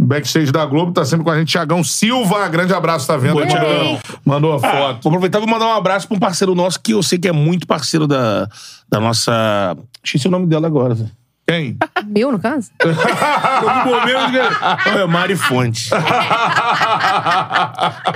Backstage 0.03 0.51
da 0.51 0.65
Globo, 0.65 0.93
tá 0.93 1.05
sempre 1.05 1.25
com 1.25 1.31
a 1.31 1.39
gente. 1.39 1.49
Tiagão 1.49 1.85
Silva, 1.85 2.49
grande 2.49 2.73
abraço, 2.73 3.07
tá 3.07 3.17
vendo? 3.17 3.35
Boa. 3.35 3.47
Tiagão? 3.47 3.99
Mandou 4.25 4.53
a 4.53 4.57
Ah, 4.57 4.61
foto. 4.61 5.03
vou 5.03 5.11
aproveitar 5.13 5.39
e 5.39 5.41
vou 5.43 5.51
mandar 5.51 5.67
um 5.67 5.75
abraço 5.77 6.09
pra 6.09 6.17
um 6.17 6.21
parceiro 6.21 6.55
nosso 6.55 6.81
que 6.81 6.93
eu 6.93 7.03
sei 7.03 7.19
que 7.19 7.29
é 7.29 7.33
muito 7.33 7.67
parceiro 7.67 8.07
da, 8.07 8.49
da 8.89 8.99
nossa. 9.01 9.77
Esqueci 10.03 10.27
o 10.27 10.31
nome 10.31 10.47
dela 10.47 10.67
agora. 10.67 10.95
Zé. 10.95 11.05
Quem? 11.47 11.77
Meu, 12.07 12.33
no 12.33 12.39
caso? 12.39 12.71
Eu 12.81 12.89
me 12.89 13.91
momento 13.91 14.91
Olha, 14.95 15.07
Mari 15.07 15.37
Fonte. 15.37 15.91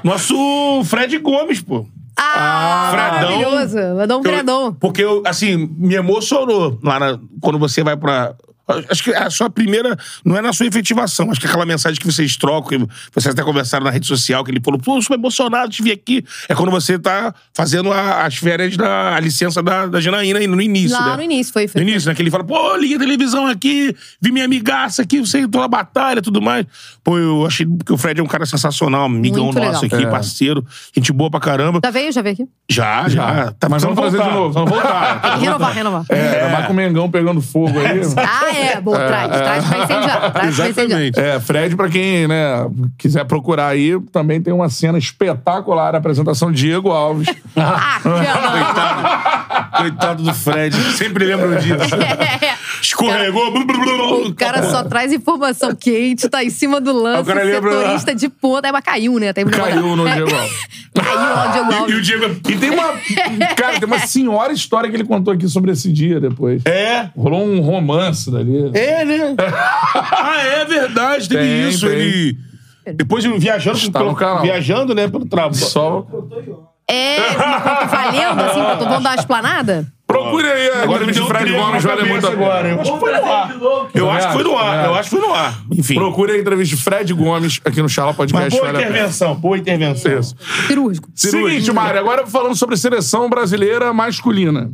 Nosso 0.03 0.82
Fred 0.85 1.18
Gomes, 1.18 1.61
pô. 1.61 1.87
Ah, 2.16 2.91
Fredão. 2.93 3.39
maravilhoso. 3.41 3.76
Mandou 3.97 4.18
um 4.18 4.22
Eu- 4.24 4.32
Fredão. 4.32 4.74
Porque, 4.74 5.03
eu, 5.03 5.22
assim, 5.26 5.68
me 5.76 5.95
emocionou 5.95 6.78
lá 6.82 6.99
na- 7.01 7.18
quando 7.41 7.59
você 7.59 7.82
vai 7.82 7.97
pra. 7.97 8.35
Acho 8.91 9.05
que 9.05 9.11
é 9.11 9.23
a 9.23 9.31
sua 9.31 9.51
primeira. 9.51 9.97
Não 10.25 10.37
é 10.37 10.41
na 10.41 10.53
sua 10.53 10.67
efetivação. 10.67 11.31
Acho 11.31 11.41
que 11.41 11.47
aquela 11.47 11.67
mensagem 11.67 11.99
que 12.01 12.07
vocês 12.07 12.37
trocam, 12.37 12.87
que 12.87 12.89
vocês 13.12 13.33
até 13.33 13.43
conversaram 13.43 13.85
na 13.85 13.91
rede 13.91 14.07
social, 14.07 14.43
que 14.43 14.51
ele 14.51 14.61
falou, 14.65 14.81
pô, 14.81 14.97
eu 14.97 15.03
sou 15.03 15.15
emocionado 15.15 15.71
de 15.71 15.83
vir 15.83 15.93
aqui. 15.93 16.25
É 16.49 16.55
quando 16.55 16.71
você 16.71 16.99
tá 16.99 17.35
fazendo 17.53 17.93
a- 17.93 18.25
as 18.25 18.37
férias 18.37 18.77
da 18.77 19.15
a 19.17 19.21
licença 19.21 19.62
da, 19.62 19.87
da 19.87 20.01
Janaína 20.01 20.39
aí 20.39 20.47
no 20.47 20.61
início. 20.61 20.97
Lá 20.99 21.11
né? 21.11 21.17
no 21.17 21.23
início, 21.23 21.53
foi. 21.53 21.65
No 21.65 21.69
foi. 21.69 21.83
início, 21.83 22.09
né? 22.09 22.15
Que 22.15 22.23
ele 22.23 22.31
fala, 22.31 22.43
pô, 22.45 22.75
liga 22.77 22.97
a 22.97 22.99
televisão 22.99 23.47
aqui, 23.47 23.95
vi 24.21 24.33
minha 24.33 24.45
amigaça 24.47 25.03
aqui, 25.03 25.21
você 25.21 25.41
entrou 25.41 25.62
na 25.62 25.69
batalha 25.69 26.19
e 26.21 26.23
tudo 26.23 26.41
mais. 26.41 26.65
Pô, 27.03 27.19
eu 27.19 27.45
achei 27.47 27.67
que 27.85 27.93
o 27.93 27.99
Fred 27.99 28.19
é 28.21 28.23
um 28.23 28.27
cara 28.27 28.47
sensacional, 28.47 29.05
amigão 29.05 29.45
Muito 29.45 29.59
nosso 29.61 29.83
legal. 29.83 29.99
aqui, 29.99 30.07
É. 30.07 30.11
parceiro, 30.11 30.65
gente 30.97 31.12
boa 31.12 31.31
pra 31.31 31.39
caramba. 31.41 31.81
Já 31.85 31.91
veio? 31.91 32.11
Já 32.12 32.23
veio 32.23 32.33
aqui? 32.35 32.47
Já, 32.71 33.09
já. 33.09 33.53
Tá 33.53 33.69
Mas 33.69 33.83
vamos 33.83 33.99
trazer 34.01 34.23
de 34.23 34.31
novo, 34.31 34.53
vamos 34.53 34.71
voltar. 34.71 35.21
Tem 35.21 35.33
que 35.39 35.45
renovar, 35.45 35.73
renovar. 35.73 36.05
É, 36.09 36.41
ainda 36.43 36.49
mais 36.49 36.67
com 36.67 36.73
o 36.73 36.77
Mengão 36.77 37.11
pegando 37.11 37.41
fogo 37.43 37.79
aí. 37.79 38.01
Ah, 38.17 38.51
é. 38.57 38.81
Bom, 38.81 38.93
traz. 38.93 39.31
Traz 39.31 39.65
pra 39.65 39.79
incendiar. 39.79 40.33
Traz 40.33 40.57
pra 40.57 40.69
incendiar. 40.69 41.01
Exatamente. 41.03 41.21
É, 41.21 41.41
Fred, 41.41 41.77
pra 41.77 41.89
quem 41.89 42.27
né, 42.27 42.67
quiser 42.99 43.25
procurar 43.25 43.69
aí, 43.69 43.99
também 44.13 44.41
tem 44.41 44.53
uma 44.53 44.69
cena 44.69 44.99
espetacular, 44.99 45.95
a 45.95 45.99
apresentação 45.99 46.51
de 46.51 46.65
Diego 46.65 46.91
Alves. 46.91 47.29
Ah, 47.57 48.01
que 48.03 49.34
Coitado 49.77 50.23
do 50.23 50.35
Fred. 50.35 50.75
Sempre 50.97 51.25
lembro 51.27 51.57
disso. 51.61 51.75
É. 52.45 52.55
Escorregou. 52.81 53.45
O 54.27 54.35
cara 54.35 54.63
só 54.65 54.83
traz 54.85 55.13
informação 55.13 55.75
quente, 55.75 56.29
tá 56.29 56.45
em 56.45 56.51
cima 56.51 56.81
do 56.81 56.93
lance, 56.93 57.23
O 57.23 57.25
cara 57.25 57.43
lembra- 57.43 57.73
setorista 57.73 58.15
de 58.15 58.29
ponta. 58.29 58.69
Aí, 58.69 58.73
mas 58.73 58.85
caiu, 58.85 59.19
né? 59.19 59.33
Tem 59.33 59.45
Caiu 59.47 59.97
no 59.97 60.07
É, 60.07 60.15
Diego 60.15 60.31
Alves. 60.35 60.67
Caiu 60.95 61.15
lá 61.19 61.49
o 61.49 61.53
Diego 61.53 61.71
E 61.71 61.75
o 61.75 61.79
Alves. 61.81 62.07
Diego. 62.07 62.25
E 62.49 62.57
tem 62.57 62.71
uma. 62.71 62.85
Cara, 63.57 63.79
tem 63.79 63.87
uma 63.87 63.99
senhora 64.01 64.53
história 64.53 64.91
que 64.91 64.97
ele 64.97 65.05
contou 65.05 65.33
aqui 65.33 65.49
sobre 65.49 65.71
esse 65.71 65.91
dia 65.93 66.21
depois. 66.21 66.63
É. 66.67 67.09
Rolou 67.17 67.45
um 67.47 67.61
romance 67.61 68.31
dali. 68.31 68.71
É, 68.75 69.05
né? 69.05 69.35
ah, 69.39 70.37
é 70.43 70.65
verdade. 70.65 71.29
Teve 71.29 71.43
Tem, 71.43 71.69
isso. 71.69 71.87
tem. 71.87 71.97
Ele. 71.97 72.39
Depois 72.97 73.25
ele 73.25 73.39
viajando, 73.39 73.79
pelo- 73.91 74.13
no 74.13 74.43
viajando, 74.43 74.95
né, 74.95 75.09
pelo 75.09 75.25
trabalho. 75.27 75.55
Só. 75.55 76.07
É, 76.89 77.16
enquanto 77.30 77.89
valendo, 77.89 78.41
assim, 78.43 78.61
pra 78.61 78.76
tu- 78.76 78.85
vamos 78.85 79.03
dar 79.03 79.11
uma 79.11 79.14
esplanada? 79.14 79.87
Procure 80.07 80.47
aí 80.47 80.68
a 80.68 80.82
Agora 80.82 81.05
me 81.07 81.11
entrevista 81.11 81.12
deu 81.14 81.22
de 81.24 81.28
Fred 81.28 81.53
Gomes, 81.53 81.82
vale 81.82 82.05
muito 82.05 82.26
a 82.26 82.30
pena. 82.30 82.43
agora. 82.45 82.68
Eu 82.68 82.80
acho 82.80 82.93
que 82.93 82.99
foi 83.01 83.12
no 83.14 83.26
ar. 83.32 83.51
Eu 83.95 84.11
acho 84.12 84.26
que 84.28 84.32
foi 84.35 84.45
no 84.45 84.59
ar. 84.59 84.85
Eu 84.85 84.95
acho 84.95 85.11
que 85.11 85.16
foi 85.16 85.26
no 85.28 85.35
ar. 85.35 85.62
Enfim. 85.72 85.95
Procure 85.95 86.32
a 86.32 86.39
entrevista 86.39 86.76
de 86.76 86.82
Fred 86.82 87.12
Gomes 87.14 87.61
aqui 87.64 87.80
no 87.82 87.89
Charla 87.89 88.11
Mas 88.12 88.16
Podcast. 88.18 88.51
boa 88.51 88.64
vale 88.66 88.76
a 88.76 88.80
pena. 88.80 88.91
intervenção, 88.97 89.35
boa 89.35 89.59
intervenção. 89.59 90.18
Isso. 90.18 90.37
Cirúrgico. 90.66 91.09
Seguinte, 91.14 91.72
Mário, 91.72 91.99
agora 91.99 92.26
falando 92.26 92.55
sobre 92.55 92.76
seleção 92.76 93.30
brasileira 93.30 93.93
masculina. 93.95 94.70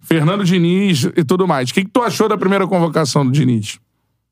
Fernando 0.00 0.44
Diniz 0.44 1.04
e 1.16 1.22
tudo 1.24 1.46
mais. 1.46 1.70
O 1.70 1.74
que, 1.74 1.84
que 1.84 1.90
tu 1.90 2.02
achou 2.02 2.28
da 2.28 2.36
primeira 2.36 2.66
convocação 2.66 3.24
do 3.24 3.30
Diniz? 3.30 3.78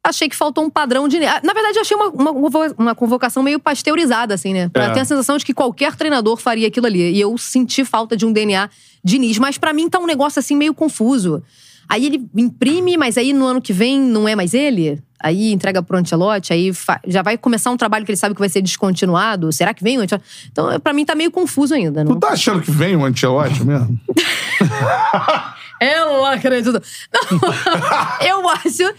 Achei 0.03 0.29
que 0.31 0.35
faltou 0.37 0.65
um 0.65 0.71
padrão 0.71 1.07
de. 1.07 1.23
ah, 1.25 1.41
Na 1.45 1.53
verdade, 1.53 1.79
achei 1.79 1.95
uma, 1.97 2.09
uma, 2.09 2.31
uma 2.79 2.95
convocação 2.95 3.43
meio 3.43 3.61
pasteurizada, 3.61 4.33
assim, 4.35 4.55
né? 4.55 4.69
Pra 4.71 4.85
É. 4.87 4.91
ter 4.91 5.01
a 5.01 5.05
sensação 5.05 5.37
de 5.37 5.45
que 5.45 5.53
qualquer 5.53 5.95
treinador 5.95 6.39
faria 6.39 6.69
aquilo 6.69 6.87
ali. 6.87 7.13
E 7.13 7.21
eu 7.21 7.37
senti 7.37 7.85
falta 7.85 8.17
de 8.17 8.25
um 8.25 8.33
DNA 8.33 8.71
Diniz. 9.05 9.39
Mas 9.39 9.59
pra 9.59 9.73
mim 9.75 9.91
tá 9.91 9.99
um 9.99 10.07
negócio 10.07 10.39
assim 10.41 10.57
meio 10.57 10.73
confuso. 10.73 11.43
Aí 11.89 12.07
ele 12.07 12.25
imprime, 12.37 12.97
mas 12.97 13.19
aí 13.19 13.33
no 13.33 13.45
ano 13.47 13.61
que 13.61 13.73
vem 13.73 14.01
não 14.01 14.27
é 14.29 14.35
mais 14.35 14.55
ele? 14.55 15.03
Aí 15.23 15.53
entrega 15.53 15.83
pro 15.83 15.99
Ancelotti, 15.99 16.51
aí 16.53 16.73
fa- 16.73 17.01
já 17.07 17.21
vai 17.21 17.37
começar 17.37 17.71
um 17.71 17.77
trabalho 17.77 18.07
que 18.07 18.11
ele 18.13 18.17
sabe 18.17 18.35
que 18.35 18.41
vai 18.41 18.49
ser 18.49 18.63
descontinuado. 18.63 19.53
Será 19.53 19.75
que 19.75 19.83
vem 19.83 19.99
o 19.99 20.01
Ancelotti? 20.01 20.25
Então, 20.51 20.81
pra 20.81 20.93
mim 20.95 21.05
tá 21.05 21.15
meio 21.15 21.31
confuso 21.31 21.75
ainda. 21.75 22.03
Tu 22.05 22.09
Não... 22.11 22.19
tá 22.21 22.29
achando 22.29 22.63
que 22.63 22.71
vem 22.71 22.97
o 22.97 23.05
Ancelotti 23.05 23.63
mesmo? 23.65 24.01
Eu 25.81 26.07
não 26.13 26.25
acredito. 26.27 26.73
Não, 27.13 27.41
eu 28.29 28.49
acho. 28.51 28.95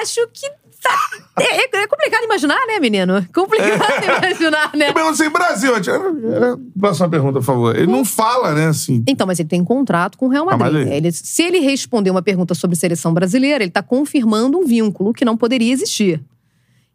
Acho 0.00 0.26
que. 0.32 0.48
Tá, 0.82 0.98
é, 1.40 1.62
é 1.64 1.86
complicado 1.86 2.24
imaginar, 2.24 2.58
né, 2.66 2.80
menino? 2.80 3.24
Complicado 3.32 4.02
imaginar, 4.04 4.72
né? 4.74 4.88
Eu 4.88 4.94
perguntei 4.94 5.28
Brasil. 5.30 5.72
Ancelotti. 5.76 6.60
Próxima 6.78 7.08
pergunta, 7.08 7.34
por 7.38 7.44
favor. 7.44 7.76
Ele 7.76 7.86
não 7.86 8.04
fala, 8.04 8.52
né, 8.52 8.66
assim. 8.66 9.04
Então, 9.06 9.24
mas 9.24 9.38
ele 9.38 9.48
tem 9.48 9.62
contrato 9.62 10.18
com 10.18 10.26
o 10.26 10.28
Real 10.28 10.48
Ah, 10.50 10.56
Madrid. 10.56 10.88
ele- 10.88 10.94
Ele- 10.96 11.12
se 11.12 11.40
ele 11.44 11.60
responder 11.60 12.10
uma 12.10 12.20
pergunta 12.20 12.52
sobre 12.52 12.74
seleção 12.74 13.14
brasileira, 13.14 13.62
ele 13.62 13.70
tá 13.70 13.80
confirmando 13.80 14.58
um 14.58 14.66
vínculo 14.66 15.12
que 15.12 15.24
não 15.24 15.36
poderia 15.36 15.72
existir. 15.72 16.20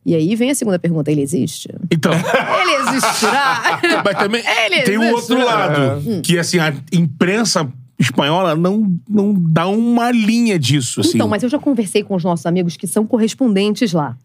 E 0.05 0.13
aí 0.15 0.35
vem 0.35 0.51
a 0.51 0.55
segunda 0.55 0.77
pergunta: 0.77 1.09
ele 1.09 1.21
existe? 1.21 1.69
Então. 1.89 2.11
Ele 2.11 2.89
existirá? 2.89 3.79
Mas 4.03 4.17
também 4.17 4.43
Ele 4.65 4.81
tem 4.83 4.97
o 4.97 5.03
existe. 5.03 5.31
outro 5.33 5.45
lado. 5.45 6.01
Que, 6.23 6.37
assim, 6.37 6.59
a 6.59 6.73
imprensa 6.91 7.71
espanhola 7.99 8.55
não, 8.55 8.95
não 9.09 9.33
dá 9.33 9.67
uma 9.67 10.11
linha 10.11 10.59
disso, 10.59 11.01
assim. 11.01 11.15
Então, 11.15 11.27
mas 11.27 11.43
eu 11.43 11.49
já 11.49 11.59
conversei 11.59 12.03
com 12.03 12.15
os 12.15 12.23
nossos 12.23 12.45
amigos 12.45 12.77
que 12.77 12.87
são 12.87 13.05
correspondentes 13.05 13.93
lá. 13.93 14.15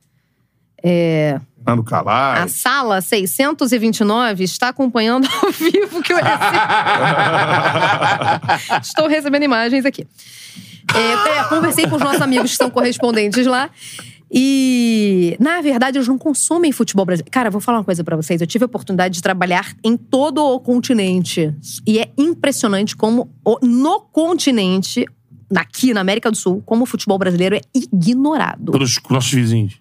É, 0.83 1.41
Nando 1.65 1.85
a 1.93 2.49
sala 2.49 3.01
629 3.01 4.43
está 4.43 4.69
acompanhando 4.69 5.29
ao 5.43 5.53
vivo 5.53 6.03
que 6.03 6.13
eu 6.13 6.17
recebi. 6.17 6.59
Estou 8.83 9.07
recebendo 9.07 9.45
imagens 9.45 9.85
aqui. 9.85 10.07
É, 10.95 11.45
conversei 11.45 11.87
com 11.87 11.97
os 11.97 12.03
nossos 12.03 12.21
amigos 12.21 12.51
que 12.51 12.57
são 12.57 12.69
correspondentes 12.69 13.47
lá. 13.47 13.71
E, 14.35 15.37
na 15.39 15.61
verdade, 15.61 15.99
eles 15.99 16.09
não 16.09 16.17
consomem 16.17 16.73
futebol 16.73 17.05
brasileiro. 17.05 17.31
Cara, 17.31 17.51
vou 17.51 17.61
falar 17.61 17.79
uma 17.79 17.85
coisa 17.85 18.03
pra 18.03 18.17
vocês. 18.17 18.41
Eu 18.41 18.47
tive 18.47 18.65
a 18.65 18.67
oportunidade 18.67 19.15
de 19.15 19.23
trabalhar 19.23 19.77
em 19.85 19.95
todo 19.95 20.43
o 20.43 20.59
continente. 20.59 21.55
E 21.87 21.99
é 21.99 22.11
impressionante 22.17 22.97
como 22.97 23.31
no 23.61 24.01
continente, 24.01 25.05
aqui 25.55 25.93
na 25.93 26.01
América 26.01 26.31
do 26.31 26.37
Sul, 26.37 26.63
como 26.65 26.85
o 26.85 26.87
futebol 26.87 27.19
brasileiro 27.19 27.57
é 27.57 27.61
ignorado 27.75 28.73
Pelos 28.73 28.99
nossos 29.11 29.33
vizinhos. 29.33 29.75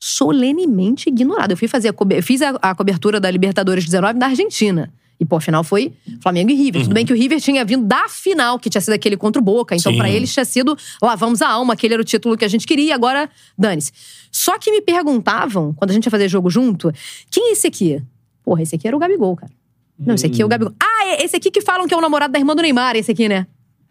solenemente 0.00 1.08
ignorado. 1.08 1.52
Eu 1.52 1.56
fui 1.56 1.68
fazer 1.68 1.90
a, 1.90 1.94
eu 2.10 2.22
fiz 2.22 2.42
a, 2.42 2.50
a 2.60 2.74
cobertura 2.74 3.20
da 3.20 3.30
Libertadores 3.30 3.84
19 3.84 4.18
da 4.18 4.26
Argentina. 4.26 4.92
E, 5.18 5.24
pô, 5.24 5.36
afinal 5.36 5.62
foi 5.62 5.92
Flamengo 6.20 6.50
e 6.50 6.54
River. 6.54 6.82
Tudo 6.82 6.94
bem 6.94 7.06
que 7.06 7.12
o 7.12 7.16
River 7.16 7.40
tinha 7.40 7.64
vindo 7.64 7.86
da 7.86 8.08
final, 8.08 8.58
que 8.58 8.68
tinha 8.68 8.80
sido 8.80 8.94
aquele 8.94 9.16
contra 9.16 9.40
o 9.40 9.44
Boca. 9.44 9.76
Então, 9.76 9.96
pra 9.96 10.10
eles 10.10 10.32
tinha 10.32 10.44
sido 10.44 10.76
lavamos 11.00 11.40
a 11.40 11.48
alma, 11.48 11.74
aquele 11.74 11.94
era 11.94 12.02
o 12.02 12.04
título 12.04 12.36
que 12.36 12.44
a 12.44 12.48
gente 12.48 12.66
queria, 12.66 12.94
agora 12.94 13.30
dane-se. 13.56 13.92
Só 14.30 14.58
que 14.58 14.70
me 14.70 14.80
perguntavam, 14.80 15.72
quando 15.74 15.90
a 15.90 15.94
gente 15.94 16.04
ia 16.04 16.10
fazer 16.10 16.28
jogo 16.28 16.50
junto, 16.50 16.92
quem 17.30 17.50
é 17.50 17.52
esse 17.52 17.66
aqui? 17.66 18.02
Porra, 18.42 18.62
esse 18.62 18.74
aqui 18.74 18.86
era 18.88 18.96
o 18.96 19.00
Gabigol, 19.00 19.36
cara. 19.36 19.52
Não, 19.98 20.16
esse 20.16 20.26
aqui 20.26 20.42
é 20.42 20.44
o 20.44 20.48
Gabigol. 20.48 20.74
Ah, 20.80 21.06
é 21.06 21.24
esse 21.24 21.36
aqui 21.36 21.50
que 21.50 21.60
falam 21.60 21.86
que 21.86 21.94
é 21.94 21.96
o 21.96 22.00
namorado 22.00 22.32
da 22.32 22.38
irmã 22.38 22.54
do 22.54 22.62
Neymar, 22.62 22.96
esse 22.96 23.12
aqui, 23.12 23.28
né? 23.28 23.46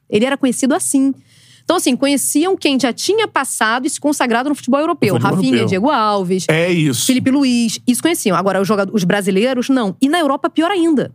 Ele 0.09 0.25
era 0.25 0.37
conhecido 0.37 0.75
assim. 0.75 1.13
Então, 1.73 1.79
assim, 1.79 1.95
conheciam 1.95 2.55
quem 2.55 2.79
já 2.79 2.93
tinha 2.93 3.27
passado 3.27 3.87
e 3.87 3.89
se 3.89 3.99
consagrado 3.99 4.47
no 4.47 4.53
futebol 4.53 4.79
europeu. 4.79 5.15
futebol 5.15 5.35
Rafinha, 5.37 5.53
europeu. 5.53 5.67
Diego 5.67 5.89
Alves, 5.89 6.45
É 6.47 6.71
isso. 6.71 7.07
Felipe 7.07 7.31
Luiz, 7.31 7.79
isso 7.87 7.99
conheciam. 7.99 8.37
Agora, 8.37 8.61
os, 8.61 8.67
jogadores, 8.67 8.95
os 8.95 9.03
brasileiros, 9.03 9.69
não. 9.69 9.97
E 9.99 10.07
na 10.07 10.19
Europa, 10.19 10.51
pior 10.51 10.69
ainda. 10.69 11.11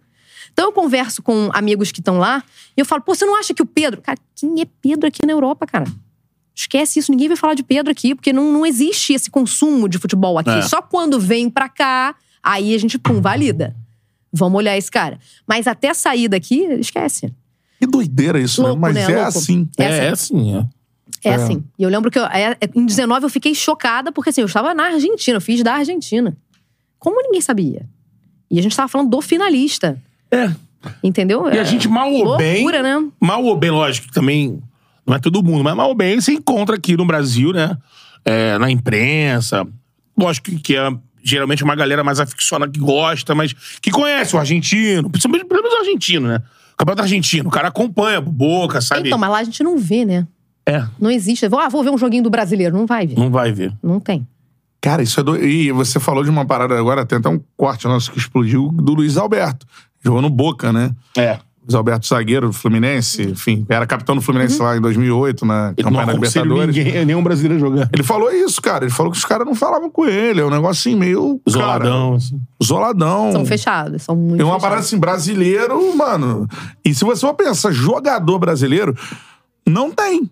Então, 0.53 0.65
eu 0.65 0.73
converso 0.73 1.23
com 1.23 1.49
amigos 1.53 1.93
que 1.93 2.01
estão 2.01 2.19
lá 2.19 2.43
e 2.77 2.81
eu 2.81 2.85
falo, 2.85 3.03
pô, 3.03 3.15
você 3.15 3.25
não 3.25 3.39
acha 3.39 3.55
que 3.55 3.63
o 3.63 3.67
Pedro. 3.67 4.03
Cara, 4.03 4.19
quem 4.35 4.61
é 4.61 4.67
Pedro 4.83 5.07
aqui 5.07 5.25
na 5.25 5.33
Europa, 5.33 5.65
cara? 5.65 5.87
Esquece 6.53 6.99
isso, 6.99 7.13
ninguém 7.13 7.29
vai 7.29 7.37
falar 7.37 7.55
de 7.55 7.63
Pedro 7.63 7.93
aqui, 7.93 8.17
porque 8.17 8.33
não, 8.33 8.53
não 8.53 8.67
existe 8.67 9.13
esse 9.13 9.31
consumo 9.31 9.89
de 9.89 9.97
futebol 9.97 10.39
aqui. 10.39 10.51
É. 10.51 10.63
Só 10.63 10.83
quando 10.83 11.21
vem 11.21 11.49
pra 11.49 11.69
cá, 11.69 12.17
aí 12.43 12.75
a 12.75 12.79
gente, 12.79 12.99
pum, 12.99 13.21
valida. 13.21 13.77
Vamos 14.33 14.59
olhar 14.59 14.77
esse 14.77 14.91
cara. 14.91 15.21
Mas 15.47 15.69
até 15.69 15.95
sair 15.95 16.27
daqui, 16.27 16.65
esquece. 16.81 17.33
Que 17.79 17.87
doideira 17.87 18.41
isso, 18.41 18.63
Louco, 18.63 18.77
né? 18.77 18.81
Mas 18.81 18.95
né? 18.95 19.03
é 19.03 19.23
Louco. 19.23 19.39
assim. 19.39 19.69
É 19.79 19.83
É, 19.83 19.87
assim. 19.87 20.05
é 20.05 20.11
assim, 20.11 20.57
é. 20.57 20.67
É, 21.25 21.35
assim. 21.35 21.65
E 21.79 21.83
eu 21.83 21.89
lembro 21.89 22.11
que 22.11 22.19
eu, 22.19 22.25
é, 22.27 22.57
é, 22.61 22.71
em 22.75 22.87
19 22.87 23.25
eu 23.25 23.31
fiquei 23.31 23.55
chocada, 23.55 24.13
porque 24.13 24.31
assim, 24.31 24.41
eu 24.41 24.47
estava 24.47 24.75
na 24.75 24.85
Argentina, 24.85 25.37
eu 25.37 25.41
fiz 25.41 25.63
da 25.63 25.75
Argentina. 25.75 26.37
Como 26.99 27.21
ninguém 27.23 27.41
sabia? 27.41 27.87
E 28.51 28.59
a 28.59 28.63
gente 28.63 28.77
tava 28.77 28.89
falando 28.89 29.11
do 29.11 29.21
finalista. 29.21 30.01
É. 30.31 30.51
Entendeu? 31.03 31.53
E 31.53 31.59
a 31.59 31.65
gente 31.65 31.89
mal 31.89 32.13
ou 32.13 32.37
bem. 32.37 32.55
Loucura, 32.57 32.83
né? 32.83 33.09
Mal 33.21 33.43
ou 33.45 33.57
bem, 33.57 33.71
lógico, 33.71 34.09
que 34.09 34.13
também 34.13 34.63
não 35.07 35.15
é 35.15 35.19
todo 35.19 35.43
mundo, 35.43 35.65
mas 35.65 35.75
mal 35.75 35.89
ou 35.89 35.95
bem 35.95 36.21
você 36.21 36.33
encontra 36.33 36.77
aqui 36.77 36.97
no 36.97 37.05
Brasil, 37.05 37.53
né? 37.53 37.77
É, 38.25 38.59
na 38.59 38.71
imprensa. 38.71 39.67
Lógico 40.17 40.51
que 40.59 40.77
é 40.77 40.91
geralmente 41.23 41.65
uma 41.65 41.75
galera 41.75 42.05
mais 42.05 42.21
aficionada 42.21 42.71
que 42.71 42.81
gosta, 42.81 43.35
mas 43.35 43.53
que 43.83 43.91
conhece 43.91 44.35
o 44.35 44.39
argentino, 44.39 45.11
principalmente 45.11 45.47
pelo 45.47 45.63
menos 45.63 45.77
o 45.77 45.81
argentino, 45.81 46.29
né? 46.29 46.43
O 46.79 46.85
campeonato 46.87 47.03
argentino, 47.03 47.49
o 47.49 47.53
cara 47.53 47.69
acompanha, 47.69 48.21
boca, 48.21 48.81
sabe? 48.81 49.09
Então, 49.09 49.19
mas 49.19 49.31
lá 49.31 49.39
a 49.39 49.45
gente 49.45 49.65
não 49.65 49.77
vê, 49.77 50.05
né? 50.05 50.27
É, 50.65 50.87
Não 51.01 51.11
existe. 51.11 51.49
Vou, 51.49 51.59
ah, 51.59 51.69
vou 51.69 51.83
ver 51.83 51.91
um 51.91 51.99
joguinho 51.99 52.23
do 52.23 52.31
brasileiro. 52.31 52.77
Não 52.77 52.87
vai 52.87 53.07
ver. 53.07 53.17
não 53.19 53.31
vai 53.31 53.51
ver. 53.51 53.73
Não 53.83 53.99
tem. 53.99 54.25
Cara, 54.81 55.03
isso 55.03 55.19
é 55.19 55.23
doido. 55.25 55.45
E 55.45 55.73
você 55.73 55.99
falou 55.99 56.23
de 56.23 56.31
uma 56.31 56.45
parada 56.45 56.79
agora, 56.79 57.05
tem 57.05 57.19
até 57.19 57.29
um 57.29 57.41
corte 57.57 57.89
nosso 57.89 58.13
que 58.13 58.19
explodiu 58.19 58.69
do 58.71 58.95
Luiz 58.95 59.17
Alberto. 59.17 59.67
Jogou 60.05 60.23
no 60.23 60.31
Boca, 60.31 60.73
né? 60.73 60.95
É. 61.17 61.41
Luiz 61.69 61.75
Alberto 61.75 62.07
Zagueiro 62.09 62.47
do 62.47 62.53
Fluminense, 62.55 63.23
enfim, 63.23 63.67
era 63.69 63.87
capitão 63.87 64.15
do 64.17 64.23
Fluminense 64.23 64.59
lá 64.61 64.75
em 64.77 64.81
2008, 64.81 65.45
na 65.45 65.75
Ele 65.77 65.85
campanha 65.85 66.01
não 66.01 66.07
da 66.07 66.13
Libertadores. 66.15 66.75
ninguém, 66.75 67.05
nenhum 67.05 67.23
brasileiro 67.23 67.57
a 67.57 67.59
jogar. 67.69 67.91
Ele 67.93 68.03
falou 68.03 68.31
isso, 68.33 68.63
cara. 68.63 68.87
Ele 68.87 68.93
falou 68.93 69.13
que 69.13 69.19
os 69.19 69.25
caras 69.27 69.47
não 69.47 69.55
falavam 69.55 69.91
com 69.91 70.07
ele. 70.07 70.41
É 70.41 70.45
um 70.47 70.49
negócio 70.49 70.91
assim, 70.91 70.99
meio. 70.99 71.39
Isoladão, 71.47 72.07
Cara, 72.07 72.17
assim. 72.17 72.41
isoladão. 72.59 73.33
São 73.33 73.45
fechados, 73.45 74.03
são 74.03 74.17
muito 74.17 74.41
É 74.41 74.45
uma 74.45 74.55
fechados. 74.55 74.63
parada 74.63 74.81
assim, 74.81 74.99
brasileiro, 74.99 75.95
mano. 75.95 76.49
E 76.83 76.95
se 76.95 77.05
você 77.05 77.21
for 77.21 77.35
pensar, 77.35 77.71
jogador 77.71 78.39
brasileiro, 78.39 78.97
não 79.69 79.91
tem. 79.91 80.31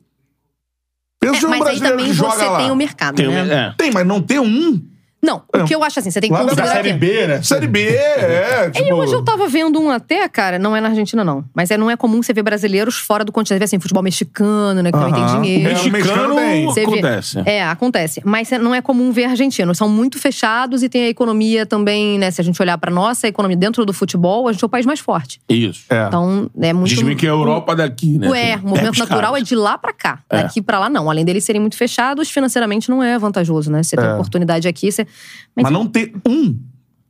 Pensa 1.21 1.45
É, 1.45 1.47
um 1.47 1.51
mas 1.51 1.61
aí 1.61 1.65
brasileiro 1.65 1.97
também 1.99 2.11
que 2.13 2.17
joga 2.17 2.33
você 2.35 2.45
lá. 2.47 2.59
tem 2.59 2.71
o 2.71 2.77
mercado, 2.77 3.15
Tem, 3.17 3.29
né? 3.29 3.53
é. 3.53 3.75
Tem, 3.77 3.93
mas 3.93 4.07
não 4.07 4.23
tem 4.23 4.39
um. 4.39 4.81
Não, 5.23 5.43
o 5.53 5.65
que 5.65 5.75
eu 5.75 5.83
acho 5.83 5.99
assim, 5.99 6.11
você 6.11 6.21
tem 6.21 6.29
que 6.31 6.35
Lá 6.35 6.41
da 6.43 6.51
considerar 6.51 6.73
Série 6.73 6.93
que... 6.93 6.99
B, 6.99 7.27
né? 7.27 7.43
Série 7.43 7.67
B, 7.67 7.81
é. 7.89 8.71
E 8.77 8.83
Tipo, 8.83 8.95
hoje 8.97 9.13
eu 9.15 9.25
tava 9.25 9.49
vendo 9.49 9.81
um 9.81 9.91
até, 9.91 10.29
cara, 10.29 10.59
não 10.59 10.77
é 10.77 10.81
na 10.81 10.89
Argentina, 10.91 11.25
não. 11.25 11.45
Mas 11.55 11.71
é, 11.71 11.77
não 11.77 11.91
é 11.91 11.97
comum 11.97 12.23
você 12.23 12.33
ver 12.33 12.43
brasileiros 12.43 12.97
fora 12.99 13.25
do 13.25 13.33
continente. 13.33 13.57
Você 13.57 13.59
vê 13.59 13.65
assim, 13.65 13.81
futebol 13.81 14.03
mexicano, 14.03 14.83
né? 14.83 14.93
Que 14.93 14.99
também 14.99 15.15
tem 15.15 15.23
Aham. 15.25 15.43
dinheiro. 15.43 15.91
Mexicano 15.91 16.37
tem. 16.37 16.65
Você 16.67 16.81
vê- 16.81 16.87
acontece. 16.87 17.43
É, 17.45 17.65
acontece. 17.65 18.21
Mas 18.25 18.51
não 18.51 18.75
é 18.75 18.81
comum 18.81 19.11
ver 19.11 19.25
argentinos. 19.25 19.79
São 19.79 19.89
muito 19.89 20.19
fechados 20.19 20.83
e 20.83 20.89
tem 20.89 21.05
a 21.05 21.09
economia 21.09 21.67
também, 21.67 22.19
né? 22.19 22.31
Se 22.31 22.41
a 22.41 22.45
gente 22.45 22.61
olhar 22.63 22.77
pra 22.79 22.91
nossa 22.91 23.27
economia 23.27 23.57
dentro 23.57 23.85
do 23.85 23.93
futebol, 23.93 24.47
a 24.49 24.53
gente 24.53 24.63
é 24.63 24.67
o 24.67 24.69
país 24.71 24.87
mais 24.87 25.01
forte. 25.01 25.41
Isso. 25.49 25.85
É. 25.91 26.07
Então, 26.07 26.49
é 26.61 26.73
muito. 26.73 26.89
Diz 26.95 27.15
que 27.17 27.27
é 27.27 27.31
a 27.31 27.33
Europa 27.33 27.75
daqui, 27.75 28.19
né? 28.19 28.29
Ué, 28.29 28.61
o 28.63 28.69
movimento 28.69 28.99
natural 28.99 29.33
caras. 29.33 29.41
é 29.41 29.45
de 29.45 29.55
lá 29.57 29.77
pra 29.79 29.93
cá. 29.93 30.21
É. 30.31 30.43
Daqui 30.43 30.61
pra 30.63 30.79
lá, 30.79 30.89
não. 30.89 31.11
Além 31.11 31.25
deles 31.25 31.43
serem 31.43 31.61
muito 31.61 31.77
fechados, 31.77 32.31
financeiramente 32.31 32.89
não 32.91 33.03
é 33.03 33.19
vantajoso, 33.19 33.71
né? 33.73 33.83
Você 33.83 33.97
tem 33.97 34.05
É. 34.07 34.13
oportunidade 34.15 34.69
aqui, 34.69 34.93
você. 34.93 35.06
Mas 35.55 35.71
não 35.71 35.87
ter 35.87 36.13
um. 36.27 36.59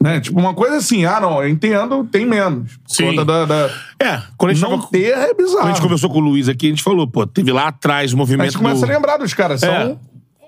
Né? 0.03 0.21
Tipo, 0.21 0.39
uma 0.39 0.53
coisa 0.55 0.77
assim, 0.77 1.05
ah, 1.07 1.19
não, 1.21 1.43
eu 1.43 1.49
entendo, 1.49 2.05
tem 2.05 2.27
menos. 2.27 2.79
Sim. 2.87 3.07
conta 3.07 3.25
da. 3.25 3.45
da- 3.47 3.71
É, 3.99 4.23
quando 4.37 4.51
a 4.51 4.55
gente, 4.55 4.63
Não 4.63 4.79
tava- 4.79 4.91
ter 4.91 5.07
é 5.13 5.33
bizarro. 5.35 5.59
quando 5.61 5.65
a 5.69 5.73
gente 5.73 5.83
conversou 5.83 6.11
com 6.11 6.19
o 6.19 6.21
Luiz 6.21 6.49
aqui, 6.49 6.67
a 6.67 6.71
gente 6.71 6.83
falou, 6.83 7.09
pô, 7.09 7.27
teve 7.27 7.51
lá 7.51 7.69
atrás 7.69 8.13
o 8.13 8.17
A 8.17 8.19
movimento 8.19 8.51
gente 8.53 8.59
começa 8.59 8.85
do... 8.87 8.91
a 8.93 8.95
lembrar 8.95 9.17
dos 9.17 9.33
caras. 9.33 9.61
São. 9.61 9.71
É. 9.73 9.97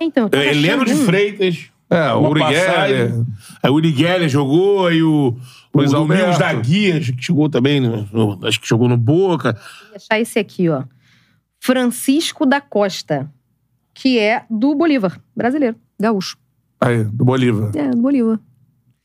Então, 0.00 0.28
É, 0.32 0.48
Heleno 0.50 0.84
de. 0.84 0.94
Freitas. 0.94 1.70
É, 1.90 2.12
o 2.12 2.28
Uri. 2.28 2.40
Geller. 2.40 3.24
Aí 3.62 3.70
o 3.70 3.74
Uri 3.74 3.90
Geller 3.96 4.28
jogou, 4.28 4.86
aí 4.86 5.02
o, 5.02 5.34
o 5.72 5.78
Luiz 5.78 5.90
Domingos 5.92 6.34
Alberto. 6.34 6.38
da 6.40 6.52
Guia, 6.52 6.98
acho 6.98 7.14
que 7.14 7.24
chegou 7.24 7.48
também, 7.48 7.80
no- 7.80 8.06
no- 8.12 8.46
acho 8.46 8.60
que 8.60 8.68
jogou 8.68 8.86
no 8.90 8.96
Boca. 8.98 9.54
Vou 9.86 9.96
achar 9.96 10.20
esse 10.20 10.38
aqui, 10.38 10.68
ó. 10.68 10.82
Francisco 11.58 12.44
da 12.46 12.60
Costa, 12.60 13.30
que 13.94 14.18
é 14.18 14.44
do 14.50 14.74
Bolívar, 14.74 15.18
brasileiro, 15.34 15.76
gaúcho. 15.98 16.36
Aí, 16.80 17.04
do 17.04 17.24
Bolívar. 17.24 17.70
É, 17.74 17.88
do 17.90 17.96
Bolívar. 17.98 18.38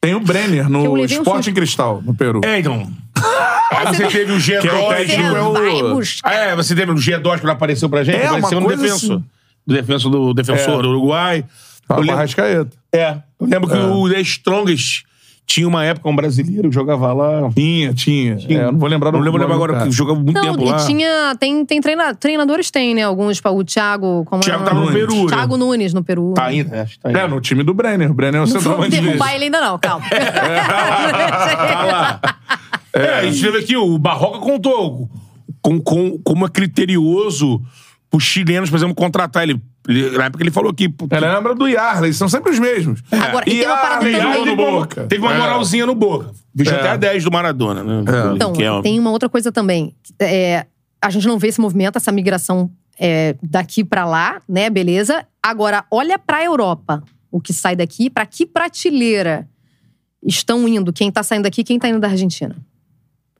Tem 0.01 0.13
o 0.15 0.19
Brenner 0.19 0.65
Que 0.65 0.71
no 0.71 0.93
levei 0.93 1.17
um 1.17 1.21
Esporte 1.21 1.49
em 1.49 1.53
Cristal, 1.53 2.01
no 2.01 2.13
Peru. 2.13 2.41
É, 2.43 2.59
então. 2.59 2.91
Aí 3.71 3.87
você 3.87 4.07
teve 4.07 4.31
o 4.33 4.37
G2. 4.37 4.61
Que 4.61 4.67
é 4.67 4.73
o 4.73 4.89
técnico, 4.89 5.21
Você 5.31 5.69
é 5.79 5.83
o- 5.83 5.95
buscar. 5.95 6.33
É, 6.33 6.55
você 6.55 6.75
teve 6.75 6.91
o 6.91 6.95
G2 6.95 7.21
quando 7.39 7.49
apareceu 7.49 7.89
pra 7.89 8.03
gente, 8.03 8.17
É, 8.17 8.21
uma 8.29 8.37
apareceu 8.39 8.59
no 8.59 8.65
coisa 8.67 8.83
defensor. 8.83 9.15
assim. 9.17 9.25
Do 9.65 9.73
defensor 9.73 10.11
do 10.11 10.33
defensor 10.33 10.79
É. 10.79 10.81
do 10.81 10.89
Uruguai. 10.89 11.45
Fala 11.87 11.99
Eu 12.01 12.03
lembro- 12.05 12.17
Rascaeta. 12.19 12.77
É. 12.91 13.17
Eu 13.39 13.47
lembro 13.47 13.69
que 13.69 13.75
É. 13.77 13.79
o 13.81 14.09
The 14.09 14.21
Strongest 14.21 15.03
tinha 15.45 15.67
uma 15.67 15.83
época 15.83 16.09
um 16.09 16.15
brasileiro 16.15 16.69
que 16.69 16.73
jogava 16.75 17.11
lá. 17.13 17.49
Tinha, 17.53 17.93
tinha. 17.93 18.37
É, 18.49 18.53
eu 18.67 18.71
não 18.71 18.79
vou 18.79 18.89
lembrar 18.89 19.11
Não 19.11 19.19
lembro 19.19 19.45
do 19.45 19.53
agora, 19.53 19.83
que 19.85 19.91
jogava 19.91 20.19
muito 20.19 20.33
Não, 20.33 20.41
tempo 20.55 20.63
lá. 20.69 20.77
e 20.81 20.85
tinha. 20.87 21.35
Tem, 21.39 21.65
tem 21.65 21.81
treina- 21.81 22.15
treinadores, 22.15 22.71
tem, 22.71 22.95
né? 22.95 23.03
Alguns, 23.03 23.37
tipo, 23.37 23.49
o 23.49 23.63
Thiago. 23.63 24.25
Como 24.25 24.41
Thiago 24.41 24.63
é? 24.63 24.65
tava 24.65 24.79
no 24.79 24.85
Nunes. 24.87 24.99
Peru, 24.99 25.21
né? 25.23 25.27
Thiago 25.27 25.57
Nunes 25.57 25.93
no 25.93 26.03
Peru. 26.03 26.33
Tá 26.33 26.45
ainda, 26.45 26.81
acho 26.83 26.93
que 26.93 26.99
tá 26.99 27.09
ainda. 27.09 27.19
É, 27.19 27.27
no 27.27 27.39
time 27.41 27.61
do 27.63 27.73
Brenner. 27.73 28.09
O 28.09 28.13
Brenner 28.13 28.41
é 28.41 28.43
o 28.43 28.47
Não 28.47 28.47
vamos 28.47 28.63
centroavante 28.63 29.01
derrubar 29.01 29.25
dele. 29.25 29.35
ele 29.37 29.43
ainda, 29.45 29.61
não, 29.61 29.77
calma. 29.77 30.05
Tá 30.09 31.85
lá. 31.85 32.21
É, 32.93 33.19
a 33.19 33.23
gente 33.25 33.41
teve 33.41 33.57
aqui, 33.59 33.75
o 33.75 33.97
Barroca 33.97 34.39
contou 34.39 35.09
com, 35.61 35.79
com, 35.81 36.17
como 36.23 36.45
é 36.45 36.49
criterioso 36.49 37.61
os 38.13 38.23
chilenos, 38.23 38.69
por 38.69 38.75
exemplo, 38.77 38.95
contratar 38.95 39.43
ele. 39.43 39.61
Ele- 39.87 40.17
Na 40.17 40.25
época 40.25 40.43
ele 40.43 40.51
falou 40.51 40.73
que. 40.73 40.87
pô, 40.87 41.07
Ela 41.09 41.35
lembra 41.35 41.53
do 41.55 41.67
Yarley, 41.67 42.13
são 42.13 42.29
sempre 42.29 42.51
os 42.51 42.59
mesmos. 42.59 43.01
Agora, 43.11 43.43
e 43.49 43.57
tem 43.59 43.65
uma 43.67 43.75
parada 43.77 44.09
Yarley, 44.09 44.53
uma- 44.53 44.55
Boca. 44.55 45.05
Teve 45.07 45.21
uma 45.21 45.33
É. 45.33 45.37
moralzinha 45.37 45.85
no 45.85 45.95
Boca. 45.95 46.31
Bicho 46.53 46.71
É. 46.71 46.75
até 46.79 46.89
a 46.89 46.95
10 46.97 47.23
do 47.23 47.31
Maradona, 47.31 47.83
né? 47.83 48.03
É. 48.31 48.35
Então, 48.35 48.53
Que 48.53 48.63
é- 48.63 48.81
tem 48.81 48.99
uma 48.99 49.11
outra 49.11 49.27
coisa 49.27 49.51
também. 49.51 49.93
É, 50.19 50.65
a 51.01 51.09
gente 51.09 51.27
não 51.27 51.37
vê 51.37 51.47
esse 51.47 51.59
movimento, 51.59 51.97
essa 51.97 52.11
migração 52.11 52.69
é, 52.99 53.35
daqui 53.41 53.83
pra 53.83 54.05
lá, 54.05 54.39
né? 54.47 54.69
Beleza. 54.69 55.25
Agora, 55.41 55.83
olha 55.89 56.17
pra 56.19 56.43
Europa. 56.43 57.03
O 57.31 57.41
que 57.41 57.51
sai 57.51 57.75
daqui, 57.75 58.07
pra 58.09 58.23
que 58.25 58.45
prateleira 58.45 59.49
estão 60.23 60.67
indo? 60.67 60.93
Quem 60.93 61.11
tá 61.11 61.23
saindo 61.23 61.43
daqui, 61.43 61.63
quem 61.63 61.79
tá 61.79 61.89
indo 61.89 61.99
da 61.99 62.07
Argentina? 62.07 62.55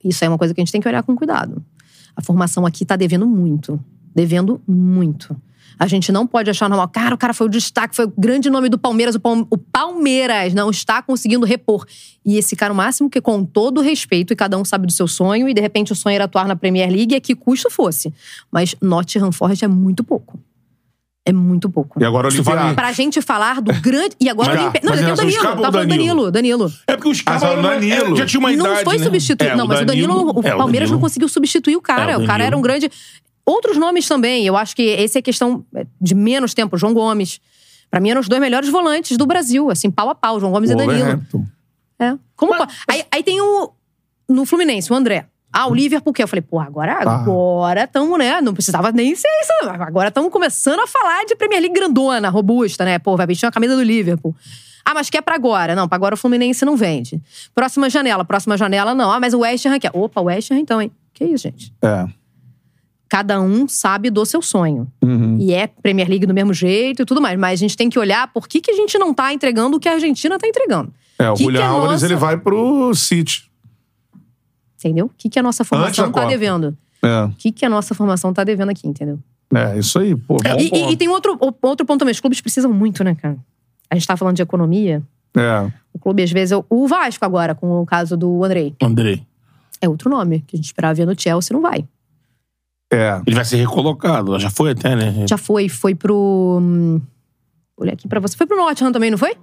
Isso 0.04 0.22
aí 0.22 0.26
é 0.26 0.30
uma 0.30 0.36
coisa 0.36 0.52
que 0.52 0.60
a 0.60 0.64
gente 0.64 0.72
tem 0.72 0.80
que 0.80 0.88
olhar 0.88 1.02
com 1.04 1.14
cuidado. 1.14 1.64
A 2.16 2.20
formação 2.22 2.66
aqui 2.66 2.84
tá 2.84 2.96
devendo 2.96 3.26
muito. 3.26 3.78
Devendo 4.14 4.60
muito. 4.66 5.36
A 5.76 5.88
gente 5.88 6.12
não 6.12 6.24
pode 6.24 6.48
achar 6.48 6.68
normal. 6.68 6.86
Cara, 6.88 7.16
o 7.16 7.18
cara 7.18 7.34
foi 7.34 7.48
o 7.48 7.50
destaque, 7.50 7.96
foi 7.96 8.04
o 8.04 8.12
grande 8.16 8.48
nome 8.48 8.68
do 8.68 8.78
Palmeiras. 8.78 9.16
O, 9.16 9.20
Palme- 9.20 9.44
o 9.50 9.58
Palmeiras 9.58 10.54
não 10.54 10.70
está 10.70 11.02
conseguindo 11.02 11.44
repor. 11.44 11.84
E 12.24 12.36
esse 12.38 12.54
cara, 12.54 12.72
o 12.72 12.76
máximo 12.76 13.10
que, 13.10 13.20
com 13.20 13.44
todo 13.44 13.80
respeito, 13.80 14.32
e 14.32 14.36
cada 14.36 14.56
um 14.56 14.64
sabe 14.64 14.86
do 14.86 14.92
seu 14.92 15.08
sonho, 15.08 15.48
e 15.48 15.52
de 15.54 15.60
repente 15.60 15.90
o 15.90 15.96
sonho 15.96 16.14
era 16.14 16.24
atuar 16.24 16.46
na 16.46 16.54
Premier 16.54 16.88
League, 16.90 17.12
é 17.14 17.18
que 17.18 17.34
custo 17.34 17.68
fosse. 17.70 18.14
Mas 18.52 18.76
Nottingham 18.80 19.32
Forest 19.32 19.64
é 19.64 19.68
muito 19.68 20.04
pouco. 20.04 20.38
É 21.26 21.32
muito 21.32 21.68
pouco. 21.68 22.00
E 22.00 22.04
agora 22.04 22.28
o 22.28 22.30
Olivier. 22.30 22.74
Pra 22.76 22.92
gente 22.92 23.20
falar 23.20 23.60
do 23.60 23.72
grande. 23.80 24.14
E 24.20 24.28
agora 24.28 24.50
Mas- 24.50 24.58
o 24.58 24.62
Olímpia- 24.62 24.80
Não, 24.84 24.90
mas 24.90 25.00
tem 25.00 25.12
o 25.12 25.16
Danilo. 25.16 25.42
Tá 25.42 25.50
falando 25.72 25.72
Danilo? 25.88 26.30
Danilo. 26.30 26.30
Danilo. 26.30 26.72
É 26.86 26.96
porque 26.96 27.08
os 27.08 27.20
caras 27.20 27.42
Ah, 27.42 27.58
o 27.58 27.62
Danilo. 27.62 28.14
já 28.14 28.26
tinha 28.26 28.38
uma 28.38 28.52
não 28.52 28.66
idade. 28.66 28.84
foi 28.84 28.98
né? 28.98 29.04
substituído. 29.04 29.52
É, 29.54 29.56
não, 29.56 29.66
mas 29.66 29.80
o 29.80 29.84
Danilo, 29.86 30.38
o 30.38 30.40
é, 30.46 30.54
Palmeiras 30.54 30.88
não 30.90 30.96
Danilo. 30.96 31.00
conseguiu 31.00 31.28
substituir 31.28 31.74
o 31.76 31.80
cara. 31.80 32.12
É, 32.12 32.16
o 32.16 32.22
o, 32.22 32.26
cara 32.26 32.44
Danilo. 32.44 32.46
era 32.46 32.56
um 32.58 32.62
grande. 32.62 32.90
Outros 33.46 33.76
nomes 33.76 34.06
também. 34.08 34.46
Eu 34.46 34.56
acho 34.56 34.74
que 34.74 34.90
essa 34.90 35.18
é 35.18 35.22
questão 35.22 35.64
de 36.00 36.14
menos 36.14 36.54
tempo. 36.54 36.76
João 36.78 36.94
Gomes. 36.94 37.40
Pra 37.90 38.00
mim, 38.00 38.10
eram 38.10 38.20
os 38.20 38.28
dois 38.28 38.40
melhores 38.40 38.68
volantes 38.70 39.16
do 39.16 39.26
Brasil, 39.26 39.70
assim, 39.70 39.90
pau 39.90 40.08
a 40.10 40.14
pau, 40.14 40.40
João 40.40 40.50
Gomes 40.52 40.70
e 40.70 40.74
Danilo. 40.74 41.22
É. 41.98 42.14
Como 42.34 42.56
po- 42.56 42.66
aí, 42.88 43.04
aí 43.12 43.22
tem 43.22 43.40
o. 43.40 43.70
No 44.28 44.44
Fluminense, 44.46 44.92
o 44.92 44.96
André. 44.96 45.26
Ah, 45.52 45.68
o 45.68 45.74
Liverpool, 45.74 46.12
que 46.12 46.20
eu 46.20 46.26
falei, 46.26 46.42
pô, 46.42 46.58
agora 46.58 46.98
agora 47.20 47.84
estamos, 47.84 48.18
né? 48.18 48.40
Não 48.40 48.52
precisava 48.52 48.90
nem 48.90 49.14
ser 49.14 49.28
isso. 49.42 49.70
Agora 49.70 50.08
estamos 50.08 50.32
começando 50.32 50.80
a 50.80 50.86
falar 50.88 51.24
de 51.26 51.36
Premier 51.36 51.60
League 51.60 51.74
grandona, 51.78 52.28
robusta, 52.30 52.84
né? 52.84 52.98
Pô, 52.98 53.16
vai 53.16 53.26
vestir 53.26 53.46
uma 53.46 53.52
camisa 53.52 53.76
do 53.76 53.82
Liverpool. 53.82 54.34
Ah, 54.84 54.92
mas 54.94 55.08
quer 55.08 55.22
pra 55.22 55.36
agora? 55.36 55.76
Não, 55.76 55.86
pra 55.86 55.94
agora 55.94 56.14
o 56.14 56.18
Fluminense 56.18 56.64
não 56.64 56.76
vende. 56.76 57.22
Próxima 57.54 57.88
janela, 57.88 58.24
próxima 58.24 58.56
janela 58.56 58.94
não. 58.96 59.12
Ah, 59.12 59.20
mas 59.20 59.32
o 59.32 59.38
West 59.40 59.64
Ham 59.66 59.78
quer. 59.78 59.90
Opa, 59.94 60.20
o 60.20 60.24
West 60.24 60.50
Ham 60.50 60.58
então, 60.58 60.82
hein? 60.82 60.90
Que 61.12 61.24
isso, 61.24 61.44
gente? 61.44 61.72
É. 61.80 62.04
Cada 63.08 63.40
um 63.40 63.68
sabe 63.68 64.10
do 64.10 64.24
seu 64.24 64.40
sonho. 64.42 64.90
Uhum. 65.02 65.38
E 65.40 65.52
é 65.52 65.66
Premier 65.66 66.08
League 66.08 66.26
do 66.26 66.34
mesmo 66.34 66.52
jeito 66.54 67.02
e 67.02 67.04
tudo 67.04 67.20
mais. 67.20 67.38
Mas 67.38 67.52
a 67.52 67.62
gente 67.62 67.76
tem 67.76 67.88
que 67.88 67.98
olhar 67.98 68.32
por 68.32 68.48
que, 68.48 68.60
que 68.60 68.70
a 68.70 68.74
gente 68.74 68.98
não 68.98 69.12
tá 69.14 69.32
entregando 69.32 69.76
o 69.76 69.80
que 69.80 69.88
a 69.88 69.92
Argentina 69.92 70.38
tá 70.38 70.46
entregando. 70.48 70.92
É, 71.18 71.30
o 71.30 71.34
Que 71.34 71.44
Julian 71.44 71.60
é 71.60 71.64
Álvares 71.64 71.92
nossa? 72.02 72.06
ele 72.06 72.16
vai 72.16 72.36
pro 72.36 72.92
City. 72.94 73.48
Entendeu? 74.78 75.06
O 75.06 75.10
que, 75.16 75.28
que 75.28 75.38
a 75.38 75.42
nossa 75.42 75.64
formação 75.64 76.06
tá 76.10 76.20
Copa. 76.20 76.26
devendo? 76.26 76.76
É. 77.02 77.24
O 77.24 77.30
que, 77.36 77.52
que 77.52 77.64
a 77.64 77.68
nossa 77.68 77.94
formação 77.94 78.32
tá 78.32 78.42
devendo 78.44 78.70
aqui, 78.70 78.86
entendeu? 78.88 79.18
É, 79.54 79.78
isso 79.78 79.98
aí, 79.98 80.14
pô. 80.16 80.36
Bom 80.36 80.58
E, 80.58 80.70
e- 80.74 80.92
e 80.92 80.96
tem 80.96 81.08
outro, 81.08 81.38
outro 81.40 81.86
ponto 81.86 81.98
também. 82.00 82.12
Os 82.12 82.20
clubes 82.20 82.40
precisam 82.40 82.72
muito, 82.72 83.04
né, 83.04 83.14
cara? 83.14 83.36
A 83.90 83.94
gente 83.94 84.06
tá 84.06 84.16
falando 84.16 84.36
de 84.36 84.42
economia. 84.42 85.02
É. 85.36 85.70
O 85.92 85.98
clube, 85.98 86.22
às 86.22 86.32
vezes, 86.32 86.58
o 86.68 86.88
Vasco 86.88 87.24
agora, 87.24 87.54
com 87.54 87.80
o 87.80 87.86
caso 87.86 88.16
do 88.16 88.42
Andrei. 88.44 88.74
Andrei. 88.82 89.22
É 89.80 89.88
outro 89.88 90.10
nome. 90.10 90.42
Que 90.46 90.56
a 90.56 90.58
gente 90.58 90.66
esperava 90.66 90.94
ver 90.94 91.06
no 91.06 91.18
Chelsea, 91.18 91.54
não 91.54 91.62
vai. 91.62 91.84
É. 92.94 93.20
Ele 93.26 93.36
vai 93.36 93.44
ser 93.44 93.56
recolocado. 93.56 94.38
Já 94.38 94.50
foi 94.50 94.70
até, 94.70 94.94
né? 94.94 95.26
Já 95.28 95.36
foi, 95.36 95.68
foi 95.68 95.94
pro. 95.94 96.58
hum, 96.62 97.00
Olha 97.76 97.92
aqui 97.92 98.06
pra 98.06 98.20
você. 98.20 98.36
Foi 98.36 98.46
pro 98.46 98.56
Nottingham 98.56 98.92
também, 98.92 99.10
não 99.10 99.18
foi? 99.18 99.36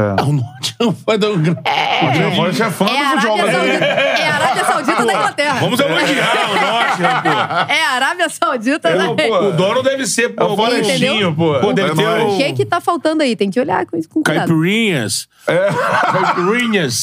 Ah, 0.00 0.22
o 0.24 0.32
Nottingham 0.32 0.96
vai 1.06 1.18
dar 1.18 1.30
um 1.30 1.42
grande. 1.42 1.58
O 1.60 2.12
Julian 2.14 2.26
Álvares 2.28 2.60
é 2.60 2.70
fã 2.70 2.84
É 2.86 3.00
a 3.00 3.02
do 3.02 3.10
futebol 3.14 3.38
Arábia 3.38 3.52
brasileiro. 3.58 3.78
Saudita, 3.78 3.84
é 4.20 4.28
a 4.28 4.34
Arábia 4.34 4.64
Saudita 4.64 5.04
da 5.06 5.12
Inglaterra. 5.14 5.60
Vamos 5.60 5.80
elogiar 5.80 6.34
o 6.34 6.54
Nottingham, 6.54 7.22
pô. 7.22 7.72
É 7.72 7.84
a 7.84 7.90
Arábia 7.90 8.28
Saudita 8.28 8.96
da. 8.96 9.06
pô, 9.14 9.38
O 9.48 9.52
dono 9.52 9.82
deve 9.82 10.06
ser, 10.06 10.26
É 10.26 10.28
pô. 10.28 10.44
o 10.52 10.56
Florestinho, 10.56 11.34
pô. 11.34 11.58
Pô, 11.60 11.72
deve 11.72 11.90
É 11.90 11.94
ter 11.94 12.22
o- 12.22 12.36
que 12.36 12.52
que 12.52 12.64
tá 12.66 12.80
faltando 12.80 13.22
aí? 13.22 13.34
Tem 13.34 13.50
que 13.50 13.58
olhar 13.58 13.84
com 13.86 13.96
isso 13.96 14.08
com 14.08 14.22
cuidado. 14.22 14.46
Caipirinhas. 14.48 15.26
É. 15.46 15.68
Caipirinhas. 16.12 17.02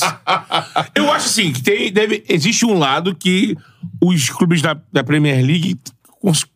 Eu 0.94 1.12
acho 1.12 1.26
assim, 1.28 1.52
que 1.52 1.62
tem, 1.62 1.92
deve, 1.92 2.24
existe 2.30 2.66
um 2.66 2.78
lado 2.78 3.14
que 3.16 3.58
os 4.02 4.30
clubes 4.30 4.62
da, 4.62 4.76
da 4.92 5.04
Premier 5.04 5.44
League, 5.46 5.78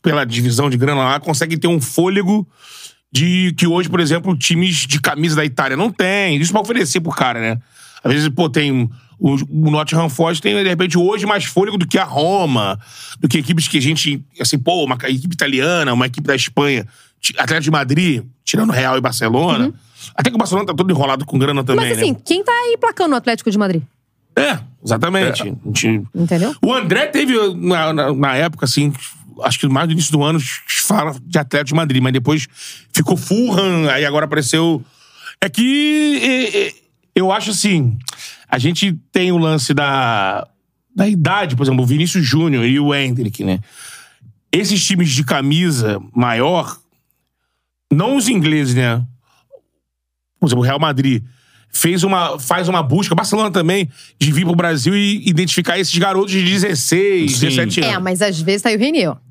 pela 0.01 0.25
divisão 0.25 0.69
de 0.69 0.77
grana 0.77 1.03
lá, 1.03 1.19
conseguem 1.19 1.57
ter 1.57 1.67
um 1.67 1.81
fôlego 1.81 2.47
de 3.11 3.53
que 3.57 3.65
hoje, 3.67 3.89
por 3.89 3.99
exemplo, 3.99 4.37
times 4.37 4.75
de 4.87 4.99
camisa 5.01 5.35
da 5.37 5.45
Itália 5.45 5.75
não 5.75 5.91
tem. 5.91 6.37
Isso 6.37 6.51
pra 6.51 6.61
oferecer 6.61 6.99
pro 7.01 7.11
cara, 7.11 7.39
né? 7.39 7.57
Às 8.03 8.13
vezes, 8.13 8.29
pô, 8.29 8.49
tem. 8.49 8.89
O, 9.21 9.35
o 9.49 9.69
Nottingham 9.71 10.07
Forest 10.09 10.41
tem, 10.41 10.55
de 10.55 10.69
repente, 10.69 10.97
hoje 10.97 11.25
mais 11.25 11.43
fôlego 11.43 11.77
do 11.77 11.85
que 11.85 11.97
a 11.97 12.05
Roma, 12.05 12.79
do 13.19 13.27
que 13.27 13.37
equipes 13.39 13.67
que 13.67 13.77
a 13.77 13.81
gente. 13.81 14.23
Assim, 14.39 14.57
pô, 14.57 14.85
uma 14.85 14.95
equipe 15.07 15.33
italiana, 15.33 15.93
uma 15.93 16.05
equipe 16.05 16.25
da 16.25 16.35
Espanha, 16.35 16.87
ti- 17.19 17.33
Atlético 17.37 17.63
de 17.65 17.71
Madrid, 17.71 18.23
tirando 18.45 18.71
Real 18.71 18.97
e 18.97 19.01
Barcelona. 19.01 19.73
Até 20.15 20.29
que 20.29 20.35
o 20.35 20.39
Barcelona 20.39 20.65
tá 20.67 20.73
todo 20.73 20.89
enrolado 20.89 21.25
com 21.25 21.37
grana 21.37 21.63
também, 21.65 21.89
Mas 21.89 21.97
assim, 21.97 22.11
né? 22.13 22.17
quem 22.23 22.41
tá 22.43 22.51
aí 22.53 22.77
placando 22.79 23.13
o 23.13 23.17
Atlético 23.17 23.51
de 23.51 23.57
Madrid? 23.57 23.81
É, 24.37 24.57
exatamente. 24.81 25.41
A 25.41 25.45
gente- 25.45 26.01
Entendeu? 26.15 26.55
O 26.61 26.73
André 26.73 27.07
teve, 27.07 27.33
na, 27.55 27.91
na- 27.91 28.13
na 28.13 28.35
época, 28.37 28.63
assim, 28.63 28.93
acho 29.43 29.59
que 29.59 29.67
mais 29.67 29.87
no 29.87 29.93
início 29.93 30.11
do 30.11 30.23
ano, 30.23 30.39
fala 30.85 31.15
de 31.23 31.37
Atlético 31.37 31.69
de 31.69 31.75
Madrid, 31.75 32.01
mas 32.01 32.13
depois 32.13 32.47
ficou 32.91 33.15
Fulham, 33.15 33.89
aí 33.89 34.05
agora 34.05 34.25
apareceu. 34.25 34.83
É 35.41 35.47
que 35.47 36.19
é, 36.21 36.67
é, 36.67 36.73
eu 37.15 37.31
acho 37.31 37.51
assim, 37.51 37.97
a 38.47 38.57
gente 38.57 38.97
tem 39.11 39.31
o 39.31 39.37
lance 39.37 39.73
da, 39.73 40.47
da 40.95 41.07
idade, 41.07 41.55
por 41.55 41.63
exemplo, 41.63 41.83
o 41.83 41.87
Vinícius 41.87 42.25
Júnior 42.25 42.65
e 42.65 42.79
o 42.79 42.93
Hendrick, 42.93 43.43
né? 43.43 43.59
Esses 44.51 44.83
times 44.83 45.11
de 45.11 45.23
camisa 45.23 46.01
maior, 46.13 46.77
não 47.91 48.15
os 48.15 48.27
ingleses, 48.27 48.73
né? 48.73 49.05
Por 50.39 50.47
exemplo, 50.47 50.63
o 50.63 50.65
Real 50.65 50.79
Madrid 50.79 51.23
fez 51.71 52.03
uma, 52.03 52.39
faz 52.39 52.67
uma 52.67 52.81
busca, 52.81 53.13
Barcelona 53.13 53.51
também, 53.51 53.89
de 54.19 54.31
vir 54.31 54.45
pro 54.45 54.55
Brasil 54.55 54.95
e 54.95 55.27
identificar 55.27 55.77
esses 55.77 55.95
garotos 55.97 56.31
de 56.31 56.43
16, 56.43 57.31
Sim. 57.31 57.47
17 57.47 57.81
anos. 57.81 57.95
É, 57.95 57.99
mas 57.99 58.21
às 58.21 58.41
vezes 58.41 58.63
tá 58.63 58.69
aí 58.69 58.75
o 58.75 58.79
Renier, 58.79 59.11
ó. 59.11 59.28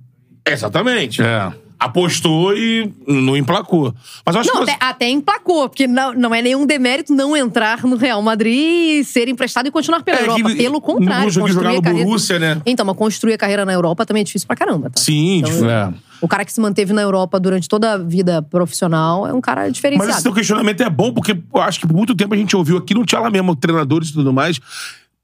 Exatamente. 0.52 1.22
É. 1.22 1.52
Apostou 1.80 2.56
e 2.56 2.92
não 3.06 3.36
emplacou. 3.36 3.94
Mas 4.26 4.34
eu 4.34 4.40
acho 4.40 4.52
Não, 4.52 4.64
que. 4.64 4.70
até, 4.72 4.84
até 4.84 5.08
emplacou, 5.08 5.68
porque 5.68 5.86
não, 5.86 6.12
não 6.12 6.34
é 6.34 6.42
nenhum 6.42 6.66
demérito 6.66 7.14
não 7.14 7.36
entrar 7.36 7.84
no 7.84 7.94
Real 7.94 8.20
Madrid 8.20 8.52
e 9.00 9.04
ser 9.04 9.28
emprestado 9.28 9.68
e 9.68 9.70
continuar 9.70 10.02
pela 10.02 10.18
É, 10.18 10.22
Europa. 10.22 10.42
que- 10.50 10.56
Pelo 10.56 10.80
contrário, 10.80 11.18
não 11.18 11.24
conseguiu 11.26 11.48
jogar 11.54 11.72
no 11.74 11.80
carreira... 11.82 12.04
Borussia, 12.04 12.38
né? 12.40 12.60
Então, 12.66 12.84
mas 12.84 12.96
construir 12.96 13.34
a 13.34 13.38
carreira 13.38 13.64
na 13.64 13.72
Europa 13.72 14.04
também 14.04 14.22
é 14.22 14.24
difícil 14.24 14.48
pra 14.48 14.56
caramba, 14.56 14.90
tá? 14.90 15.00
Sim, 15.00 15.38
Então, 15.38 15.52
tipo, 15.52 15.64
É. 15.66 15.92
O 16.20 16.26
cara 16.26 16.44
que 16.44 16.52
se 16.52 16.60
manteve 16.60 16.92
na 16.92 17.00
Europa 17.00 17.38
durante 17.38 17.68
toda 17.68 17.92
a 17.92 17.96
vida 17.96 18.42
profissional 18.42 19.24
é 19.24 19.32
um 19.32 19.40
cara 19.40 19.62
Mas 19.66 19.72
diferenciado. 19.74 20.10
esse 20.10 20.22
teu 20.24 20.32
questionamento 20.34 20.82
é 20.82 20.90
bom, 20.90 21.12
porque 21.12 21.30
eu 21.54 21.60
acho 21.62 21.78
que 21.78 21.86
por 21.86 21.94
muito 21.94 22.12
tempo 22.12 22.34
a 22.34 22.36
gente 22.36 22.56
ouviu 22.56 22.76
aqui, 22.76 22.92
não 22.92 23.04
tinha 23.04 23.20
lá 23.20 23.30
mesmo 23.30 23.54
treinadores 23.54 24.08
e 24.08 24.14
tudo 24.14 24.32
mais, 24.32 24.58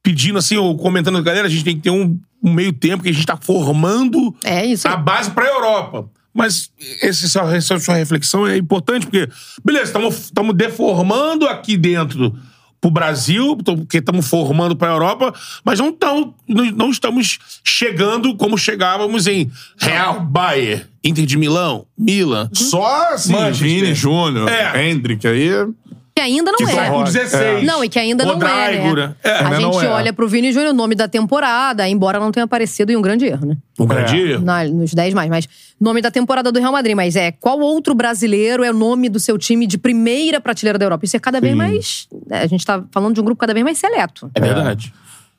pedindo 0.05 0.39
assim, 0.39 0.57
ou 0.57 0.77
comentando, 0.77 1.21
galera, 1.23 1.49
a 1.49 1.51
gente 1.51 1.65
tem 1.65 1.75
que 1.75 1.83
ter 1.83 1.91
um, 1.91 2.17
um 2.43 2.53
meio 2.53 2.73
tempo 2.73 3.03
que 3.03 3.09
a 3.09 3.13
gente 3.13 3.27
tá 3.27 3.37
formando 3.37 4.37
É 4.45 4.65
isso. 4.65 4.87
a 4.87 4.97
base 4.97 5.31
pra 5.33 5.47
Europa. 5.47 6.09
Mas 6.33 6.71
esse, 7.01 7.25
essa, 7.27 7.41
essa 7.57 7.79
sua 7.81 7.95
reflexão 7.95 8.47
é 8.47 8.57
importante, 8.57 9.07
porque, 9.07 9.29
beleza, 9.65 9.93
estamos 10.11 10.55
deformando 10.55 11.47
aqui 11.47 11.77
dentro 11.77 12.37
pro 12.81 12.91
Brasil, 12.91 13.57
porque 13.65 13.97
estamos 13.99 14.29
formando 14.29 14.77
pra 14.77 14.89
Europa, 14.91 15.33
mas 15.65 15.79
não, 15.79 15.91
tão, 15.91 16.35
não, 16.47 16.65
não 16.73 16.91
estamos 16.91 17.39
chegando 17.65 18.37
como 18.37 18.59
chegávamos 18.59 19.27
em 19.27 19.51
Real, 19.79 20.21
Bayern, 20.21 20.85
Inter 21.03 21.25
de 21.25 21.39
Milão, 21.39 21.87
Milan. 21.97 22.51
Só 22.53 23.15
assim, 23.15 23.33
Manchester. 23.33 23.67
Vini 23.69 23.95
Júnior, 23.95 24.49
É. 24.51 24.87
Hendrick 24.91 25.27
aí. 25.27 25.49
Que 26.17 26.23
ainda 26.23 26.53
não 26.53 26.59
Que 26.59 26.79
é. 26.79 26.91
com 26.91 27.03
16. 27.03 27.65
Não, 27.67 27.83
e 27.83 27.89
que 27.89 27.99
ainda 27.99 28.25
não 28.25 28.35
é, 28.35 28.37
Odraigura. 28.37 29.09
né? 29.09 29.15
É, 29.25 29.31
a 29.31 29.49
ainda 29.49 29.57
gente 29.57 29.85
é. 29.85 29.89
olha 29.89 30.13
pro 30.13 30.29
Vini 30.29 30.53
Júnior, 30.53 30.71
o 30.73 30.77
nome 30.77 30.95
da 30.95 31.09
temporada, 31.09 31.89
embora 31.89 32.21
não 32.21 32.31
tenha 32.31 32.45
aparecido 32.45 32.93
em 32.93 32.97
um 32.97 33.03
grande 33.03 33.27
erro, 33.27 33.45
né? 33.47 33.57
Um 33.81 33.85
grande 33.85 34.15
É. 34.17 34.31
erro. 34.35 34.45
Nos 34.75 34.95
10 34.95 35.13
mais, 35.13 35.29
mas 35.29 35.49
nome 35.81 36.01
da 36.01 36.13
temporada 36.13 36.53
do 36.53 36.61
Real 36.61 36.71
Madrid, 36.71 36.95
mas 36.95 37.17
é 37.17 37.33
qual 37.33 37.59
outro 37.59 37.97
brasileiro 37.97 38.63
é 38.63 38.71
o 38.71 38.75
nome 38.75 39.09
do 39.09 39.19
seu 39.19 39.37
time 39.37 39.67
de 39.67 39.77
primeira 39.77 40.41
prateleira 40.41 40.79
da 40.79 40.85
Europa? 40.85 41.05
Isso 41.05 41.17
é 41.17 41.21
cada 41.21 41.41
vez 41.41 41.53
mais. 41.57 42.07
é, 42.31 42.39
A 42.43 42.47
gente 42.47 42.65
tá 42.65 42.85
falando 42.93 43.13
de 43.15 43.21
um 43.21 43.25
grupo 43.25 43.41
cada 43.41 43.53
vez 43.53 43.65
mais 43.65 43.77
seleto. 43.79 44.31
É 44.37 44.41
verdade. 44.41 44.95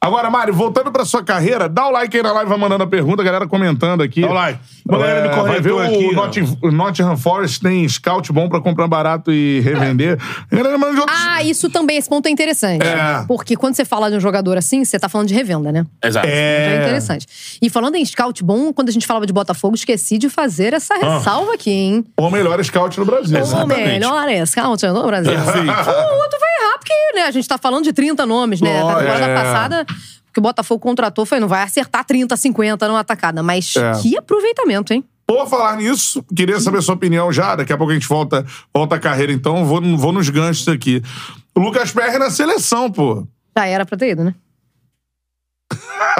Agora, 0.05 0.29
Mário, 0.29 0.53
voltando 0.53 0.91
pra 0.91 1.03
sua 1.05 1.23
carreira, 1.23 1.67
dá 1.67 1.87
o 1.87 1.91
like 1.91 2.15
aí 2.15 2.21
na 2.23 2.31
live, 2.31 2.49
vai 2.49 2.57
mandando 2.59 2.83
a 2.83 2.87
pergunta, 2.87 3.21
a 3.21 3.25
galera 3.25 3.47
comentando 3.47 4.01
aqui. 4.03 4.21
Dá 4.21 4.29
o 4.29 4.33
like. 4.33 4.59
Uma 4.87 4.99
galera 4.99 5.21
me 5.21 5.27
É, 5.27 5.41
vai 5.41 5.59
ver 5.61 5.71
o 5.71 5.79
aqui, 5.79 6.09
ó. 6.11 6.13
Notting- 6.13 6.57
o 6.61 6.71
Nottingham 6.71 7.17
Forest 7.17 7.59
tem 7.61 7.87
scout 7.89 8.31
bom 8.31 8.47
pra 8.47 8.61
comprar 8.61 8.87
barato 8.87 9.31
e 9.31 9.59
revender. 9.61 10.19
A 10.51 10.55
galera 10.55 10.77
manda 10.77 10.93
de 10.93 10.99
outros... 10.99 11.17
Ah, 11.27 11.41
isso 11.43 11.69
também, 11.69 11.97
esse 11.97 12.07
ponto 12.07 12.27
é 12.27 12.29
interessante. 12.29 12.85
É. 12.85 13.23
Porque 13.27 13.55
quando 13.55 13.73
você 13.75 13.83
fala 13.83 14.11
de 14.11 14.17
um 14.17 14.19
jogador 14.19 14.57
assim, 14.57 14.85
você 14.85 14.99
tá 14.99 15.09
falando 15.09 15.27
de 15.27 15.33
revenda, 15.33 15.71
né? 15.71 15.85
Exato. 16.03 16.27
É 16.27 16.75
É. 16.75 16.81
interessante. 16.83 17.25
E 17.61 17.69
falando 17.69 17.95
em 17.95 18.05
scout 18.05 18.43
bom, 18.43 18.71
quando 18.71 18.89
a 18.89 18.91
gente 18.91 19.07
falava 19.07 19.25
de 19.25 19.33
Botafogo, 19.33 19.75
esqueci 19.75 20.17
de 20.19 20.29
fazer 20.29 20.73
essa 20.73 20.93
ressalva 20.95 21.53
aqui, 21.55 21.71
hein? 21.71 22.05
O 22.17 22.29
melhor 22.29 22.63
scout 22.63 22.99
no 22.99 23.05
Brasil. 23.05 23.37
O 23.37 23.41
Exatamente. 23.41 23.81
melhor 23.87 24.27
scout 24.45 24.85
no 24.85 25.03
Brasil. 25.07 25.31
Perfeito. 25.33 25.67
O 25.67 26.17
outro 26.21 26.39
vai 26.39 26.49
errar, 26.67 26.77
porque 26.77 26.93
né, 27.15 27.21
a 27.23 27.31
gente 27.31 27.47
tá 27.47 27.57
falando 27.57 27.83
de 27.83 27.91
30 27.93 28.25
nomes, 28.25 28.61
né? 28.61 28.83
Ó, 28.83 28.87
Na 28.91 28.99
temporada 28.99 29.25
é. 29.25 29.35
passada, 29.35 29.85
que 30.33 30.39
o 30.39 30.41
Botafogo 30.41 30.79
contratou 30.81 31.25
foi, 31.25 31.39
não 31.39 31.47
vai 31.47 31.63
acertar 31.63 32.03
30, 32.05 32.35
50 32.35 32.87
numa 32.87 32.99
atacada. 32.99 33.41
Mas 33.41 33.75
É. 33.75 33.93
que 34.01 34.17
aproveitamento, 34.17 34.93
hein? 34.93 35.03
Por 35.27 35.47
falar 35.49 35.77
nisso, 35.77 36.23
queria 36.35 36.59
saber 36.59 36.77
a 36.77 36.81
sua 36.81 36.93
opinião 36.95 37.31
já. 37.31 37.55
Daqui 37.55 37.73
a 37.73 37.77
pouco 37.77 37.91
a 37.91 37.95
gente 37.95 38.07
volta, 38.07 38.45
volta 38.73 38.95
à 38.95 38.99
carreira, 38.99 39.31
então 39.33 39.65
vou, 39.65 39.81
vou 39.97 40.11
nos 40.11 40.29
ganchos 40.29 40.67
aqui. 40.67 41.01
O 41.55 41.59
Lucas 41.59 41.91
Perry 41.91 42.19
na 42.19 42.29
seleção, 42.29 42.91
pô. 42.91 43.25
Já 43.57 43.65
era 43.65 43.85
pra 43.85 43.97
ter 43.97 44.11
ido, 44.11 44.23
né? 44.23 44.35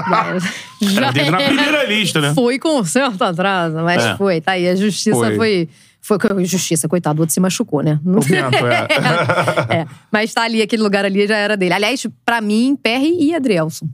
Já 0.09 0.26
era. 0.28 0.39
Já 0.82 1.07
Era 1.21 1.32
na 1.32 1.38
primeira 1.38 1.84
lista, 1.86 2.19
né? 2.21 2.34
Foi 2.34 2.57
com 2.57 2.84
certo 2.84 3.21
atraso, 3.23 3.76
mas 3.78 4.03
É. 4.03 4.17
foi. 4.17 4.41
Tá 4.41 4.53
aí, 4.53 4.67
a 4.67 4.76
justiça 4.76 5.15
Foi. 5.17 5.36
foi. 5.36 5.69
Foi, 6.07 6.17
justiça, 6.45 6.87
coitado, 6.87 7.19
o 7.19 7.21
outro 7.23 7.33
se 7.33 7.39
machucou, 7.39 7.81
né? 7.81 7.99
Não- 8.03 8.19
O 8.19 8.21
Bento, 8.25 8.55
é. 8.67 9.75
É, 9.81 9.87
Mas 10.11 10.31
tá 10.33 10.43
ali, 10.43 10.61
aquele 10.61 10.83
lugar 10.83 11.03
ali 11.03 11.25
já 11.25 11.35
era 11.35 11.57
dele. 11.57 11.73
Aliás, 11.73 12.05
pra 12.23 12.41
mim, 12.41 12.77
Perry 12.81 13.17
e 13.19 13.33
Adrielson. 13.33 13.87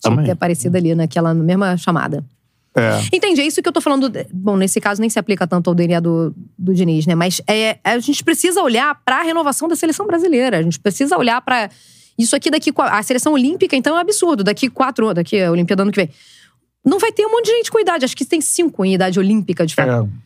Tinha 0.00 0.16
que 0.16 0.24
ter 0.26 0.30
aparecido 0.32 0.76
ali 0.76 0.94
naquela 0.94 1.34
mesma 1.34 1.76
chamada. 1.76 2.24
É. 2.76 3.00
Entendi, 3.12 3.40
é 3.40 3.46
isso 3.46 3.60
que 3.62 3.68
eu 3.68 3.72
tô 3.72 3.80
falando. 3.80 4.10
Bom, 4.32 4.56
nesse 4.56 4.80
caso 4.80 5.00
nem 5.00 5.10
se 5.10 5.18
aplica 5.18 5.44
tanto 5.46 5.70
ao 5.70 5.74
DNA 5.74 6.00
do, 6.00 6.34
do 6.58 6.72
Diniz, 6.74 7.06
né? 7.06 7.14
Mas 7.14 7.40
é, 7.48 7.78
a 7.82 7.98
gente 7.98 8.22
precisa 8.22 8.62
olhar 8.62 9.00
pra 9.04 9.22
renovação 9.22 9.66
da 9.66 9.74
seleção 9.74 10.06
brasileira. 10.06 10.58
A 10.58 10.62
gente 10.62 10.78
precisa 10.78 11.16
olhar 11.16 11.40
pra 11.40 11.68
Isso 12.18 12.34
aqui 12.36 12.50
daqui. 12.50 12.72
A 12.76 13.02
seleção 13.02 13.32
olímpica, 13.32 13.74
então, 13.74 13.94
é 13.94 13.98
um 13.98 14.00
absurdo. 14.00 14.44
Daqui 14.44 14.68
quatro. 14.68 15.12
Daqui 15.14 15.40
a 15.42 15.50
Olimpíada 15.50 15.82
ano 15.82 15.90
que 15.90 16.00
vem. 16.00 16.10
Não 16.84 16.98
vai 16.98 17.10
ter 17.12 17.24
um 17.26 17.30
monte 17.32 17.46
de 17.46 17.52
gente 17.52 17.70
com 17.70 17.80
idade. 17.80 18.04
Acho 18.04 18.16
que 18.16 18.24
tem 18.24 18.40
cinco 18.40 18.84
em 18.84 18.94
idade 18.94 19.18
olímpica, 19.18 19.64
de 19.66 19.74
fato. 19.74 19.88
É. 19.90 20.23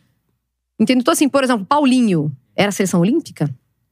Entendeu? 0.79 1.01
Então, 1.01 1.11
assim, 1.11 1.27
por 1.27 1.43
exemplo, 1.43 1.65
Paulinho 1.65 2.31
era 2.55 2.71
seleção 2.71 3.01
olímpica? 3.01 3.49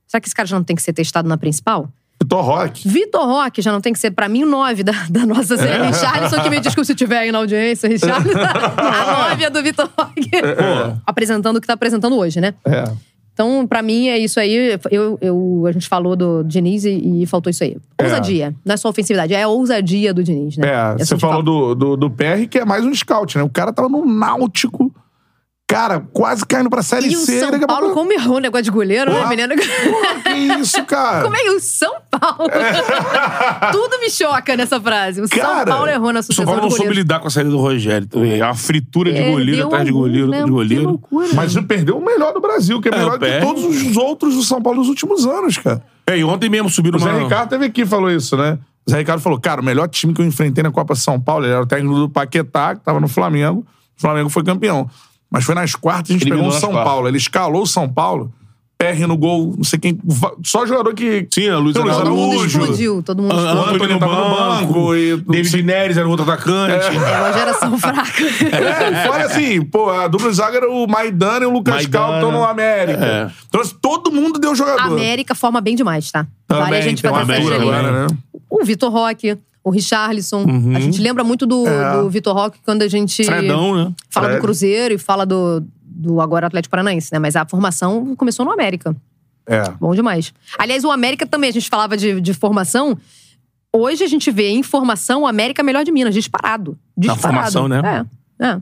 Será 0.07 0.21
que 0.21 0.27
esse 0.27 0.35
cara 0.35 0.47
já 0.47 0.55
não 0.57 0.63
tem 0.63 0.75
que 0.75 0.81
ser 0.81 0.93
testado 0.93 1.27
na 1.27 1.37
principal? 1.37 1.89
Vitor 2.21 2.41
Roque. 2.43 2.87
Vitor 2.87 3.25
Roque 3.25 3.61
já 3.61 3.71
não 3.71 3.79
tem 3.81 3.93
que 3.93 3.99
ser, 3.99 4.09
pra 4.11 4.27
mim, 4.27 4.43
o 4.43 4.47
nove 4.47 4.81
da, 4.83 4.93
da 5.09 5.25
nossa 5.25 5.53
É. 5.53 5.57
série. 5.57 5.85
Richarlison, 5.87 6.41
que 6.41 6.49
me 6.49 6.59
desculpe 6.59 6.85
se 6.85 6.93
estiver 6.93 7.19
aí 7.19 7.31
na 7.31 7.37
audiência, 7.39 7.87
Richarlison. 7.87 8.39
a 8.39 9.29
nove 9.29 9.43
é 9.43 9.49
do 9.49 9.61
Vitor 9.61 9.89
Roque. 9.97 10.29
É. 10.35 10.95
Apresentando 11.05 11.57
o 11.57 11.61
que 11.61 11.67
tá 11.67 11.73
apresentando 11.73 12.17
hoje, 12.17 12.39
né? 12.41 12.53
É. 12.65 12.85
Então, 13.33 13.67
pra 13.67 13.83
mim, 13.83 14.07
é 14.07 14.17
isso 14.17 14.39
aí. 14.39 14.79
Eu, 14.89 15.19
eu, 15.21 15.63
a 15.67 15.71
gente 15.71 15.87
falou 15.87 16.15
do 16.15 16.41
Diniz 16.43 16.85
e, 16.85 17.21
e 17.21 17.25
faltou 17.27 17.51
isso 17.51 17.63
aí. 17.63 17.77
Ousadia. 18.01 18.55
Não 18.65 18.73
é 18.73 18.77
só 18.77 18.89
ofensividade, 18.89 19.35
é 19.35 19.43
a 19.43 19.47
ousadia 19.47 20.11
do 20.11 20.23
Diniz, 20.23 20.57
né? 20.57 20.67
É, 20.67 20.97
você 20.97 21.15
falou 21.19 21.33
fala. 21.35 21.43
do, 21.43 21.75
do, 21.75 21.97
do 21.97 22.09
PR, 22.09 22.47
que 22.49 22.57
é 22.57 22.65
mais 22.65 22.83
um 22.83 22.91
scout, 22.95 23.37
né? 23.37 23.43
O 23.43 23.49
cara 23.49 23.71
tava 23.71 23.87
no 23.89 24.03
Náutico, 24.05 24.91
cara, 25.67 25.99
quase 26.13 26.45
caindo 26.45 26.69
pra 26.69 26.81
Série 26.81 27.09
E 27.11 27.15
o 27.15 27.19
C. 27.19 27.39
São 27.41 27.51
daqui 27.51 27.65
a 27.65 27.67
Paulo, 27.67 27.87
pouco- 27.87 27.99
como 28.01 28.13
errou 28.13 28.37
o 28.37 28.39
negócio 28.39 28.63
de 28.63 28.71
goleiro, 28.71 29.11
né, 29.11 29.17
Porra. 29.17 29.29
menino? 29.29 29.53
Porra, 29.55 30.15
que 30.23 30.31
isso, 30.61 30.83
cara? 30.85 31.23
Como 31.25 31.35
é 31.35 31.39
que 31.39 31.49
o 31.49 31.59
São 31.59 31.93
Paulo? 32.09 32.49
Tudo 33.71 33.99
me 33.99 34.09
choca 34.09 34.55
nessa 34.55 34.79
frase. 34.79 35.21
O 35.21 35.27
São 35.27 35.37
Cara, 35.37 35.69
Paulo 35.71 35.87
errou 35.89 36.13
na 36.13 36.19
O 36.21 36.23
São 36.23 36.27
sucessão 36.33 36.45
Paulo 36.45 36.61
não 36.61 36.71
soube 36.71 36.93
lidar 36.93 37.19
com 37.19 37.27
a 37.27 37.29
saída 37.29 37.49
do 37.49 37.57
Rogério. 37.57 38.07
É 38.13 38.43
uma 38.45 38.55
fritura 38.55 39.11
de 39.11 39.19
É, 39.19 39.29
goleiro 39.31 39.67
atrás 39.67 39.85
de 39.85 39.91
goleiro, 39.91 40.27
né? 40.27 40.37
de 40.39 40.43
Que 40.45 40.49
goleiro. 40.51 40.83
loucura. 40.85 41.27
Mas 41.33 41.55
ele 41.55 41.65
perdeu 41.65 41.97
o 41.97 42.05
melhor 42.05 42.33
do 42.33 42.39
Brasil, 42.39 42.79
que 42.81 42.87
é, 42.89 42.91
É, 42.93 42.97
melhor 42.97 43.15
o 43.15 43.19
que 43.19 43.39
todos 43.41 43.63
os 43.65 43.97
outros 43.97 44.35
do 44.35 44.43
São 44.43 44.61
Paulo 44.61 44.79
nos 44.79 44.87
últimos 44.89 45.25
anos, 45.25 45.57
cara. 45.57 45.83
É, 46.07 46.17
e 46.17 46.23
ontem 46.23 46.49
mesmo 46.49 46.69
subiram 46.69 46.97
O 46.97 47.01
Zé 47.01 47.11
uma... 47.11 47.19
Ricardo 47.23 47.49
teve 47.49 47.65
aqui 47.65 47.81
e 47.81 47.85
falou 47.85 48.09
isso, 48.09 48.37
né? 48.37 48.57
O 48.87 48.91
Zé 48.91 48.99
Ricardo 48.99 49.19
falou, 49.19 49.37
cara, 49.37 49.59
o 49.59 49.63
melhor 49.63 49.89
time 49.89 50.13
que 50.13 50.21
eu 50.21 50.25
enfrentei 50.25 50.63
na 50.63 50.71
Copa 50.71 50.95
São 50.95 51.19
Paulo, 51.19 51.43
ele 51.45 51.51
era 51.51 51.61
o 51.61 51.65
técnico 51.67 51.95
do 51.95 52.07
Paquetá, 52.09 52.73
que 52.75 52.81
tava 52.81 53.01
no 53.01 53.07
Flamengo. 53.09 53.65
O 53.97 54.01
Flamengo 54.01 54.29
foi 54.29 54.43
campeão. 54.43 54.89
Mas 55.29 55.43
foi 55.43 55.55
nas 55.55 55.75
quartas, 55.75 56.11
a 56.11 56.13
gente 56.13 56.23
Eliminou 56.23 56.45
pegou 56.45 56.57
o 56.57 56.59
São 56.59 56.71
quartas. 56.71 56.91
Paulo. 56.91 57.07
Ele 57.07 57.17
escalou 57.17 57.61
o 57.63 57.67
São 57.67 57.87
Paulo, 57.89 58.31
PR 58.77 59.07
no 59.07 59.17
gol, 59.17 59.55
não 59.57 59.63
sei 59.63 59.77
quem. 59.79 59.99
Só 60.43 60.65
jogador 60.65 60.93
que. 60.93 61.27
Sim, 61.33 61.49
a 61.49 61.57
Luiz 61.57 61.73
Tem 61.73 61.81
o 61.81 61.85
Luiz 61.85 61.97
Todo 61.97 62.11
mundo 62.15 62.45
explodiu, 62.45 63.03
todo 63.03 63.21
mundo 63.23 63.31
explodiu. 63.35 63.59
Antônio 63.61 63.75
Antônio 63.75 63.99
tava 63.99 64.15
no 64.15 64.35
banco, 64.35 64.73
banco 64.73 64.95
e- 64.95 65.17
David 65.17 65.63
Neres 65.63 65.97
era 65.97 66.07
outro 66.07 66.23
atacante. 66.31 66.73
É 66.95 67.17
uma 67.19 67.33
geração 67.33 67.75
fraca. 67.79 68.23
É, 68.23 69.07
fora 69.07 69.25
assim, 69.25 69.61
pô, 69.63 69.89
a 69.89 70.07
dupla 70.07 70.31
zaga 70.31 70.57
era 70.57 70.71
o 70.71 70.87
Maidana 70.87 71.43
e 71.43 71.47
o 71.47 71.51
Lucas 71.51 71.73
Maidana. 71.73 72.05
Cal 72.05 72.13
estão 72.15 72.31
no 72.31 72.43
América. 72.45 73.03
É. 73.05 73.31
Então, 73.47 73.61
assim, 73.61 73.75
todo 73.81 74.11
mundo 74.11 74.39
deu 74.39 74.55
jogador. 74.55 74.79
A 74.81 74.85
América 74.85 75.33
forma 75.35 75.59
bem 75.59 75.75
demais, 75.75 76.11
tá? 76.11 76.25
Também 76.47 76.63
vale 76.65 76.77
a 76.77 76.81
gente 76.81 77.01
fazer 77.01 77.33
essa 77.33 77.55
agora, 77.55 77.91
né? 78.07 78.07
O 78.49 78.63
Vitor 78.63 78.91
Roque, 78.91 79.37
o 79.67 79.71
Richarlison. 79.71 80.45
A 80.75 80.79
gente 80.79 81.01
lembra 81.01 81.23
muito 81.23 81.45
do, 81.45 81.67
É. 81.67 81.97
do 82.01 82.09
Vitor 82.09 82.33
Roque 82.33 82.59
quando 82.63 82.81
a 82.83 82.87
gente 82.87 83.23
Fredão, 83.25 83.75
né? 83.75 83.93
fala 84.09 84.27
Fred. 84.27 84.39
do 84.39 84.41
Cruzeiro 84.41 84.93
e 84.93 84.97
fala 84.97 85.25
do, 85.25 85.63
do 85.81 86.21
agora 86.21 86.47
Atlético 86.47 86.71
Paranaense, 86.71 87.11
né? 87.11 87.19
Mas 87.19 87.35
a 87.35 87.45
formação 87.45 88.15
começou 88.15 88.45
no 88.45 88.51
América. 88.51 88.95
É. 89.45 89.69
Bom 89.79 89.93
demais. 89.93 90.33
Aliás, 90.57 90.83
o 90.83 90.91
América 90.91 91.25
também, 91.25 91.49
a 91.49 91.53
gente 91.53 91.69
falava 91.69 91.95
de, 91.97 92.19
de 92.21 92.33
formação. 92.33 92.97
Hoje 93.73 94.03
a 94.03 94.07
gente 94.07 94.31
vê 94.31 94.49
em 94.49 94.63
formação 94.63 95.21
o 95.23 95.27
América 95.27 95.61
melhor 95.63 95.83
de 95.83 95.91
Minas, 95.91 96.13
disparado. 96.13 96.77
disparado. 96.97 97.21
formação, 97.51 97.67
né? 97.67 98.05
É, 98.39 98.45
é. 98.45 98.61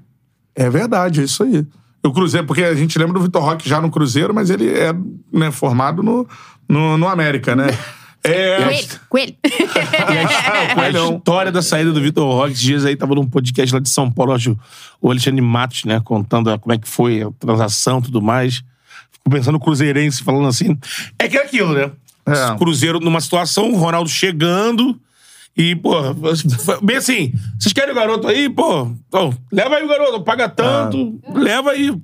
É 0.56 0.70
verdade, 0.70 1.22
é 1.22 1.24
isso 1.24 1.44
aí. 1.44 1.66
O 2.04 2.12
Cruzeiro, 2.14 2.46
porque 2.46 2.64
a 2.64 2.76
gente 2.76 2.98
lembra 2.98 3.14
do 3.14 3.22
Vitor 3.22 3.44
Roque 3.44 3.68
já 3.68 3.82
no 3.82 3.90
Cruzeiro, 3.90 4.34
mas 4.34 4.50
ele 4.50 4.70
é 4.70 4.94
né, 5.34 5.52
formado 5.52 6.02
no, 6.04 6.28
no, 6.70 6.98
no 6.98 7.08
América, 7.08 7.56
né? 7.56 7.68
É. 8.26 8.64
Coelho, 8.64 8.88
coelho. 9.10 9.36
E 9.44 10.80
a, 10.80 10.90
história 10.90 11.52
da 11.52 11.62
saída 11.62 11.92
do 11.92 12.02
Vitor 12.02 12.28
Roque, 12.28 12.54
esses 12.54 12.64
dias 12.64 12.86
aí, 12.86 12.96
tava 12.96 13.16
num 13.16 13.28
podcast 13.28 13.74
lá 13.74 13.80
de 13.80 13.90
São 13.90 14.12
Paulo, 14.12 14.34
acho, 14.34 14.58
o 15.02 15.10
Alexandre 15.10 15.42
Matos, 15.42 15.84
né, 15.86 16.02
contando 16.04 16.58
como 16.60 16.74
é 16.74 16.78
que 16.78 16.88
foi 16.88 17.22
a 17.22 17.32
transação 17.40 18.00
e 18.00 18.04
tudo 18.04 18.22
mais. 18.22 18.64
Fico 19.12 19.30
pensando 19.30 19.54
no 19.54 19.60
Cruzeirense 19.60 20.24
falando 20.24 20.48
assim. 20.48 20.78
É 21.20 21.28
que 21.28 21.38
é 21.38 21.44
aquilo, 21.44 21.74
né? 21.74 21.92
É. 22.26 22.58
Cruzeiro 22.58 23.00
numa 23.00 23.22
situação, 23.22 23.72
o 23.72 23.76
Ronaldo 23.76 24.10
chegando. 24.10 25.00
E, 25.56 25.76
pô, 25.76 25.96
bem 26.84 26.98
assim, 26.98 27.34
vocês 27.58 27.72
querem 27.72 27.92
o 27.92 27.96
garoto 27.96 28.28
aí? 28.28 28.50
Pô, 28.50 28.92
então, 29.08 29.34
leva 29.52 29.76
aí 29.76 29.86
o 29.86 29.88
garoto, 29.88 30.22
paga 30.22 30.50
tanto, 30.50 31.20
leva 31.34 31.72
aí. 31.72 31.96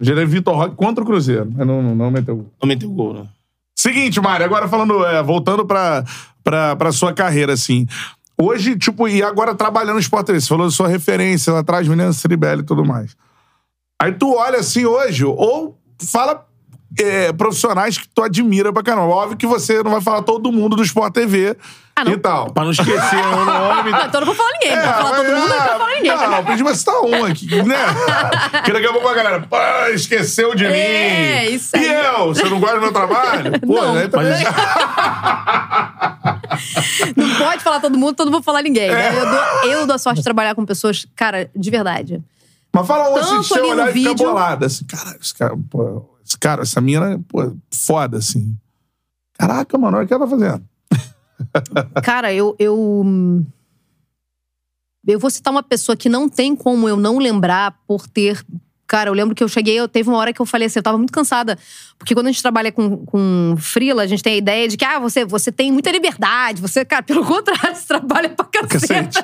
Gerei 0.00 0.26
Vitor 0.26 0.54
Roque 0.56 0.76
contra 0.76 1.02
o 1.02 1.06
Cruzeiro. 1.06 1.50
Mas 1.54 1.66
não, 1.66 1.82
não, 1.82 1.94
não 1.94 2.10
meteu 2.10 2.36
gol. 2.36 2.52
Não 2.60 2.68
meteu 2.68 2.90
gol, 2.90 3.14
né? 3.14 3.26
Seguinte, 3.76 4.20
Mário, 4.20 4.46
agora 4.46 4.66
falando, 4.66 5.04
é, 5.04 5.22
voltando 5.22 5.66
pra, 5.66 6.02
pra, 6.42 6.74
pra 6.74 6.92
sua 6.92 7.12
carreira, 7.12 7.52
assim. 7.52 7.86
Hoje, 8.40 8.76
tipo, 8.76 9.06
e 9.06 9.22
agora 9.22 9.54
trabalhando 9.54 9.94
no 9.94 10.00
Sport 10.00 10.26
TV, 10.26 10.40
você 10.40 10.48
falou 10.48 10.66
da 10.66 10.72
sua 10.72 10.88
referência 10.88 11.52
lá 11.52 11.60
atrás, 11.60 11.86
Menino 11.86 12.12
Ciribelli 12.12 12.62
e 12.62 12.66
tudo 12.66 12.84
mais. 12.84 13.14
Aí 14.00 14.12
tu 14.12 14.34
olha 14.34 14.58
assim 14.58 14.84
hoje, 14.84 15.24
ou 15.24 15.78
fala 15.98 16.46
é, 16.98 17.32
profissionais 17.32 17.98
que 17.98 18.08
tu 18.08 18.22
admira 18.22 18.72
pra 18.72 18.82
caramba. 18.82 19.08
Óbvio 19.08 19.36
que 19.36 19.46
você 19.46 19.82
não 19.82 19.90
vai 19.90 20.00
falar 20.00 20.22
todo 20.22 20.52
mundo 20.52 20.76
do 20.76 20.82
Sport 20.82 21.12
TV 21.12 21.56
Ah, 21.98 22.04
não. 22.04 22.12
e 22.12 22.16
tal. 22.18 22.52
Pra 22.52 22.62
não 22.62 22.72
esquecer 22.72 23.16
o 23.16 23.44
nome. 23.46 23.90
Não, 23.90 24.04
então 24.06 24.20
eu 24.20 24.26
não 24.26 24.26
vou 24.26 24.34
falar 24.34 24.50
ninguém. 24.52 24.70
É, 24.72 24.76
não 24.76 24.82
vou 24.84 24.92
falar 24.92 25.10
mas- 25.10 25.16
todo 25.16 25.26
mundo, 25.40 25.48
não 25.48 25.58
vou 25.58 25.66
falar 25.78 25.94
ninguém. 25.94 26.14
Não, 26.16 26.30
não, 26.30 26.44
podia 26.44 26.74
citar 26.74 27.00
um 27.00 27.24
aqui, 27.24 27.62
né? 27.62 27.76
que 28.66 28.72
daqui 28.72 28.86
a 28.86 28.92
pouco 28.92 29.08
a 29.08 29.14
galera, 29.14 29.40
pô, 29.40 29.56
esqueceu 29.94 30.54
de 30.54 30.64
mim. 30.66 30.72
É, 30.74 31.48
isso 31.48 31.74
aí. 31.74 31.86
E 31.86 31.92
eu? 31.92 32.26
Você 32.26 32.44
não 32.50 32.60
gosta 32.60 32.76
do 32.76 32.82
meu 32.82 32.92
trabalho? 32.92 33.58
Pô, 33.60 33.80
Não. 33.82 33.94
aí 33.96 34.08
também- 34.08 34.34
Não 37.16 37.38
pode 37.38 37.62
falar 37.62 37.80
todo 37.80 37.96
mundo, 37.98 38.14
todo 38.14 38.30
mundo 38.30 38.42
falar 38.42 38.62
ninguém. 38.62 38.88
É. 38.90 38.94
né? 38.94 39.18
Eu, 39.18 39.30
dou, 39.30 39.70
eu 39.80 39.86
dou 39.86 39.96
a 39.96 39.98
sorte 39.98 40.18
de 40.18 40.24
trabalhar 40.24 40.54
com 40.54 40.64
pessoas, 40.66 41.06
cara, 41.14 41.50
de 41.54 41.70
verdade. 41.70 42.22
Mas 42.72 42.86
fala 42.86 43.10
um 43.10 43.16
assim, 43.16 43.54
no 43.60 43.68
olhar 43.68 43.96
e 43.96 44.14
bolada. 44.14 44.66
Assim, 44.66 44.84
cara, 44.84 45.16
esse 45.20 45.34
cara, 45.34 45.54
pô, 45.70 46.04
esse 46.24 46.38
cara, 46.38 46.62
essa 46.62 46.80
mina, 46.80 47.20
pô, 47.28 47.54
foda, 47.72 48.18
assim. 48.18 48.54
Caraca, 49.38 49.76
mano, 49.78 49.96
olha 49.96 50.04
o 50.04 50.08
que 50.08 50.14
ela 50.14 50.24
tá 50.26 50.30
fazendo. 50.30 50.62
Cara, 52.02 52.32
eu, 52.32 52.54
eu. 52.58 53.04
Eu 55.06 55.18
vou 55.20 55.30
citar 55.30 55.52
uma 55.52 55.62
pessoa 55.62 55.96
que 55.96 56.08
não 56.08 56.28
tem 56.28 56.56
como 56.56 56.88
eu 56.88 56.96
não 56.96 57.18
lembrar 57.18 57.76
por 57.86 58.08
ter. 58.08 58.44
Cara, 58.88 59.10
eu 59.10 59.14
lembro 59.14 59.34
que 59.34 59.42
eu 59.42 59.48
cheguei, 59.48 59.74
eu 59.74 59.88
teve 59.88 60.08
uma 60.08 60.16
hora 60.18 60.32
que 60.32 60.40
eu 60.40 60.46
falei 60.46 60.66
assim, 60.66 60.78
eu 60.78 60.82
tava 60.82 60.96
muito 60.96 61.12
cansada. 61.12 61.58
Porque 61.98 62.14
quando 62.14 62.28
a 62.28 62.30
gente 62.30 62.40
trabalha 62.40 62.70
com, 62.70 63.04
com 63.04 63.56
freela, 63.58 64.02
a 64.02 64.06
gente 64.06 64.22
tem 64.22 64.34
a 64.34 64.36
ideia 64.36 64.68
de 64.68 64.76
que, 64.76 64.84
ah, 64.84 65.00
você, 65.00 65.24
você 65.24 65.50
tem 65.50 65.72
muita 65.72 65.90
liberdade. 65.90 66.60
Você, 66.62 66.84
cara, 66.84 67.02
pelo 67.02 67.22
contrário, 67.26 67.74
você 67.74 67.86
trabalha 67.86 68.28
pra 68.28 68.44
Cacete. 68.46 69.18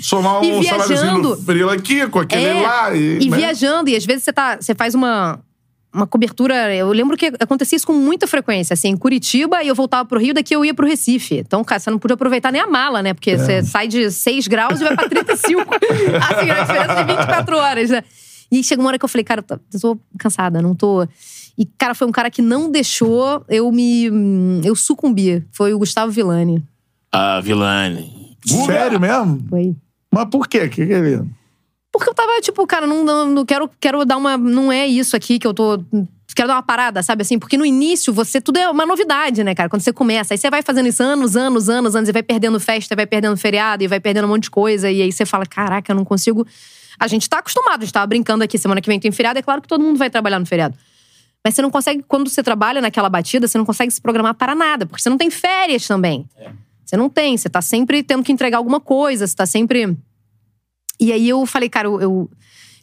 Somar 0.00 0.44
E 0.44 0.52
um 0.52 0.62
saláriozinho 0.62 1.00
viajando. 1.00 1.36
do 1.36 1.42
frila 1.42 1.74
aqui, 1.74 2.06
com 2.08 2.20
aquele 2.20 2.44
É, 2.44 2.62
lá. 2.62 2.94
E, 2.94 3.18
E 3.22 3.28
né? 3.28 3.36
viajando, 3.36 3.90
e 3.90 3.96
às 3.96 4.04
vezes 4.04 4.22
você, 4.22 4.32
tá, 4.32 4.56
você 4.60 4.72
faz 4.74 4.94
uma, 4.94 5.40
uma 5.92 6.06
cobertura. 6.06 6.74
Eu 6.74 6.90
lembro 6.92 7.16
que 7.16 7.26
acontecia 7.40 7.76
isso 7.76 7.86
com 7.86 7.92
muita 7.94 8.26
frequência, 8.26 8.74
assim, 8.74 8.88
em 8.88 8.96
Curitiba, 8.96 9.62
e 9.62 9.68
eu 9.68 9.74
voltava 9.74 10.06
pro 10.08 10.18
Rio, 10.20 10.34
daqui 10.34 10.54
eu 10.54 10.64
ia 10.64 10.74
pro 10.74 10.86
Recife. 10.86 11.38
Então, 11.38 11.62
cara, 11.64 11.80
você 11.80 11.90
não 11.90 11.98
podia 11.98 12.14
aproveitar 12.14 12.52
nem 12.52 12.60
a 12.60 12.66
mala, 12.66 13.02
né? 13.02 13.14
Porque 13.14 13.36
você 13.36 13.62
sai 13.62 13.88
de 13.88 14.10
6 14.10 14.46
graus 14.48 14.80
e 14.80 14.84
vai 14.84 14.94
pra 14.94 15.08
35. 15.08 15.62
assim, 16.30 16.50
a 16.50 16.60
diferença 16.60 16.94
de 17.04 17.12
24 17.16 17.56
horas, 17.56 17.90
né? 17.90 18.02
E 18.50 18.62
chegou 18.64 18.84
uma 18.84 18.88
hora 18.88 18.98
que 18.98 19.04
eu 19.04 19.08
falei, 19.08 19.24
cara, 19.24 19.44
eu 19.72 19.78
tô- 19.80 19.98
cansada, 20.18 20.62
não 20.62 20.74
tô. 20.74 21.06
E, 21.56 21.66
cara, 21.76 21.94
foi 21.94 22.06
um 22.06 22.12
cara 22.12 22.30
que 22.30 22.40
não 22.40 22.70
deixou 22.70 23.44
eu 23.48 23.70
me. 23.72 24.04
Eu 24.64 24.74
sucumbir. 24.76 25.44
Foi 25.52 25.74
o 25.74 25.78
Gustavo 25.78 26.10
Villani. 26.12 26.62
Ah, 27.12 27.40
Vilani. 27.40 28.36
Sério 28.46 29.00
mesmo? 29.00 29.44
Foi. 29.50 29.74
Mas 30.12 30.28
por 30.30 30.46
quê? 30.48 30.68
Que 30.68 30.86
que 30.86 30.92
ele... 30.92 31.22
Porque 31.98 32.10
eu 32.10 32.14
tava, 32.14 32.40
tipo, 32.40 32.64
cara, 32.64 32.86
não, 32.86 33.02
não, 33.02 33.26
não 33.26 33.44
quero, 33.44 33.68
quero 33.80 34.04
dar 34.04 34.16
uma. 34.16 34.38
Não 34.38 34.70
é 34.70 34.86
isso 34.86 35.16
aqui 35.16 35.36
que 35.36 35.46
eu 35.46 35.52
tô. 35.52 35.82
Quero 36.32 36.46
dar 36.46 36.54
uma 36.54 36.62
parada, 36.62 37.02
sabe 37.02 37.22
assim? 37.22 37.40
Porque 37.40 37.56
no 37.56 37.66
início, 37.66 38.12
você. 38.12 38.40
Tudo 38.40 38.56
é 38.56 38.70
uma 38.70 38.86
novidade, 38.86 39.42
né, 39.42 39.52
cara? 39.52 39.68
Quando 39.68 39.82
você 39.82 39.92
começa. 39.92 40.32
Aí 40.32 40.38
você 40.38 40.48
vai 40.48 40.62
fazendo 40.62 40.86
isso 40.86 41.02
anos, 41.02 41.36
anos, 41.36 41.68
anos, 41.68 41.96
anos, 41.96 42.08
e 42.08 42.12
vai 42.12 42.22
perdendo 42.22 42.60
festa, 42.60 42.94
vai 42.94 43.04
perdendo 43.04 43.36
feriado, 43.36 43.82
e 43.82 43.88
vai 43.88 43.98
perdendo 43.98 44.26
um 44.26 44.28
monte 44.28 44.44
de 44.44 44.50
coisa. 44.50 44.88
E 44.88 45.02
aí 45.02 45.10
você 45.10 45.26
fala: 45.26 45.44
caraca, 45.44 45.90
eu 45.90 45.96
não 45.96 46.04
consigo. 46.04 46.46
A 47.00 47.08
gente 47.08 47.28
tá 47.28 47.38
acostumado, 47.38 47.82
a 47.82 47.84
gente 47.84 47.92
tava 47.92 48.06
brincando 48.06 48.44
aqui, 48.44 48.56
semana 48.56 48.80
que 48.80 48.88
vem 48.88 49.00
tem 49.00 49.10
feriado, 49.10 49.40
é 49.40 49.42
claro 49.42 49.60
que 49.60 49.66
todo 49.66 49.82
mundo 49.82 49.98
vai 49.98 50.08
trabalhar 50.08 50.38
no 50.38 50.46
feriado. 50.46 50.76
Mas 51.44 51.54
você 51.54 51.62
não 51.62 51.70
consegue, 51.70 52.04
quando 52.06 52.28
você 52.28 52.42
trabalha 52.44 52.80
naquela 52.80 53.08
batida, 53.08 53.48
você 53.48 53.58
não 53.58 53.64
consegue 53.64 53.90
se 53.92 54.00
programar 54.00 54.34
para 54.34 54.54
nada, 54.54 54.86
porque 54.86 55.02
você 55.02 55.08
não 55.08 55.18
tem 55.18 55.30
férias 55.30 55.86
também. 55.86 56.28
Você 56.84 56.96
não 56.96 57.08
tem, 57.10 57.36
você 57.36 57.48
tá 57.48 57.60
sempre 57.60 58.02
tendo 58.02 58.22
que 58.22 58.32
entregar 58.32 58.58
alguma 58.58 58.80
coisa, 58.80 59.26
você 59.26 59.34
tá 59.34 59.46
sempre. 59.46 59.96
E 61.00 61.12
aí 61.12 61.28
eu 61.28 61.44
falei, 61.46 61.68
cara, 61.68 61.88
eu. 61.88 62.00
eu 62.00 62.30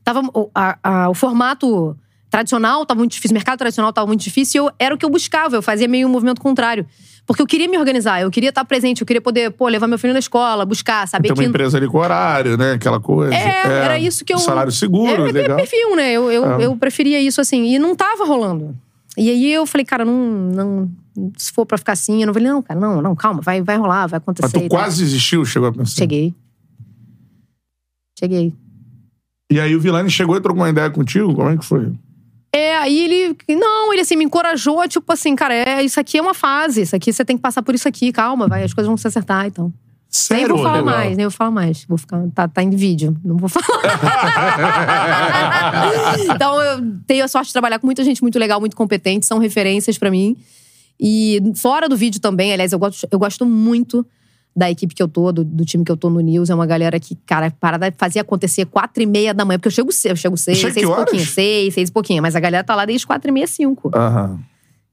tava, 0.03 0.21
o, 0.33 0.49
a- 0.53 0.77
a- 0.83 1.09
o 1.09 1.13
formato 1.13 1.95
tradicional 2.29 2.85
tava 2.85 2.97
muito 2.99 3.11
difícil, 3.13 3.33
o 3.33 3.37
mercado 3.37 3.57
tradicional 3.59 3.93
tava 3.93 4.07
muito 4.07 4.21
difícil, 4.21 4.63
e 4.63 4.67
eu, 4.67 4.71
era 4.77 4.93
o 4.93 4.97
que 4.97 5.05
eu 5.05 5.09
buscava, 5.09 5.55
eu 5.55 5.61
fazia 5.61 5.87
meio 5.87 6.07
um 6.07 6.11
movimento 6.11 6.41
contrário. 6.41 6.85
Porque 7.25 7.41
eu 7.41 7.47
queria 7.47 7.67
me 7.67 7.75
organizar, 7.77 8.21
eu 8.21 8.29
queria 8.29 8.49
estar 8.49 8.63
presente, 8.65 9.01
eu 9.01 9.07
queria 9.07 9.21
poder, 9.21 9.49
pô, 9.51 9.67
levar 9.67 9.87
meu 9.87 9.97
filho 9.97 10.13
na 10.13 10.19
escola, 10.19 10.63
buscar, 10.63 11.07
saber 11.07 11.29
Tem 11.29 11.33
uma 11.35 11.41
que. 11.43 11.49
empresa 11.49 11.75
ali 11.77 11.87
com 11.87 11.97
horário, 11.97 12.55
né? 12.55 12.73
Aquela 12.73 12.99
coisa. 12.99 13.33
É, 13.33 13.83
era 13.83 13.97
isso 13.97 14.23
que 14.23 14.31
eu. 14.31 14.37
Salário 14.37 14.71
seguro, 14.71 15.27
é, 15.27 15.31
legal. 15.31 15.57
É 15.57 15.61
perfil, 15.61 15.95
né? 15.95 16.11
Eu, 16.11 16.31
eu, 16.31 16.45
É. 16.61 16.65
eu 16.65 16.75
preferia 16.77 17.19
isso 17.19 17.41
assim. 17.41 17.63
E 17.73 17.79
não 17.79 17.95
tava 17.95 18.25
rolando. 18.25 18.75
E 19.17 19.27
aí 19.29 19.51
eu 19.51 19.65
falei, 19.65 19.85
cara, 19.85 20.05
não. 20.05 20.13
não 20.13 20.91
se 21.37 21.51
for 21.51 21.65
pra 21.65 21.77
ficar 21.79 21.93
assim, 21.93 22.21
eu 22.21 22.27
não 22.27 22.33
falei, 22.33 22.49
não, 22.49 22.61
cara, 22.61 22.77
não, 22.79 23.01
não, 23.01 23.15
calma, 23.15 23.41
vai, 23.41 23.61
vai 23.61 23.77
rolar, 23.77 24.05
vai 24.05 24.17
acontecer. 24.17 24.51
Mas 24.53 24.63
tu 24.63 24.69
quase 24.69 25.01
desistiu, 25.03 25.43
chegou 25.45 25.69
a 25.69 25.71
pensar. 25.71 25.95
Cheguei. 25.95 26.35
Cheguei. 28.17 28.53
E 29.51 29.59
aí 29.59 29.75
o 29.75 29.79
Vilani 29.79 30.09
chegou 30.09 30.35
e 30.35 30.41
trocou 30.41 30.63
uma 30.63 30.69
ideia 30.69 30.89
contigo? 30.89 31.35
Como 31.35 31.49
é 31.49 31.57
que 31.57 31.65
foi? 31.65 31.91
É, 32.53 32.77
aí 32.77 33.03
ele. 33.03 33.37
Não, 33.49 33.91
ele 33.91 34.01
assim, 34.01 34.15
me 34.15 34.23
encorajou, 34.23 34.87
tipo 34.87 35.11
assim, 35.11 35.35
cara, 35.35 35.53
é, 35.53 35.83
isso 35.83 35.99
aqui 35.99 36.17
é 36.17 36.21
uma 36.21 36.33
fase, 36.33 36.81
isso 36.81 36.95
aqui 36.95 37.11
você 37.11 37.25
tem 37.25 37.35
que 37.35 37.41
passar 37.41 37.61
por 37.61 37.75
isso 37.75 37.87
aqui, 37.87 38.11
calma, 38.13 38.47
vai, 38.47 38.63
as 38.63 38.73
coisas 38.73 38.87
vão 38.87 38.95
se 38.95 39.05
acertar, 39.05 39.45
então. 39.45 39.65
Nem 39.65 40.39
Sério? 40.39 40.55
vou 40.55 40.63
falar 40.63 40.77
Legal. 40.77 40.95
mais, 40.95 41.17
nem 41.17 41.25
vou 41.25 41.31
falar 41.31 41.51
mais. 41.51 41.85
Vou 41.85 41.97
ficar. 41.97 42.23
Tá, 42.33 42.47
tá 42.47 42.63
em 42.63 42.69
vídeo. 42.69 43.17
Não 43.23 43.35
vou 43.35 43.49
falar. 43.49 43.65
então, 46.33 46.61
eu 46.61 46.79
tenho 47.05 47.25
a 47.25 47.27
sorte 47.27 47.47
de 47.47 47.53
trabalhar 47.53 47.79
com 47.79 47.85
muita 47.85 48.01
gente 48.03 48.21
muito 48.21 48.39
legal, 48.39 48.61
muito 48.61 48.77
competente, 48.77 49.25
são 49.25 49.37
referências 49.37 49.97
pra 49.97 50.09
mim. 50.09 50.37
E 50.97 51.41
fora 51.57 51.89
do 51.89 51.97
vídeo 51.97 52.21
também, 52.21 52.53
aliás, 52.53 52.71
eu 52.71 52.79
gosto, 52.79 53.05
eu 53.11 53.19
gosto 53.19 53.45
muito 53.45 54.05
da 54.55 54.71
equipe 54.71 54.95
que 54.95 55.03
eu 55.03 55.07
tô, 55.07 55.31
do, 55.31 55.43
do 55.43 55.65
time 55.65 55.83
que 55.83 55.91
eu 55.91 55.97
tô 55.97 56.09
no 56.09 56.19
News. 56.21 56.49
É 56.49 56.55
uma 56.55 56.65
galera 56.65 56.99
que, 56.99 57.15
cara, 57.25 57.51
parada 57.59 57.93
fazia 57.97 58.21
acontecer 58.21 58.65
quatro 58.65 59.03
e 59.03 59.05
meia 59.05 59.33
da 59.33 59.43
manhã, 59.43 59.57
porque 59.59 59.67
eu 59.67 59.71
chego 59.71 59.91
cedo, 59.91 60.11
eu 60.11 60.15
chego 60.15 60.37
seis, 60.37 60.57
Chega 60.57 60.73
seis 60.73 60.85
e 60.85 60.89
pouquinho, 60.89 61.25
seis, 61.25 61.73
seis 61.73 61.89
e 61.89 61.91
pouquinho. 61.91 62.21
Mas 62.21 62.35
a 62.35 62.39
galera 62.39 62.63
tá 62.63 62.73
lá 62.75 62.85
desde 62.85 63.05
quatro 63.05 63.29
e 63.29 63.33
meia, 63.33 63.47
cinco. 63.47 63.91
Aham. 63.93 64.39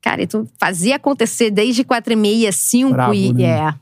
Cara, 0.02 0.20
então 0.22 0.44
fazia 0.59 0.97
acontecer 0.97 1.51
desde 1.51 1.84
quatro 1.84 2.12
e 2.12 2.16
meia, 2.16 2.51
cinco 2.51 2.93
Brabo, 2.93 3.14
e. 3.14 3.32
né? 3.32 3.44
É. 3.44 3.74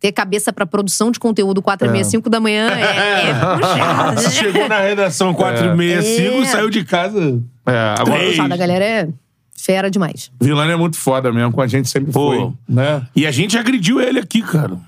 Ter 0.00 0.12
cabeça 0.12 0.52
pra 0.52 0.64
produção 0.64 1.10
de 1.10 1.18
conteúdo 1.18 1.60
quatro 1.60 1.88
e 1.88 1.90
meia, 1.90 2.02
É. 2.02 2.04
cinco 2.04 2.30
da 2.30 2.38
manhã 2.38 2.68
é, 2.70 3.30
é 3.30 3.34
puxado. 3.34 4.20
Chegou 4.30 4.68
na 4.68 4.78
redação 4.78 5.34
4 5.34 5.66
e 5.66 5.76
meia, 5.76 6.00
5 6.00 6.20
É. 6.36 6.38
e 6.42 6.46
saiu 6.46 6.70
de 6.70 6.84
casa. 6.84 7.42
É, 7.66 7.94
agora. 7.98 8.24
Puxado, 8.26 8.54
a 8.54 8.56
galera 8.56 8.84
é 8.84 9.08
fera 9.60 9.90
demais. 9.90 10.30
Vilani 10.40 10.72
é 10.72 10.76
muito 10.76 10.96
foda 10.96 11.32
mesmo, 11.32 11.52
com 11.52 11.60
a 11.60 11.66
gente 11.66 11.88
sempre 11.88 12.12
Pô. 12.12 12.30
foi. 12.34 12.52
Né? 12.68 13.02
E 13.14 13.26
a 13.26 13.30
gente 13.30 13.58
agrediu 13.58 14.00
ele 14.00 14.18
aqui, 14.20 14.40
cara. 14.42 14.78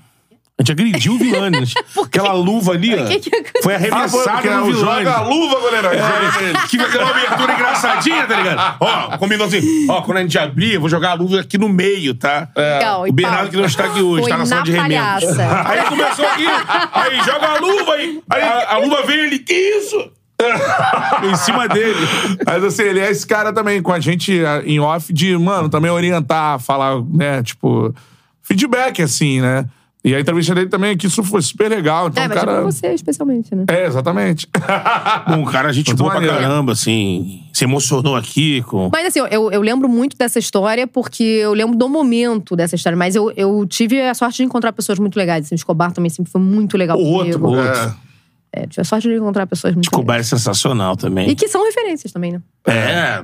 A 0.57 0.63
gente 0.63 0.73
agrediu 0.73 1.13
o 1.13 1.17
Vilani. 1.17 1.57
Aquela 2.05 2.33
luva 2.33 2.73
ali, 2.73 2.93
ó. 2.93 3.05
Que 3.07 3.19
que? 3.19 3.31
Foi 3.63 3.73
Ah, 3.73 3.77
arremessada 3.77 4.31
porque 4.33 4.49
no 4.49 4.65
Vilani. 4.65 5.05
joga 5.05 5.11
a 5.17 5.21
luva, 5.21 5.59
goleirão. 5.59 5.89
Que 6.69 6.77
vai 6.77 6.91
ter 6.91 6.97
uma 6.99 7.09
abertura 7.09 7.53
engraçadinha, 7.53 8.27
tá 8.27 8.35
ligado? 8.35 8.77
Ó, 8.79 9.17
combinou 9.17 9.47
assim. 9.47 9.87
Ó, 9.89 10.01
quando 10.03 10.17
a 10.19 10.21
gente 10.21 10.37
abrir, 10.37 10.75
eu 10.75 10.79
vou 10.81 10.87
jogar 10.89 11.11
a 11.11 11.13
luva 11.15 11.39
aqui 11.39 11.57
no 11.57 11.67
meio, 11.67 12.13
tá? 12.13 12.47
Legal, 12.55 13.07
e 13.07 13.09
O 13.09 13.13
Bernardo 13.13 13.49
que 13.49 13.57
não 13.57 13.65
está 13.65 13.85
aqui 13.85 14.01
hoje, 14.03 14.21
Foi 14.21 14.31
tá 14.31 14.37
na 14.37 14.45
sala 14.45 14.59
na 14.61 14.65
de 14.65 14.71
remédio. 14.71 15.29
Aí 15.65 15.83
começou 15.89 16.25
aqui, 16.27 16.45
aí 16.45 17.17
joga 17.25 17.47
a 17.47 17.59
luva 17.59 17.93
aí. 17.93 18.21
Aí 18.29 18.41
a, 18.43 18.73
a 18.75 18.77
luva 18.77 19.01
veio 19.03 19.25
ele, 19.25 19.39
que 19.39 19.53
isso? 19.53 20.11
em 21.23 21.35
cima 21.35 21.67
dele. 21.67 21.99
Mas 22.45 22.63
assim, 22.63 22.83
ele 22.83 22.99
é 22.99 23.09
esse 23.09 23.25
cara 23.25 23.53
também 23.53 23.81
com 23.81 23.91
a 23.91 23.99
gente 23.99 24.43
ah, 24.45 24.61
em 24.65 24.79
off 24.79 25.11
de, 25.11 25.37
mano, 25.37 25.69
também 25.69 25.91
orientar, 25.91 26.59
falar, 26.59 27.01
né, 27.03 27.43
tipo, 27.43 27.93
feedback, 28.41 29.01
assim, 29.01 29.41
né? 29.41 29.65
E 30.03 30.15
a 30.15 30.19
entrevista 30.19 30.55
dele 30.55 30.67
também 30.67 30.91
aqui, 30.91 31.05
isso 31.05 31.23
foi 31.23 31.43
super 31.43 31.69
legal. 31.69 32.07
Então, 32.07 32.23
é, 32.23 32.27
mas 32.27 32.35
cara. 32.35 32.53
pra 32.53 32.61
você, 32.61 32.87
especialmente, 32.87 33.53
né? 33.53 33.65
É, 33.69 33.85
exatamente. 33.85 34.47
Bom, 35.29 35.45
cara, 35.45 35.69
a 35.69 35.71
gente 35.71 35.89
Muito 35.89 35.99
boa 35.99 36.11
pra 36.11 36.27
caramba, 36.27 36.71
assim. 36.71 37.43
Se 37.53 37.65
emocionou 37.65 38.15
aqui 38.15 38.63
com. 38.63 38.89
Mas 38.91 39.05
assim, 39.05 39.19
eu, 39.29 39.51
eu 39.51 39.61
lembro 39.61 39.87
muito 39.87 40.17
dessa 40.17 40.39
história 40.39 40.87
porque 40.87 41.21
eu 41.23 41.53
lembro 41.53 41.77
do 41.77 41.87
momento 41.87 42.55
dessa 42.55 42.75
história. 42.75 42.97
Mas 42.97 43.15
eu, 43.15 43.31
eu 43.37 43.63
tive 43.67 44.01
a 44.01 44.15
sorte 44.15 44.37
de 44.37 44.43
encontrar 44.43 44.73
pessoas 44.73 44.97
muito 44.97 45.15
legais. 45.17 45.45
Assim, 45.45 45.53
o 45.53 45.57
Escobar 45.57 45.91
também 45.91 46.09
sempre 46.09 46.31
foi 46.31 46.41
muito 46.41 46.77
legal 46.77 46.97
comigo. 46.97 47.45
outro, 47.45 47.47
o 47.47 47.59
É. 47.59 48.10
É, 48.53 48.67
tive 48.67 48.81
a 48.81 48.83
sorte 48.83 49.07
de 49.07 49.15
encontrar 49.15 49.47
pessoas 49.47 49.73
muito 49.73 49.85
Escobar 49.85 50.19
é 50.19 50.23
sensacional 50.23 50.97
também. 50.97 51.29
E 51.29 51.35
que 51.35 51.47
são 51.47 51.63
referências 51.63 52.11
também, 52.11 52.33
né? 52.33 52.41
É. 52.67 53.23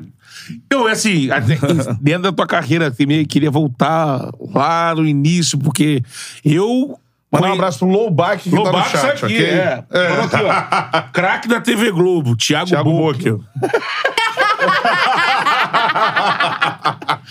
Eu, 0.70 0.88
assim, 0.88 1.28
dentro 2.00 2.24
da 2.24 2.32
tua 2.32 2.48
carreira, 2.48 2.90
também 2.90 3.26
queria 3.26 3.52
voltar 3.52 4.30
lá 4.40 4.96
no 4.96 5.06
início, 5.06 5.58
porque 5.58 6.02
eu. 6.46 6.98
Mandar 7.30 7.50
um 7.50 7.54
abraço 7.56 7.80
pro 7.80 7.90
Lowback 7.90 8.44
que 8.44 8.50
tá 8.50 8.56
no 8.56 8.64
Lobato 8.64 8.90
chat, 8.90 9.26
aqui, 9.26 9.36
ok? 9.36 9.46
é. 9.46 9.84
Aqui, 10.24 10.38
ó. 10.46 11.02
Craque 11.12 11.50
da 11.50 11.60
TV 11.60 11.92
Globo, 11.92 12.38
Thiago, 12.38 12.70
Thiago 12.70 12.90
Bock. 12.90 13.32
Bock. 13.32 13.44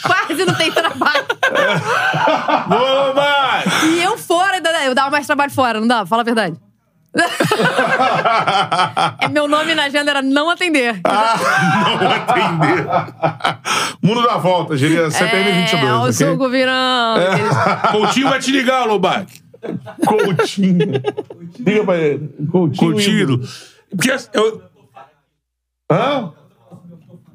Quase 0.03 0.45
não 0.45 0.55
tem 0.55 0.71
trabalho. 0.71 1.27
Boa! 2.69 3.65
E 3.87 4.03
eu 4.03 4.19
fora, 4.19 4.61
eu 4.85 4.95
dava 4.95 5.11
mais 5.11 5.27
trabalho 5.27 5.51
fora, 5.51 5.81
não 5.81 5.89
dava? 5.89 6.07
Fala 6.07 6.21
a 6.21 6.25
verdade. 6.25 6.57
É, 9.21 9.29
Meu 9.29 9.49
nome 9.49 9.75
na 9.75 9.85
agenda 9.85 10.11
era 10.11 10.23
não 10.23 10.51
atender. 10.51 11.01
Não 11.05 12.11
atender. 12.11 12.87
Mundo 14.03 14.23
da 14.23 14.37
volta, 14.37 14.77
diria 14.77 15.11
CPM 15.11 15.49
é, 15.51 15.61
22, 15.63 15.85
o 15.85 16.03
ok? 16.03 16.13
suco 16.13 16.49
virando. 16.51 17.21
Coutinho 17.93 18.29
vai 18.29 18.39
te 18.39 18.51
ligar, 18.53 18.85
Lobac. 18.87 19.41
Coutinho. 20.07 21.03
Diga 21.59 21.85
pra 21.85 21.97
ele. 21.97 22.29
Coutinho. 22.51 22.93
Coutinho. 22.93 23.41
Porque 23.91 24.17
eu. 24.33 24.63
Hã? 25.91 26.33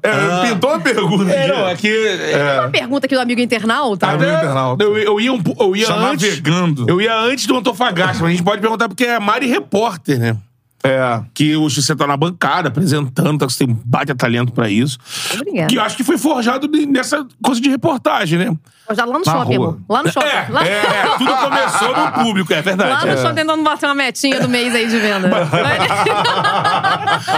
É, 0.02 0.48
pintou 0.50 0.70
uma 0.70 0.80
pergunta 0.80 1.30
É, 1.32 1.44
aqui. 1.44 1.52
não, 1.52 1.68
é 1.68 1.76
que. 1.76 2.58
Uma 2.60 2.70
pergunta 2.70 3.06
aqui 3.06 3.14
do 3.14 3.20
amigo 3.20 3.40
internauta. 3.40 4.06
Ah, 4.06 4.10
Amigo 4.10 4.30
internauta. 4.30 4.82
Eu, 4.84 4.98
eu 4.98 5.20
ia, 5.20 5.32
um, 5.32 5.40
eu 5.60 5.76
ia 5.76 5.86
Tá 5.86 5.94
antes. 5.94 6.28
navegando. 6.28 6.86
Eu 6.88 7.00
ia 7.00 7.16
antes 7.16 7.46
do 7.46 7.56
Antofagasta, 7.56 8.14
mas 8.20 8.24
a 8.24 8.30
gente 8.30 8.42
pode 8.42 8.60
perguntar 8.60 8.88
porque 8.88 9.04
é 9.04 9.20
Mari 9.20 9.46
Repórter, 9.46 10.18
né? 10.18 10.36
É. 10.84 11.22
Que 11.32 11.54
hoje 11.56 11.80
você 11.80 11.94
tá 11.94 12.08
na 12.08 12.16
bancada 12.16 12.68
apresentando, 12.68 13.38
tá, 13.38 13.48
você 13.48 13.64
tem 13.64 13.80
baita 13.84 14.16
talento 14.16 14.52
pra 14.52 14.68
isso. 14.68 14.98
Obrigada. 15.34 15.68
Que 15.68 15.76
eu 15.76 15.82
acho 15.82 15.96
que 15.96 16.02
foi 16.02 16.18
forjado 16.18 16.66
de- 16.66 16.86
nessa 16.86 17.24
coisa 17.40 17.60
de 17.60 17.68
reportagem, 17.70 18.36
né? 18.38 18.56
Já 18.92 19.04
lá 19.04 19.16
no 19.18 19.24
Na 19.24 19.32
shopping, 19.32 19.56
rua. 19.56 19.68
amor. 19.68 19.80
Lá 19.88 20.02
no 20.02 20.10
shopping. 20.12 20.26
É, 20.26 20.46
lá, 20.50 20.66
é, 20.66 20.70
é, 20.72 21.04
tudo 21.18 21.36
começou 21.36 21.96
no 21.96 22.12
público, 22.24 22.52
é 22.52 22.56
lá 22.56 22.62
verdade. 22.62 23.06
no 23.06 23.12
É. 23.12 23.16
shopping 23.16 23.34
tentando 23.36 23.62
bater 23.62 23.86
uma 23.86 23.94
metinha 23.94 24.40
do 24.40 24.48
mês 24.48 24.74
aí 24.74 24.88
de 24.88 24.98
venda. 24.98 25.30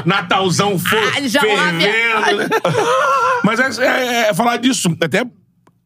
Natalzão 0.04 0.78
fo 0.78 0.96
Ah, 0.96 1.20
já 1.28 1.42
lá, 1.42 1.48
fervendo. 1.48 2.36
né? 2.38 2.48
Mas 3.44 3.60
é, 3.78 3.86
é- 3.86 4.28
é 4.30 4.34
falar 4.34 4.56
disso, 4.56 4.94
até 5.00 5.24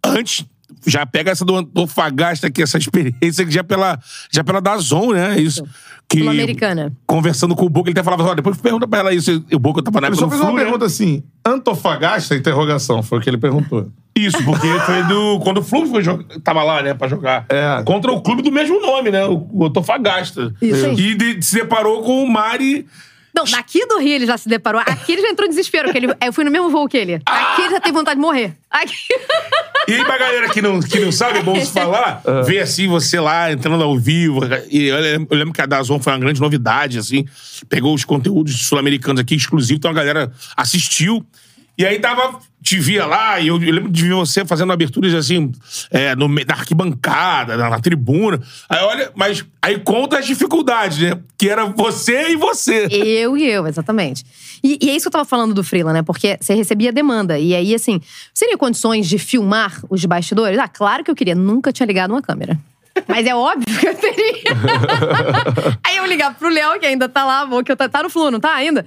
antes, 0.05 0.45
já 0.87 1.05
pega 1.05 1.31
essa 1.33 1.45
do 1.45 1.57
Antofagasta 1.57 2.47
aqui, 2.47 2.63
essa 2.63 2.79
experiência 2.79 3.45
que 3.45 3.51
já 3.51 3.65
pela, 3.65 3.99
já 4.31 4.45
pela 4.45 4.61
Dazon, 4.61 5.13
né? 5.13 5.39
Isso. 5.41 5.65
Que, 6.11 6.21
Sul-Americana. 6.21 6.93
Conversando 7.07 7.55
com 7.55 7.67
o 7.67 7.69
Boca, 7.69 7.91
ele 7.91 7.99
até 7.99 8.03
falava, 8.03 8.23
ó, 8.31 8.35
depois 8.35 8.57
pergunta 8.57 8.89
pra 8.89 9.01
ela 9.01 9.13
isso. 9.15 9.45
E 9.51 9.55
o 9.55 9.59
Boca 9.59 9.83
tava 9.83 10.01
na 10.01 10.07
Ele 10.07 10.15
época 10.17 10.21
só 10.21 10.27
do 10.27 10.31
fez 10.31 10.41
uma 10.43 10.53
né? 10.59 10.63
pergunta 10.65 10.87
assim: 10.87 11.23
Antofagasta? 11.45 12.35
Interrogação, 12.35 13.03
foi 13.03 13.19
o 13.19 13.21
que 13.21 13.29
ele 13.29 13.37
perguntou. 13.37 13.89
Isso, 14.17 14.43
porque 14.45 14.67
foi 14.81 15.03
do. 15.05 15.39
Quando 15.41 15.59
o 15.59 15.63
Flu 15.63 15.87
foi 15.87 16.03
tava 16.43 16.63
lá, 16.65 16.83
né, 16.83 16.95
pra 16.95 17.07
jogar. 17.09 17.45
É. 17.49 17.83
Contra 17.85 18.11
o 18.11 18.21
clube 18.21 18.43
do 18.43 18.51
mesmo 18.51 18.81
nome, 18.81 19.11
né? 19.11 19.25
O, 19.27 19.47
o 19.53 19.65
Antofagasta. 19.67 20.55
Isso 20.63 20.87
aí. 20.87 20.99
E 20.99 21.15
de- 21.15 21.43
se 21.43 21.55
deparou 21.57 22.03
com 22.03 22.25
o 22.25 22.29
Mari. 22.31 22.87
Não, 23.39 23.45
daqui 23.45 23.87
do 23.87 23.99
Rio 23.99 24.15
ele 24.15 24.27
já 24.27 24.37
se 24.37 24.49
deparou. 24.49 24.81
Aqui 24.81 25.13
ele 25.13 25.23
já 25.23 25.29
entrou 25.29 25.47
em 25.47 25.51
desespero, 25.51 25.85
porque 25.85 25.99
ele, 25.99 26.13
eu 26.21 26.33
fui 26.33 26.43
no 26.43 26.51
mesmo 26.51 26.69
voo 26.71 26.89
que 26.89 26.97
ele. 26.97 27.21
Aqui 27.25 27.63
ele 27.63 27.71
já 27.71 27.81
teve 27.81 27.97
vontade 27.97 28.17
de 28.17 28.21
morrer. 28.21 28.57
Aqui... 28.69 28.95
E 29.87 29.95
aí, 29.95 30.05
pra 30.05 30.19
galera 30.19 30.49
que 30.51 30.61
não, 30.61 30.81
que 30.81 30.99
não 30.99 31.13
sabe, 31.13 31.39
é 31.39 31.43
bom 31.43 31.59
se 31.59 31.73
falar, 31.73 32.21
ver 32.45 32.59
assim, 32.59 32.89
você 32.89 33.19
lá 33.19 33.51
entrando 33.53 33.83
ao 33.83 33.97
vivo. 33.97 34.41
E 34.71 34.89
eu 34.89 35.01
lembro, 35.01 35.29
eu 35.31 35.39
lembro 35.39 35.55
que 35.55 35.63
a 35.63 35.67
Dazon 35.67 36.01
foi 36.01 36.13
uma 36.13 36.19
grande 36.19 36.41
novidade, 36.41 36.99
assim. 36.99 37.25
Pegou 37.69 37.95
os 37.95 38.05
conteúdos 38.05 38.67
sul-americanos 38.67 39.21
aqui, 39.21 39.35
exclusivos, 39.35 39.79
então 39.79 39.91
a 39.91 39.95
galera 39.95 40.33
assistiu. 40.57 41.25
E 41.79 41.87
aí 41.87 42.01
tava, 42.01 42.41
te 42.61 42.77
via 42.81 43.07
lá, 43.07 43.39
e 43.39 43.47
eu, 43.47 43.63
eu 43.63 43.73
lembro 43.73 43.89
de 43.89 44.03
ver 44.03 44.15
você 44.15 44.45
fazendo 44.45 44.73
aberturas 44.73 45.15
assim, 45.15 45.53
é, 45.93 46.17
no, 46.17 46.29
da 46.45 46.55
arquibancada, 46.55 47.57
na, 47.57 47.71
na 47.71 47.79
tribuna. 47.79 48.43
Aí 48.69 48.83
olha, 48.83 49.13
mas 49.15 49.45
aí 49.63 49.79
conta 49.79 50.19
as 50.19 50.27
dificuldades, 50.27 50.99
né? 50.99 51.21
Que 51.39 51.49
era 51.49 51.67
você 51.67 52.31
e 52.31 52.37
você. 52.37 52.89
Eu 52.91 53.37
e 53.37 53.49
eu, 53.49 53.65
exatamente. 53.65 54.27
E, 54.61 54.77
e 54.83 54.91
é 54.91 54.97
isso 54.97 55.05
que 55.05 55.09
eu 55.09 55.13
tava 55.13 55.25
falando 55.25 55.55
do 55.55 55.63
Freela, 55.63 55.93
né? 55.93 56.03
Porque 56.03 56.37
você 56.41 56.53
recebia 56.53 56.93
demanda. 56.93 57.39
E 57.39 57.55
aí, 57.55 57.73
assim, 57.73 58.01
teria 58.37 58.59
condições 58.59 59.09
de 59.09 59.17
filmar 59.17 59.81
os 59.89 60.05
bastidores? 60.05 60.59
Ah, 60.59 60.67
claro 60.67 61.05
que 61.05 61.11
eu 61.13 61.15
queria. 61.15 61.37
Nunca 61.37 61.73
tinha 61.73 61.87
ligado 61.87 62.11
uma 62.11 62.21
câmera. 62.21 62.59
Mas 63.07 63.25
é 63.25 63.35
óbvio 63.37 63.79
que 63.79 63.87
eu 63.87 63.95
teria. 63.95 64.43
aí 65.85 65.97
eu 65.97 66.07
ligar 66.07 66.35
pro 66.35 66.49
Léo, 66.49 66.81
que 66.81 66.87
ainda 66.87 67.09
tá 67.09 67.25
lá, 67.25 67.49
que 67.63 67.71
eu 67.71 67.77
tá, 67.77 67.89
tá 67.89 68.03
no 68.03 68.11
Flu, 68.11 68.33
não 68.33 68.41
tá 68.41 68.53
ainda? 68.53 68.85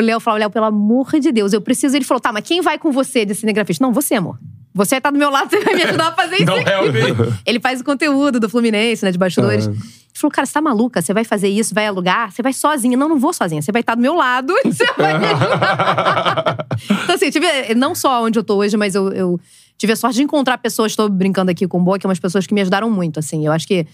O 0.00 0.04
Léo 0.04 0.20
falou, 0.20 0.38
Léo, 0.40 0.50
pelo 0.50 0.66
amor 0.66 1.18
de 1.20 1.30
Deus, 1.30 1.52
eu 1.52 1.60
preciso. 1.60 1.96
Ele 1.96 2.04
falou, 2.04 2.20
tá, 2.20 2.32
mas 2.32 2.44
quem 2.46 2.60
vai 2.60 2.78
com 2.78 2.90
você 2.90 3.24
de 3.24 3.34
cinegrafista? 3.34 3.84
Não, 3.84 3.92
você, 3.92 4.14
amor. 4.14 4.38
Você 4.72 4.90
vai 4.90 4.98
estar 4.98 5.10
do 5.10 5.18
meu 5.18 5.30
lado, 5.30 5.50
você 5.50 5.60
vai 5.60 5.74
me 5.74 5.82
ajudar 5.82 6.08
a 6.08 6.12
fazer 6.12 6.36
isso 6.36 6.44
Não, 6.46 6.54
aqui. 6.54 6.64
realmente. 6.64 7.34
Ele 7.44 7.60
faz 7.60 7.80
o 7.80 7.84
conteúdo 7.84 8.38
do 8.38 8.48
Fluminense, 8.48 9.04
né, 9.04 9.10
de 9.10 9.18
bastidores. 9.18 9.66
Ele 9.66 9.76
falou, 10.14 10.30
cara, 10.30 10.46
você 10.46 10.52
tá 10.52 10.60
maluca? 10.60 11.02
Você 11.02 11.12
vai 11.12 11.24
fazer 11.24 11.48
isso, 11.48 11.74
vai 11.74 11.86
alugar? 11.86 12.30
Você 12.30 12.42
vai 12.42 12.52
sozinha. 12.52 12.96
Não, 12.96 13.08
não 13.08 13.18
vou 13.18 13.32
sozinha. 13.32 13.60
Você 13.60 13.72
vai 13.72 13.80
estar 13.80 13.94
do 13.94 14.00
meu 14.00 14.14
lado 14.14 14.54
e 14.64 14.72
você 14.72 14.86
vai 14.96 15.18
me 15.18 15.26
ajudar. 15.26 16.66
então, 17.04 17.14
assim, 17.14 17.30
tive, 17.30 17.74
não 17.74 17.94
só 17.94 18.22
onde 18.22 18.38
eu 18.38 18.44
tô 18.44 18.56
hoje, 18.56 18.76
mas 18.76 18.94
eu, 18.94 19.12
eu 19.12 19.40
tive 19.76 19.92
a 19.92 19.96
sorte 19.96 20.16
de 20.16 20.22
encontrar 20.22 20.58
pessoas, 20.58 20.94
tô 20.94 21.08
brincando 21.08 21.50
aqui 21.50 21.66
com 21.66 21.78
o 21.78 21.82
Boa, 21.82 21.98
que 21.98 22.06
é 22.06 22.08
umas 22.08 22.20
pessoas 22.20 22.46
que 22.46 22.54
me 22.54 22.60
ajudaram 22.60 22.90
muito, 22.90 23.18
assim. 23.18 23.44
Eu 23.44 23.52
acho 23.52 23.66
que 23.66 23.86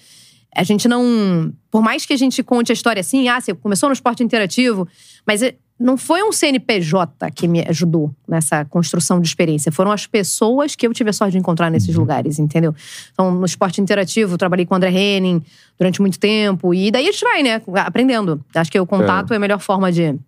a 0.55 0.63
gente 0.63 0.89
não... 0.89 1.53
Por 1.71 1.83
mais 1.83 2.05
que 2.05 2.13
a 2.13 2.17
gente 2.17 2.43
conte 2.43 2.73
a 2.73 2.75
história 2.75 3.01
assim, 3.01 3.29
ah, 3.29 3.41
você 3.41 3.55
começou 3.55 3.89
no 3.89 3.93
esporte 3.93 4.23
interativo, 4.23 4.87
mas 5.27 5.43
é- 5.43 5.55
não 5.79 5.97
foi 5.97 6.23
um 6.23 6.33
CNPJ 6.33 7.31
que 7.33 7.47
me 7.47 7.61
ajudou 7.69 8.11
nessa 8.27 8.65
construção 8.65 9.21
de 9.21 9.29
experiência. 9.29 9.71
Foram 9.71 9.93
as 9.93 10.07
pessoas 10.07 10.75
que 10.75 10.87
eu 10.87 10.93
tive 10.93 11.11
a 11.11 11.13
sorte 11.13 11.33
de 11.33 11.39
encontrar 11.39 11.71
nesses 11.71 11.95
lugares, 11.95 12.39
entendeu? 12.39 12.75
Então, 13.13 13.31
no 13.31 13.45
esporte 13.45 13.81
interativo, 13.81 14.35
eu 14.35 14.39
trabalhei 14.39 14.65
com 14.65 14.75
o 14.75 14.77
André 14.77 14.91
Henning 14.91 15.43
durante 15.79 16.01
muito 16.01 16.19
tempo. 16.19 16.73
E 16.73 16.91
daí 16.91 17.07
a 17.09 17.13
gente 17.13 17.23
vai, 17.23 17.43
né? 17.43 17.61
Aprendendo. 17.85 18.43
Acho 18.55 18.71
que 18.73 18.81
o 18.81 18.87
contato 18.87 19.35
é, 19.35 19.37
a 19.37 19.39
melhor 19.39 19.59
forma 19.59 19.93
de, 19.93 20.19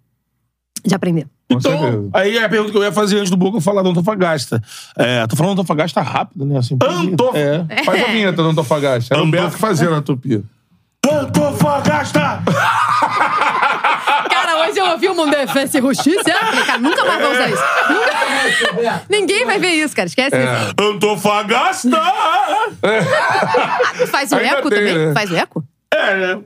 de 0.85 0.95
aprender. 0.95 1.27
Então, 1.51 2.11
aí 2.12 2.39
a 2.39 2.47
pergunta 2.47 2.70
que 2.70 2.77
eu 2.77 2.83
ia 2.83 2.93
fazer 2.93 3.16
antes 3.16 3.31
do 3.31 3.37
Boca, 3.37 3.57
eu 3.57 3.61
falar 3.62 3.81
do 3.83 3.89
Antofagasta. 3.89 4.62
É, 4.95 5.27
tô 5.27 5.35
falando 5.35 5.53
Antofagasta 5.53 6.03
rápido, 6.03 6.45
né? 6.45 6.59
Assim, 6.59 6.77
Antof... 6.83 7.35
É. 7.35 7.85
Faz 7.85 8.03
a 8.03 8.07
vinheta 8.12 8.43
do 8.43 8.51
Antofagasta. 8.51 9.15
Era 9.15 9.23
o 9.23 9.27
Antof- 9.27 9.41
Beto 9.41 9.55
que 9.55 9.59
fazia 9.61 9.89
na 9.89 10.03
Tupi. 10.03 10.45
Antofagasta! 11.11 12.43
Hoje 14.99 15.07
eu 15.07 15.11
ouvi 15.12 15.23
uma 15.23 15.31
defesa 15.31 15.79
e 15.79 15.83
falei, 15.83 16.65
cara, 16.66 16.79
nunca 16.79 17.05
mais 17.05 17.23
vou 17.23 17.31
usar 17.33 17.49
isso. 17.51 17.62
Nunca... 17.89 19.03
Ninguém 19.09 19.47
vai 19.47 19.59
ver 19.59 19.70
isso, 19.70 19.95
cara. 19.95 20.07
Esquece 20.09 20.37
isso. 20.37 20.75
Antofagasta! 20.79 22.03
Faz 24.11 24.33
o 24.33 24.37
Ainda 24.37 24.49
eco 24.59 24.70
tem, 24.70 24.79
também? 24.79 25.07
né? 25.07 25.15
Faz 25.15 25.31
o 25.31 25.37
eco? 25.37 25.65
É, 25.93 26.16
né? 26.16 26.39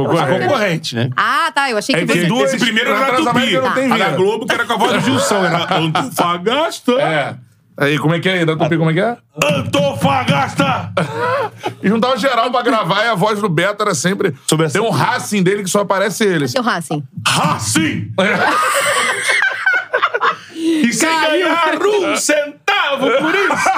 A 0.00 0.26
concorrente, 0.26 0.94
né? 0.94 1.10
Ah, 1.16 1.50
tá. 1.52 1.70
Eu 1.70 1.78
achei 1.78 1.94
que 1.94 2.00
É, 2.02 2.06
você... 2.06 2.20
tem 2.20 2.28
duas, 2.28 2.54
esse 2.54 2.64
primeiro 2.64 2.90
era 2.90 3.00
na 3.00 3.06
da 3.06 3.16
Tupi. 3.16 3.24
Transamérica 3.24 3.60
não 3.62 3.72
tem 3.74 3.92
A 3.92 3.96
da. 3.96 4.08
Globo, 4.16 4.46
que 4.46 4.54
era 4.54 4.64
com 4.64 4.72
a 4.72 4.76
voz 4.76 4.92
do 4.92 5.00
Gilson. 5.00 5.44
Era 5.44 5.74
Antofagasta! 5.76 6.92
É. 7.00 7.34
Aí, 7.78 7.96
como 7.96 8.12
é 8.12 8.18
que 8.18 8.28
é? 8.28 8.44
Da 8.44 8.56
Tupi, 8.56 8.76
como 8.76 8.90
é 8.90 8.92
que 8.94 9.00
é? 9.00 9.16
Antofagasta! 9.42 10.92
E 11.82 11.88
juntava 11.88 12.16
geral 12.16 12.50
pra 12.50 12.62
gravar 12.62 13.04
e 13.04 13.08
a 13.08 13.14
voz 13.14 13.40
do 13.40 13.48
Beto 13.48 13.82
era 13.82 13.94
sempre. 13.94 14.34
Sobre 14.48 14.68
Tem 14.68 14.80
um 14.80 14.90
Racing 14.90 15.42
dele 15.42 15.62
que 15.62 15.70
só 15.70 15.80
aparece 15.80 16.24
ele. 16.24 16.48
Seu 16.48 16.62
Racing. 16.62 17.04
Racing! 17.26 18.12
E 20.54 20.92
sem 20.92 21.08
ganhar 21.08 21.78
um 21.80 22.16
centavo 22.16 22.67
por 22.98 23.34
isso! 23.34 23.68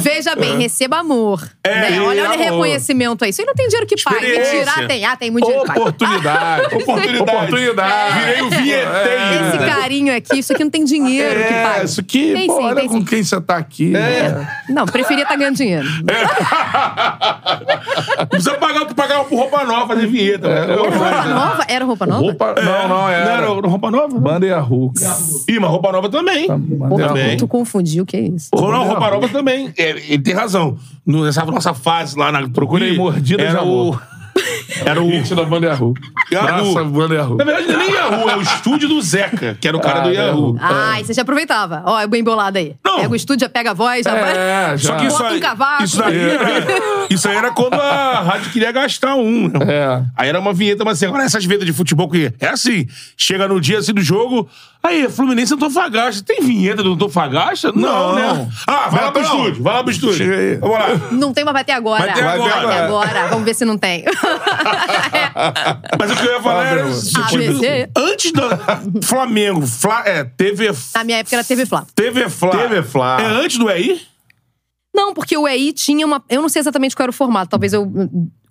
Veja 0.00 0.34
bem, 0.36 0.58
receba 0.58 0.98
amor. 0.98 1.42
né? 1.64 1.92
e 1.92 2.00
Olha, 2.00 2.08
olha 2.08 2.22
o 2.22 2.24
amor. 2.34 2.38
reconhecimento 2.44 3.24
aí. 3.24 3.30
Isso 3.30 3.40
aí 3.42 3.46
não 3.46 3.54
tem 3.54 3.66
dinheiro 3.68 3.86
que 3.86 4.02
pague. 4.02 4.16
Experiência. 4.26 4.54
Mentira, 4.66 4.88
tem. 4.88 5.04
Ah, 5.04 5.16
tem 5.16 5.30
muito 5.30 5.44
dinheiro 5.44 5.62
que 5.64 5.68
pague. 5.68 5.80
Oportunidade. 5.80 6.62
Oportunidade. 6.74 7.18
Oportunidade. 7.22 8.18
Virei 8.20 8.42
o 8.42 8.50
vinheteiro. 8.50 9.46
Esse 9.48 9.58
carinho 9.58 10.16
aqui, 10.16 10.38
isso 10.38 10.52
aqui 10.52 10.64
não 10.64 10.70
tem 10.70 10.84
dinheiro 10.84 11.40
que 11.44 11.52
É, 11.54 11.62
pague. 11.62 11.84
isso 11.84 12.00
aqui, 12.00 12.32
Tem 12.32 12.46
pô, 12.46 12.56
sim, 12.56 12.64
olha 12.64 12.76
tem 12.76 12.88
com 12.88 12.98
sim. 12.98 13.04
quem 13.04 13.22
você 13.24 13.40
tá 13.40 13.56
aqui. 13.56 13.90
né? 13.90 14.48
Não, 14.68 14.86
preferia 14.86 15.22
estar 15.24 15.36
ganhando 15.36 15.56
dinheiro. 15.56 15.86
Não 18.18 18.26
precisa 18.26 18.54
pagar 18.54 18.82
o 18.82 18.86
que 18.86 18.94
pagava 18.94 19.24
por 19.24 19.36
roupa 19.38 19.64
nova 19.64 19.94
fazer 19.94 20.06
vinheta. 20.06 20.48
né? 20.48 20.62
Era 20.64 20.76
roupa 20.76 21.24
nova? 21.26 21.64
Era 21.68 21.84
roupa 21.84 22.06
nova? 22.06 22.20
Roupa, 22.22 22.54
não, 22.62 22.88
não, 22.88 22.88
Não 22.88 23.08
era. 23.08 23.30
era 23.30 23.46
roupa 23.48 23.90
nova? 23.90 24.18
Banda 24.18 24.46
e 24.46 24.52
a 24.52 24.60
Hulk. 24.60 25.00
Ih, 25.48 25.58
mas 25.60 25.70
roupa 25.70 25.92
nova 25.92 26.08
também. 26.08 26.46
Também. 26.46 27.36
tu 27.36 27.46
confundiu, 27.48 28.04
o 28.04 28.06
que 28.06 28.16
é 28.16 28.20
isso? 28.20 28.48
Não, 28.54 28.70
não, 28.70 28.84
roupa 28.84 29.10
nova 29.10 29.28
também. 29.28 29.72
É, 29.76 29.90
ele 29.90 30.22
tem 30.22 30.34
razão. 30.34 30.76
No- 31.06 31.24
Nessa 31.24 31.44
nossa 31.44 31.74
fase 31.74 32.18
lá 32.18 32.30
na 32.32 32.48
Procure 32.48 32.84
aí, 32.84 32.90
Tupi, 32.90 33.00
Mordidas 33.02 33.24
de 33.50 33.56
era 33.56 33.62
o. 33.64 33.98
Era 34.84 35.00
o. 35.00 35.08
Hit 35.08 35.32
da 35.32 35.44
banda 35.44 35.66
Yahoo. 35.68 35.94
Yahoo. 36.32 36.72
Braça, 36.74 36.84
banda 36.88 37.14
Yahoo. 37.14 37.36
Na 37.36 37.44
verdade, 37.44 37.68
não 37.68 37.74
é 37.74 37.76
nem 37.84 37.94
Yahoo, 37.94 38.28
é 38.30 38.36
o 38.36 38.42
estúdio 38.42 38.88
do 38.88 39.00
Zeca, 39.00 39.56
que 39.60 39.68
era 39.68 39.76
o 39.76 39.80
cara 39.80 40.00
Ah, 40.00 40.02
do 40.02 40.10
Yahoo. 40.10 40.56
Yahoo. 40.56 40.58
Ah, 40.60 41.00
e 41.00 41.04
você 41.04 41.14
já 41.14 41.22
aproveitava. 41.22 41.82
Ó, 41.86 42.00
é 42.00 42.06
bem 42.08 42.24
bolado 42.24 42.58
aí. 42.58 42.74
Não. 42.84 42.96
Pega 42.96 43.12
o 43.12 43.14
estúdio, 43.14 43.42
já 43.44 43.48
pega 43.48 43.70
a 43.70 43.74
voz, 43.74 44.02
já 44.02 44.10
vai. 44.12 44.36
É, 44.36 44.76
já. 44.76 44.88
Só 44.88 44.96
que 44.96 45.06
isso 45.06 45.18
Bota 45.18 45.30
um 45.30 45.34
aí, 45.34 45.40
cavaco. 45.40 45.84
isso 45.84 46.02
aí, 46.02 46.18
era, 46.20 46.48
isso 47.08 47.28
aí 47.28 47.36
era 47.36 47.52
quando 47.52 47.74
a 47.74 48.20
rádio 48.22 48.50
queria 48.50 48.72
gastar 48.72 49.14
um. 49.14 49.46
né? 49.48 49.58
É. 49.68 50.02
Aí 50.16 50.28
era 50.28 50.40
uma 50.40 50.52
vinheta, 50.52 50.84
mas 50.84 50.98
assim, 50.98 51.06
agora 51.06 51.22
essas 51.22 51.44
vinhetas 51.44 51.66
de 51.66 51.72
futebol 51.72 52.08
que 52.10 52.32
é 52.40 52.48
assim, 52.48 52.88
chega 53.16 53.46
no 53.46 53.60
dia 53.60 53.78
assim 53.78 53.94
do 53.94 54.02
jogo, 54.02 54.48
aí, 54.84 55.08
Fluminense 55.08 55.54
Antofagasta. 55.54 56.22
Tem 56.24 56.40
vinheta 56.42 56.82
do 56.82 56.92
Antofagasta? 56.92 57.72
Não, 57.72 58.14
Não. 58.14 58.14
né? 58.14 58.48
Ah, 58.66 58.88
vai 58.88 59.04
lá 59.04 59.12
pro 59.12 59.22
Betão. 59.22 59.38
estúdio, 59.40 59.62
vai 59.62 59.74
lá 59.74 59.82
pro 59.82 59.92
estúdio. 59.92 60.16
Chega 60.16 60.36
aí. 60.36 60.56
Vamos 60.56 60.78
lá. 60.78 60.86
Não 61.12 61.32
tem, 61.32 61.44
mas 61.44 61.52
vai 61.52 61.64
ter 61.64 61.72
agora. 61.72 62.04
Vai 62.04 62.14
ter 62.14 62.22
Vai 62.22 62.34
agora. 62.34 62.68
ter 62.68 62.82
agora. 62.82 63.26
Vamos 63.28 63.44
ver 63.44 63.54
se 63.54 63.64
não 63.64 63.78
tem. 63.78 64.04
Mas 65.98 66.10
o 66.10 66.16
que 66.16 66.26
eu 66.26 66.32
ia 66.32 66.42
falar 66.42 66.64
era. 66.66 66.84
Meu. 66.84 67.00
tipo, 67.02 67.18
ABC. 67.34 67.90
antes 67.96 68.32
do 68.32 69.02
Flamengo, 69.06 69.66
Fla, 69.66 70.02
é, 70.06 70.24
TV, 70.24 70.72
Na 70.94 71.04
minha 71.04 71.18
época 71.18 71.36
era 71.36 71.44
TV 71.44 71.66
Flá. 71.66 71.86
TV 71.94 72.28
Fla. 72.28 72.50
TV 72.50 72.82
Fla. 72.82 73.20
É 73.20 73.24
antes 73.26 73.58
do 73.58 73.70
EI? 73.70 74.00
Não, 74.94 75.12
porque 75.12 75.36
o 75.36 75.46
EI 75.48 75.72
tinha 75.72 76.06
uma. 76.06 76.22
Eu 76.28 76.40
não 76.42 76.48
sei 76.48 76.60
exatamente 76.60 76.94
qual 76.94 77.04
era 77.04 77.10
o 77.10 77.14
formato, 77.14 77.50
talvez 77.50 77.72
eu. 77.72 77.90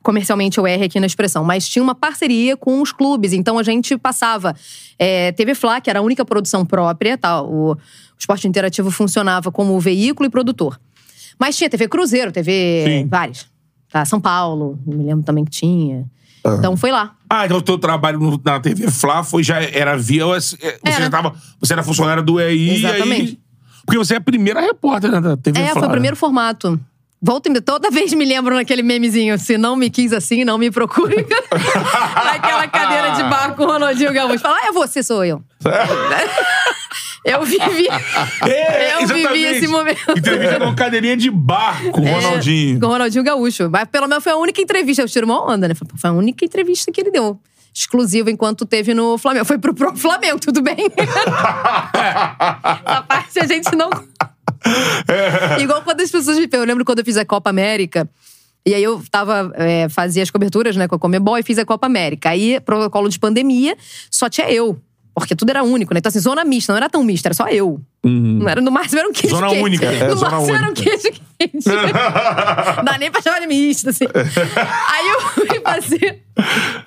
Comercialmente 0.04 0.58
eu 0.58 0.68
erre 0.68 0.84
aqui 0.86 1.00
na 1.00 1.06
expressão, 1.08 1.44
mas 1.46 1.68
tinha 1.68 1.82
uma 1.82 1.96
parceria 1.96 2.58
com 2.58 2.82
os 2.82 2.92
clubes. 2.92 3.32
Então 3.34 3.58
a 3.58 3.64
gente 3.64 3.98
passava 3.98 4.54
é, 5.00 5.32
TV 5.32 5.56
Fla, 5.56 5.80
que 5.80 5.90
era 5.90 6.00
a 6.00 6.02
única 6.02 6.26
produção 6.26 6.66
própria, 6.66 7.18
tá? 7.18 7.42
O, 7.42 7.72
o 7.72 7.78
esporte 8.20 8.46
interativo 8.48 8.92
funcionava 8.92 9.50
como 9.52 9.80
veículo 9.80 10.28
e 10.28 10.30
produtor. 10.30 10.78
Mas 11.40 11.56
tinha 11.58 11.70
TV 11.70 11.88
Cruzeiro, 11.88 12.32
TV. 12.32 12.84
Sim. 12.86 13.08
várias. 13.08 13.48
Tá? 13.90 14.04
São 14.06 14.20
Paulo, 14.20 14.78
me 14.86 15.04
lembro 15.06 15.24
também 15.24 15.46
que 15.46 15.52
tinha. 15.52 16.06
Então 16.46 16.76
foi 16.76 16.92
lá. 16.92 17.16
Ah, 17.30 17.46
então 17.46 17.58
o 17.58 17.62
teu 17.62 17.78
trabalho 17.78 18.42
na 18.44 18.60
TV 18.60 18.92
Fla 18.92 19.24
foi, 19.24 19.42
já 19.44 19.62
era 19.62 19.96
via. 19.98 20.26
Você 20.26 20.58
Era. 20.84 21.04
já 21.06 21.10
tava. 21.10 21.34
Você 21.62 21.72
era 21.72 21.82
funcionária 21.82 22.22
do 22.22 22.40
EI. 22.42 22.58
e 22.58 22.70
aí- 22.72 22.76
Exatamente. 22.84 23.40
porque 23.86 23.98
você 23.98 24.16
é 24.16 24.18
a 24.18 24.22
primeira 24.22 24.60
repórter 24.60 25.10
né, 25.12 25.22
da 25.22 25.38
TV 25.38 25.60
É, 25.62 25.68
Fla. 25.70 25.80
foi 25.80 25.88
o 25.88 25.92
primeiro 25.92 26.18
formato. 26.18 26.78
Volta 27.26 27.50
e 27.50 27.62
toda 27.62 27.90
vez 27.90 28.14
me 28.14 28.26
lembro 28.26 28.54
naquele 28.54 28.84
memezinho. 28.84 29.40
Se 29.40 29.58
não 29.58 29.78
me 29.78 29.90
quis 29.90 30.12
assim, 30.12 30.44
não 30.44 30.58
me 30.58 30.70
procure. 30.70 31.16
Naquela 32.26 32.68
cadeira 32.68 33.12
de 33.12 33.24
bar 33.24 33.56
com 33.56 33.64
o 33.64 33.66
Ronaldinho 33.66 34.12
Gaúcho. 34.12 34.40
Fala, 34.40 34.58
ah, 34.62 34.68
é 34.68 34.72
você, 34.74 35.02
sou 35.02 35.24
eu. 35.24 35.42
eu 37.24 37.42
vivi. 37.46 37.88
É, 38.46 38.96
Eu 38.96 39.08
vivi 39.08 39.20
exatamente. 39.22 39.46
esse 39.46 39.68
momento. 39.70 40.12
Entrevista 40.18 40.60
com 40.60 40.76
cadeirinha 40.76 41.16
de 41.16 41.32
bar. 41.32 41.82
Com 41.94 42.02
o 42.02 42.06
Ronaldinho. 42.06 42.80
Com 42.82 42.88
o 42.88 42.90
Ronaldinho 42.90 43.24
Gaúcho. 43.24 43.70
Mas 43.72 43.88
pelo 43.88 44.06
menos 44.08 44.22
foi 44.22 44.34
a 44.34 44.38
única 44.38 44.62
entrevista. 44.62 45.02
Eu 45.02 45.08
tiro 45.08 45.26
uma 45.26 45.50
onda, 45.50 45.70
né? 45.70 45.74
Foi- 45.74 45.88
a 46.10 46.12
única 46.14 46.44
entrevista 46.44 46.92
que 46.92 47.00
ele 47.00 47.10
deu. 47.12 47.40
Exclusiva 47.74 48.30
enquanto 48.30 48.66
teve 48.66 48.94
no 48.94 49.18
Flamengo. 49.18 49.46
Foi 49.46 49.58
pro 49.58 49.74
Flamengo, 49.96 50.40
tudo 50.40 50.62
bem? 50.62 50.76
Essa 51.96 53.02
parte 53.08 53.40
a 53.40 53.48
gente 53.48 53.76
não. 53.76 53.90
Igual 55.60 55.82
quando 55.82 56.02
as 56.02 56.12
pessoas 56.12 56.38
me 56.38 56.48
Eu 56.52 56.64
lembro 56.64 56.86
quando 56.86 57.00
eu 57.00 57.06
fiz 57.06 57.18
a 57.18 57.26
Copa 57.26 57.50
América. 57.50 58.10
E 58.66 58.74
aí 58.74 58.84
eu 58.84 59.02
tava, 59.12 59.52
é, 59.56 59.90
fazia 59.90 60.24
as 60.24 60.32
coberturas, 60.32 60.76
né, 60.78 60.88
com 60.88 60.96
a 60.96 61.00
Comebol 61.00 61.38
e 61.38 61.44
fiz 61.44 61.58
a 61.58 61.66
Copa 61.66 61.86
América. 61.86 62.30
Aí, 62.30 62.62
protocolo 62.62 63.10
de 63.10 63.20
pandemia, 63.20 63.76
só 64.10 64.30
tinha 64.30 64.50
eu. 64.50 64.80
Porque 65.14 65.36
tudo 65.36 65.50
era 65.50 65.62
único, 65.64 65.94
né? 65.94 66.00
Então, 66.00 66.10
assim, 66.10 66.20
zona 66.20 66.44
mista, 66.44 66.74
não 66.74 66.78
era 66.78 66.90
tão 66.90 67.04
mista, 67.04 67.28
era 67.28 67.36
só 67.36 67.48
eu. 67.48 67.80
Não 68.04 68.50
era, 68.50 68.62
no 68.62 68.72
máximo 68.72 69.00
era 69.00 69.08
um 69.08 69.12
queijo 69.12 69.36
Zona 69.36 69.50
quente. 69.50 69.62
única. 69.62 69.86
É, 69.86 70.08
no 70.08 70.16
zona 70.16 70.32
máximo 70.32 70.56
era 70.56 70.66
um 70.66 70.70
única. 70.70 70.84
queijo 70.84 71.20
quente. 71.38 71.70
não 72.78 72.84
dá 72.84 72.98
nem 72.98 73.12
pra 73.12 73.22
chamar 73.22 73.40
de 73.40 73.48
misto, 73.48 73.90
assim. 73.90 74.06
Aí 74.06 75.08
eu 75.10 75.22
fui 75.22 75.60
fazer. 75.60 76.24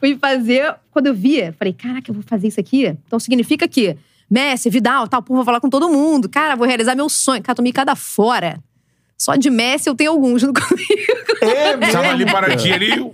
Fui 0.00 0.18
fazer. 0.18 0.74
Quando 0.90 1.06
eu 1.06 1.14
via, 1.14 1.54
falei, 1.56 1.72
caraca, 1.72 2.10
eu 2.10 2.14
vou 2.14 2.24
fazer 2.26 2.48
isso 2.48 2.58
aqui? 2.58 2.86
Então 3.06 3.20
significa 3.20 3.68
que 3.68 3.96
Messi, 4.30 4.68
Vidal, 4.70 5.06
tal, 5.08 5.22
pô, 5.22 5.34
vou 5.34 5.44
falar 5.44 5.60
com 5.60 5.68
todo 5.70 5.88
mundo. 5.88 6.28
Cara, 6.28 6.56
vou 6.56 6.66
realizar 6.66 6.94
meu 6.94 7.08
sonho. 7.08 7.42
Cara, 7.42 7.54
tomei 7.54 7.72
cada 7.72 7.94
fora. 7.94 8.58
Só 9.16 9.34
de 9.36 9.48
Messi 9.48 9.88
eu 9.88 9.94
tenho 9.94 10.10
alguns 10.10 10.40
junto 10.42 10.60
comigo. 10.60 10.88
É 11.40 11.76
Tava 11.76 12.08
ali 12.08 12.24
mesmo, 12.24 12.30
para 12.32 12.48
cara. 12.48 12.56
ti 12.56 12.72
ali. 12.72 13.10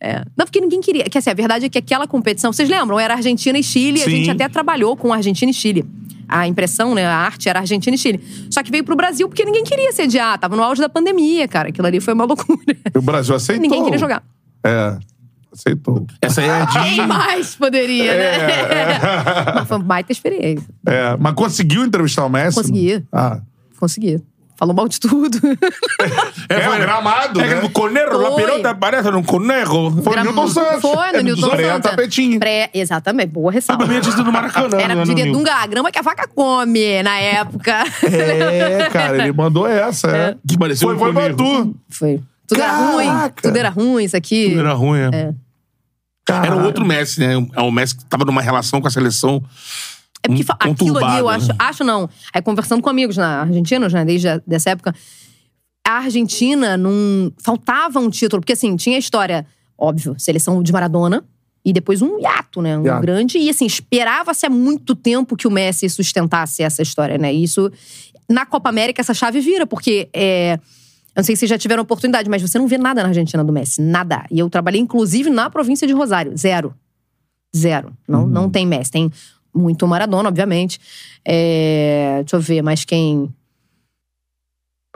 É. 0.00 0.22
Não, 0.36 0.44
porque 0.44 0.60
ninguém 0.60 0.80
queria. 0.80 1.04
Que 1.04 1.16
assim, 1.18 1.30
a 1.30 1.34
verdade 1.34 1.64
é 1.66 1.68
que 1.68 1.78
aquela 1.78 2.06
competição, 2.06 2.52
vocês 2.52 2.68
lembram? 2.68 3.00
Era 3.00 3.14
Argentina 3.14 3.58
e 3.58 3.62
Chile, 3.62 4.02
a 4.02 4.04
Sim. 4.04 4.10
gente 4.10 4.30
até 4.30 4.48
trabalhou 4.48 4.96
com 4.96 5.12
Argentina 5.12 5.50
e 5.50 5.54
Chile. 5.54 5.84
A 6.28 6.46
impressão, 6.46 6.94
né, 6.94 7.04
a 7.06 7.16
arte 7.16 7.48
era 7.48 7.60
Argentina 7.60 7.94
e 7.94 7.98
Chile. 7.98 8.20
Só 8.50 8.62
que 8.62 8.70
veio 8.70 8.84
pro 8.84 8.96
Brasil 8.96 9.28
porque 9.28 9.44
ninguém 9.44 9.64
queria 9.64 9.92
sediar. 9.92 10.38
Tava 10.38 10.56
no 10.56 10.62
auge 10.62 10.80
da 10.80 10.88
pandemia, 10.88 11.48
cara. 11.48 11.68
Aquilo 11.70 11.86
ali 11.86 12.00
foi 12.00 12.12
uma 12.14 12.24
loucura. 12.26 12.76
E 12.94 12.98
o 12.98 13.02
Brasil 13.02 13.34
aceitou. 13.34 13.62
Ninguém 13.62 13.82
queria 13.82 13.98
jogar. 13.98 14.22
É. 14.64 14.98
Aceitou. 15.54 16.06
Essa 16.20 16.40
aí 16.40 16.48
é 16.48 16.66
de. 16.66 16.72
Quem 16.96 17.06
mais 17.06 17.54
poderia, 17.54 18.12
né? 18.16 18.32
Mas 19.54 19.68
foi 19.68 19.76
uma 19.78 19.84
baita 19.84 20.10
experiência. 20.12 20.66
É, 20.86 21.16
mas 21.18 21.32
conseguiu 21.34 21.84
entrevistar 21.84 22.24
o 22.24 22.28
Messi? 22.28 22.56
Consegui. 22.56 23.04
Ah. 23.12 23.40
Consegui. 23.78 24.20
Falou 24.56 24.74
mal 24.74 24.88
de 24.88 25.00
tudo. 25.00 25.38
É, 26.48 26.68
o 26.68 26.78
gramado, 26.78 27.40
É 27.40 27.46
né? 27.54 27.62
o 27.64 27.70
Conejo, 27.70 28.18
la 28.18 28.30
Foi. 28.32 28.42
pelota 28.42 28.74
parece 28.74 29.08
um 29.08 29.22
conejo. 29.22 29.90
Foi 30.02 30.12
Gra- 30.12 30.24
Newton 30.24 30.46
Santos. 30.48 30.80
Foi, 30.82 31.12
no 31.12 31.18
É, 31.18 31.22
Newton 31.22 31.48
Pré 31.50 31.72
Santos. 31.72 31.90
tapetinho. 31.90 32.38
Pré, 32.38 32.70
exatamente. 32.74 33.28
Boa 33.30 33.50
ressalva. 33.50 33.84
Também 33.84 34.00
tinha 34.00 34.12
sido 34.12 34.24
no 34.24 34.30
Maracanã. 34.32 34.76
Era, 34.78 34.94
né, 34.94 35.04
no 35.04 35.14
diria. 35.14 35.32
Dunga, 35.32 35.54
a 35.54 35.66
grama 35.66 35.90
que 35.90 35.98
a 35.98 36.02
vaca 36.02 36.28
come 36.28 37.02
na 37.02 37.18
época. 37.18 37.84
É, 38.02 38.88
cara, 38.90 39.16
ele 39.22 39.32
mandou 39.32 39.66
essa. 39.66 40.08
É. 40.08 40.36
Que 40.46 40.58
parecia 40.58 40.86
Foi, 40.86 40.94
um 40.96 40.98
foi 40.98 41.12
conejo. 41.12 41.74
Foi. 41.88 42.20
Tudo 42.46 42.60
era 42.60 42.70
Caraca. 42.72 42.92
ruim. 42.92 43.32
Tudo 43.42 43.56
era 43.56 43.68
ruim, 43.70 44.04
isso 44.04 44.16
aqui. 44.16 44.48
Tudo 44.50 44.60
Era 44.60 44.72
ruim, 44.74 44.98
é. 45.00 45.10
É. 45.16 45.34
Era 46.28 46.56
o 46.56 46.64
outro 46.64 46.84
Messi, 46.84 47.20
né? 47.20 47.34
É 47.54 47.60
o 47.60 47.70
Messi 47.70 47.96
que 47.96 48.04
tava 48.06 48.24
numa 48.24 48.40
relação 48.40 48.80
com 48.80 48.88
a 48.88 48.90
seleção. 48.90 49.42
É 50.22 50.28
porque 50.28 50.42
fa- 50.42 50.56
aquilo 50.58 51.04
ali, 51.04 51.18
eu 51.18 51.28
acho, 51.28 51.48
né? 51.48 51.54
acho 51.58 51.84
não. 51.84 52.08
Aí 52.32 52.40
conversando 52.40 52.80
com 52.82 52.88
amigos 52.88 53.16
na 53.16 53.42
Argentina, 53.42 53.86
né, 53.88 54.04
desde 54.06 54.28
a, 54.28 54.40
dessa 54.46 54.70
época, 54.70 54.94
a 55.86 55.98
Argentina 55.98 56.76
não. 56.78 57.30
Faltava 57.42 57.98
um 58.00 58.08
título, 58.08 58.40
porque 58.40 58.54
assim, 58.54 58.74
tinha 58.74 58.96
a 58.96 58.98
história, 58.98 59.46
óbvio, 59.76 60.14
seleção 60.18 60.62
de 60.62 60.72
Maradona. 60.72 61.22
E 61.66 61.72
depois 61.72 62.02
um 62.02 62.18
hiato, 62.20 62.60
né? 62.60 62.76
Um 62.76 62.84
Hiato. 62.84 63.00
grande. 63.00 63.38
E 63.38 63.48
assim, 63.48 63.64
esperava-se 63.64 64.44
há 64.44 64.50
muito 64.50 64.94
tempo 64.94 65.34
que 65.34 65.48
o 65.48 65.50
Messi 65.50 65.88
sustentasse 65.88 66.62
essa 66.62 66.82
história, 66.82 67.16
né? 67.16 67.32
E 67.34 67.42
isso. 67.42 67.70
Na 68.28 68.44
Copa 68.44 68.68
América, 68.68 69.00
essa 69.00 69.14
chave 69.14 69.40
vira, 69.40 69.66
porque. 69.66 70.08
É, 70.12 70.58
eu 71.14 71.20
não 71.20 71.24
sei 71.24 71.36
se 71.36 71.40
vocês 71.40 71.50
já 71.50 71.58
tiveram 71.58 71.82
oportunidade, 71.82 72.28
mas 72.28 72.42
você 72.42 72.58
não 72.58 72.66
vê 72.66 72.76
nada 72.76 73.02
na 73.02 73.08
Argentina 73.08 73.44
do 73.44 73.52
Messi. 73.52 73.80
Nada. 73.80 74.24
E 74.30 74.38
eu 74.38 74.50
trabalhei, 74.50 74.80
inclusive, 74.80 75.30
na 75.30 75.48
província 75.48 75.86
de 75.86 75.92
Rosário. 75.92 76.36
Zero. 76.36 76.74
Zero. 77.56 77.92
Não, 78.08 78.26
não 78.26 78.50
tem 78.50 78.66
Messi. 78.66 78.90
Tem 78.90 79.10
muito 79.54 79.86
Maradona, 79.86 80.28
obviamente. 80.28 80.80
É, 81.24 82.20
deixa 82.22 82.36
eu 82.36 82.40
ver, 82.40 82.62
mas 82.62 82.84
quem. 82.84 83.32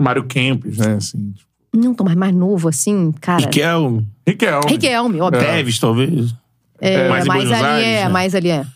Mário 0.00 0.24
Kempes, 0.24 0.78
né? 0.78 0.94
Assim. 0.94 1.32
Não 1.72 1.94
tô 1.94 2.02
mais, 2.02 2.16
mais 2.16 2.34
novo, 2.34 2.68
assim, 2.68 3.12
cara. 3.20 3.44
Riquelme. 3.44 4.06
Riquelme. 4.26 4.70
Riquelme, 4.70 5.20
óbvio. 5.20 5.40
Teves, 5.40 5.78
talvez. 5.78 6.34
É, 6.80 7.08
mais 7.08 7.24
em 7.24 7.28
mais 7.28 7.44
Buenos 7.44 7.58
ali 7.58 7.66
Aires, 7.66 7.86
é, 7.86 8.04
né? 8.04 8.08
mais 8.08 8.34
ali 8.34 8.50
é. 8.50 8.66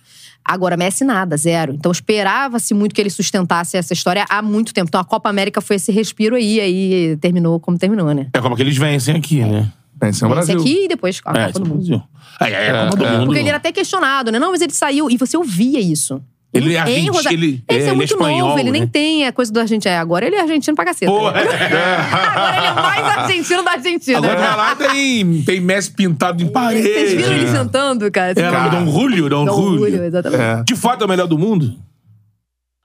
Agora, 0.44 0.76
Messi 0.76 1.04
nada, 1.04 1.36
zero. 1.36 1.72
Então 1.72 1.90
esperava-se 1.92 2.74
muito 2.74 2.94
que 2.94 3.00
ele 3.00 3.10
sustentasse 3.10 3.76
essa 3.76 3.92
história 3.92 4.24
há 4.28 4.42
muito 4.42 4.74
tempo. 4.74 4.88
Então 4.88 5.00
a 5.00 5.04
Copa 5.04 5.28
América 5.30 5.60
foi 5.60 5.76
esse 5.76 5.92
respiro 5.92 6.34
aí, 6.36 6.60
aí 6.60 7.16
terminou 7.20 7.58
como 7.60 7.78
terminou, 7.78 8.12
né? 8.12 8.28
É 8.32 8.40
como 8.40 8.56
que 8.56 8.62
eles 8.62 8.76
vencem 8.76 9.16
aqui, 9.16 9.40
né? 9.40 9.70
No 10.00 10.08
Esse 10.08 10.26
Brasil. 10.26 10.58
aqui 10.60 10.84
e 10.84 10.88
depois 10.88 11.20
a 11.24 11.38
É, 11.38 11.46
Copa 11.46 11.60
do 11.60 11.68
Mundo. 11.68 11.76
Brasil. 11.78 12.02
É, 12.40 12.50
é, 12.50 12.70
a 12.70 12.84
Copa 12.86 12.96
do 12.96 13.04
É. 13.04 13.12
Mundo. 13.12 13.26
Porque 13.26 13.38
ele 13.40 13.48
era 13.48 13.58
até 13.58 13.70
questionado, 13.70 14.32
né? 14.32 14.38
Não, 14.40 14.50
mas 14.50 14.60
ele 14.60 14.72
saiu. 14.72 15.08
E 15.08 15.16
você 15.16 15.36
ouvia 15.36 15.78
isso. 15.78 16.20
Ele 16.54 16.74
é 16.74 16.78
argentino, 16.80 17.12
Rosa- 17.14 17.32
ele- 17.32 17.64
é, 17.66 17.74
é, 17.74 17.78
ele 17.78 17.88
é 17.88 17.92
muito 17.94 18.12
espanhol, 18.12 18.48
novo, 18.48 18.58
ele 18.60 18.70
nem 18.70 18.82
né? 18.82 18.88
tem 18.92 19.26
a 19.26 19.32
coisa 19.32 19.50
do 19.50 19.58
argentino. 19.58 19.90
É, 19.94 19.96
Agora 19.98 20.26
ele 20.26 20.36
é 20.36 20.40
argentino 20.42 20.76
pra 20.76 20.84
caceta. 20.84 21.10
Pô, 21.10 21.30
né? 21.30 21.40
Agora 21.48 22.56
ele 22.58 22.66
é 22.66 22.72
mais 22.74 23.18
argentino 23.18 23.62
da 23.62 23.70
Argentina. 23.70 24.18
Agora 24.18 24.54
lá 24.54 24.76
tem, 24.76 25.42
tem 25.44 25.60
Messi 25.60 25.90
pintado 25.92 26.42
em 26.42 26.48
parede. 26.48 26.82
Vocês 26.86 27.12
viram 27.14 27.32
ele 27.32 27.46
jantando, 27.46 28.10
cara? 28.10 28.32
Era 28.36 28.50
Cara, 28.50 28.66
o 28.68 28.84
Dom 28.84 28.92
Julio, 28.92 29.28
Dom, 29.30 29.44
Dom 29.46 29.54
Julio. 29.54 29.78
Julio, 29.78 30.04
exatamente. 30.04 30.42
É. 30.42 30.62
De 30.62 30.76
fato 30.76 31.02
é 31.02 31.06
o 31.06 31.08
melhor 31.08 31.26
do 31.26 31.38
mundo? 31.38 31.74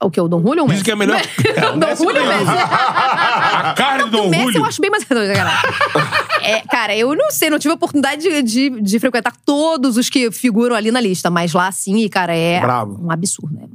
O 0.02 0.12
que? 0.12 0.22
O 0.22 0.28
Dom 0.28 0.40
Julio 0.42 0.62
ou 0.62 0.68
o 0.68 0.70
Messi? 0.70 0.84
que 0.84 0.92
é 0.92 0.96
melhor. 0.96 1.20
É, 1.56 1.70
o 1.72 1.78
Dom 1.78 1.96
Julio 1.96 2.22
ou 2.22 2.28
mesmo. 2.28 2.46
Messi? 2.46 2.64
A 3.72 3.74
carne 3.74 4.10
do 4.10 4.18
O 4.18 4.22
Dom 4.24 4.30
Messi 4.30 4.44
Julio. 4.44 4.60
eu 4.60 4.66
acho 4.66 4.82
bem 4.82 4.90
mais. 4.90 5.04
Cara, 5.04 5.24
é, 6.42 6.62
cara, 6.62 6.96
eu 6.96 7.16
não 7.16 7.32
sei, 7.32 7.50
não 7.50 7.60
tive 7.60 7.72
a 7.72 7.76
oportunidade 7.76 8.22
de, 8.22 8.42
de, 8.42 8.82
de 8.82 9.00
frequentar 9.00 9.34
todos 9.46 9.98
os 9.98 10.10
que 10.10 10.32
figuram 10.32 10.76
ali 10.76 10.92
na 10.92 11.00
lista, 11.02 11.30
mas 11.30 11.54
lá 11.54 11.72
sim, 11.72 12.08
cara, 12.10 12.36
é 12.36 12.60
Bravo. 12.60 12.98
um 13.04 13.12
absurdo, 13.12 13.54
né? 13.56 13.68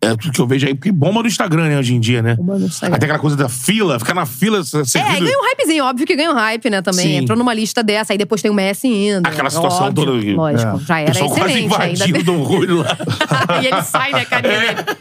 É, 0.00 0.06
é. 0.06 0.10
É 0.10 0.16
tudo 0.16 0.32
que 0.32 0.40
eu 0.40 0.46
vejo 0.46 0.66
aí, 0.66 0.74
porque 0.74 0.90
bomba 0.92 1.22
no 1.22 1.28
Instagram, 1.28 1.68
né, 1.68 1.78
hoje 1.78 1.94
em 1.94 2.00
dia, 2.00 2.20
né? 2.22 2.34
Bomba 2.36 2.58
no 2.58 2.66
Instagram. 2.66 2.96
Até 2.96 3.06
aquela 3.06 3.18
coisa 3.18 3.36
da 3.36 3.48
fila, 3.48 3.98
ficar 3.98 4.14
na 4.14 4.26
fila 4.26 4.62
servindo... 4.64 4.96
É, 4.96 5.20
ganha 5.20 5.38
um 5.38 5.42
hypezinho, 5.50 5.84
óbvio 5.84 6.06
que 6.06 6.16
ganha 6.16 6.30
um 6.30 6.34
hype, 6.34 6.70
né, 6.70 6.82
também. 6.82 7.04
Sim. 7.06 7.16
Entrou 7.16 7.36
numa 7.38 7.54
lista 7.54 7.82
dessa, 7.82 8.12
aí 8.12 8.18
depois 8.18 8.42
tem 8.42 8.50
o 8.50 8.54
Messi 8.54 8.88
indo. 8.88 9.26
Aquela 9.26 9.50
situação 9.50 9.86
óbvio, 9.86 10.04
toda 10.06 10.16
Lógico, 10.34 10.76
É. 10.76 10.86
já 10.86 10.94
O 10.94 10.98
era 10.98 11.12
quase 11.12 11.34
excelente 11.34 11.74
ainda. 11.74 11.94
invadiu 11.94 12.16
o 12.20 12.22
Dom 12.24 12.44
Julio 12.44 12.76
lá. 12.82 12.96
e 13.62 13.66
ele 13.66 13.82
sai, 13.82 14.12
né, 14.12 14.24
carinha 14.24 14.54
É. 14.54 14.74
dele. 14.74 14.98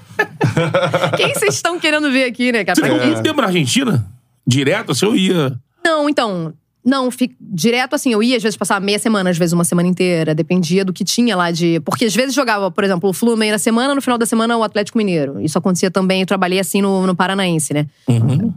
Quem 1.18 1.34
vocês 1.34 1.56
estão 1.56 1.80
querendo 1.80 2.12
ver 2.12 2.26
aqui, 2.26 2.52
né, 2.52 2.64
cara? 2.64 2.76
Você 2.76 2.84
ficou 2.84 3.06
muito 3.06 3.22
tempo 3.22 3.42
na 3.42 3.48
Argentina? 3.48 4.06
Direto, 4.46 4.92
assim, 4.92 5.06
eu 5.06 5.16
ia... 5.16 5.54
Não, 5.84 6.10
então, 6.10 6.54
Não, 6.84 7.12
fi- 7.12 7.36
direto 7.42 7.94
assim, 7.94 8.14
eu 8.14 8.24
ia, 8.24 8.38
às 8.38 8.42
vezes 8.44 8.56
passava 8.58 8.80
meia 8.84 8.98
semana, 8.98 9.30
às 9.30 9.38
vezes 9.38 9.52
uma 9.54 9.66
semana 9.66 9.88
inteira, 9.88 10.34
dependia 10.34 10.86
do 10.86 10.94
que 10.94 11.04
tinha 11.04 11.36
lá 11.36 11.52
de. 11.52 11.80
Porque 11.82 12.06
às 12.06 12.16
vezes 12.16 12.34
jogava, 12.34 12.72
por 12.72 12.84
exemplo, 12.84 13.10
o 13.10 13.14
Flu 13.14 13.32
no 13.32 13.38
meio 13.38 13.52
da 13.52 13.58
semana, 13.60 13.94
no 13.94 14.02
final 14.02 14.18
da 14.18 14.26
semana 14.26 14.58
o 14.58 14.64
Atlético 14.64 14.98
Mineiro. 14.98 15.42
Isso 15.42 15.58
acontecia 15.58 15.92
também, 15.92 16.22
eu 16.22 16.26
trabalhei 16.26 16.58
assim 16.60 16.82
no, 16.82 17.06
no 17.06 17.14
Paranaense, 17.16 17.74
né? 17.74 17.86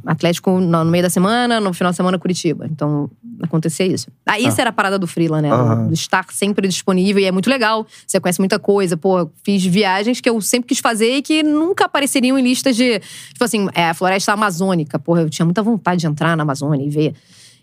Atlético 0.07 0.51
no, 0.61 0.85
no 0.85 0.90
meio 0.90 1.03
da 1.03 1.11
semana, 1.11 1.61
no 1.61 1.73
final 1.73 1.90
da 1.93 1.97
semana 1.97 2.19
Curitiba. 2.19 2.66
Então, 2.70 3.11
acontecia 3.43 3.86
isso. 3.86 4.07
Aí 4.27 4.47
isso 4.47 4.61
era 4.61 4.70
a 4.70 4.73
parada 4.73 4.99
do 4.99 5.07
Freela, 5.07 5.43
né? 5.43 5.49
Do- 5.49 5.55
Aham. 5.55 5.86
Do 5.89 5.94
estar 5.94 6.24
sempre 6.31 6.69
disponível 6.69 7.20
e 7.23 7.24
é 7.27 7.32
muito 7.32 7.51
legal. 7.51 7.86
Você 8.07 8.20
conhece 8.20 8.40
muita 8.40 8.59
coisa. 8.59 8.97
Pô, 8.97 9.28
fiz 9.44 9.65
viagens 9.65 10.20
que 10.20 10.28
eu 10.31 10.40
sempre 10.40 10.69
quis 10.69 10.78
fazer 10.78 11.16
e 11.16 11.23
que 11.23 11.43
nunca 11.43 11.86
apareceriam 11.86 12.39
em 12.39 12.43
listas 12.43 12.77
de. 12.77 13.01
Tipo 13.32 13.44
assim, 13.44 13.69
é, 13.74 13.89
a 13.89 13.94
floresta 13.94 14.32
amazônica. 14.32 14.99
Porra, 14.99 15.23
eu 15.23 15.31
tinha 15.31 15.44
muita 15.44 15.62
vontade 15.62 16.01
de 16.03 16.07
entrar 16.07 16.36
na 16.36 16.44
Amazônia 16.44 16.85
e 16.86 16.89
ver. 16.89 17.15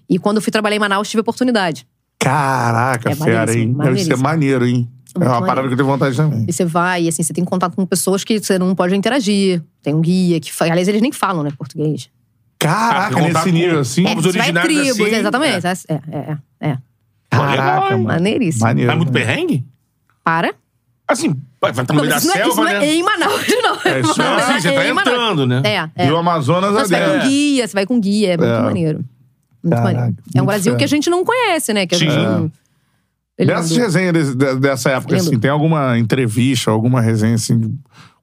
E 0.09 0.17
quando 0.17 0.37
eu 0.37 0.41
fui 0.41 0.51
trabalhar 0.51 0.75
em 0.75 0.79
Manaus, 0.79 1.07
tive 1.09 1.19
a 1.19 1.21
oportunidade. 1.21 1.87
Caraca, 2.17 3.11
É 3.11 3.15
fera, 3.15 3.53
hein? 3.57 3.73
Deve 3.73 4.03
ser 4.03 4.17
maneiro, 4.17 4.65
hein? 4.65 4.89
É 5.15 5.19
Muito 5.19 5.31
uma 5.31 5.41
parada 5.45 5.67
que 5.67 5.73
eu 5.73 5.77
tenho 5.77 5.87
vontade 5.89 6.15
também. 6.15 6.45
E 6.47 6.53
você 6.53 6.65
vai, 6.65 7.07
assim, 7.07 7.23
você 7.23 7.33
tem 7.33 7.43
contato 7.45 7.75
com 7.75 7.85
pessoas 7.85 8.23
que 8.23 8.39
você 8.39 8.59
não 8.59 8.75
pode 8.75 8.95
interagir. 8.95 9.61
Tem 9.81 9.93
um 9.93 10.01
guia 10.01 10.39
que. 10.39 10.53
fa- 10.53 10.65
Aliás, 10.65 10.87
eles 10.87 11.01
nem 11.01 11.11
falam, 11.11 11.43
né, 11.43 11.51
português. 11.57 12.09
Caraca, 12.59 13.17
Ah, 13.17 13.21
nesse 13.21 13.51
nível 13.51 13.79
assim. 13.79 14.05
É, 14.05 14.15
Os 14.15 14.23
você 14.23 14.37
vai 14.37 14.51
tribos, 14.51 14.89
assim, 14.99 15.15
exatamente. 15.15 15.65
É, 15.65 15.71
é, 15.71 16.37
é. 16.61 16.69
é. 16.71 16.77
Caraca. 17.29 17.97
Maneiríssimo. 17.97 18.65
Maneiro. 18.65 18.91
Tá 18.91 18.97
muito 18.97 19.11
perrengue? 19.11 19.65
Para. 20.23 20.53
Assim, 21.07 21.35
vai 21.59 21.71
estar 21.71 21.85
Não, 21.87 21.95
no 21.95 22.01
meio 22.01 22.09
da 22.09 22.15
mas 22.15 22.23
isso, 22.25 22.27
não 22.27 22.35
é, 22.35 22.41
isso 22.47 22.55
selva, 22.55 22.61
não 22.61 22.77
é 22.77 22.79
né? 22.79 22.93
em 22.93 23.03
Manaus, 23.03 23.41
não. 23.63 23.91
É, 23.91 23.99
isso 24.01 24.21
É, 24.21 24.35
assim, 24.35 24.61
você 24.61 24.71
tá 24.73 24.85
em 24.85 24.93
Manaus. 24.93 25.07
entrando, 25.15 25.47
né? 25.47 25.61
É, 25.65 25.89
é. 26.03 26.07
E 26.07 26.11
o 26.11 26.17
Amazonas 26.17 26.71
Você 26.73 26.99
vai 26.99 27.19
com 27.21 27.27
guia, 27.27 27.67
você 27.67 27.73
vai 27.73 27.85
com 27.87 27.99
guia, 27.99 28.33
é 28.33 28.37
muito 28.37 28.51
É. 28.51 28.61
maneiro. 28.61 29.05
Muito 29.63 29.75
Caraca, 29.75 29.95
maneiro. 29.97 30.17
É 30.35 30.41
um 30.41 30.45
Brasil 30.45 30.75
que 30.77 30.83
a 30.83 30.87
gente 30.87 31.09
não 31.09 31.23
conhece, 31.23 31.73
né? 31.73 31.85
Que 31.85 31.95
a 31.95 31.97
Sim. 31.97 32.05
gente 32.09 32.15
não... 32.15 32.51
Ele 33.37 33.53
Dessas 33.53 33.75
resenhas 33.77 34.35
dessa 34.35 34.89
época, 34.89 35.15
Lindo. 35.15 35.29
assim, 35.29 35.39
tem 35.39 35.49
alguma 35.49 35.97
entrevista, 35.97 36.71
alguma 36.71 36.99
resenha, 36.99 37.35
assim, 37.35 37.73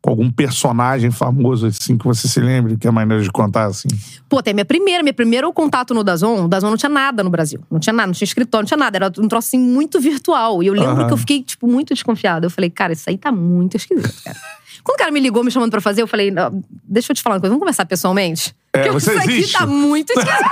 com 0.02 0.10
algum 0.10 0.30
personagem 0.30 1.10
famoso, 1.10 1.68
assim, 1.68 1.96
que 1.96 2.04
você 2.04 2.28
se 2.28 2.38
lembre, 2.38 2.76
que 2.76 2.86
é 2.86 2.90
maneiro 2.90 3.22
de 3.22 3.30
contar, 3.30 3.64
assim? 3.64 3.88
Pô, 4.28 4.38
até 4.38 4.52
minha 4.52 4.66
primeira, 4.66 5.02
meu 5.02 5.14
primeiro 5.14 5.50
contato 5.54 5.94
no 5.94 6.04
Dazon, 6.04 6.44
o 6.44 6.48
Dazon 6.48 6.68
não 6.68 6.76
tinha 6.76 6.90
nada 6.90 7.24
no 7.24 7.30
Brasil. 7.30 7.60
Não 7.70 7.80
tinha 7.80 7.94
nada, 7.94 8.08
não 8.08 8.12
tinha 8.12 8.26
escritório, 8.26 8.64
não 8.64 8.68
tinha 8.68 8.76
nada. 8.76 8.98
Era 8.98 9.06
um 9.18 9.26
troço 9.26 9.48
assim 9.48 9.58
muito 9.58 9.98
virtual. 9.98 10.62
E 10.62 10.66
eu 10.66 10.74
lembro 10.74 10.90
Aham. 10.90 11.06
que 11.06 11.12
eu 11.14 11.16
fiquei, 11.16 11.42
tipo, 11.42 11.66
muito 11.66 11.94
desconfiada. 11.94 12.44
Eu 12.44 12.50
falei, 12.50 12.68
cara, 12.68 12.92
isso 12.92 13.08
aí 13.08 13.16
tá 13.16 13.32
muito 13.32 13.78
esquisito, 13.78 14.22
cara. 14.22 14.38
Quando 14.86 14.94
o 14.94 14.98
cara 15.00 15.10
me 15.10 15.18
ligou 15.18 15.42
me 15.42 15.50
chamando 15.50 15.72
pra 15.72 15.80
fazer, 15.80 16.00
eu 16.02 16.06
falei, 16.06 16.30
"Não, 16.30 16.62
deixa 16.84 17.10
eu 17.10 17.16
te 17.16 17.20
falar 17.20 17.34
uma 17.34 17.40
coisa, 17.40 17.50
vamos 17.50 17.60
conversar 17.60 17.84
pessoalmente? 17.86 18.54
É, 18.72 18.78
Porque 18.78 18.90
você 18.92 19.10
isso 19.10 19.20
aqui 19.20 19.32
existe? 19.32 19.52
tá 19.58 19.66
muito 19.66 20.10
esquisito. 20.16 20.44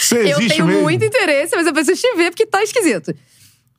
Você 0.00 0.16
eu 0.16 0.38
existe 0.38 0.48
tenho 0.48 0.66
mesmo? 0.66 0.82
muito 0.82 1.04
interesse, 1.04 1.54
mas 1.54 1.66
eu 1.66 1.72
preciso 1.74 2.00
te 2.00 2.16
ver 2.16 2.30
porque 2.30 2.46
tá 2.46 2.62
esquisito. 2.62 3.14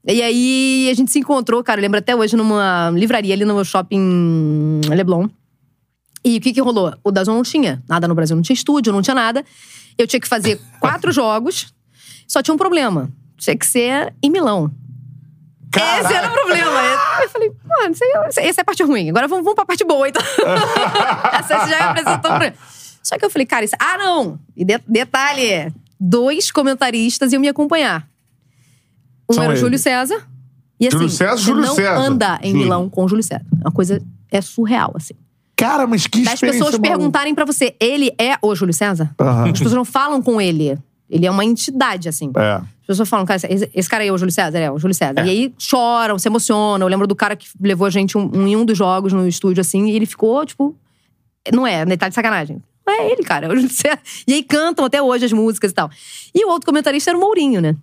E 0.08 0.22
aí 0.22 0.88
a 0.92 0.94
gente 0.94 1.12
se 1.12 1.18
encontrou, 1.18 1.64
cara, 1.64 1.80
eu 1.80 1.82
lembro 1.82 1.98
até 1.98 2.16
hoje 2.16 2.36
numa 2.36 2.92
livraria 2.94 3.34
ali 3.34 3.44
no 3.46 3.66
shopping 3.66 4.82
Leblon. 4.90 5.28
E 6.24 6.38
o 6.38 6.42
que 6.42 6.54
que 6.54 6.62
rolou? 6.62 6.94
O 7.04 7.12
Dazon 7.12 7.34
não 7.34 7.42
tinha 7.44 7.82
nada 7.90 8.08
no 8.08 8.14
Brasil, 8.14 8.36
não 8.36 8.44
tinha 8.44 8.54
estúdio, 8.54 8.94
não 8.94 9.02
tinha 9.02 9.16
nada. 9.16 9.44
Eu 9.98 10.06
tinha 10.06 10.20
que 10.20 10.28
fazer 10.28 10.60
quatro 10.80 11.12
jogos, 11.14 11.74
só 12.28 12.44
tinha 12.44 12.54
um 12.54 12.58
problema. 12.58 13.10
Tinha 13.38 13.58
que 13.58 13.66
ser 13.66 14.14
em 14.22 14.30
Milão. 14.30 14.72
Esse 15.74 16.14
era 16.14 16.30
o 16.30 16.34
problema. 16.34 16.72
Eu 17.24 17.30
falei, 17.30 17.52
mano, 17.66 17.96
essa 18.38 18.60
é 18.60 18.62
a 18.62 18.66
parte 18.66 18.84
ruim. 18.84 19.10
Agora 19.10 19.28
vamos, 19.28 19.44
vamos 19.44 19.56
pra 19.56 19.66
parte 19.66 19.84
boa, 19.84 20.08
então. 20.08 20.22
essa 21.40 21.68
já 21.68 21.90
apresentou 21.90 22.20
problema. 22.32 22.56
Só 23.04 23.18
que 23.18 23.26
eu 23.26 23.30
falei, 23.30 23.46
cara, 23.46 23.64
isso... 23.66 23.76
Ah, 23.80 23.98
não! 23.98 24.40
E 24.56 24.66
de- 24.66 24.82
detalhe, 24.88 25.72
dois 26.00 26.52
comentaristas 26.52 27.32
iam 27.34 27.40
me 27.40 27.48
acompanhar. 27.48 28.08
Um 29.30 29.34
São 29.34 29.44
era 29.44 29.54
o. 29.54 29.56
Júlio 29.56 29.78
César. 29.80 30.28
E 30.80 30.88
assim, 30.88 30.98
Júlio 30.98 31.10
César, 31.10 31.38
você 31.38 31.44
Júlio 31.44 31.66
não 31.66 31.76
César. 31.76 31.96
anda 31.98 32.40
em 32.42 32.48
Júlio. 32.52 32.64
Milão 32.64 32.90
com 32.90 33.04
o 33.06 33.08
Júlio 33.08 33.24
César. 33.24 33.46
É 33.62 33.68
uma 33.68 33.72
coisa... 33.72 34.02
É 34.32 34.42
surreal, 34.42 34.92
assim. 34.96 35.14
Cara, 35.56 35.86
mas 35.88 36.08
que 36.08 36.22
Das 36.24 36.34
experiência 36.34 36.60
pessoas 36.66 36.80
maluca. 36.80 36.90
perguntarem 36.90 37.34
pra 37.36 37.46
você, 37.46 37.76
ele 37.80 38.12
é 38.20 38.38
o 38.42 38.54
Júlio 38.56 38.74
César? 38.74 39.14
Aham. 39.20 39.46
As 39.46 39.52
pessoas 39.52 39.74
não 39.74 39.86
falam 39.86 40.22
com 40.22 40.42
ele. 40.42 40.78
Ele 41.10 41.26
é 41.26 41.32
uma 41.32 41.46
entidade, 41.46 42.10
assim. 42.10 42.32
É. 42.36 42.62
As 42.86 42.88
pessoas 42.88 43.10
falam, 43.10 43.26
cara, 43.26 43.40
esse, 43.74 43.90
cara 43.90 44.04
aí 44.04 44.10
é 44.10 44.14
o 44.14 44.18
Júlio 44.18 44.32
César? 44.32 44.60
É, 44.60 44.70
o 44.70 44.78
Júlio 44.78 44.94
César. 44.94 45.26
E 45.26 45.30
aí 45.30 45.54
choram, 45.58 46.20
se 46.20 46.28
emocionam. 46.28 46.86
Eu 46.86 46.90
lembro 46.92 47.08
do 47.08 47.16
cara 47.16 47.36
que 47.36 47.48
levou 47.60 47.88
a 47.88 47.90
gente 47.90 48.16
um- 48.18 48.30
um- 48.32 48.48
em 48.48 48.56
um 48.56 48.64
dos 48.64 48.78
jogos 48.78 49.12
no 49.12 49.28
estúdio, 49.28 49.62
assim, 49.62 49.88
e 49.88 49.96
ele 49.96 50.06
ficou, 50.06 50.46
tipo. 50.46 50.76
Não 51.52 51.66
é, 51.66 51.84
né? 51.86 51.98
Tá 51.98 52.08
de 52.10 52.14
sacanagem. 52.16 52.62
Não 52.86 52.94
é 52.94 53.12
ele, 53.12 53.24
cara, 53.24 53.48
é 53.48 53.50
o 53.50 53.56
Júlio 53.56 53.70
César. 53.74 53.98
E 54.28 54.34
aí 54.36 54.44
cantam 54.44 54.86
até 54.86 55.02
hoje 55.02 55.26
as 55.26 55.34
músicas 55.34 55.72
e 55.72 55.74
tal. 55.74 55.90
E 56.34 56.46
o 56.46 56.50
outro 56.50 56.68
comentarista 56.68 57.10
era 57.10 57.18
o 57.18 57.22
Mourinho, 57.22 57.60
né? 57.60 57.76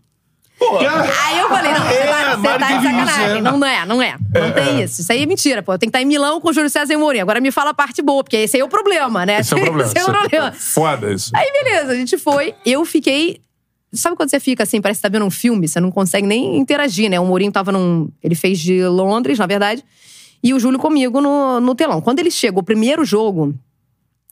Aí 0.61 1.39
eu 1.41 1.49
falei, 1.49 1.73
não, 1.73 1.81
você 1.85 1.95
É, 1.99 2.07
tá, 2.07 2.37
você 2.37 2.59
tá 2.59 2.67
de 2.79 2.83
sacanagem. 2.85 3.39
é. 3.39 3.41
Não, 3.41 3.59
não 3.59 3.67
é, 3.67 3.85
não 3.87 4.01
é. 4.03 4.17
Não 4.33 4.53
tem 4.53 4.81
isso. 4.83 5.01
Isso 5.01 5.11
aí 5.11 5.23
é 5.25 5.27
mentira, 5.27 5.61
pô. 5.63 5.73
Eu 5.73 5.79
tenho 5.79 5.91
que 5.91 5.97
estar 5.99 6.03
em 6.03 6.09
Milão 6.09 6.41
com 6.41 6.51
o 6.51 6.53
Júlio 6.53 6.71
César 6.71 6.93
e 6.93 6.97
o 6.97 7.01
Mourinho. 7.01 7.23
Agora 7.25 7.41
me 7.41 7.51
fala 7.51 7.71
a 7.71 7.75
parte 7.75 8.01
boa, 8.01 8.23
porque 8.23 8.37
esse 8.37 8.57
aí 8.57 8.61
é 8.61 8.65
o 8.65 8.69
problema, 8.69 9.27
né? 9.27 9.41
Esse 9.41 9.53
é 9.55 9.57
o 9.57 9.61
problema. 9.65 9.91
Esse 9.91 9.99
é 9.99 10.05
o 10.05 10.13
problema. 10.13 10.53
Foda 10.53 11.13
isso. 11.13 11.33
Aí, 11.35 11.51
beleza, 11.53 11.91
a 11.93 11.97
gente 11.97 12.17
foi. 12.17 12.55
Eu 12.65 12.85
fiquei. 12.85 13.41
Sabe 13.93 14.17
quando 14.17 14.31
você 14.31 14.41
fica 14.41 14.63
assim, 14.63 14.81
parece 14.81 14.99
que 14.99 15.03
tá 15.03 15.09
vendo 15.09 15.25
um 15.27 15.31
filme, 15.31 15.69
você 15.69 15.79
não 15.79 15.91
consegue 15.91 16.27
nem 16.27 16.57
interagir, 16.57 17.11
né? 17.11 17.21
O 17.21 17.27
Mourinho 17.27 17.53
tava 17.53 17.71
num. 17.71 18.09
Ele 18.23 18.35
fez 18.35 18.59
de 18.59 18.87
Londres, 18.87 19.39
na 19.39 19.47
verdade, 19.47 19.85
e 20.43 20.55
o 20.55 20.59
Júlio 20.59 20.79
comigo 20.79 21.21
no, 21.21 21.61
no 21.61 21.75
telão. 21.75 22.01
Quando 22.01 22.19
ele 22.19 22.31
chegou, 22.31 22.63
o 22.63 22.65
primeiro 22.65 23.05
jogo 23.05 23.55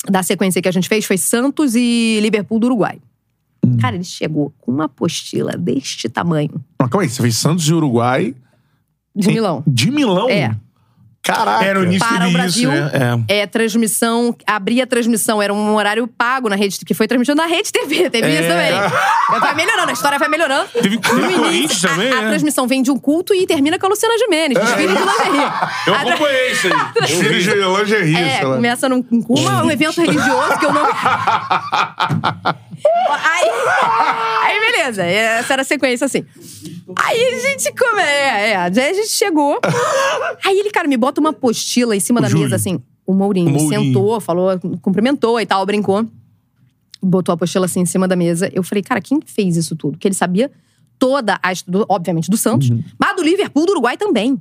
da 0.08 0.22
sequência 0.22 0.62
que 0.62 0.68
a 0.68 0.72
gente 0.72 0.88
fez 0.88 1.04
foi 1.04 1.18
Santos 1.18 1.74
e 1.74 2.18
Liverpool 2.22 2.58
do 2.58 2.66
Uruguai. 2.68 2.98
Cara, 3.78 3.96
ele 3.96 4.04
chegou 4.04 4.52
com 4.58 4.72
uma 4.72 4.84
apostila 4.86 5.52
deste 5.52 6.08
tamanho, 6.08 6.64
Mas 6.78 6.88
calma 6.88 7.04
aí, 7.04 7.10
você 7.10 7.20
fez 7.20 7.36
Santos 7.36 7.68
e 7.68 7.74
Uruguai 7.74 8.34
de 9.14 9.28
Milão. 9.28 9.62
de 9.66 9.90
Milão? 9.90 10.30
É. 10.30 10.56
Caraca. 11.22 11.62
Era 11.64 11.78
o 11.78 11.84
início 11.84 12.08
Para 12.08 12.26
o 12.28 12.32
Brasil, 12.32 12.70
né? 12.70 12.90
É. 13.28 13.40
É, 13.40 13.46
transmissão, 13.46 14.34
abria 14.46 14.84
a 14.84 14.86
transmissão, 14.86 15.40
era 15.40 15.52
um 15.52 15.74
horário 15.76 16.06
pago 16.08 16.48
na 16.48 16.56
rede, 16.56 16.78
que 16.84 16.94
foi 16.94 17.06
transmitido 17.06 17.36
na 17.36 17.44
Rede 17.46 17.70
TV, 17.70 18.08
teve 18.08 18.26
É. 18.26 18.40
isso 18.40 18.48
também. 18.48 18.70
Vai 19.40 19.54
melhorando, 19.54 19.90
a 19.90 19.92
história 19.92 20.18
vai 20.18 20.28
melhorando. 20.28 20.66
Teve- 20.72 20.98
teve 20.98 21.14
No 21.14 21.20
início, 21.26 21.40
Corinthians 21.42 21.80
também, 21.82 22.10
a, 22.12 22.18
a 22.18 22.22
né? 22.22 22.28
transmissão 22.30 22.66
vem 22.66 22.82
de 22.82 22.90
um 22.90 22.98
culto 22.98 23.32
e 23.34 23.46
termina 23.46 23.78
com 23.78 23.86
a 23.86 23.88
Luciana 23.90 24.16
Gimenez, 24.18 24.58
desfile 24.58 24.88
de 24.88 24.94
lingerie. 24.98 25.52
Eu 25.86 25.94
A 25.94 26.00
acompanhei 26.00 26.52
isso 26.52 26.66
aí. 26.66 27.06
Filho 27.06 27.38
de 27.38 27.54
lingerie, 27.54 28.16
É, 28.16 28.40
começa 28.40 28.88
num, 28.88 29.02
com 29.02 29.34
uma- 29.34 29.62
um 29.64 29.70
evento 29.70 30.00
religioso 30.00 30.58
que 30.58 30.66
eu 30.66 30.72
não. 30.72 30.84
aí, 33.08 33.50
aí, 34.42 34.60
beleza. 34.72 35.02
Essa 35.04 35.52
era 35.54 35.62
a 35.62 35.64
sequência 35.64 36.04
assim. 36.06 36.24
Aí 37.04 37.24
a 37.34 37.38
gente 37.48 37.72
come... 37.76 38.02
é, 38.02 38.50
é, 38.50 38.56
aí 38.56 38.66
a 38.90 38.92
gente 38.92 39.08
chegou. 39.12 39.60
Aí 40.44 40.58
ele, 40.58 40.70
cara, 40.70 40.88
me 40.88 40.96
bota 40.96 41.09
uma 41.18 41.30
apostila 41.30 41.96
em 41.96 42.00
cima 42.00 42.20
da 42.20 42.28
Júlio. 42.28 42.44
mesa, 42.44 42.56
assim. 42.56 42.80
O 43.06 43.12
Mourinho, 43.14 43.48
O 43.48 43.52
Mourinho. 43.52 43.82
sentou, 43.82 44.20
falou, 44.20 44.50
cumprimentou 44.80 45.40
e 45.40 45.46
tal, 45.46 45.64
brincou. 45.66 46.06
Botou 47.02 47.32
a 47.32 47.34
apostila 47.34 47.64
assim 47.64 47.80
em 47.80 47.86
cima 47.86 48.06
da 48.06 48.14
mesa. 48.14 48.48
Eu 48.52 48.62
falei, 48.62 48.82
cara, 48.82 49.00
quem 49.00 49.20
fez 49.24 49.56
isso 49.56 49.74
tudo? 49.74 49.98
Que 49.98 50.06
ele 50.06 50.14
sabia 50.14 50.50
toda 50.98 51.40
a. 51.42 51.52
do- 51.66 51.86
Obviamente, 51.88 52.30
do 52.30 52.36
Santos, 52.36 52.70
Uhum. 52.70 52.84
mas 52.98 53.16
do 53.16 53.22
Liverpool, 53.22 53.64
do 53.66 53.72
Uruguai 53.72 53.96
também. 53.96 54.38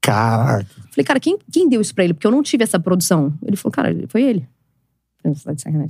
Caraca. 0.00 0.66
Falei, 0.90 1.04
cara, 1.04 1.18
quem, 1.20 1.38
quem 1.50 1.68
deu 1.68 1.80
isso 1.80 1.94
pra 1.94 2.04
ele? 2.04 2.12
Porque 2.14 2.26
eu 2.26 2.30
não 2.30 2.42
tive 2.42 2.62
essa 2.62 2.78
produção. 2.78 3.32
Ele 3.42 3.56
falou, 3.56 3.72
cara, 3.72 3.94
foi 4.08 4.22
ele. 4.22 4.46
Eu 5.24 5.34
falei, 5.34 5.56
"Você 5.56 5.64
tá. 5.64 5.70
Ele 5.70 5.88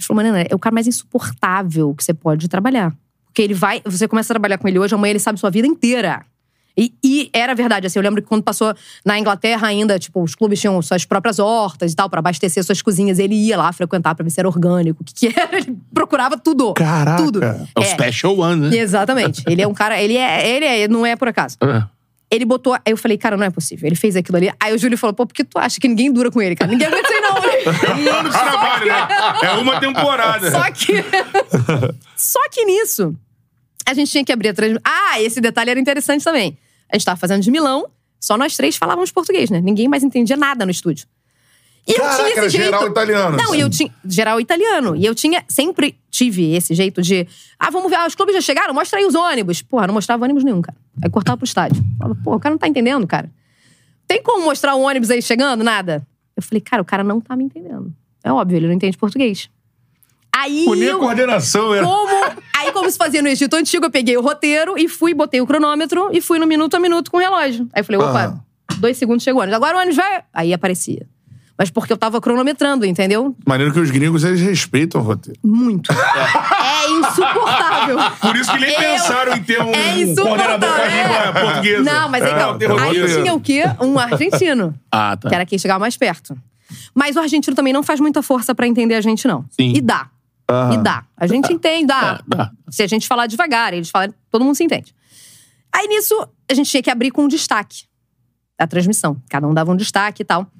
falou, 0.00 0.16
Mariana, 0.16 0.46
é 0.48 0.54
o 0.54 0.58
cara 0.58 0.72
mais 0.72 0.86
insuportável 0.86 1.94
que 1.94 2.02
você 2.04 2.14
pode 2.14 2.48
trabalhar. 2.48 2.96
Porque 3.26 3.42
ele 3.42 3.52
vai, 3.54 3.82
você 3.84 4.08
começa 4.08 4.32
a 4.32 4.34
trabalhar 4.34 4.56
com 4.58 4.66
ele 4.68 4.78
hoje, 4.78 4.94
amanhã 4.94 5.10
ele 5.10 5.18
sabe 5.18 5.38
sua 5.38 5.50
vida 5.50 5.66
inteira. 5.66 6.24
E, 6.78 6.94
e 7.02 7.30
era 7.32 7.56
verdade, 7.56 7.88
assim, 7.88 7.98
eu 7.98 8.02
lembro 8.04 8.22
que 8.22 8.28
quando 8.28 8.44
passou 8.44 8.72
na 9.04 9.18
Inglaterra 9.18 9.66
ainda, 9.66 9.98
tipo, 9.98 10.22
os 10.22 10.36
clubes 10.36 10.60
tinham 10.60 10.80
suas 10.80 11.04
próprias 11.04 11.40
hortas 11.40 11.92
e 11.92 11.96
tal, 11.96 12.08
pra 12.08 12.20
abastecer 12.20 12.62
suas 12.62 12.80
cozinhas. 12.80 13.18
Ele 13.18 13.34
ia 13.34 13.56
lá 13.56 13.72
frequentar 13.72 14.14
pra 14.14 14.22
ver 14.22 14.30
se 14.30 14.38
era 14.38 14.48
orgânico, 14.48 15.02
o 15.02 15.04
que, 15.04 15.12
que 15.12 15.26
era. 15.36 15.58
Ele 15.58 15.76
procurava 15.92 16.38
tudo. 16.38 16.74
Caraca. 16.74 17.20
Tudo. 17.20 17.42
É 17.42 17.66
o 17.76 17.82
Special 17.82 18.38
One, 18.38 18.68
né? 18.68 18.76
Exatamente. 18.76 19.42
Ele 19.48 19.60
é 19.60 19.66
um 19.66 19.74
cara, 19.74 20.00
ele 20.00 20.16
é, 20.16 20.48
ele 20.48 20.64
é, 20.64 20.86
não 20.86 21.04
é 21.04 21.16
por 21.16 21.26
acaso. 21.26 21.56
É. 21.60 21.82
Ele 22.30 22.44
botou. 22.44 22.74
Aí 22.74 22.80
eu 22.86 22.96
falei, 22.96 23.18
cara, 23.18 23.36
não 23.36 23.44
é 23.44 23.50
possível. 23.50 23.88
Ele 23.88 23.96
fez 23.96 24.14
aquilo 24.14 24.36
ali. 24.36 24.52
Aí 24.60 24.72
o 24.72 24.78
Júlio 24.78 24.96
falou, 24.96 25.14
pô, 25.14 25.26
por 25.26 25.34
que 25.34 25.42
tu 25.42 25.58
acha 25.58 25.80
que 25.80 25.88
ninguém 25.88 26.12
dura 26.12 26.30
com 26.30 26.40
ele, 26.40 26.54
cara? 26.54 26.70
Ninguém 26.70 26.86
aguenta 26.86 27.08
isso 27.10 27.20
não. 27.22 27.38
É 27.68 27.94
um 27.94 28.18
ano 28.18 28.28
de 28.28 28.38
trabalho, 28.38 28.86
né? 28.86 29.08
É 29.42 29.50
uma 29.52 29.80
temporada. 29.80 30.50
Só 30.50 30.70
que. 30.70 31.04
Só 32.14 32.40
que 32.50 32.64
nisso, 32.64 33.14
a 33.84 33.94
gente 33.94 34.10
tinha 34.10 34.24
que 34.24 34.32
abrir 34.32 34.50
a 34.50 34.54
transmissão. 34.54 34.82
Ah, 34.84 35.20
esse 35.20 35.40
detalhe 35.40 35.70
era 35.70 35.80
interessante 35.80 36.22
também. 36.22 36.56
A 36.90 36.96
gente 36.96 37.04
tava 37.04 37.18
fazendo 37.18 37.42
de 37.42 37.50
Milão, 37.50 37.86
só 38.20 38.36
nós 38.36 38.56
três 38.56 38.76
falávamos 38.76 39.10
português, 39.10 39.50
né? 39.50 39.60
Ninguém 39.60 39.88
mais 39.88 40.02
entendia 40.02 40.36
nada 40.36 40.64
no 40.64 40.70
estúdio. 40.70 41.06
E 41.86 41.92
eu 41.92 41.96
Caraca, 41.96 42.16
tinha 42.16 42.28
esse 42.28 42.38
era 42.38 42.48
jeito. 42.50 42.64
geral 42.64 42.86
italiano, 42.88 43.36
Não, 43.38 43.44
assim. 43.44 43.56
e 43.56 43.60
eu 43.60 43.70
tinha. 43.70 43.90
Geral 44.04 44.40
italiano. 44.40 44.94
E 44.94 45.06
eu 45.06 45.14
tinha. 45.14 45.42
Sempre 45.48 45.98
tive 46.10 46.54
esse 46.54 46.74
jeito 46.74 47.00
de. 47.00 47.26
Ah, 47.58 47.70
vamos 47.70 47.88
ver, 47.88 47.96
ah, 47.96 48.06
os 48.06 48.14
clubes 48.14 48.34
já 48.34 48.42
chegaram, 48.42 48.74
mostra 48.74 48.98
aí 48.98 49.06
os 49.06 49.14
ônibus. 49.14 49.62
Porra, 49.62 49.86
não 49.86 49.94
mostrava 49.94 50.22
ônibus 50.24 50.44
nenhum, 50.44 50.60
cara. 50.60 50.76
Aí 51.02 51.08
cortava 51.08 51.38
pro 51.38 51.46
estádio. 51.46 51.82
Falava, 51.98 52.18
pô, 52.22 52.34
o 52.34 52.40
cara 52.40 52.52
não 52.52 52.58
tá 52.58 52.68
entendendo, 52.68 53.06
cara. 53.06 53.30
Tem 54.06 54.22
como 54.22 54.44
mostrar 54.44 54.74
o 54.74 54.82
ônibus 54.82 55.10
aí 55.10 55.22
chegando? 55.22 55.64
Nada. 55.64 56.06
Eu 56.36 56.42
falei, 56.42 56.60
cara, 56.60 56.82
o 56.82 56.84
cara 56.84 57.02
não 57.02 57.20
tá 57.22 57.34
me 57.34 57.44
entendendo. 57.44 57.90
É 58.22 58.30
óbvio, 58.30 58.56
ele 58.56 58.66
não 58.66 58.74
entende 58.74 58.96
português. 58.98 59.48
Aí 60.40 60.88
a 60.90 60.96
coordenação 60.96 61.74
era. 61.74 61.84
como, 61.84 62.24
aí, 62.56 62.72
como 62.72 62.90
se 62.90 62.96
fazia 62.96 63.20
no 63.22 63.28
Egito 63.28 63.54
Antigo, 63.56 63.86
eu 63.86 63.90
peguei 63.90 64.16
o 64.16 64.20
roteiro 64.22 64.78
e 64.78 64.88
fui, 64.88 65.14
botei 65.14 65.40
o 65.40 65.46
cronômetro 65.46 66.10
e 66.12 66.20
fui 66.20 66.38
no 66.38 66.46
minuto 66.46 66.74
a 66.76 66.80
minuto 66.80 67.10
com 67.10 67.16
o 67.16 67.20
relógio. 67.20 67.68
Aí 67.72 67.80
eu 67.80 67.84
falei, 67.84 68.00
opa, 68.00 68.24
Aham. 68.24 68.40
dois 68.78 68.96
segundos 68.96 69.22
chegou 69.24 69.40
o 69.40 69.42
ônibus. 69.42 69.56
Agora 69.56 69.76
o 69.76 69.80
ônibus 69.80 69.96
vai. 69.96 70.22
Aí 70.32 70.52
aparecia. 70.52 71.06
Mas 71.60 71.70
porque 71.70 71.92
eu 71.92 71.96
tava 71.96 72.20
cronometrando, 72.20 72.86
entendeu? 72.86 73.34
Maneiro 73.44 73.72
que 73.72 73.80
os 73.80 73.90
gringos, 73.90 74.22
eles 74.22 74.40
respeitam 74.40 75.00
o 75.00 75.04
roteiro. 75.04 75.40
Muito. 75.42 75.90
É 75.92 76.88
insuportável. 76.90 77.98
Por 78.20 78.36
isso 78.36 78.52
que 78.52 78.58
nem 78.60 78.70
Eu- 78.70 78.78
pensaram 78.78 79.34
em 79.34 79.42
ter 79.42 79.60
um, 79.60 79.72
É 79.72 80.04
um 80.06 80.14
coordenador 80.14 80.70
com 80.70 80.76
a 80.76 80.86
insuportável. 80.86 81.26
língua 81.26 81.40
portuguesa. 81.42 81.82
Não, 81.82 82.08
mas 82.08 82.22
É, 82.24 82.30
então, 82.30 82.78
aí 82.78 83.06
tinha 83.22 83.34
o 83.34 83.40
quê? 83.40 83.64
Um 83.80 83.98
argentino. 83.98 84.74
Ah, 84.92 85.16
tá. 85.16 85.28
que 85.28 85.34
era 85.34 85.44
quem 85.44 85.58
chegava 85.58 85.80
mais 85.80 85.96
perto. 85.96 86.36
Mas 86.94 87.16
o 87.16 87.20
argentino 87.20 87.56
também 87.56 87.72
não 87.72 87.82
faz 87.82 87.98
muita 87.98 88.22
força 88.22 88.54
pra 88.54 88.66
entender 88.66 88.94
a 88.94 89.00
gente, 89.00 89.26
não. 89.26 89.44
Sim. 89.50 89.72
E 89.74 89.80
dá. 89.80 90.06
E 90.72 90.78
dá. 90.78 91.04
A 91.16 91.26
gente 91.26 91.52
entende, 91.52 91.86
dá. 91.86 92.20
É, 92.20 92.36
dá. 92.36 92.50
Se 92.70 92.82
a 92.82 92.86
gente 92.86 93.06
falar 93.06 93.26
devagar, 93.26 93.74
eles 93.74 93.90
falam, 93.90 94.14
todo 94.30 94.44
mundo 94.44 94.54
se 94.54 94.64
entende. 94.64 94.94
Aí 95.70 95.86
nisso, 95.86 96.14
a 96.50 96.54
gente 96.54 96.70
tinha 96.70 96.82
que 96.82 96.90
abrir 96.90 97.10
com 97.10 97.24
um 97.24 97.28
destaque 97.28 97.84
da 98.58 98.66
transmissão. 98.66 99.20
Cada 99.28 99.46
um 99.46 99.52
dava 99.52 99.70
um 99.70 99.76
destaque 99.76 100.22
e 100.22 100.24
tal. 100.24 100.50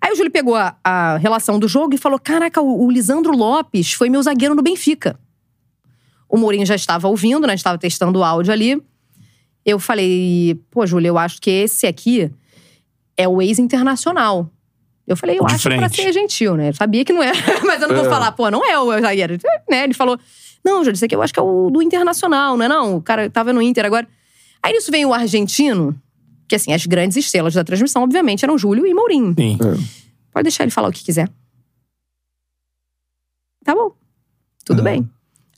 Aí 0.00 0.12
o 0.12 0.16
Júlio 0.16 0.30
pegou 0.30 0.56
a, 0.56 0.76
a 0.82 1.16
relação 1.18 1.58
do 1.58 1.68
jogo 1.68 1.94
e 1.94 1.98
falou: 1.98 2.18
Caraca, 2.18 2.60
o, 2.60 2.84
o 2.84 2.90
Lisandro 2.90 3.32
Lopes 3.32 3.92
foi 3.92 4.10
meu 4.10 4.22
zagueiro 4.22 4.54
no 4.54 4.62
Benfica. 4.62 5.18
O 6.28 6.36
Mourinho 6.36 6.66
já 6.66 6.74
estava 6.74 7.08
ouvindo, 7.08 7.46
né? 7.46 7.54
Estava 7.54 7.78
testando 7.78 8.18
o 8.18 8.24
áudio 8.24 8.52
ali. 8.52 8.82
Eu 9.64 9.78
falei: 9.78 10.60
Pô, 10.70 10.84
Júlio, 10.84 11.08
eu 11.08 11.18
acho 11.18 11.40
que 11.40 11.50
esse 11.50 11.86
aqui 11.86 12.30
é 13.16 13.28
o 13.28 13.40
ex-internacional. 13.40 14.50
Eu 15.08 15.16
falei, 15.16 15.38
eu 15.38 15.44
De 15.46 15.54
acho 15.54 15.68
pra 15.70 15.78
frente. 15.78 15.96
ser 16.02 16.12
gentil, 16.12 16.54
né? 16.54 16.68
Eu 16.68 16.74
sabia 16.74 17.02
que 17.04 17.12
não 17.14 17.22
era, 17.22 17.34
mas 17.66 17.80
eu 17.80 17.88
não 17.88 17.96
vou 17.96 18.04
É. 18.04 18.08
falar, 18.10 18.30
pô, 18.32 18.50
não 18.50 18.62
é 18.64 18.78
o 18.78 19.00
zagueiro. 19.00 19.38
Né? 19.68 19.84
Ele 19.84 19.94
falou, 19.94 20.18
não, 20.64 20.84
Júlio, 20.84 20.94
isso 20.96 21.04
aqui 21.04 21.14
eu 21.16 21.22
acho 21.22 21.32
que 21.32 21.40
é 21.40 21.42
o 21.42 21.70
do 21.70 21.80
Internacional, 21.82 22.56
não 22.58 22.64
é 22.64 22.68
não? 22.68 22.96
O 22.96 23.02
cara 23.02 23.30
tava 23.30 23.52
no 23.52 23.62
Inter 23.62 23.86
agora. 23.86 24.06
Aí 24.62 24.72
nisso 24.72 24.90
vem 24.90 25.06
o 25.06 25.14
argentino, 25.14 25.98
que 26.46 26.54
assim, 26.54 26.72
as 26.74 26.84
grandes 26.84 27.16
estrelas 27.16 27.54
da 27.54 27.64
transmissão, 27.64 28.02
obviamente, 28.02 28.44
eram 28.44 28.58
Júlio 28.58 28.86
e 28.86 28.92
Mourinho. 28.92 29.34
Sim. 29.38 29.56
Pode 30.30 30.42
deixar 30.44 30.64
ele 30.64 30.70
falar 30.70 30.88
o 30.88 30.92
que 30.92 31.02
quiser. 31.02 31.28
Tá 33.64 33.74
bom. 33.74 33.92
Tudo 34.64 34.78
Uhum. 34.78 34.84
bem. 34.84 35.10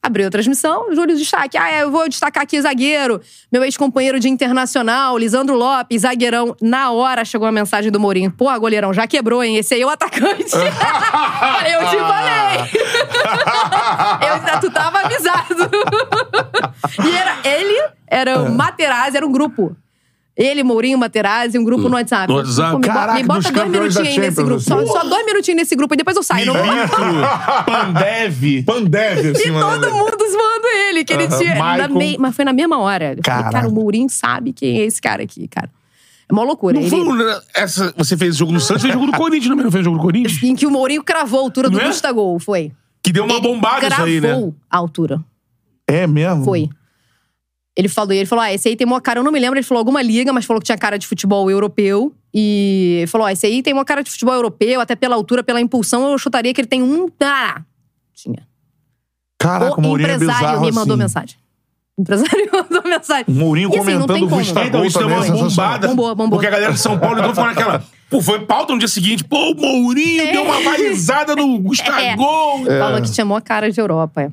Abriu 0.02 0.28
a 0.28 0.30
transmissão, 0.30 0.94
Júlio 0.94 1.14
destaque. 1.14 1.58
Ah, 1.58 1.70
é, 1.70 1.82
eu 1.82 1.90
vou 1.90 2.08
destacar 2.08 2.42
aqui 2.42 2.60
zagueiro, 2.60 3.20
meu 3.52 3.62
ex-companheiro 3.62 4.18
de 4.18 4.30
internacional, 4.30 5.18
Lisandro 5.18 5.54
Lopes, 5.54 6.02
zagueirão. 6.02 6.56
Na 6.60 6.90
hora 6.90 7.22
chegou 7.22 7.46
a 7.46 7.52
mensagem 7.52 7.92
do 7.92 8.00
Mourinho. 8.00 8.30
Pô, 8.30 8.46
goleirão, 8.58 8.94
já 8.94 9.06
quebrou, 9.06 9.44
hein? 9.44 9.58
Esse 9.58 9.74
aí 9.74 9.82
é 9.82 9.86
o 9.86 9.90
atacante. 9.90 10.56
eu 10.56 11.88
te 11.90 11.96
falei. 11.98 12.70
eu, 14.54 14.60
tu 14.60 14.70
tava 14.70 15.00
avisado. 15.00 15.70
e 17.04 17.16
era, 17.16 17.36
ele 17.44 17.90
era 18.06 18.40
o 18.40 18.50
Materazzi, 18.50 19.18
era 19.18 19.26
um 19.26 19.32
grupo. 19.32 19.76
Ele, 20.42 20.62
Mourinho, 20.62 20.96
Materazzi, 20.98 21.58
um 21.58 21.64
grupo 21.64 21.88
no 21.88 21.94
WhatsApp. 21.96 22.28
No 22.32 22.38
WhatsApp. 22.38 22.76
Me, 22.76 22.80
bota- 22.80 22.92
Caraca, 22.94 23.18
me 23.18 23.24
bota 23.24 23.52
dois 23.52 23.68
minutinhos 23.68 24.08
aí 24.08 24.18
nesse 24.18 24.42
grupo. 24.42 24.60
Só, 24.60 24.78
assim. 24.78 24.86
só 24.86 25.04
dois 25.04 25.26
minutinhos 25.26 25.56
nesse 25.60 25.76
grupo 25.76 25.92
e 25.92 25.96
depois 25.98 26.16
eu 26.16 26.22
saio. 26.22 26.46
Não 26.46 26.54
vou 26.54 26.64
Nitro, 26.64 26.98
Pandev. 27.66 28.62
Pandev, 28.64 29.26
e 29.26 29.30
assim, 29.30 29.50
mano. 29.50 29.80
todo 29.82 29.92
mundo 29.94 30.16
zoando 30.18 30.66
ele, 30.88 31.04
que 31.04 31.12
ele 31.12 31.24
Aham, 31.24 31.38
tinha. 31.38 31.54
na 31.56 31.60
Maicon. 31.64 31.98
mei- 31.98 32.16
mas 32.18 32.34
foi 32.34 32.44
na 32.44 32.52
mesma 32.52 32.78
hora. 32.78 33.14
Eu 33.16 33.22
falei, 33.24 33.52
cara, 33.52 33.68
o 33.68 33.72
Mourinho 33.72 34.08
sabe 34.08 34.52
quem 34.52 34.80
é 34.80 34.84
esse 34.84 35.00
cara 35.00 35.22
aqui, 35.22 35.46
cara. 35.46 35.70
É 36.28 36.32
uma 36.32 36.42
loucura. 36.44 36.74
Não 36.74 36.82
Ele- 36.82 36.90
foi 36.90 37.40
essa, 37.54 37.92
você 37.96 38.16
fez 38.16 38.36
jogo 38.36 38.52
no 38.52 38.60
Santos, 38.60 38.82
fez 38.82 38.94
jogo 38.94 39.06
do 39.06 39.12
Corinthians 39.12 39.48
também, 39.50 39.64
não 39.64 39.72
fez 39.72 39.84
jogo 39.84 39.96
do 39.98 40.02
Corinthians? 40.02 40.42
Em 40.42 40.54
que 40.54 40.66
o 40.66 40.70
Mourinho 40.70 41.02
cravou 41.02 41.40
a 41.40 41.42
altura 41.42 41.68
do 41.68 41.80
é? 41.80 41.84
Gustavo, 41.86 42.38
foi. 42.38 42.72
Que 43.02 43.12
deu 43.12 43.24
uma 43.24 43.34
Ele 43.34 43.42
bombada 43.42 43.88
isso 43.88 44.00
aí, 44.02 44.20
né? 44.20 44.28
Cravou 44.28 44.54
a 44.70 44.76
altura. 44.78 45.20
É 45.86 46.06
mesmo? 46.06 46.44
Foi. 46.44 46.68
Ele 47.80 47.88
falou, 47.88 48.12
ele 48.12 48.26
falou: 48.26 48.44
ah, 48.44 48.52
esse 48.52 48.68
aí 48.68 48.76
tem 48.76 48.86
uma 48.86 49.00
cara, 49.00 49.20
eu 49.20 49.24
não 49.24 49.32
me 49.32 49.40
lembro, 49.40 49.58
ele 49.58 49.66
falou 49.66 49.80
alguma 49.80 50.02
liga, 50.02 50.32
mas 50.32 50.44
falou 50.44 50.60
que 50.60 50.66
tinha 50.66 50.76
cara 50.78 50.98
de 50.98 51.06
futebol 51.06 51.50
europeu. 51.50 52.12
E 52.32 52.98
ele 53.00 53.06
falou: 53.06 53.26
ó, 53.26 53.30
esse 53.30 53.46
aí 53.46 53.62
tem 53.62 53.72
uma 53.72 53.84
cara 53.84 54.02
de 54.02 54.10
futebol 54.10 54.34
europeu, 54.34 54.80
até 54.80 54.94
pela 54.94 55.16
altura, 55.16 55.42
pela 55.42 55.60
impulsão, 55.60 56.10
eu 56.12 56.18
chutaria 56.18 56.52
que 56.52 56.60
ele 56.60 56.68
tem 56.68 56.82
um. 56.82 57.08
Ah, 57.22 57.62
tinha. 58.14 58.46
Caraca, 59.38 59.76
o 59.76 59.78
o 59.78 59.82
Mourinho 59.82 60.10
é 60.10 60.14
empresário 60.16 60.40
bizarro 60.42 60.64
me 60.66 60.72
mandou 60.72 60.94
assim. 60.94 61.02
mensagem. 61.02 61.36
O 61.96 62.02
empresário 62.02 62.48
mandou 62.52 62.82
mensagem. 62.84 63.24
O 63.28 63.32
Mourinho 63.32 63.70
E 63.72 63.78
assim, 63.78 63.92
comentando 63.92 64.22
o. 64.24 64.28
Gustavo 64.28 64.66
Então, 64.66 64.84
isso 64.84 64.98
deu 64.98 65.08
é 65.08 65.12
uma 65.14 65.22
sensacional. 65.22 65.48
bombada. 65.50 65.88
Bombou, 65.88 66.14
bombou. 66.14 66.30
Porque 66.38 66.46
a 66.46 66.50
galera 66.50 66.72
de 66.74 66.78
São 66.80 66.98
Paulo 66.98 67.18
então 67.18 67.30
ficou 67.30 67.46
naquela. 67.46 67.82
Pô, 68.10 68.20
foi 68.20 68.40
pauta 68.44 68.72
no 68.72 68.78
dia 68.78 68.88
seguinte. 68.88 69.24
Pô, 69.24 69.52
o 69.52 69.54
Mourinho 69.54 70.22
É. 70.22 70.32
deu 70.32 70.42
uma 70.42 70.60
balizada 70.62 71.34
no 71.34 71.58
Gustavo. 71.62 71.98
Falou 72.78 73.00
que 73.02 73.10
tinha 73.10 73.24
maior 73.24 73.40
cara 73.40 73.70
de 73.70 73.80
Europa. 73.80 74.22
é. 74.22 74.30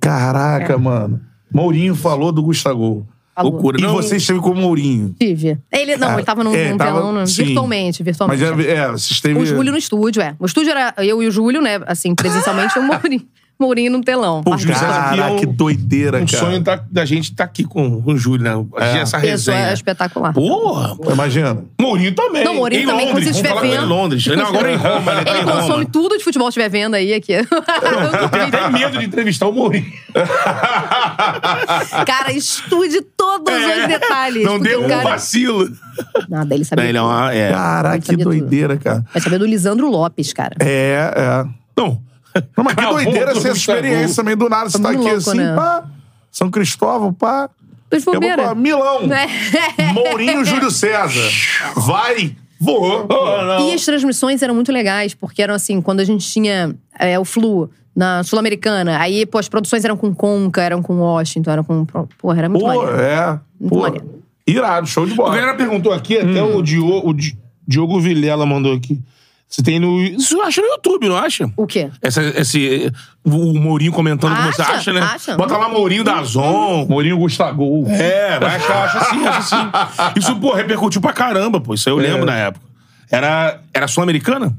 Caraca, 0.00 0.76
mano. 0.78 1.20
Mourinho 1.52 1.94
falou 1.94 2.32
do 2.32 2.42
Gustavo. 2.42 3.06
Falou. 3.34 3.52
Loucura. 3.52 3.78
E 3.78 3.82
Não, 3.82 3.94
você 3.94 4.16
esteve 4.16 4.38
com 4.40 4.50
o 4.50 4.54
Mourinho. 4.56 5.14
Tive. 5.18 5.56
Ele, 5.72 5.96
não, 5.96 6.14
ele 6.14 6.24
tava 6.24 6.44
num, 6.44 6.54
É, 6.54 6.70
num 6.72 6.76
tava- 6.76 7.26
sim. 7.26 7.44
virtualmente, 7.44 8.02
Mas 8.02 8.16
virtualmente. 8.18 8.44
é, 8.68 8.72
é 8.74 8.90
você 8.90 9.12
esteve... 9.12 9.34
Com 9.34 9.40
o 9.42 9.46
Júlio 9.46 9.72
no 9.72 9.78
estúdio, 9.78 10.20
é. 10.20 10.34
O 10.38 10.44
estúdio 10.46 10.70
era 10.72 10.92
eu 10.98 11.22
e 11.22 11.26
o 11.28 11.30
Júlio, 11.30 11.62
né? 11.62 11.80
Assim, 11.86 12.14
presencialmente, 12.14 12.78
o 12.78 12.82
Mourinho, 12.82 13.22
Mourinho 13.60 13.92
no 13.92 14.00
telão. 14.02 14.42
Pô, 14.42 14.54
o 14.54 14.58
Júlio 14.58 14.74
é 14.74 15.24
um- 15.26 15.36
que 15.36 15.46
doideira, 15.46 16.18
um 16.18 16.26
cara. 16.26 16.38
sonho 16.44 16.62
tá- 16.62 16.82
da 16.90 17.04
gente 17.04 17.34
tá 17.34 17.44
aqui 17.44 17.62
com, 17.64 18.00
com 18.00 18.12
o 18.12 18.16
Júlio, 18.16 18.42
né? 18.42 18.66
É. 18.78 18.98
Essa 19.00 19.18
Isso 19.18 19.26
resenha. 19.26 19.68
é 19.68 19.72
espetacular. 19.74 20.32
Porra, 20.32 20.96
Pô, 20.96 21.10
Imagina. 21.12 21.62
Mourinho 21.80 22.14
também. 22.14 22.44
Não, 22.44 22.54
Mourinho 22.54 22.82
em 22.82 22.86
também, 22.86 23.06
quando 23.06 23.14
Londres. 23.18 23.36
você 23.36 23.42
Vamos 23.42 23.58
estiver 23.62 23.76
vendo. 23.76 23.84
em 23.84 23.88
Londres. 23.88 24.26
Não, 24.26 24.46
agora 24.46 24.70
é 24.70 24.74
em 24.74 24.76
Roma. 24.76 25.12
Ele, 25.12 25.24
tá 25.24 25.30
Ele 25.32 25.44
consome 25.44 25.68
Roma. 25.70 25.84
tudo 25.86 26.18
de 26.18 26.24
futebol 26.24 26.48
que 26.48 26.50
estiver 26.58 26.68
vendo 26.70 26.94
aí 26.94 27.12
aqui. 27.14 27.32
Eu 27.32 27.44
tenho 28.30 28.44
até 28.46 28.70
medo 28.70 28.98
de 28.98 29.04
entrevistar 29.04 29.46
o 29.46 29.52
Mourinho. 29.52 29.92
cara, 32.06 32.32
estude 32.32 33.00
todos 33.16 33.52
os 33.54 33.86
detalhes. 33.88 34.44
Não 34.44 34.58
deu 34.58 34.82
o 34.82 34.84
um 34.84 34.88
cara... 34.88 35.02
vacilo. 35.10 35.68
Nada, 36.28 36.54
ele 36.54 36.64
sabia. 36.64 36.84
Ele 36.86 36.98
é 36.98 37.02
uma. 37.02 37.32
É. 37.34 37.52
Caraca, 37.52 37.94
Ele 37.96 38.00
que 38.00 38.06
sabia 38.06 38.24
tudo. 38.24 38.38
doideira, 38.38 38.76
cara. 38.76 39.04
Vai 39.12 39.20
saber 39.22 39.38
do 39.38 39.46
Lisandro 39.46 39.88
Lopes, 39.90 40.32
cara. 40.32 40.56
É, 40.60 41.12
é. 41.16 41.44
Não. 41.76 42.00
Não, 42.56 42.64
mas 42.64 42.74
que 42.74 42.80
Cravou 42.80 43.02
doideira 43.04 43.32
do 43.32 43.38
essa 43.38 43.48
experiência 43.50 44.16
também 44.16 44.36
do 44.36 44.48
nada. 44.48 44.70
Você 44.70 44.78
Foi 44.78 44.82
tá 44.82 44.88
muito 44.92 45.02
aqui 45.06 45.14
louco, 45.16 45.30
assim, 45.30 45.38
né? 45.38 45.54
pá. 45.56 45.84
São 46.30 46.50
Cristóvão, 46.50 47.12
pá. 47.12 47.48
Dois 47.90 48.06
Eu 48.06 48.12
vou 48.12 48.20
bobeira. 48.20 48.42
pra 48.44 48.54
Milão. 48.54 49.00
É. 49.12 49.26
Mourinho 49.92 50.44
Júlio 50.44 50.70
César. 50.70 51.28
Vai, 51.76 52.36
voou. 52.60 53.08
E 53.68 53.74
as 53.74 53.84
transmissões 53.84 54.42
eram 54.42 54.54
muito 54.54 54.70
legais, 54.70 55.12
porque 55.14 55.42
eram 55.42 55.54
assim, 55.54 55.80
quando 55.80 55.98
a 56.00 56.04
gente 56.04 56.24
tinha 56.30 56.74
é, 56.98 57.18
o 57.18 57.24
Flu 57.24 57.68
na 57.96 58.22
Sul-Americana, 58.22 58.98
aí, 59.00 59.26
pô, 59.26 59.38
as 59.38 59.48
produções 59.48 59.84
eram 59.84 59.96
com 59.96 60.14
Conca, 60.14 60.62
eram 60.62 60.80
com 60.80 61.00
Washington, 61.00 61.50
eram 61.50 61.64
com. 61.64 61.84
Porra, 61.84 62.38
era 62.38 62.48
muito 62.48 62.62
Pô, 62.64 62.68
maneiro. 62.68 63.00
é. 63.00 63.40
Muito 63.60 63.74
Pô, 63.74 63.80
maneiro. 63.80 64.22
irado, 64.46 64.86
show 64.86 65.04
de 65.04 65.12
A 65.12 65.16
bola. 65.16 65.34
galera 65.34 65.56
perguntou 65.56 65.92
aqui, 65.92 66.16
até 66.16 66.40
o, 66.42 66.62
Diogo, 66.62 67.10
o 67.10 67.12
Di- 67.12 67.36
Diogo 67.66 67.98
Vilela 68.00 68.46
mandou 68.46 68.72
aqui. 68.72 69.00
Você 69.50 69.64
tem 69.64 69.80
no. 69.80 70.00
Isso 70.00 70.40
acha 70.42 70.62
no 70.62 70.68
YouTube, 70.68 71.08
não 71.08 71.16
acha? 71.16 71.50
O 71.56 71.66
quê? 71.66 71.90
Essa, 72.00 72.22
esse, 72.22 72.92
o 73.24 73.52
Mourinho 73.52 73.90
comentando 73.90 74.36
como 74.36 74.52
você 74.52 74.62
Acha, 74.62 74.72
acha, 74.74 74.92
né? 74.92 75.00
acha. 75.00 75.36
Bota 75.36 75.56
lá 75.56 75.68
Mourinho 75.68 76.04
da 76.04 76.22
Zon. 76.22 76.86
Mourinho 76.88 77.18
Gustavo. 77.18 77.84
É, 77.88 78.38
vai 78.38 78.56
achar, 78.56 78.84
acha 78.84 79.04
sim, 79.10 79.26
acha 79.26 79.42
sim. 79.42 80.12
Isso, 80.20 80.36
pô, 80.36 80.54
repercutiu 80.54 81.00
pra 81.00 81.12
caramba, 81.12 81.60
pô. 81.60 81.74
Isso 81.74 81.88
aí 81.88 81.92
eu 81.94 81.98
lembro 81.98 82.24
na 82.24 82.36
época. 82.36 82.64
Era, 83.10 83.60
era 83.74 83.88
sul-americana? 83.88 84.56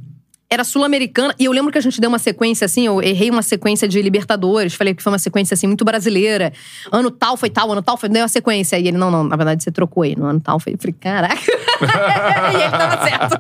Era 0.54 0.66
sul-americana, 0.66 1.34
e 1.40 1.46
eu 1.46 1.52
lembro 1.54 1.72
que 1.72 1.78
a 1.78 1.82
gente 1.82 2.02
deu 2.02 2.10
uma 2.10 2.20
sequência 2.20 2.66
assim, 2.66 2.86
eu 2.86 3.02
errei 3.02 3.30
uma 3.30 3.42
sequência 3.42 3.88
de 3.88 4.02
Libertadores, 4.02 4.74
falei 4.74 4.94
que 4.94 5.02
foi 5.02 5.10
uma 5.10 5.18
sequência 5.18 5.54
assim 5.54 5.66
muito 5.66 5.86
brasileira. 5.86 6.52
Ano 6.92 7.10
tal 7.10 7.38
foi 7.38 7.50
tal, 7.50 7.72
ano 7.72 7.82
tal 7.82 7.96
foi. 7.96 8.10
Deu 8.10 8.22
uma 8.22 8.28
sequência. 8.28 8.78
E 8.78 8.90
ele, 8.90 8.98
não, 8.98 9.10
não, 9.10 9.24
na 9.24 9.38
verdade 9.38 9.64
você 9.64 9.72
trocou 9.72 10.04
aí. 10.04 10.14
No 10.14 10.26
ano 10.26 10.42
tal 10.42 10.60
foi. 10.60 10.74
Eu 10.74 10.78
falei, 10.78 10.94
caraca. 11.00 11.42
e 12.52 12.56
ele 12.56 12.70
tava 12.70 13.08
certo. 13.08 13.38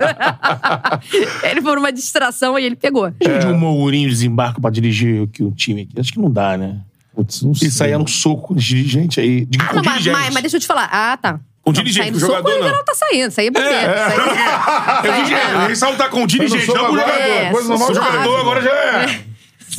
ele 1.51 1.61
foi 1.61 1.77
uma 1.77 1.91
distração 1.91 2.57
e 2.57 2.63
ele 2.63 2.77
pegou. 2.77 3.07
É. 3.19 3.39
De 3.39 3.47
um 3.47 3.57
Mourinho 3.57 4.07
desembarca 4.07 4.61
pra 4.61 4.71
dirigir 4.71 5.23
aqui 5.23 5.43
o 5.43 5.51
time 5.51 5.81
aqui. 5.81 5.99
Acho 5.99 6.13
que 6.13 6.19
não 6.19 6.31
dá, 6.31 6.57
né? 6.57 6.79
Putz, 7.13 7.41
não 7.41 7.53
sei. 7.53 7.67
Isso 7.67 7.83
aí 7.83 7.91
é 7.91 7.97
um 7.97 8.07
soco 8.07 8.53
os 8.53 8.63
dirigentes 8.63 9.17
aí. 9.17 9.45
Diga 9.45 9.65
Ah, 9.69 9.73
não, 9.73 9.83
mas, 9.83 10.07
mas, 10.07 10.33
mas 10.33 10.41
deixa 10.43 10.55
eu 10.55 10.61
te 10.61 10.67
falar. 10.67 10.89
Ah, 10.89 11.17
tá. 11.17 11.39
Com 11.63 11.71
Não, 11.71 11.73
dirigente, 11.73 12.05
saindo 12.05 12.19
com 12.19 12.25
soco, 12.25 12.37
jogador, 12.49 12.57
o 12.59 12.63
não. 12.69 12.75
não 12.77 12.83
tá 12.85 12.93
saindo. 12.95 13.29
Isso 13.29 13.39
aí 13.39 13.47
é 13.47 13.51
bobeira. 13.51 13.75
É. 13.77 14.07
Isso 14.07 14.11
aí, 14.11 14.17
Eu 14.17 15.03
isso 15.03 15.11
aí 15.11 15.23
vi 15.25 15.33
é- 15.33 15.67
ressaltar 15.67 16.09
com 16.09 16.25
dirigente, 16.25 16.65
Mas 16.65 16.75
não 16.75 16.75
não 16.75 16.89
com 16.89 16.95
sou 16.95 16.99
jogador. 17.05 17.21
É, 17.21 17.51
coisa 17.51 17.69
normal 17.69 17.91
o 17.91 17.93
jogador 17.93 18.39
agora 18.39 18.61
já 18.61 18.69
é. 18.71 19.21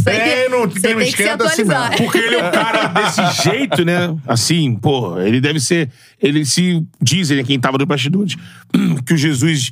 É, 0.07 0.49
não 0.49 0.61
você 0.69 0.81
tem 0.81 0.95
um 0.95 0.99
tem 1.01 1.11
que 1.11 1.17
se 1.17 1.23
esquenta 1.23 1.45
assim. 1.45 1.65
Porque 1.99 2.19
ele 2.19 2.37
é 2.37 2.49
um 2.49 2.51
cara 2.51 2.87
desse 2.87 3.21
jeito, 3.43 3.85
né? 3.85 4.17
Assim, 4.27 4.75
pô, 4.77 5.21
ele 5.21 5.41
deve 5.41 5.61
ser. 5.61 5.91
Ele 6.21 6.45
se. 6.47 6.83
Dizem, 7.01 7.37
né, 7.39 7.45
quem 7.45 7.59
tava 7.61 7.77
no 7.79 7.85
bastidores, 7.85 8.37
que 9.05 9.13
o 9.15 9.17
Jesus 9.17 9.71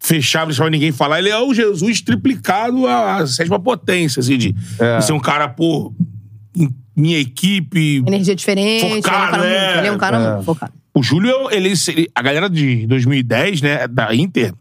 fechava, 0.00 0.44
não 0.46 0.48
deixava 0.50 0.70
ninguém 0.70 0.92
falar. 0.92 1.18
Ele 1.20 1.30
é 1.30 1.38
o 1.38 1.54
Jesus 1.54 2.00
triplicado 2.02 2.86
à 2.86 3.26
sétima 3.26 3.58
potência, 3.58 4.20
assim, 4.20 4.36
de, 4.36 4.54
É. 4.78 4.98
de 4.98 5.06
ser 5.06 5.12
um 5.12 5.20
cara, 5.20 5.48
pô, 5.48 5.94
minha 6.94 7.18
equipe. 7.18 8.02
Energia 8.06 8.34
diferente. 8.36 8.84
ele 8.84 8.94
é 8.94 8.98
um 8.98 9.02
Focado, 9.02 9.30
cara 9.32 9.46
é. 9.46 9.64
muito. 9.66 9.78
Ele 9.78 9.86
é 9.86 9.92
um 9.92 9.98
cara 9.98 10.16
É. 10.18 10.30
muito 10.34 10.44
focado. 10.44 10.72
O 10.94 11.02
Júlio, 11.02 11.50
ele, 11.50 11.72
ele- 11.88 12.10
a 12.14 12.22
galera 12.22 12.48
de 12.48 12.86
2010, 12.86 13.60
né, 13.60 13.88
da 13.88 14.14
Inter, 14.14 14.54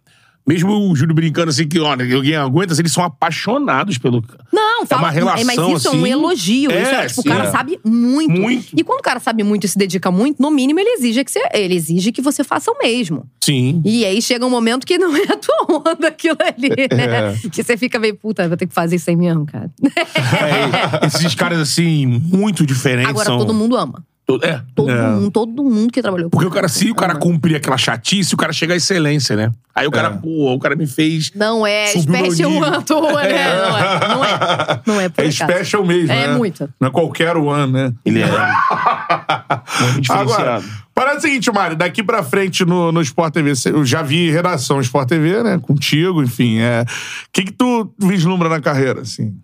mesmo 0.45 0.89
o 0.91 0.95
Júlio 0.95 1.15
brincando 1.15 1.49
assim 1.49 1.65
que, 1.67 1.79
olha, 1.79 2.03
alguém 2.15 2.35
aguenta, 2.35 2.73
eles 2.77 2.91
são 2.91 3.03
apaixonados 3.03 3.97
pelo. 3.97 4.21
Não, 4.51 4.79
Não, 4.81 4.85
fala, 4.85 5.03
uma 5.03 5.09
relação, 5.11 5.45
mas 5.45 5.55
isso 5.79 5.87
é 5.87 5.91
um 5.91 6.01
assim. 6.03 6.11
elogio. 6.11 6.71
É, 6.71 6.81
isso 6.81 6.91
é, 6.91 7.05
tipo, 7.07 7.21
sim, 7.21 7.29
o 7.29 7.31
cara 7.31 7.47
é. 7.47 7.51
sabe 7.51 7.79
muito. 7.85 8.41
Muito. 8.41 8.67
E 8.75 8.83
quando 8.83 8.99
o 8.99 9.03
cara 9.03 9.21
sabe 9.21 9.41
muito 9.43 9.65
e 9.65 9.69
se 9.69 9.77
dedica 9.77 10.11
muito, 10.11 10.41
no 10.41 10.51
mínimo 10.51 10.81
ele 10.81 10.89
exige 10.89 11.23
que 11.23 11.31
você, 11.31 11.39
ele 11.53 11.75
exige 11.75 12.11
que 12.11 12.21
você 12.21 12.43
faça 12.43 12.69
o 12.71 12.77
mesmo. 12.77 13.25
Sim. 13.41 13.81
E 13.85 14.03
aí 14.03 14.21
chega 14.21 14.45
um 14.45 14.49
momento 14.49 14.85
que 14.85 14.97
não 14.97 15.15
é 15.15 15.23
a 15.23 15.37
tua 15.37 15.81
onda 15.87 16.07
aquilo 16.09 16.37
ali, 16.41 16.69
né? 16.93 17.37
Que 17.49 17.63
você 17.63 17.77
fica 17.77 17.97
meio, 17.97 18.15
puta, 18.15 18.45
vou 18.47 18.57
ter 18.57 18.67
que 18.67 18.73
fazer 18.73 18.97
isso 18.97 19.09
aí 19.09 19.15
mesmo, 19.15 19.45
cara. 19.45 19.71
É, 19.83 21.05
esses 21.05 21.33
caras, 21.35 21.59
assim, 21.59 22.05
muito 22.05 22.65
diferentes 22.65 23.09
Agora 23.09 23.25
são... 23.25 23.37
todo 23.37 23.53
mundo 23.53 23.77
ama. 23.77 24.03
To- 24.25 24.39
É. 24.43 24.61
Todo 24.75 24.89
É. 24.91 25.07
mundo, 25.09 25.31
todo 25.31 25.63
mundo 25.63 25.91
que 25.91 26.01
trabalhou 26.01 26.29
com 26.29 26.37
Porque 26.37 26.47
o 26.47 26.51
cara, 26.51 26.67
se 26.67 26.89
o 26.89 26.95
cara 26.95 27.11
ama. 27.13 27.19
cumprir 27.21 27.55
aquela 27.55 27.77
chatice, 27.77 28.33
o 28.33 28.37
cara 28.37 28.53
chega 28.53 28.73
à 28.73 28.77
excelência, 28.77 29.35
né? 29.35 29.51
Aí 29.75 29.87
o 29.87 29.91
cara, 29.91 30.07
É. 30.09 30.11
pô, 30.11 30.53
o 30.53 30.59
cara 30.59 30.75
me 30.75 30.85
fez. 30.87 31.31
Não 31.35 31.65
é 31.65 31.87
Subiu 31.87 32.11
meu 32.11 32.25
special 32.25 32.49
nível. 32.51 32.67
one 32.67 32.77
à 32.77 32.81
toa, 32.81 33.23
né? 33.23 33.55
Não 33.55 33.77
é. 33.77 34.07
Não 34.07 34.23
é. 34.25 34.81
Não 34.85 35.01
é 35.01 35.09
por 35.09 35.23
É 35.23 35.27
acaso. 35.27 35.51
special 35.51 35.85
mesmo, 35.85 36.11
É 36.11 36.27
né? 36.27 36.35
muito. 36.35 36.69
Não 36.79 36.87
é 36.87 36.91
qualquer 36.91 37.35
one, 37.37 37.71
né? 37.71 37.93
Ele 38.05 38.21
é. 38.21 38.25
muito 39.81 40.01
diferenciado. 40.01 40.31
Agora, 40.31 40.63
parada 40.93 41.15
é 41.15 41.19
o 41.19 41.21
seguinte, 41.21 41.51
Mário, 41.51 41.75
daqui 41.75 42.03
pra 42.03 42.23
frente 42.23 42.63
no, 42.65 42.91
no 42.91 43.01
Sport 43.01 43.33
TV, 43.33 43.55
cê- 43.55 43.71
eu 43.71 43.85
já 43.85 44.01
vi 44.01 44.29
redação 44.31 44.79
Sport 44.81 45.09
TV, 45.09 45.43
né? 45.43 45.59
Contigo, 45.61 46.21
enfim. 46.23 46.59
é. 46.59 46.83
O 46.83 46.85
que, 47.31 47.43
que 47.43 47.51
tu 47.51 47.91
vislumbra 47.99 48.49
na 48.49 48.61
carreira, 48.61 49.01
assim? 49.01 49.35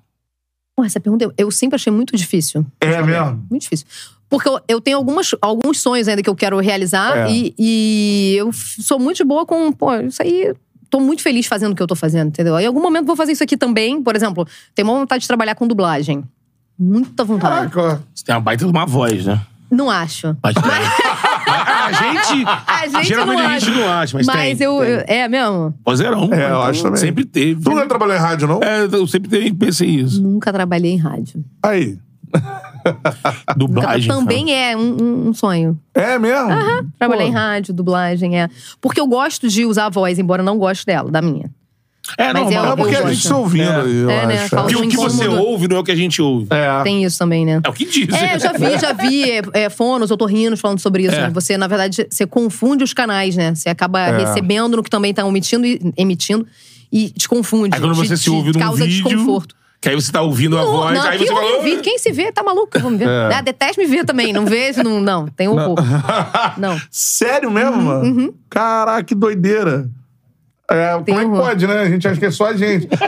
Pô, 0.76 0.84
essa 0.86 1.00
pergunta 1.00 1.26
eu, 1.26 1.34
eu 1.38 1.52
sempre 1.52 1.76
achei 1.76 1.92
muito 1.92 2.16
difícil. 2.16 2.66
É 2.80 3.02
mesmo? 3.02 3.46
Muito 3.50 3.64
difícil. 3.64 3.86
Porque 4.30 4.48
eu, 4.48 4.60
eu 4.68 4.80
tenho 4.82 4.98
algumas, 4.98 5.32
alguns 5.42 5.80
sonhos 5.80 6.08
ainda 6.08 6.22
que 6.22 6.30
eu 6.30 6.36
quero 6.36 6.60
realizar 6.60 7.18
É. 7.28 7.32
e, 7.32 7.54
e 7.58 8.36
eu 8.38 8.52
sou 8.54 9.00
muito 9.00 9.26
boa 9.26 9.46
com, 9.46 9.72
pô, 9.72 9.94
isso 9.96 10.22
aí. 10.22 10.54
Tô 10.90 11.00
muito 11.00 11.22
feliz 11.22 11.46
fazendo 11.46 11.74
o 11.74 11.76
que 11.76 11.84
eu 11.84 11.88
tô 11.88 11.96
fazendo, 11.96 12.30
entendeu? 12.30 12.60
Em 12.60 12.66
algum 12.66 12.82
momento 12.82 13.06
vou 13.06 13.16
fazer 13.16 13.32
isso 13.32 13.44
aqui 13.44 13.56
também. 13.58 14.02
Por 14.02 14.16
exemplo, 14.16 14.48
tenho 14.74 14.88
uma 14.88 14.98
vontade 15.00 15.22
de 15.22 15.28
trabalhar 15.28 15.54
com 15.56 15.68
dublagem. 15.68 16.24
Muita 16.78 17.24
vontade. 17.24 17.70
Caraca. 17.72 18.04
Você 18.14 18.24
tem 18.24 18.34
uma 18.36 18.42
baita 18.42 18.66
de 18.66 18.72
uma 18.72 18.86
voz, 18.86 19.26
né? 19.26 19.40
Não 19.70 19.88
acho. 19.90 20.36
Mas 20.42 20.56
tem. 20.56 20.64
a 20.64 21.92
gente. 21.92 22.46
A 22.68 22.88
gente 22.88 23.08
geralmente 23.08 23.40
não 23.40 23.46
a 23.50 23.60
gente 23.60 23.72
não 23.78 23.90
acha, 23.90 24.18
mas, 24.18 24.28
tem. 24.28 24.52
eu, 24.66 24.80
tem. 24.80 24.90
eu- 24.90 25.04
É 25.06 25.28
mesmo? 25.28 25.74
Vozeirão. 25.86 26.30
É, 26.34 26.50
eu 26.50 26.62
acho 26.62 26.82
também. 26.82 26.98
Sempre 27.00 27.26
teve. 27.26 27.62
Tu 27.62 27.70
nunca 27.70 27.86
trabalhou 27.88 28.16
em 28.16 28.20
rádio, 28.20 28.48
não? 28.48 28.60
É, 28.64 28.86
eu 28.92 29.06
sempre 29.06 29.30
teve- 29.30 29.54
pensei 29.54 29.90
isso. 29.90 30.22
Nunca 30.22 30.52
trabalhei 30.54 30.92
em 30.94 30.98
rádio. 30.98 31.44
Aí. 31.62 31.98
Dublagem. 33.56 34.08
também 34.08 34.54
é 34.54 34.76
um, 34.76 34.98
um- 35.02 35.28
um 35.30 35.34
sonho. 35.34 35.80
É 35.94 36.18
mesmo? 36.20 36.48
Trabalhar 36.98 37.24
Pô. 37.24 37.28
em 37.30 37.32
rádio, 37.32 37.74
dublagem, 37.74 38.40
é. 38.40 38.50
Porque 38.82 39.00
eu 39.00 39.08
gosto 39.08 39.48
de 39.48 39.66
usar 39.66 39.86
a 39.88 39.90
voz, 39.90 40.18
embora 40.20 40.42
não 40.44 40.58
goste 40.58 40.86
dela, 40.86 41.10
da 41.12 41.22
minha. 41.22 41.50
cara. 42.18 42.30
É 42.30 42.34
Mas 42.34 42.44
normal. 42.54 42.74
É 42.74 42.76
porque 42.76 42.96
a 42.96 43.12
gente 43.14 43.28
tá 43.30 43.38
ouvindo 43.38 43.70
É. 43.70 43.80
eu 43.86 44.10
É, 44.10 44.26
né? 44.26 44.50
Porque 44.50 44.76
o 44.76 44.88
que 44.88 44.96
você 44.98 45.28
ouve 45.28 45.68
não 45.68 45.78
é 45.78 45.80
o 45.80 45.84
que 45.84 45.92
a 45.92 45.96
gente 45.96 46.22
ouve. 46.22 46.48
É. 46.50 46.82
Tem 46.84 47.04
isso 47.04 47.20
também, 47.20 47.46
né? 47.46 47.62
É 47.64 47.70
o 47.70 47.74
que 47.74 47.86
diz. 47.86 48.12
É, 48.14 48.36
eu 48.36 48.40
já 48.40 48.52
vi, 48.54 48.78
já 48.80 48.94
vi 48.94 49.30
é, 49.32 49.42
é, 49.54 49.70
fonos, 49.70 50.10
otorrinos 50.10 50.60
falando 50.60 50.80
sobre 50.80 51.04
isso. 51.04 51.16
É. 51.16 51.22
né? 51.24 51.30
Você, 51.32 51.58
na 51.58 51.68
verdade, 51.68 52.08
você 52.10 52.26
confunde 52.26 52.84
os 52.84 52.94
canais, 52.94 53.36
né? 53.36 53.54
Você 53.54 53.70
acaba 53.70 54.00
É. 54.00 54.18
recebendo 54.26 54.78
no 54.78 54.84
que 54.84 54.90
também 54.90 55.14
tá 55.14 55.28
emitindo 55.28 55.68
e, 55.68 55.80
emitindo 55.98 56.48
e 56.92 57.10
te 57.12 57.28
confunde. 57.30 57.76
Aí 57.76 57.80
quando 57.82 57.94
te- 57.94 58.08
você 58.08 58.18
se 58.18 58.24
te 58.24 58.30
ouve 58.32 58.54
num 58.54 58.60
causa 58.60 58.84
vídeo, 58.86 59.04
desconforto. 59.04 59.56
Que 59.82 59.88
aí 59.90 59.96
você 59.96 60.12
tá 60.12 60.22
ouvindo 60.22 60.58
a 60.58 60.62
Não, 60.64 60.72
voz, 60.72 60.98
não, 60.98 61.06
aí 61.08 61.18
quem 61.18 61.28
você 61.28 61.34
fala... 61.34 61.60
um 61.60 61.64
vídeo, 61.64 61.82
quem 61.82 61.98
se 61.98 62.12
vê, 62.12 62.32
tá 62.32 62.44
maluco, 62.44 62.78
vamos 62.80 63.00
ver. 63.00 63.08
É. 63.08 63.34
Ah, 63.36 63.42
detesto 63.42 63.80
me 63.82 63.88
ver 63.88 64.04
também, 64.06 64.34
não 64.34 64.46
vejo, 64.46 64.84
não, 64.84 65.00
não 65.00 65.28
tem 65.28 65.48
horror. 65.48 65.78
Não. 66.58 66.80
Sério 66.92 67.50
mesmo, 67.50 67.74
Uhum, 67.78 67.82
mano? 67.86 68.36
Caraca, 68.50 69.04
que 69.04 69.16
doideira. 69.16 69.90
É, 70.70 70.92
como 71.04 71.20
é 71.20 71.24
que 71.24 71.26
horror. 71.30 71.46
pode, 71.46 71.66
né? 71.66 71.80
A 71.82 71.90
gente 71.90 72.08
acha 72.08 72.20
que 72.20 72.26
é 72.26 72.32
só 72.32 72.48
a 72.48 72.54
gente. 72.58 72.88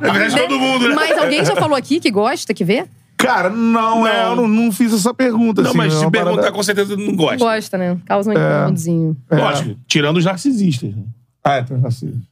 É 0.00 0.30
todo 0.46 0.58
mundo, 0.58 0.88
né? 0.88 0.94
Mas 0.94 1.18
alguém 1.18 1.44
já 1.44 1.56
falou 1.56 1.76
aqui 1.76 1.98
que 2.00 2.10
gosta, 2.10 2.54
que 2.54 2.64
vê? 2.64 2.86
Cara, 3.16 3.50
não, 3.50 4.06
é, 4.06 4.26
eu 4.26 4.36
não, 4.36 4.46
não 4.46 4.70
fiz 4.70 4.92
essa 4.92 5.12
pergunta. 5.12 5.60
Não, 5.60 5.70
assim, 5.70 5.78
mas 5.78 5.92
é 5.92 5.96
se 5.98 6.10
perguntar, 6.10 6.34
parada- 6.36 6.52
com 6.52 6.62
certeza 6.62 6.96
não 6.96 7.16
gosta. 7.16 7.36
Gosta, 7.38 7.76
né? 7.78 7.98
Causa 8.06 8.30
um 8.30 8.32
incômodozinho. 8.32 9.16
Lógico, 9.30 9.76
tirando 9.88 10.18
os 10.18 10.24
narcisistas. 10.24 10.94
né? 10.94 11.02
Ah, 11.42 11.54
é, 11.56 11.62
tem 11.62 11.80
racismo. 11.80 12.22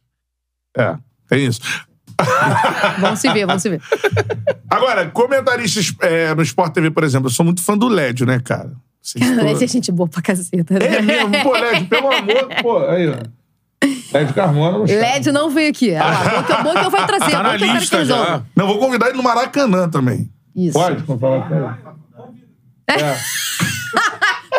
É, 0.77 0.97
tem 1.29 1.47
isso. 1.47 1.61
Vamos 3.01 3.21
se 3.21 3.31
ver, 3.33 3.47
vamos 3.47 3.63
se 3.63 3.69
ver. 3.69 3.81
Agora, 4.71 5.07
comentaristas 5.11 5.93
é, 6.01 6.35
no 6.35 6.43
Sport 6.43 6.73
TV, 6.73 6.91
por 6.91 7.05
exemplo, 7.05 7.29
eu 7.29 7.33
sou 7.33 7.45
muito 7.45 7.63
fã 7.63 7.77
do 7.77 7.89
Lédio, 7.89 8.27
né, 8.27 8.41
cara? 8.41 8.73
Vocês 9.03 9.25
Esse 9.53 9.65
é 9.65 9.69
gente 9.69 9.93
boa 9.93 10.09
pra 10.09 10.23
caceta. 10.23 10.75
né? 10.79 10.97
É 10.97 11.03
mesmo, 11.03 11.43
pô, 11.43 11.53
Lédio, 11.53 11.87
pelo 11.89 12.13
amor, 12.13 12.49
pô, 12.63 12.79
aí, 12.89 13.09
ó. 13.09 13.17
Lédio 14.13 14.35
Carmona. 14.35 14.79
LED 14.85 15.31
não 15.33 15.51
veio 15.51 15.71
aqui. 15.71 15.95
Ah, 15.95 16.05
lá, 16.05 16.25
bom 16.25 16.43
que 16.45 16.53
eu- 16.53 16.63
bom 16.65 16.73
que 16.73 16.87
eu 16.87 16.91
vou 16.91 17.07
trazer. 17.07 17.31
Tá 17.31 17.43
na 17.43 17.57
lista 17.57 18.05
já. 18.05 18.43
Não, 18.57 18.67
vou 18.67 18.79
convidar 18.79 19.09
ele 19.09 19.17
no 19.17 19.23
Maracanã 19.23 19.89
também. 19.89 20.31
Isso. 20.55 20.73
Pode? 20.79 21.03
Falar 21.03 21.49
com 21.49 21.55
ele. 21.55 21.67
É. 22.89 23.15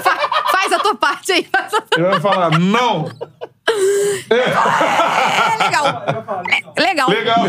Fa- 0.01 0.19
faz 0.51 0.71
a 0.73 0.79
tua 0.79 0.95
parte 0.95 1.31
aí. 1.31 1.47
Faz 1.51 1.73
a 1.73 1.81
tua... 1.81 1.99
Ele 1.99 2.07
vai 2.09 2.19
falar, 2.21 2.59
não. 2.59 3.09
É 4.29 5.63
legal. 5.63 6.03
Le- 6.77 6.83
Legal. 6.83 7.09
Legal. 7.09 7.45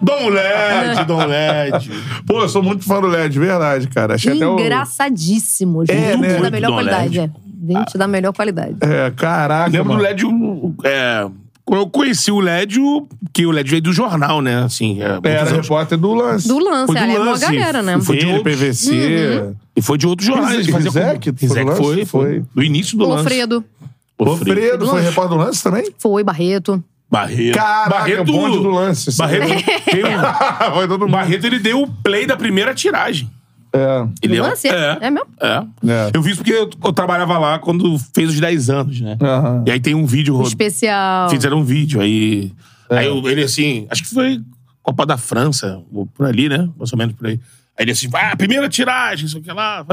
Dom 0.00 0.28
LED, 0.28 1.04
Dom 1.06 1.24
LED. 1.26 1.90
Pô, 2.26 2.42
eu 2.42 2.48
sou 2.48 2.62
muito 2.62 2.84
fã 2.84 3.00
do 3.00 3.06
LED, 3.06 3.38
verdade, 3.38 3.88
cara. 3.88 4.14
Achei 4.14 4.34
até 4.36 4.46
o... 4.46 4.58
Engraçadíssimo. 4.58 5.84
Gente 5.86 5.98
É, 5.98 6.16
né? 6.16 6.40
da 6.40 6.50
melhor 6.50 6.68
Dom 6.68 6.74
qualidade. 6.74 7.18
LED. 7.18 7.32
É. 7.32 7.78
Gente 7.78 7.98
da 7.98 8.08
melhor 8.08 8.32
qualidade. 8.32 8.76
É, 8.80 9.10
caraca, 9.12 9.70
Lembro 9.70 9.94
mano. 9.94 10.00
do 10.00 10.02
LED, 10.02 10.24
é, 10.84 11.26
quando 11.64 11.80
eu 11.80 11.88
conheci 11.90 12.30
o 12.32 12.40
LED, 12.40 12.80
o- 12.80 13.06
que 13.32 13.46
o 13.46 13.50
LED 13.52 13.70
veio 13.70 13.82
do 13.82 13.92
jornal, 13.92 14.40
né? 14.42 14.64
Assim, 14.64 15.00
é, 15.00 15.18
Era 15.22 15.42
anos- 15.42 15.52
repórter 15.52 15.96
do 15.98 16.12
lance. 16.12 16.46
Do 16.48 16.58
lance, 16.58 16.86
Foi 16.86 16.94
do 16.96 17.00
é 17.12 17.18
uma 17.20 17.38
galera, 17.38 17.82
né? 17.82 18.00
Foi 18.00 18.16
de 18.16 18.40
PVC. 18.42 19.54
E 19.74 19.80
foi 19.80 19.96
de 19.96 20.06
outros 20.06 20.26
jornais. 20.26 20.66
Rizek, 20.66 21.30
Rizek, 21.40 21.66
foi 21.70 21.76
foi, 21.76 21.94
foi. 21.94 22.06
Foi. 22.06 22.44
Do 22.54 22.62
início 22.62 22.98
do 22.98 23.04
O 23.04 23.08
lance. 23.08 23.20
Alfredo. 23.22 23.64
O 24.30 24.36
Fredo 24.36 24.86
foi 24.86 25.00
repórter 25.02 25.36
do 25.38 25.44
lance 25.44 25.62
também? 25.62 25.90
Foi, 25.98 26.22
Barreto. 26.24 26.82
Barreto. 27.10 27.54
Caraca, 27.56 27.90
Barreto, 27.90 28.24
bonde 28.32 28.58
do 28.58 28.70
lance. 28.70 29.10
assim. 29.10 29.18
Barreto, 29.18 29.46
tem 29.84 30.04
um- 30.04 30.72
Foi 30.74 30.88
todo 30.88 31.00
mundo. 31.00 31.12
Barreto, 31.12 31.44
ele 31.46 31.58
deu 31.58 31.82
o 31.82 31.88
play 32.02 32.26
da 32.26 32.36
primeira 32.36 32.74
tiragem. 32.74 33.30
É. 33.74 34.06
Ele 34.22 34.36
é, 34.36 34.42
lance? 34.42 34.68
é, 34.68 34.98
É 35.00 35.10
mesmo? 35.10 35.28
é. 35.40 35.64
É. 35.90 36.10
Eu 36.14 36.20
vi 36.22 36.30
isso 36.30 36.38
porque 36.40 36.52
eu, 36.52 36.68
eu 36.84 36.92
trabalhava 36.92 37.38
lá 37.38 37.58
quando 37.58 37.98
fez 38.14 38.28
os 38.30 38.38
10 38.40 38.68
anos, 38.70 39.00
né? 39.00 39.16
Aham. 39.22 39.64
E 39.66 39.70
aí 39.70 39.80
tem 39.80 39.94
um 39.94 40.04
vídeo. 40.06 40.36
ro- 40.36 40.42
Especial. 40.46 41.28
Fizeram 41.30 41.58
um 41.58 41.64
vídeo, 41.64 42.00
aí. 42.00 42.52
É. 42.90 42.98
Aí 42.98 43.06
eu- 43.06 43.26
ele 43.28 43.42
assim, 43.44 43.86
acho 43.90 44.02
que 44.02 44.10
foi 44.10 44.40
Copa 44.82 45.06
da 45.06 45.16
França, 45.16 45.80
por 46.14 46.26
ali, 46.26 46.48
né? 46.48 46.68
Mais 46.78 46.92
ou 46.92 46.98
menos 46.98 47.14
por 47.14 47.26
aí. 47.26 47.40
Aí 47.82 47.84
ele 47.84 47.92
assim, 47.92 48.08
ah, 48.14 48.36
primeira 48.36 48.68
tiragem, 48.68 49.26
isso 49.26 49.38
aqui 49.38 49.52
lá. 49.52 49.84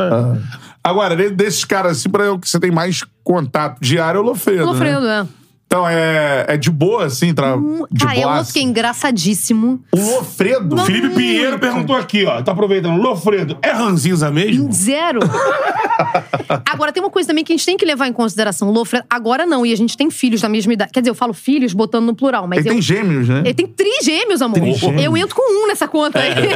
Agora, 0.84 1.16
de- 1.16 1.32
desses 1.32 1.66
caras, 1.66 1.98
assim, 1.98 2.10
pra 2.10 2.24
eu 2.24 2.38
que 2.38 2.48
você 2.48 2.60
tem 2.60 2.70
mais 2.72 3.04
contato 3.24 3.80
diário, 3.82 4.20
é 4.20 4.22
o 4.22 4.24
Lofredo. 4.26 4.66
O 4.66 4.70
Alfredo, 4.70 5.02
né? 5.02 5.28
é. 5.36 5.39
Então, 5.72 5.88
é, 5.88 6.46
é 6.48 6.58
de 6.58 6.72
boa, 6.72 7.06
assim, 7.06 7.32
tra... 7.32 7.56
de 7.92 8.04
Cara, 8.04 8.18
é 8.18 8.24
boa. 8.24 8.38
outro 8.40 8.52
que 8.54 8.58
é 8.58 8.64
engraçadíssimo. 8.64 9.80
O 9.92 10.00
Lofredo. 10.16 10.76
Não. 10.76 10.84
Felipe 10.84 11.10
Pinheiro 11.14 11.50
Muito. 11.52 11.60
perguntou 11.60 11.96
aqui, 11.96 12.26
ó. 12.26 12.42
Tá 12.42 12.54
aproveitando. 12.54 13.00
Lofredo, 13.00 13.56
é 13.62 13.70
ranzinza 13.70 14.32
mesmo? 14.32 14.72
Zero. 14.74 15.20
Agora, 16.66 16.92
tem 16.92 17.04
uma 17.04 17.12
coisa 17.12 17.28
também 17.28 17.44
que 17.44 17.54
a 17.54 17.56
gente 17.56 17.68
tem 17.68 17.78
que 17.78 17.86
levar 17.86 18.08
em 18.08 18.14
consideração. 18.14 18.68
O 18.68 18.72
Lofredo, 18.72 19.06
agora 19.08 19.46
não, 19.46 19.64
e 19.64 19.72
a 19.72 19.78
gente 19.78 19.96
tem 19.96 20.10
filhos 20.10 20.42
da 20.42 20.50
mesma 20.50 20.74
idade. 20.74 20.92
Quer 20.92 21.02
dizer, 21.02 21.12
eu 21.12 21.16
falo 21.16 21.34
filhos 21.36 21.72
botando 21.72 22.06
no 22.08 22.16
plural, 22.16 22.48
mas 22.48 22.60
Ele 22.60 22.70
eu. 22.70 22.74
tem 22.74 22.82
gêmeos, 22.82 23.30
né? 23.30 23.42
Ele 23.46 23.54
tem 23.54 23.68
trigêmeos, 23.68 24.42
amor. 24.42 24.60
Trigêmeos. 24.60 25.04
Eu 25.04 25.16
entro 25.18 25.36
com 25.36 25.66
um 25.66 25.68
nessa 25.68 25.88
conta 25.88 26.18
aí. 26.20 26.34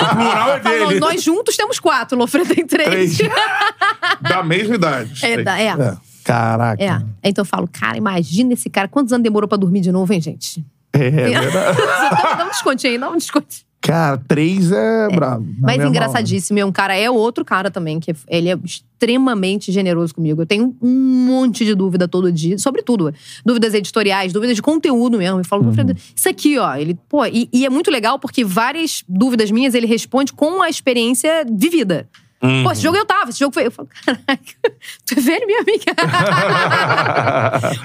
O 0.00 0.16
plural 0.16 0.56
é 0.56 0.60
Falou, 0.60 0.88
dele. 0.88 1.00
nós 1.00 1.22
juntos 1.22 1.56
temos 1.56 1.78
quatro, 1.78 2.18
o 2.18 2.20
Lofredo 2.20 2.54
tem 2.54 2.66
três. 2.66 3.16
Três. 3.16 3.30
da 4.20 4.42
mesma 4.42 4.74
idade. 4.74 5.24
É, 5.24 5.42
da- 5.42 5.58
é. 5.58 5.74
Caraca. 6.30 6.82
É. 6.82 7.28
Então 7.28 7.42
eu 7.42 7.46
falo, 7.46 7.68
cara, 7.70 7.96
imagina 7.96 8.52
esse 8.52 8.70
cara. 8.70 8.86
Quantos 8.86 9.12
anos 9.12 9.24
demorou 9.24 9.48
pra 9.48 9.58
dormir 9.58 9.80
de 9.80 9.90
novo, 9.90 10.12
hein, 10.12 10.20
gente? 10.20 10.64
É, 10.92 11.10
verdade. 11.10 11.78
dá, 12.38 12.44
um 12.44 12.48
descontinho 12.48 12.92
aí, 12.92 12.98
dá 12.98 13.10
um 13.10 13.16
descontinho. 13.16 13.64
Cara, 13.80 14.18
três 14.28 14.70
é, 14.70 15.08
brabo. 15.08 15.44
Não 15.44 15.54
Mas 15.60 15.76
é 15.76 15.78
mal, 15.78 15.88
engraçadíssimo. 15.88 16.58
É 16.58 16.64
um 16.64 16.70
cara, 16.70 16.94
é 16.94 17.10
outro 17.10 17.44
cara 17.44 17.70
também, 17.70 17.98
que 17.98 18.14
ele 18.28 18.50
é 18.50 18.58
extremamente 18.62 19.72
generoso 19.72 20.14
comigo. 20.14 20.42
Eu 20.42 20.46
tenho 20.46 20.76
um 20.82 21.26
monte 21.26 21.64
de 21.64 21.74
dúvida 21.74 22.06
todo 22.06 22.30
dia, 22.30 22.58
sobre 22.58 22.82
tudo. 22.82 23.12
Dúvidas 23.44 23.72
editoriais, 23.72 24.32
dúvidas 24.32 24.54
de 24.54 24.62
conteúdo 24.62 25.16
mesmo. 25.16 25.40
Eu 25.40 25.44
falo, 25.44 25.64
Uhum. 25.64 25.72
Fred, 25.72 25.96
isso 26.14 26.28
aqui, 26.28 26.58
ó. 26.58 26.76
Ele, 26.76 26.96
pô, 27.08 27.24
e, 27.24 27.48
e 27.52 27.64
é 27.64 27.70
muito 27.70 27.90
legal 27.90 28.18
porque 28.18 28.44
várias 28.44 29.02
dúvidas 29.08 29.50
minhas 29.50 29.74
ele 29.74 29.86
responde 29.86 30.32
com 30.32 30.62
a 30.62 30.68
experiência 30.68 31.44
vivida. 31.50 32.06
Uhum. 32.42 32.64
Pô, 32.64 32.72
esse 32.72 32.80
jogo 32.80 32.96
eu 32.96 33.04
tava, 33.04 33.28
esse 33.30 33.38
jogo 33.38 33.52
foi. 33.52 33.66
Eu 33.66 33.70
falo, 33.70 33.88
caraca, 34.04 34.42
tu 35.06 35.18
é 35.18 35.20
velho, 35.20 35.46
minha 35.46 35.60
amiga. 35.60 35.92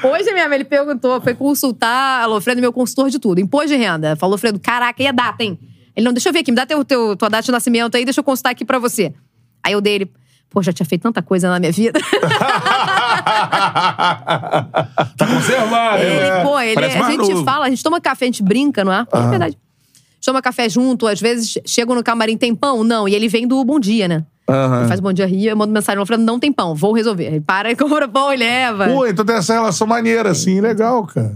Hoje 0.08 0.32
mesmo 0.34 0.54
ele 0.54 0.64
perguntou, 0.64 1.20
foi 1.20 1.34
consultar, 1.34 2.24
alô, 2.24 2.40
Fredo, 2.40 2.62
meu 2.62 2.72
consultor 2.72 3.10
de 3.10 3.20
tudo, 3.20 3.42
imposto 3.42 3.68
de 3.68 3.76
renda. 3.76 4.16
Falou, 4.16 4.38
Fredo, 4.38 4.58
caraca, 4.60 5.04
e 5.04 5.08
a 5.08 5.12
data, 5.12 5.44
hein? 5.44 5.60
Ele, 5.96 6.06
não, 6.06 6.14
deixa 6.14 6.30
eu 6.30 6.34
ver 6.34 6.40
aqui, 6.40 6.52
me 6.52 6.56
dá 6.56 6.66
teu, 6.66 6.86
teu, 6.86 7.16
tua 7.18 7.30
data 7.30 7.44
de 7.44 7.52
nascimento 7.52 7.96
aí, 7.96 8.06
deixa 8.06 8.22
eu 8.22 8.24
consultar 8.24 8.52
aqui 8.52 8.64
pra 8.64 8.80
você. 8.80 9.14
Aí 9.62 9.74
eu 9.74 9.82
dei 9.82 9.96
ele, 9.96 10.12
pô, 10.50 10.62
já 10.64 10.72
tinha 10.72 10.86
feito 10.86 11.02
tanta 11.02 11.22
coisa 11.22 11.50
na 11.50 11.60
minha 11.60 11.72
vida. 11.72 12.00
Tá 15.18 15.28
conservado. 15.28 16.02
Ele, 16.04 16.44
pô, 16.44 16.60
ele, 16.60 16.76
Parece 16.76 16.98
a 16.98 17.10
gente 17.12 17.30
novo. 17.32 17.44
fala, 17.44 17.66
a 17.66 17.70
gente 17.70 17.84
toma 17.84 18.00
café, 18.02 18.26
a 18.26 18.28
gente 18.28 18.44
brinca, 18.44 18.84
não 18.84 18.94
é? 18.94 19.06
É 19.12 19.30
verdade. 19.30 19.58
chama 20.22 20.42
café 20.42 20.68
junto, 20.70 21.08
às 21.08 21.20
vezes 21.20 21.58
chegam 21.66 21.96
no 21.96 22.04
camarim, 22.04 22.38
tem 22.38 22.54
pão? 22.56 22.84
Não. 22.84 23.08
E 23.08 23.16
ele 23.16 23.28
vem 23.28 23.48
do 23.48 23.64
Bom 23.64 23.80
Dia, 23.80 24.08
né? 24.08 24.26
Ele 24.48 24.88
faz 24.88 25.00
Bom 25.00 25.12
Dia 25.12 25.26
Rio, 25.26 25.50
eu 25.50 25.58
mando 25.58 25.74
mensagem 25.74 26.06
falando, 26.06 26.26
não 26.26 26.40
tem 26.40 26.52
pão, 26.52 26.76
vou 26.76 26.94
resolver. 26.94 27.26
Ele 27.26 27.42
para 27.42 27.72
e 27.72 27.76
compra 27.78 28.08
pão 28.08 28.32
e 28.34 28.38
leva. 28.38 28.88
Pô, 28.88 29.08
então 29.08 29.26
tem 29.26 29.36
essa 29.36 29.54
relação 29.54 29.88
maneira, 29.88 30.30
assim, 30.30 30.62
legal, 30.62 31.06
cara. 31.08 31.36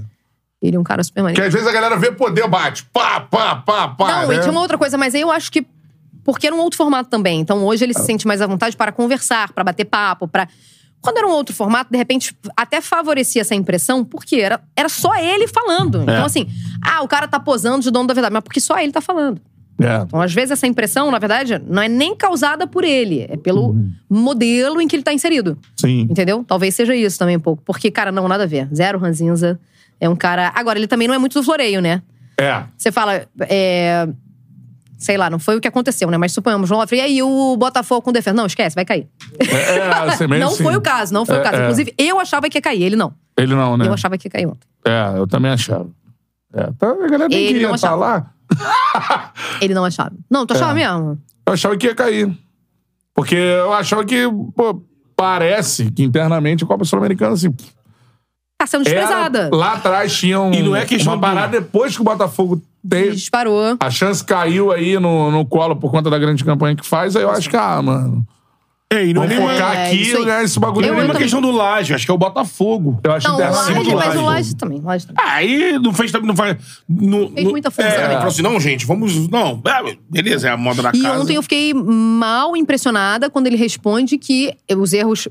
Ele 0.61 0.75
é 0.75 0.79
um 0.79 0.83
cara 0.83 1.03
super 1.03 1.21
maneiro. 1.23 1.41
Porque 1.41 1.47
às 1.47 1.53
vezes 1.53 1.67
a 1.67 1.71
galera 1.71 1.97
vê 1.97 2.11
poder, 2.11 2.47
bate, 2.47 2.83
pá, 2.93 3.21
pá, 3.21 3.55
pá, 3.55 3.87
pá. 3.87 4.21
Não, 4.21 4.27
né? 4.27 4.35
e 4.35 4.39
tinha 4.39 4.51
uma 4.51 4.61
outra 4.61 4.77
coisa, 4.77 4.97
mas 4.97 5.15
aí 5.15 5.21
eu 5.21 5.31
acho 5.31 5.51
que. 5.51 5.65
Porque 6.23 6.45
era 6.45 6.55
um 6.55 6.59
outro 6.59 6.77
formato 6.77 7.09
também. 7.09 7.39
Então 7.39 7.65
hoje 7.65 7.83
Ah. 7.83 7.85
ele 7.85 7.93
se 7.93 8.03
sente 8.03 8.27
mais 8.27 8.41
à 8.41 8.45
vontade 8.47 8.75
para 8.75 8.91
conversar, 8.91 9.51
para 9.53 9.63
bater 9.63 9.85
papo, 9.85 10.27
para. 10.27 10.47
Quando 11.01 11.17
era 11.17 11.25
um 11.25 11.31
outro 11.31 11.55
formato, 11.55 11.89
de 11.89 11.97
repente, 11.97 12.35
até 12.57 12.81
favorecia 12.81 13.41
essa 13.41 13.55
impressão, 13.55 14.03
porque 14.03 14.35
era, 14.35 14.59
era 14.75 14.89
só 14.89 15.15
ele 15.15 15.47
falando. 15.47 15.99
É. 15.99 16.03
Então, 16.03 16.25
assim, 16.25 16.45
ah, 16.83 17.01
o 17.01 17.07
cara 17.07 17.25
tá 17.25 17.39
posando 17.39 17.81
de 17.81 17.89
dono 17.89 18.05
da 18.05 18.13
verdade, 18.13 18.33
mas 18.33 18.43
porque 18.43 18.59
só 18.59 18.77
ele 18.77 18.91
tá 18.91 18.99
falando. 18.99 19.41
É. 19.81 20.01
Então, 20.05 20.21
às 20.21 20.33
vezes, 20.33 20.51
essa 20.51 20.67
impressão, 20.67 21.09
na 21.09 21.19
verdade, 21.19 21.61
não 21.67 21.81
é 21.81 21.87
nem 21.87 22.15
causada 22.15 22.67
por 22.67 22.83
ele, 22.83 23.25
é 23.29 23.37
pelo 23.37 23.67
Uhum. 23.69 23.91
modelo 24.09 24.81
em 24.81 24.87
que 24.87 24.95
ele 24.95 25.03
tá 25.03 25.13
inserido. 25.13 25.57
Sim. 25.77 26.01
Entendeu? 26.09 26.43
Talvez 26.45 26.75
seja 26.75 26.93
isso 26.95 27.17
também 27.17 27.37
um 27.37 27.39
pouco. 27.39 27.63
Porque, 27.63 27.89
cara, 27.89 28.11
não, 28.11 28.27
nada 28.27 28.43
a 28.43 28.47
ver. 28.47 28.67
Zero 28.73 28.99
Ranzinza. 28.99 29.59
É 29.99 30.07
um 30.09 30.15
cara. 30.15 30.51
Agora, 30.55 30.77
ele 30.79 30.87
também 30.87 31.07
não 31.07 31.15
é 31.15 31.17
muito 31.17 31.33
do 31.39 31.43
floreio, 31.43 31.81
né? 31.81 32.01
É. 32.37 32.63
Você 32.77 32.91
fala, 32.91 33.21
é, 33.41 34.07
sei 34.97 35.17
lá, 35.17 35.29
não 35.29 35.39
foi 35.39 35.55
o 35.57 35.61
que 35.61 35.67
aconteceu, 35.67 36.09
né? 36.09 36.17
Mas 36.17 36.31
suponhamos, 36.33 36.67
João 36.69 36.83
e 36.91 36.99
aí 37.01 37.21
o 37.23 37.55
Botafogo 37.57 38.01
com 38.01 38.11
defesa? 38.11 38.33
Não, 38.35 38.45
esquece, 38.45 38.75
vai 38.75 38.85
cair. 38.85 39.07
É, 39.39 39.75
é 39.77 40.27
não 40.39 40.49
assim. 40.49 40.63
foi 40.63 40.75
o 40.75 40.81
caso, 40.81 41.13
não 41.13 41.25
foi 41.25 41.35
É, 41.35 41.39
o 41.39 41.43
caso. 41.43 41.55
é. 41.57 41.61
Inclusive, 41.63 41.93
eu 41.97 42.19
achava 42.19 42.49
que 42.49 42.57
ia 42.57 42.61
cair, 42.61 42.83
ele 42.83 42.95
não. 42.95 43.13
Ele 43.37 43.53
não, 43.55 43.75
né? 43.77 43.87
Eu 43.87 43.93
achava 43.93 44.17
que 44.17 44.27
ia 44.27 44.31
cair 44.31 44.45
ontem. 44.47 44.67
É, 44.85 45.17
eu 45.17 45.27
também 45.27 45.51
achava. 45.51 45.87
É, 46.53 46.63
tá, 46.77 46.89
a 46.89 47.07
galera 47.07 47.29
tem 47.29 47.37
Ele 47.45 47.59
que 47.59 47.65
estar 47.65 47.73
achava. 47.75 47.95
lá. 47.95 48.31
Ele 49.61 49.73
não 49.73 49.85
achava. 49.85 50.11
Não, 50.29 50.45
tu 50.45 50.53
achava 50.53 50.71
É. 50.71 50.83
mesmo? 50.83 51.19
Eu 51.45 51.53
achava 51.53 51.77
que 51.77 51.87
ia 51.87 51.95
cair. 51.95 52.35
Porque 53.13 53.35
eu 53.35 53.73
achava 53.73 54.05
que, 54.05 54.23
pô, 54.55 54.81
parece 55.15 55.91
que 55.91 56.03
internamente 56.03 56.63
a 56.63 56.67
Copa 56.67 56.85
Sul-Americana, 56.85 57.33
assim, 57.33 57.53
Tá 58.57 58.67
sendo 58.67 58.87
era- 58.87 58.99
desprezada. 58.99 59.49
lá 59.53 59.73
atrás 59.73 60.17
tinha 60.17 60.39
um, 60.39 60.53
E 60.53 60.61
não 60.61 60.75
é 60.75 60.85
questão 60.85 61.13
uma 61.13 61.19
parada 61.21 61.59
depois 61.59 61.95
que 61.95 62.01
o 62.01 62.03
Botafogo 62.03 62.61
teve. 62.87 63.11
Disparou. 63.15 63.77
A 63.79 63.89
chance 63.89 64.23
caiu 64.23 64.71
aí 64.71 64.99
no, 64.99 65.31
no 65.31 65.45
colo 65.45 65.75
por 65.77 65.91
conta 65.91 66.09
da 66.09 66.17
grande 66.19 66.43
campanha 66.43 66.75
que 66.75 66.85
faz, 66.85 67.15
aí 67.15 67.23
eu 67.23 67.29
acho 67.31 67.49
que, 67.49 67.55
ah, 67.55 67.81
mano, 67.81 68.25
É, 68.91 69.05
e 69.05 69.13
não 69.13 69.23
é 69.23 69.27
vamos 69.27 69.43
nem 69.43 69.49
focar 69.55 69.75
é, 69.77 69.85
aqui 69.87 70.01
isso 70.01 70.15
aí. 70.17 70.21
e 70.23 70.25
ganhar 70.25 70.43
esse 70.43 70.59
bagulho. 70.59 70.87
Eu 70.87 70.93
não 70.93 70.99
é 71.01 71.03
uma 71.03 71.07
também. 71.13 71.21
questão 71.21 71.39
do 71.41 71.51
Laje, 71.51 71.93
acho 71.93 72.05
que 72.05 72.11
é 72.11 72.13
o 72.13 72.17
Botafogo. 72.17 72.99
Eu 73.03 73.11
acho 73.11 73.27
Não, 73.27 73.35
o 73.35 73.39
internamente. 73.39 73.67
Laje, 73.75 73.83
do 73.83 73.95
mas 73.95 74.07
o 74.07 74.15
Laje. 74.15 74.23
Laje 74.25 74.55
também. 74.55 74.79
o 74.79 74.85
Laje 74.85 75.05
também. 75.07 75.23
Aí 75.27 75.79
não 75.79 75.93
fez 75.93 76.11
também, 76.11 76.27
não 76.27 76.35
faz. 76.35 76.57
Não, 76.89 77.29
Fez 77.29 77.43
não- 77.43 77.51
muita 77.51 77.69
força 77.69 77.87
é, 77.87 77.93
também. 78.01 78.15
Falou 78.17 78.27
assim, 78.29 78.41
não, 78.41 78.59
gente, 78.59 78.87
vamos. 78.87 79.27
Não, 79.29 79.61
é, 79.67 79.95
beleza, 80.09 80.47
é 80.47 80.51
a 80.51 80.57
moda 80.57 80.81
da 80.81 80.91
E 80.91 81.01
casa. 81.03 81.21
ontem 81.21 81.35
eu 81.35 81.43
fiquei 81.43 81.71
mal 81.71 82.57
impressionada 82.57 83.29
quando 83.29 83.45
ele 83.45 83.57
responde 83.57 84.17
que 84.17 84.55
os 84.75 84.91
erros 84.91 85.27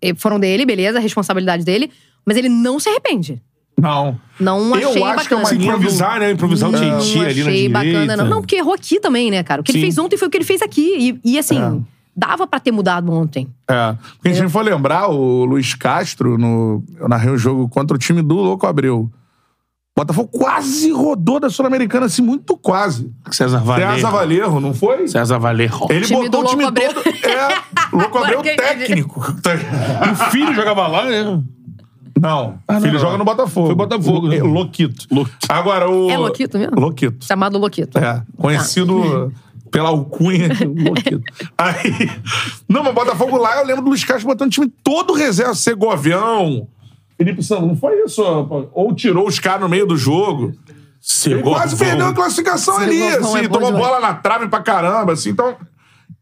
eh, 0.00 0.14
foram 0.16 0.38
dele, 0.38 0.64
beleza, 0.64 0.98
a 0.98 1.00
responsabilidade 1.00 1.64
dele, 1.64 1.90
mas 2.24 2.36
ele 2.36 2.48
não 2.48 2.78
se 2.78 2.88
arrepende. 2.88 3.42
Não. 3.76 4.16
Não 4.38 4.76
Eu 4.78 4.90
achei 4.90 5.02
acho 5.02 5.26
que 5.26 5.34
é 5.34 5.36
uma 5.38 5.42
bacana. 5.44 5.64
Improvisar, 5.64 6.20
né? 6.20 6.30
Improvisar 6.30 6.68
o 6.68 6.72
não 6.72 6.78
Tietchan 6.78 6.92
ali 6.92 7.24
na 7.24 7.26
achei 7.26 7.32
direita. 7.32 7.72
bacana, 7.72 8.16
não. 8.16 8.26
Não, 8.30 8.40
porque 8.42 8.54
errou 8.54 8.74
aqui 8.74 9.00
também, 9.00 9.28
né, 9.28 9.42
cara? 9.42 9.60
O 9.60 9.64
que 9.64 9.72
Sim. 9.72 9.78
ele 9.78 9.86
fez 9.86 9.98
ontem 9.98 10.16
foi 10.16 10.28
o 10.28 10.30
que 10.30 10.36
ele 10.36 10.44
fez 10.44 10.62
aqui. 10.62 11.18
E, 11.24 11.32
e, 11.32 11.38
assim, 11.38 11.58
É. 11.60 11.92
dava 12.16 12.46
pra 12.46 12.60
ter 12.60 12.70
mudado 12.72 13.10
ontem. 13.12 13.48
É. 13.68 13.94
Porque 14.16 14.28
a 14.28 14.32
gente 14.34 14.50
for 14.50 14.62
lembrar, 14.64 15.08
o 15.08 15.44
Luiz 15.44 15.74
Castro, 15.74 16.36
no, 16.38 16.82
eu 16.98 17.08
narrei 17.08 17.30
o 17.30 17.38
jogo 17.38 17.68
contra 17.68 17.94
o 17.96 17.98
time 17.98 18.20
do 18.22 18.34
Louco 18.36 18.66
Abreu. 18.66 19.10
O 19.94 20.00
Botafogo 20.00 20.28
quase 20.32 20.90
rodou 20.90 21.38
da 21.38 21.50
Sul-Americana, 21.50 22.06
assim, 22.06 22.22
muito 22.22 22.56
quase. 22.56 23.12
César 23.30 23.58
Valerro. 23.58 23.94
César 23.94 24.10
Valerro, 24.10 24.60
não 24.60 24.72
foi? 24.72 25.06
César 25.06 25.38
Valerro. 25.38 25.86
Ele 25.90 26.06
time 26.06 26.22
botou 26.22 26.42
o 26.42 26.46
time 26.46 26.64
Abreu. 26.64 26.94
todo. 26.94 27.06
É, 27.08 27.58
Louco 27.94 28.16
Abreu 28.18 28.40
entendi. 28.40 28.56
técnico. 28.56 29.20
O 30.12 30.30
filho 30.30 30.54
jogava 30.54 30.86
lá, 30.86 31.04
né? 31.04 31.42
Não, 32.20 32.58
Ah, 32.68 32.80
filho 32.80 32.92
não. 32.94 33.00
joga 33.00 33.18
no 33.18 33.24
Botafogo. 33.24 33.66
Foi 33.66 33.74
Botafogo, 33.74 34.28
né? 34.28 34.36
É, 34.36 34.42
Loquito. 34.42 35.06
Loquito. 35.10 35.46
Agora 35.48 35.90
o. 35.90 36.10
É 36.10 36.16
Loquito 36.16 36.58
mesmo? 36.58 36.78
Loquito. 36.78 37.24
Chamado 37.24 37.58
Loquito. 37.58 37.98
É, 37.98 38.22
conhecido 38.36 39.32
pela 39.72 39.88
alcunha. 39.88 40.50
Aí. 41.56 42.10
Não, 42.68 42.84
mas 42.84 42.94
Botafogo 42.94 43.38
lá, 43.38 43.56
eu 43.56 43.66
lembro 43.66 43.82
do 43.82 43.88
Luiz 43.88 44.04
Castro 44.04 44.28
botando 44.28 44.48
o 44.48 44.50
time 44.50 44.72
todo 44.84 45.14
reserva, 45.14 45.54
Segovião. 45.54 46.68
Felipe 47.16 47.42
Santos, 47.42 47.66
não 47.66 47.76
foi 47.76 48.02
isso? 48.04 48.22
Ou 48.72 48.94
tirou 48.94 49.26
os 49.26 49.40
caras 49.40 49.62
no 49.62 49.68
meio 49.68 49.86
do 49.86 49.96
jogo. 49.96 50.52
Ele 51.26 51.42
quase 51.42 51.76
perdeu 51.76 52.06
a 52.06 52.12
classificação 52.12 52.76
ali, 52.78 52.98
Segovão 52.98 53.34
assim, 53.34 53.44
é 53.44 53.48
tomou 53.48 53.72
demais. 53.72 53.86
bola 53.86 54.00
na 54.00 54.14
trave 54.14 54.46
pra 54.48 54.60
caramba, 54.60 55.14
assim. 55.14 55.30
Então, 55.30 55.56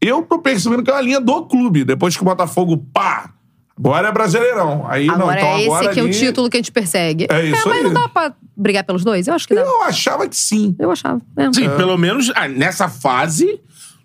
eu 0.01 0.23
tô 0.23 0.39
percebendo 0.39 0.81
que 0.81 0.89
é 0.89 0.93
uma 0.93 1.01
linha 1.01 1.21
do 1.21 1.45
clube. 1.45 1.83
Depois 1.83 2.15
que 2.15 2.21
o 2.21 2.25
Botafogo, 2.25 2.77
pá, 2.91 3.31
agora 3.83 4.07
é 4.07 4.11
brasileirão. 4.11 4.85
Aí 4.87 5.05
não, 5.07 5.15
Agora 5.15 5.37
então 5.39 5.49
é 5.51 5.57
esse 5.59 5.65
agora 5.67 5.89
aqui 5.89 5.99
é 5.99 6.03
o 6.03 6.05
ali- 6.05 6.13
título 6.19 6.49
que 6.49 6.57
a 6.57 6.59
gente 6.59 6.71
persegue. 6.71 7.27
É 7.29 7.45
isso 7.45 7.67
mas 7.67 7.77
aí. 7.77 7.83
não 7.83 7.93
dá 7.93 8.07
pra 8.09 8.33
brigar 8.55 8.83
pelos 8.83 9.03
dois? 9.03 9.27
Eu 9.27 9.33
acho 9.33 9.47
que 9.47 9.55
dá. 9.55 9.61
Eu 9.61 9.83
achava 9.83 10.27
que 10.27 10.35
sim. 10.35 10.75
Eu 10.79 10.91
achava. 10.91 11.21
É. 11.37 11.51
Sim, 11.53 11.69
pelo 11.75 11.97
menos 11.97 12.31
ah, 12.35 12.47
nessa 12.47 12.87
fase. 12.87 13.59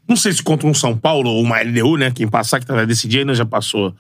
Não 0.09 0.15
sei 0.17 0.33
se 0.33 0.43
contra 0.43 0.67
um 0.69 0.75
São 0.75 0.97
Paulo 0.97 1.29
ou 1.29 1.43
uma 1.43 1.61
LDU, 1.61 1.97
né? 1.97 2.13
Quem 2.13 2.29
passar, 2.29 2.61
que 2.61 2.67
vai 2.71 2.87
decidir, 2.87 3.21
ainda 3.21 3.35
já 3.35 3.45
passou. 3.45 3.93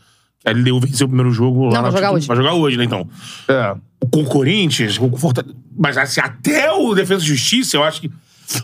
A 0.44 0.50
LDU 0.52 0.78
venceu 0.80 1.06
o 1.06 1.08
primeiro 1.08 1.32
jogo 1.32 1.64
lá. 1.64 1.72
Não, 1.72 1.82
vai 1.82 1.90
na 1.90 1.90
jogar 1.90 2.12
hoje. 2.12 2.26
Vai 2.28 2.36
jogar 2.36 2.52
hoje, 2.54 2.76
né? 2.76 2.84
Então. 2.84 3.08
É. 3.48 3.74
Com 4.12 4.22
o 4.22 4.24
Corinthians, 4.24 4.96
com 4.98 5.06
o 5.06 5.16
Fortaleza. 5.16 5.54
Mas 5.76 5.98
assim, 5.98 6.20
até 6.20 6.70
o 6.70 6.94
Defesa 6.94 7.24
e 7.24 7.26
Justiça, 7.26 7.76
eu 7.76 7.82
acho 7.82 8.00
que. 8.00 8.10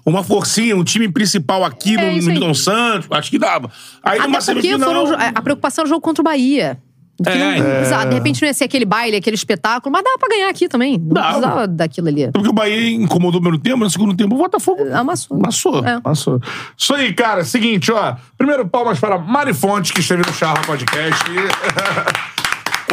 Uma 0.06 0.22
forcinha, 0.22 0.76
um 0.76 0.84
time 0.84 1.08
principal 1.08 1.64
aqui 1.64 1.96
É 1.98 2.12
no. 2.20 2.28
Newton 2.28 2.54
Santos, 2.54 3.08
acho 3.10 3.28
que 3.28 3.36
dava. 3.40 3.68
Aí 4.00 4.20
numa 4.20 4.38
Até 4.38 4.52
porque 4.54 4.68
semifinal. 4.68 5.06
foram, 5.08 5.18
a 5.34 5.42
preocupação 5.42 5.82
era 5.82 5.86
o 5.86 5.88
jogo 5.88 6.00
contra 6.00 6.20
o 6.22 6.24
Bahia. 6.24 6.78
É. 7.24 7.58
não 7.60 7.64
precisava- 7.76 8.06
De 8.06 8.14
repente 8.14 8.40
não 8.42 8.48
ia 8.48 8.54
ser 8.54 8.64
aquele 8.64 8.84
baile, 8.84 9.16
aquele 9.16 9.36
espetáculo, 9.36 9.92
mas 9.92 10.02
dava 10.02 10.18
pra 10.18 10.28
ganhar 10.28 10.48
aqui 10.48 10.66
também. 10.68 10.98
Não 10.98 11.08
Dava. 11.14 11.28
precisava 11.28 11.68
daquilo 11.68 12.08
ali. 12.08 12.30
Porque 12.32 12.48
o 12.48 12.52
Bahia 12.52 12.90
incomodou 12.90 13.40
no 13.40 13.42
primeiro 13.50 13.62
tempo, 13.62 13.78
no 13.84 13.90
segundo 13.90 14.16
tempo 14.16 14.34
o 14.34 14.38
Botafogo 14.38 14.82
Amassou. 14.92 15.36
amassou. 15.36 15.84
É. 15.86 16.00
Passou. 16.00 16.40
Isso 16.76 16.94
aí, 16.94 17.12
cara. 17.14 17.44
Seguinte, 17.44 17.92
ó. 17.92 18.16
Primeiro, 18.36 18.66
palmas 18.66 18.98
para 18.98 19.18
Mari 19.18 19.52
Fontes, 19.54 19.90
que 19.92 20.00
esteve 20.00 20.22
no 20.26 20.32
Charla 20.32 20.60
Podcast. 20.62 21.22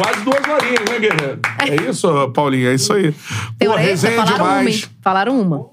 Quase 0.00 0.20
duas 0.24 0.48
horinhas, 0.48 0.80
né, 0.88 0.98
guerreiro? 0.98 1.40
É 1.58 1.90
isso, 1.90 2.30
Paulinho? 2.30 2.68
É 2.70 2.74
isso 2.74 2.92
aí. 2.92 3.12
Pô, 3.58 3.74
resenha 3.74 4.16
Falaram 4.16 4.36
uma, 4.44 4.48
demais. 4.48 4.74
hein? 4.76 4.84
Falaram 5.02 5.40
uma. 5.40 5.66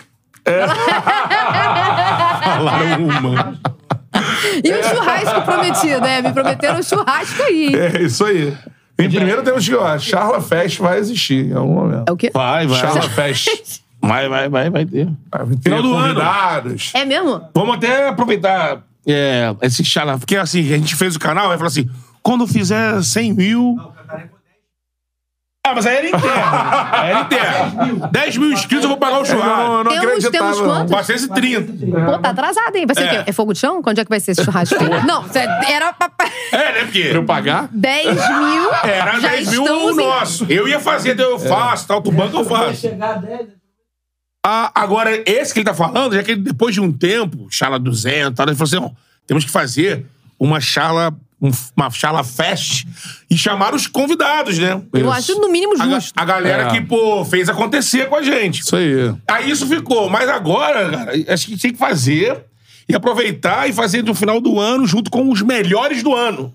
Falaram 2.43 3.05
uma. 3.07 3.59
E 4.63 4.71
o 4.71 4.83
churrasco 4.83 5.41
prometido, 5.43 6.01
né? 6.01 6.21
Me 6.21 6.33
prometeram 6.33 6.79
um 6.79 6.83
churrasco 6.83 7.43
aí. 7.43 7.67
hein? 7.67 7.75
É 7.75 8.01
isso 8.01 8.25
aí. 8.25 8.53
Em 8.99 9.09
primeiro 9.09 9.43
temos 9.43 9.67
que, 9.67 9.75
ó, 9.75 9.97
Charla 9.99 10.41
Fest 10.41 10.79
vai 10.79 10.97
existir 10.97 11.51
em 11.51 11.53
algum 11.53 11.73
momento. 11.73 12.09
É 12.09 12.11
o 12.11 12.17
quê? 12.17 12.31
Vai, 12.33 12.65
vai. 12.65 12.79
Charla 12.79 13.01
Fest. 13.03 13.81
Vai, 14.01 14.27
vai, 14.29 14.49
vai, 14.49 14.69
vai 14.69 14.85
ter. 14.85 15.07
Vai 15.31 15.45
ter 15.47 15.57
Final 15.63 15.81
do 15.81 15.93
ano. 15.93 16.07
convidados. 16.15 16.91
É 16.95 17.05
mesmo? 17.05 17.41
Vamos 17.53 17.75
até 17.75 18.07
aproveitar 18.07 18.81
é, 19.07 19.53
esse 19.61 19.83
chala. 19.83 20.17
Porque 20.17 20.35
assim, 20.35 20.61
a 20.73 20.77
gente 20.77 20.95
fez 20.95 21.15
o 21.15 21.19
canal, 21.19 21.47
vai 21.47 21.57
falar 21.57 21.67
assim: 21.67 21.89
quando 22.23 22.47
fizer 22.47 23.01
100 23.01 23.33
mil. 23.33 23.77
Ah, 25.69 25.73
mas 25.75 25.85
aí 25.85 25.95
era 25.97 26.07
interno. 26.07 26.27
Aí 26.93 27.09
era 27.11 27.19
interno. 27.21 28.09
10 28.11 28.37
mil 28.37 28.51
inscritos, 28.53 28.83
eu 28.83 28.89
vou 28.89 28.97
pagar 28.97 29.15
o 29.15 29.17
Eu 29.17 29.19
não, 29.19 29.25
churrasco. 29.25 29.61
eu 29.61 29.83
não 29.83 29.91
Temos- 29.91 30.05
acreditava, 30.05 30.51
temos 30.53 30.59
quantos? 30.61 30.91
430. 30.91 32.05
Pô, 32.05 32.19
tá 32.19 32.29
atrasado, 32.29 32.75
hein? 32.75 32.85
Vai 32.85 32.95
ser 32.95 33.03
É. 33.03 33.05
o 33.05 33.09
quê? 33.25 33.29
É 33.29 33.31
fogo 33.33 33.53
de 33.53 33.59
chão? 33.59 33.81
Quando 33.81 33.99
é 33.99 34.03
que 34.03 34.09
vai 34.09 34.19
ser 34.19 34.31
esse 34.31 34.43
churrasco? 34.43 34.75
não, 35.05 35.25
era 35.67 35.93
pra... 35.93 36.09
É, 36.51 36.71
né? 36.73 36.83
Porque. 36.85 37.03
Pra 37.09 37.17
eu 37.17 37.25
pagar? 37.25 37.67
10 37.71 38.05
mil. 38.15 38.73
Era 38.83 39.19
já 39.19 39.29
10 39.29 39.49
mil 39.51 39.61
o 39.61 39.65
estamos 39.65 39.97
em- 39.97 40.07
nosso. 40.07 40.45
Eu 40.49 40.67
ia 40.67 40.79
fazer, 40.79 41.13
então 41.13 41.29
eu 41.31 41.39
faço, 41.39 41.87
tal, 41.87 42.01
tu 42.01 42.11
banco 42.11 42.37
eu 42.37 42.45
faço. 42.45 42.81
chegar 42.81 43.11
a 43.11 43.17
10, 43.17 43.47
Ah, 44.45 44.71
agora, 44.73 45.11
esse 45.29 45.53
que 45.53 45.59
ele 45.59 45.65
tá 45.65 45.73
falando, 45.73 46.13
já 46.15 46.23
que 46.23 46.31
ele, 46.31 46.41
depois 46.41 46.73
de 46.73 46.79
um 46.79 46.91
tempo, 46.91 47.47
chala 47.51 47.77
200, 47.77 48.33
tal, 48.35 48.47
ele 48.47 48.55
falou 48.55 48.67
assim: 48.67 48.77
ó, 48.77 48.89
temos 49.25 49.43
que 49.43 49.51
fazer 49.51 50.05
uma 50.39 50.61
chala, 50.61 51.13
um- 51.41 51.51
uma 51.75 51.89
chala 51.91 52.23
fest 52.23 52.85
e 53.29 53.37
chamar 53.37 53.73
os 53.75 53.85
convidados, 53.87 54.57
né? 54.57 54.81
Eu 54.93 55.11
acho 55.11 55.39
no 55.39 55.49
mínimo 55.49 55.73
A, 55.79 55.85
ga- 55.85 55.99
justo. 55.99 56.13
a 56.15 56.25
galera 56.25 56.63
É. 56.63 56.71
que, 56.71 56.81
pô, 56.81 57.23
fez 57.25 57.47
acontecer 57.49 58.07
com 58.09 58.15
a 58.15 58.23
gente. 58.23 58.61
Isso 58.61 58.75
aí. 58.75 59.13
Aí 59.29 59.49
isso 59.51 59.67
ficou. 59.67 60.09
Mas 60.09 60.27
agora, 60.29 60.89
cara, 60.89 61.11
acho 61.33 61.45
que 61.47 61.57
tem 61.57 61.71
que 61.71 61.77
fazer 61.77 62.43
e 62.89 62.95
aproveitar 62.95 63.69
e 63.69 63.73
fazer 63.73 64.03
no 64.03 64.15
final 64.15 64.39
do 64.41 64.59
ano 64.59 64.85
junto 64.87 65.11
com 65.11 65.29
os 65.31 65.41
melhores 65.41 66.01
do 66.03 66.13
ano. 66.15 66.53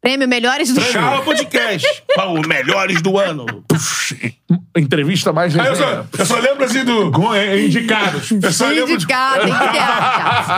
Prêmio 0.00 0.28
Melhores 0.28 0.70
do 0.72 0.82
Chala 0.82 1.22
Podcast. 1.22 1.86
Os 2.38 2.46
melhores 2.46 3.00
do 3.00 3.18
ano. 3.18 3.46
Entrevista 4.76 5.32
mais 5.32 5.56
Aí 5.56 5.68
eu 5.68 5.76
só, 5.76 6.04
eu 6.18 6.26
só 6.26 6.36
lembro 6.40 6.64
assim 6.64 6.84
do. 6.84 7.10
Com 7.12 7.32
é, 7.32 7.60
indicados. 7.64 8.30
Eu 8.42 8.52
só 8.52 8.66
lembro 8.66 8.90
Indicado. 8.94 9.44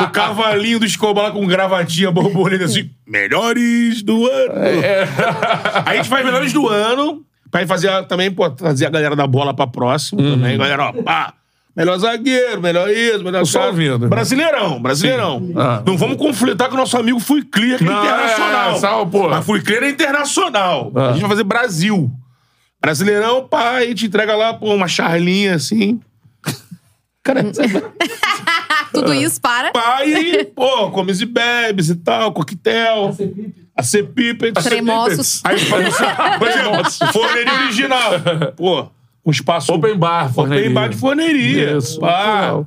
O 0.04 0.08
cavalinho 0.10 0.78
do 0.78 0.86
Escobar 0.86 1.24
lá 1.24 1.30
com 1.30 1.46
gravatinha 1.46 2.10
borboleta 2.10 2.64
assim. 2.64 2.88
Melhores 3.06 4.02
do 4.02 4.26
ano. 4.26 4.52
Aí 5.84 5.94
a 5.94 5.96
gente 5.96 6.08
faz 6.08 6.24
melhores 6.24 6.52
do 6.52 6.66
ano. 6.68 7.22
Pra 7.50 7.66
fazer 7.66 7.88
a- 7.90 8.02
também, 8.02 8.30
pô, 8.30 8.48
trazer 8.50 8.86
a 8.86 8.90
galera 8.90 9.14
da 9.14 9.26
bola 9.26 9.54
pra 9.54 9.66
próximo 9.66 10.20
também. 10.22 10.58
Galera, 10.58 10.86
ó, 10.86 10.92
pá, 11.02 11.32
melhor 11.76 11.96
zagueiro, 11.98 12.60
melhor 12.60 12.90
isso, 12.90 13.22
melhor 13.22 13.44
só 13.46 13.68
ouvindo. 13.68 14.08
Brasileirão, 14.08 14.80
brasileirão. 14.82 15.50
Ah. 15.56 15.82
Não 15.86 15.96
vamos 15.96 16.16
conflitar 16.16 16.68
com 16.68 16.74
o 16.74 16.78
nosso 16.78 16.96
amigo 16.98 17.20
Fui 17.20 17.42
Clear, 17.44 17.78
que 17.78 17.84
é 17.84 17.86
Não, 17.86 18.02
internacional. 18.04 18.70
é, 18.72 18.78
sal, 18.78 19.06
pô. 19.06 19.28
Mas 19.28 19.44
Fui 19.46 19.60
Clear 19.62 19.84
é 19.84 19.90
internacional. 19.90 20.90
Ah. 20.96 21.08
A 21.08 21.12
gente 21.12 21.20
vai 21.20 21.30
fazer 21.30 21.44
Brasil. 21.44 22.10
Brasileirão, 22.86 23.48
pai, 23.48 23.94
te 23.94 24.06
entrega 24.06 24.36
lá, 24.36 24.54
pô, 24.54 24.72
uma 24.72 24.86
charlinha 24.86 25.56
assim. 25.56 25.98
Cara, 27.20 27.42
Tudo 28.94 29.12
isso 29.12 29.40
para. 29.40 29.72
pai, 29.72 30.44
pô, 30.54 30.92
comes 30.92 31.20
e 31.20 31.26
bebes 31.26 31.88
e 31.88 31.96
tal, 31.96 32.32
coquetel. 32.32 33.12
A 33.74 33.82
Cepipa. 33.82 34.52
Tremoços. 34.62 35.40
Aí, 35.42 35.58
por 36.38 36.46
exemplo, 36.46 36.84
forneria 37.12 37.54
original. 37.64 38.12
Pô, 38.54 38.88
um 39.26 39.30
espaço. 39.30 39.72
Open 39.72 39.96
bar, 39.96 40.32
forneria. 40.32 40.62
Open 40.64 40.74
bar 40.74 40.88
de 40.88 40.96
forneria. 40.96 41.76
Isso. 41.76 41.98
Pá. 41.98 42.40
Legal. 42.40 42.66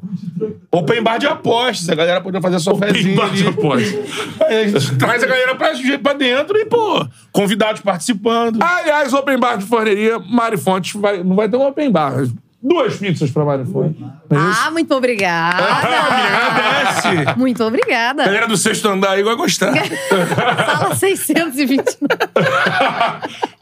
Open 0.71 1.01
bar 1.01 1.17
de 1.17 1.25
apostas. 1.25 1.87
A 1.87 1.95
galera 1.95 2.19
podia 2.21 2.41
fazer 2.41 2.57
a 2.57 2.59
sua 2.59 2.77
fezinha 2.77 3.13
Embaixo 3.13 3.47
ali. 3.47 3.57
após. 3.57 3.97
Aí 4.41 4.63
a 4.63 4.67
gente 4.67 4.95
traz 4.97 5.23
a 5.23 5.25
galera 5.27 5.55
pra, 5.55 5.71
pra 6.03 6.13
dentro 6.13 6.57
e, 6.57 6.65
pô, 6.65 7.07
convidados 7.31 7.81
participando. 7.81 8.61
Aliás, 8.61 9.13
open 9.13 9.39
bar 9.39 9.57
de 9.57 9.65
forneria, 9.65 10.19
Mari 10.19 10.57
Fontes 10.57 10.99
vai, 10.99 11.23
não 11.23 11.35
vai 11.35 11.47
ter 11.47 11.55
um 11.55 11.65
open 11.65 11.89
bar. 11.89 12.25
Duas 12.61 12.97
pizzas 12.97 13.31
pra 13.31 13.45
Mari 13.45 13.63
Fontes. 13.65 14.01
Ah, 14.31 14.69
muito 14.71 14.93
obrigada. 14.93 15.63
Agradece. 15.63 17.37
Muito 17.37 17.63
A 17.63 17.67
obrigada. 17.67 18.25
galera 18.25 18.47
do 18.47 18.57
sexto 18.57 18.87
andar 18.89 19.11
aí 19.11 19.23
vai 19.23 19.35
gostar. 19.35 19.71
Sala 19.73 20.93
629. 20.95 21.87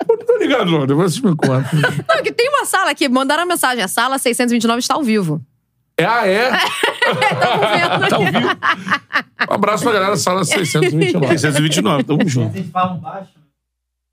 Não 0.09 0.17
tô 0.25 0.37
ligado, 0.39 0.71
não. 0.71 0.87
Depois 0.87 1.13
vocês 1.13 1.23
me 1.23 1.35
contam. 1.35 1.63
Não, 2.09 2.23
que 2.23 2.31
tem 2.31 2.49
uma 2.49 2.65
sala 2.65 2.89
aqui. 2.89 3.07
Mandaram 3.07 3.43
a 3.43 3.45
mensagem. 3.45 3.83
A 3.83 3.87
sala 3.87 4.17
629 4.17 4.79
está 4.79 4.95
ao 4.95 5.03
vivo. 5.03 5.39
É, 5.99 6.05
ah, 6.05 6.27
é? 6.27 6.49
Estamos 7.11 7.69
vendo. 7.69 8.09
Tá 8.09 8.15
ao 8.15 8.25
vivo. 8.25 8.57
Um 9.49 9.53
abraço 9.53 9.83
pra 9.83 9.93
galera 9.93 10.11
da 10.11 10.17
sala 10.17 10.43
629. 10.43 11.27
629, 11.37 12.03
tamo 12.03 12.27
junto. 12.27 12.51
Vocês 12.53 12.67
falam 12.71 12.97
baixo? 12.97 13.29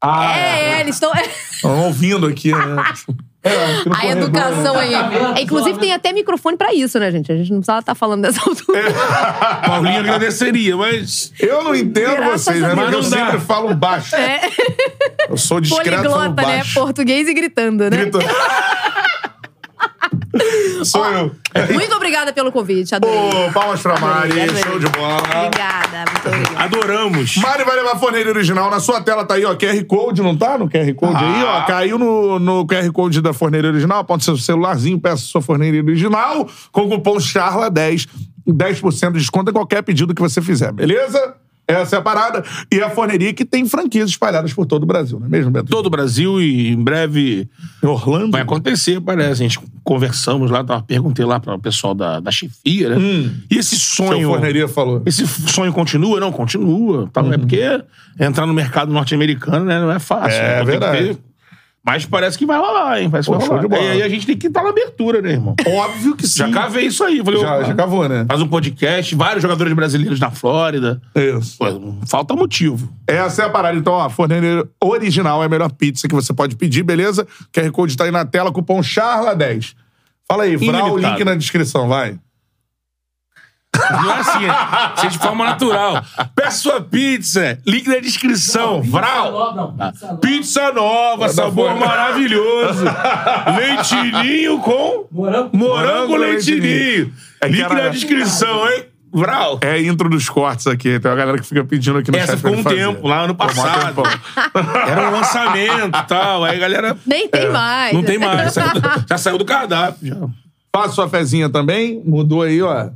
Ah, 0.02 0.36
É, 0.36 0.72
é, 0.76 0.80
eles 0.80 0.96
estão. 0.96 1.10
estão 1.14 1.84
ouvindo 1.86 2.26
aqui, 2.26 2.52
né? 2.52 2.84
É, 3.44 3.84
A 3.94 4.06
educação 4.06 4.74
né? 4.74 4.80
aí. 4.80 4.94
É, 5.38 5.42
Inclusive, 5.42 5.78
tem 5.78 5.92
até 5.92 6.12
microfone 6.14 6.56
pra 6.56 6.72
isso, 6.72 6.98
né, 6.98 7.10
gente? 7.12 7.30
A 7.30 7.36
gente 7.36 7.50
não 7.50 7.58
precisava 7.58 7.80
estar 7.80 7.94
falando 7.94 8.22
dessa 8.22 8.40
altura. 8.48 8.80
Paulinho 9.66 10.00
agradeceria, 10.00 10.76
mas. 10.76 11.30
Eu 11.38 11.62
não 11.62 11.74
entendo 11.74 12.16
Graças 12.16 12.42
vocês, 12.44 12.60
né? 12.60 12.72
Eu 12.72 12.76
Mas 12.76 13.10
dá. 13.10 13.16
sempre 13.26 13.40
falo 13.40 13.74
baixo. 13.74 14.16
É. 14.16 14.40
Eu 15.28 15.36
sou 15.36 15.60
discreto, 15.60 16.04
falo 16.04 16.14
Poliglota, 16.14 16.42
né? 16.42 16.56
baixo. 16.56 16.74
Português 16.80 17.28
e 17.28 17.34
gritando, 17.34 17.84
né? 17.84 17.90
Grito. 17.90 18.18
Sou 20.84 21.04
eu. 21.06 21.34
Muito 21.72 21.94
obrigada 21.94 22.32
pelo 22.32 22.50
convite, 22.50 22.94
adorei. 22.94 23.16
Ô, 23.16 23.52
palmas 23.52 23.80
pra 23.80 23.98
Mari, 23.98 24.40
Adorei, 24.40 24.62
show 24.62 24.78
de 24.78 24.88
bola. 24.88 25.16
Obrigada, 25.16 26.10
muito 26.10 26.28
obrigada. 26.28 26.64
Adoramos. 26.64 27.36
Mari 27.36 27.64
vai 27.64 27.76
levar 27.76 27.92
a 27.92 27.96
forneira 27.96 28.30
original. 28.30 28.70
Na 28.70 28.80
sua 28.80 29.00
tela 29.00 29.24
tá 29.24 29.34
aí, 29.34 29.44
ó, 29.44 29.54
QR 29.54 29.84
Code, 29.84 30.22
não 30.22 30.36
tá? 30.36 30.58
No 30.58 30.68
QR 30.68 30.92
Code 30.94 31.24
aí, 31.24 31.44
ó. 31.44 31.62
Caiu 31.66 31.98
no, 31.98 32.38
no 32.38 32.66
QR 32.66 32.90
Code 32.92 33.20
da 33.20 33.32
forneira 33.32 33.68
original. 33.68 34.00
Aponta 34.00 34.24
seu 34.24 34.36
celularzinho, 34.36 34.98
peça 35.00 35.22
sua 35.22 35.40
forneira 35.40 35.78
original 35.78 36.48
com 36.72 36.82
o 36.82 36.88
cupom 36.88 37.16
CHARLA10. 37.16 38.08
10% 38.46 39.12
de 39.12 39.18
desconto 39.20 39.50
em 39.50 39.54
qualquer 39.54 39.82
pedido 39.82 40.14
que 40.14 40.20
você 40.20 40.42
fizer, 40.42 40.70
beleza? 40.70 41.34
Essa 41.66 41.96
é 41.96 41.98
a 41.98 42.02
parada. 42.02 42.44
E 42.70 42.80
a 42.80 42.90
forneria 42.90 43.32
que 43.32 43.44
tem 43.44 43.66
franquias 43.66 44.10
espalhadas 44.10 44.52
por 44.52 44.66
todo 44.66 44.82
o 44.82 44.86
Brasil, 44.86 45.18
não 45.18 45.26
é 45.26 45.30
mesmo, 45.30 45.50
Beto? 45.50 45.70
Todo 45.70 45.86
o 45.86 45.90
Brasil 45.90 46.40
e 46.40 46.68
em 46.68 46.82
breve 46.82 47.48
Orlando. 47.82 48.32
vai 48.32 48.42
acontecer, 48.42 49.00
parece. 49.00 49.42
A 49.42 49.48
gente 49.48 49.60
conversamos 49.82 50.50
lá, 50.50 50.62
tava, 50.62 50.82
perguntei 50.82 51.24
lá 51.24 51.40
para 51.40 51.54
o 51.54 51.58
pessoal 51.58 51.94
da, 51.94 52.20
da 52.20 52.30
chefia, 52.30 52.90
né? 52.90 53.30
E 53.50 53.56
esse 53.56 53.76
Seu 53.78 54.06
sonho. 54.06 54.28
forneria 54.28 54.68
falou. 54.68 55.02
Esse 55.06 55.26
sonho 55.26 55.72
continua? 55.72 56.20
Não, 56.20 56.30
continua. 56.30 57.08
Tá? 57.12 57.22
É 57.22 57.38
porque 57.38 57.82
entrar 58.20 58.46
no 58.46 58.52
mercado 58.52 58.92
norte-americano 58.92 59.64
né, 59.64 59.80
não 59.80 59.90
é 59.90 59.98
fácil. 59.98 60.38
É 60.38 60.58
né? 60.58 60.64
Verdade. 60.64 61.18
Mas 61.86 62.06
parece 62.06 62.38
que 62.38 62.46
vai 62.46 62.58
rolar, 62.58 62.98
hein? 63.02 63.10
Parece 63.10 63.28
que 63.28 63.32
Pô, 63.34 63.38
vai 63.38 63.46
show 63.46 63.56
rolar. 63.56 63.68
de 63.68 63.68
bola. 63.68 63.82
E 63.84 63.90
aí 63.90 64.02
a 64.02 64.08
gente 64.08 64.26
tem 64.26 64.36
que 64.38 64.46
estar 64.46 64.62
na 64.62 64.70
abertura, 64.70 65.20
né, 65.20 65.32
irmão? 65.32 65.54
Óbvio 65.66 66.16
que 66.16 66.26
sim. 66.26 66.38
Já 66.38 66.50
cavei 66.50 66.86
isso 66.86 67.04
aí. 67.04 67.22
Falei, 67.22 67.40
Já, 67.40 67.62
já 67.62 67.74
cavou, 67.74 68.08
né? 68.08 68.24
Faz 68.26 68.40
um 68.40 68.48
podcast, 68.48 69.14
vários 69.14 69.42
jogadores 69.42 69.72
brasileiros 69.74 70.18
na 70.18 70.30
Flórida. 70.30 70.98
Isso. 71.14 71.58
Pô, 71.58 71.66
falta 72.06 72.34
motivo. 72.34 72.90
Essa 73.06 73.42
é 73.42 73.44
a 73.44 73.50
parada. 73.50 73.76
Então, 73.76 73.92
ó, 73.92 74.06
a 74.06 74.08
forneira 74.10 74.66
original 74.82 75.42
é 75.42 75.46
a 75.46 75.48
melhor 75.48 75.70
pizza 75.72 76.08
que 76.08 76.14
você 76.14 76.32
pode 76.32 76.56
pedir, 76.56 76.82
beleza? 76.82 77.26
QR 77.52 77.70
Code 77.70 77.96
tá 77.98 78.04
aí 78.04 78.10
na 78.10 78.24
tela, 78.24 78.50
cupom 78.50 78.80
CHARLA10. 78.80 79.74
Fala 80.26 80.44
aí, 80.44 80.56
Vral, 80.56 80.88
Ilimitado. 80.88 81.16
link 81.16 81.24
na 81.24 81.34
descrição, 81.34 81.86
vai. 81.86 82.18
Não 83.90 84.10
é 84.12 84.18
assim, 84.20 84.44
é 84.46 85.00
ser 85.00 85.08
de 85.10 85.18
forma 85.18 85.44
natural. 85.44 86.02
Peça 86.34 86.58
sua 86.58 86.80
pizza, 86.80 87.58
link 87.66 87.86
na 87.88 87.98
descrição. 87.98 88.82
Vral. 88.82 89.54
Não, 89.54 89.72
pizza 89.72 90.06
nova. 90.06 90.18
Pizza 90.20 90.72
nova, 90.72 91.28
sabor 91.28 91.74
maravilhoso. 91.76 92.84
Leitinho 93.56 94.58
com 94.60 95.06
Morango. 95.10 95.56
morango 95.56 96.16
leitinho. 96.16 97.12
É 97.40 97.48
Link 97.48 97.62
era- 97.62 97.74
na 97.84 97.88
descrição, 97.88 98.68
hein? 98.70 98.84
Vral. 99.16 99.58
É 99.62 99.70
a 99.74 99.80
intro 99.80 100.08
dos 100.08 100.28
cortes 100.28 100.66
aqui. 100.66 100.98
Tem 100.98 101.08
uma 101.08 101.16
galera 101.16 101.38
que 101.38 101.46
fica 101.46 101.62
pedindo 101.64 101.98
aqui 101.98 102.10
no 102.10 102.16
Essa 102.16 102.32
chat 102.32 102.36
ficou 102.38 102.50
pra 102.50 102.60
um 102.60 102.62
fazer. 102.64 102.76
tempo, 102.76 103.06
lá 103.06 103.20
ano 103.20 103.34
passado. 103.36 104.02
Era 104.88 105.08
um 105.08 105.12
lançamento 105.12 105.96
e 105.96 106.02
tal. 106.08 106.42
Aí 106.42 106.56
a 106.56 106.58
galera. 106.58 106.96
Nem 107.06 107.28
tem 107.28 107.48
mais. 107.48 107.92
Não 107.94 108.02
tem 108.02 108.18
mais. 108.18 108.54
já 109.08 109.16
saiu 109.16 109.38
do 109.38 109.44
cardápio. 109.44 110.08
Já. 110.08 110.16
Faça 110.74 110.94
sua 110.94 111.08
fezinha 111.08 111.48
também. 111.48 112.02
Mudou 112.04 112.42
aí, 112.42 112.60
ó. 112.60 112.88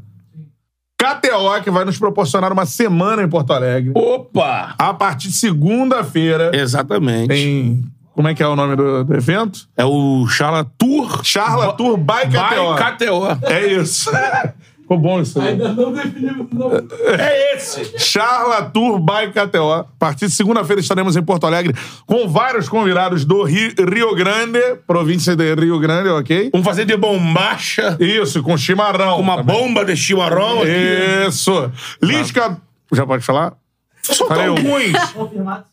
KTO, 0.98 1.62
que 1.62 1.70
vai 1.70 1.84
nos 1.84 1.96
proporcionar 1.98 2.52
uma 2.52 2.66
semana 2.66 3.22
em 3.22 3.28
Porto 3.28 3.52
Alegre. 3.52 3.92
Opa! 3.94 4.74
A 4.76 4.92
partir 4.92 5.28
de 5.28 5.34
segunda-feira 5.34 6.50
Exatamente. 6.52 7.28
tem... 7.28 7.84
Como 8.12 8.26
é 8.26 8.34
que 8.34 8.42
é 8.42 8.48
o 8.48 8.56
nome 8.56 8.74
do, 8.74 9.04
do 9.04 9.14
evento? 9.14 9.68
É 9.76 9.84
o 9.84 10.26
Charla 10.26 10.66
Tour 10.76 11.20
Charla 11.22 11.72
Tour 11.74 11.96
by 11.96 12.26
KTO. 12.26 12.74
by 12.74 13.06
KTO. 13.06 13.46
É 13.46 13.66
isso. 13.74 14.10
Ficou 14.88 14.98
bom 14.98 15.20
isso 15.20 15.38
aí. 15.38 15.48
Ainda 15.48 15.74
não 15.74 15.92
definimos 15.92 16.46
o 16.50 16.54
nome. 16.54 16.88
É 17.18 17.54
esse. 17.54 17.98
Charla 17.98 18.62
Tour 18.70 18.98
by 18.98 19.30
KTO. 19.30 19.70
A 19.70 19.84
partir 19.98 20.28
de 20.28 20.32
segunda-feira 20.32 20.80
estaremos 20.80 21.14
em 21.14 21.22
Porto 21.22 21.46
Alegre 21.46 21.74
com 22.06 22.26
vários 22.26 22.70
convidados 22.70 23.22
do 23.22 23.42
Rio, 23.42 23.74
Rio 23.86 24.14
Grande, 24.14 24.58
província 24.86 25.36
de 25.36 25.54
Rio 25.54 25.78
Grande, 25.78 26.08
ok? 26.08 26.48
Vamos 26.52 26.66
fazer 26.66 26.86
de 26.86 26.96
bombacha. 26.96 27.98
Isso, 28.00 28.42
com 28.42 28.56
chimarrão. 28.56 29.20
Uma 29.20 29.36
também. 29.36 29.54
bomba 29.54 29.84
de 29.84 29.94
chimarrão 29.94 30.62
aqui. 30.62 31.26
Isso. 31.28 31.70
Lisca. 32.02 32.56
Já 32.90 33.04
pode 33.04 33.22
falar? 33.22 33.58
Soltar 34.02 34.38
Falei 34.38 34.50
um. 34.50 34.56
alguns. 34.56 35.12
Confirmado. 35.12 35.64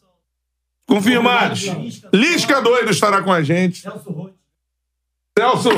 Confirmados. 0.89 1.71
Lisca. 2.13 2.61
Doido 2.61 2.91
estará 2.91 3.21
com 3.21 3.31
a 3.31 3.41
gente. 3.41 3.79
Celso 3.79 4.09
Roth. 4.09 4.33
Celso. 5.39 5.69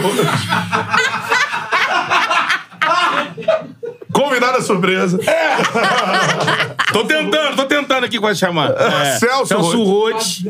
Convidada 4.12 4.62
surpresa. 4.62 5.20
Tô 6.94 7.04
tentando, 7.06 7.56
tô 7.56 7.66
tentando 7.66 8.06
aqui 8.06 8.18
quase 8.18 8.40
chamar. 8.40 8.72
É. 8.72 9.18
Celso 9.18 9.48
Celso 9.48 9.78
com 9.78 10.12
Farid. 10.12 10.50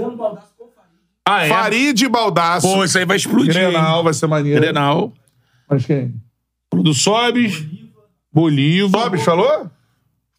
Ah, 1.26 1.46
é? 1.46 1.50
Farid 1.50 2.08
Baldaço. 2.08 2.68
Pô, 2.68 2.84
isso 2.84 2.98
aí 2.98 3.06
vai 3.06 3.18
explodir. 3.18 3.54
Grenal, 3.54 4.04
vai 4.04 4.14
ser 4.14 4.28
maneiro. 4.28 4.62
Grenal. 4.62 5.12
Mas 5.70 5.86
quem? 5.86 6.14
Do 6.72 6.94
Sobes. 6.94 7.66
Bolívar. 8.32 9.04
Sobes 9.04 9.24
falou? 9.24 9.70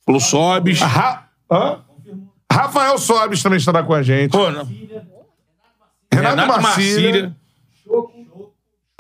Falou 0.06 0.20
Sobes. 0.20 0.80
Ra... 0.80 1.28
Hã? 1.50 1.80
Rafael 2.50 2.96
Sobes 2.96 3.42
também 3.42 3.59
estará 3.59 3.82
com 3.82 3.92
a 3.92 4.02
gente. 4.02 4.30
Pô, 4.30 4.50
não. 4.50 4.64
Renato, 6.10 6.36
Renato 6.36 6.62
Marcília. 6.62 6.62
Marcília. 6.62 7.36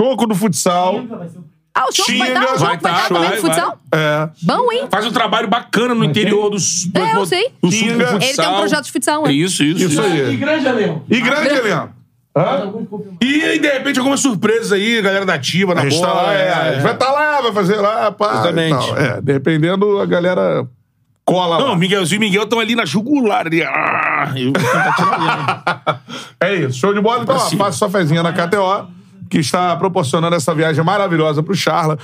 Choco 0.00 0.26
do 0.26 0.34
futsal. 0.34 1.06
Vai 1.06 1.28
ser 1.28 1.38
o 1.38 1.47
Ah, 1.80 1.84
o 1.88 1.92
Choco 1.94 2.18
vai 2.18 2.26
Xinga. 2.28 2.40
estar, 2.40 2.54
o 2.54 2.58
Choco 2.58 2.58
Vai 2.58 2.68
vai 2.68 2.78
tá, 2.78 2.90
estar 2.90 3.08
também 3.08 3.28
vai, 3.28 3.36
no 3.36 3.42
futsal? 3.42 3.78
É. 3.92 4.28
Bom, 4.42 4.72
hein? 4.72 4.88
Faz 4.90 5.06
um 5.06 5.12
trabalho 5.12 5.46
bacana 5.48 5.94
no 5.94 6.04
interior 6.04 6.50
do, 6.50 6.56
do, 6.56 6.98
É, 7.00 7.14
eu 7.14 7.24
sei. 7.26 7.52
do 7.62 7.70
sul 7.70 7.86
do 7.88 7.94
futsal. 7.94 8.20
Ele 8.20 8.34
tem 8.36 8.48
um 8.48 8.56
projeto 8.56 8.84
de 8.84 8.92
futsal, 8.92 9.22
né? 9.22 9.32
Isso, 9.32 9.62
isso. 9.62 9.84
Isso 9.84 10.00
aí. 10.02 10.32
E 10.32 10.36
grande 10.36 10.68
Leão. 10.68 11.02
E 11.08 11.20
grande 11.20 11.48
elenco. 11.54 11.90
Hã? 12.36 12.42
Alguns 12.42 12.88
confirmados. 12.88 13.18
E, 13.22 13.58
de 13.58 13.68
repente, 13.68 13.98
algumas 13.98 14.20
surpresas 14.20 14.72
aí, 14.72 15.00
galera 15.02 15.24
da 15.24 15.34
Ativa 15.34 15.74
na 15.74 15.82
A 15.82 15.88
gente 15.88 16.00
tá 16.00 16.06
bola. 16.08 16.22
lá, 16.22 16.34
é, 16.34 16.52
a 16.52 16.72
gente 16.72 16.82
vai 16.82 16.92
estar 16.94 17.10
lá, 17.12 17.40
vai 17.42 17.52
fazer 17.52 17.76
lá, 17.76 18.10
pá. 18.12 18.30
Exatamente. 18.32 18.74
e 18.84 18.88
tal. 18.88 18.98
É, 18.98 19.20
dependendo, 19.20 20.00
a 20.00 20.06
galera 20.06 20.66
cola 21.24 21.58
Não, 21.58 21.68
lá. 21.68 21.76
Miguelzinho 21.76 22.18
e 22.18 22.20
Miguel 22.26 22.44
estão 22.44 22.58
ali 22.58 22.74
na 22.74 22.84
jugular. 22.84 23.46
Ali. 23.46 23.62
Ah, 23.62 24.32
eu 24.36 24.52
vou 24.52 24.52
tentar 24.52 24.92
tirar 24.94 26.02
ele. 26.38 26.38
É 26.40 26.54
isso, 26.66 26.78
show 26.78 26.94
de 26.94 27.00
bola. 27.00 27.22
Então, 27.22 27.36
ó, 27.36 27.38
cima. 27.38 27.64
faça 27.66 27.78
sua 27.78 27.90
fezinha 27.90 28.22
na 28.22 28.32
KTO, 28.32 28.88
que 29.28 29.38
está 29.38 29.76
proporcionando 29.76 30.34
essa 30.34 30.54
viagem 30.54 30.82
maravilhosa 30.84 31.42
pro 31.42 31.54
Charla. 31.54 31.98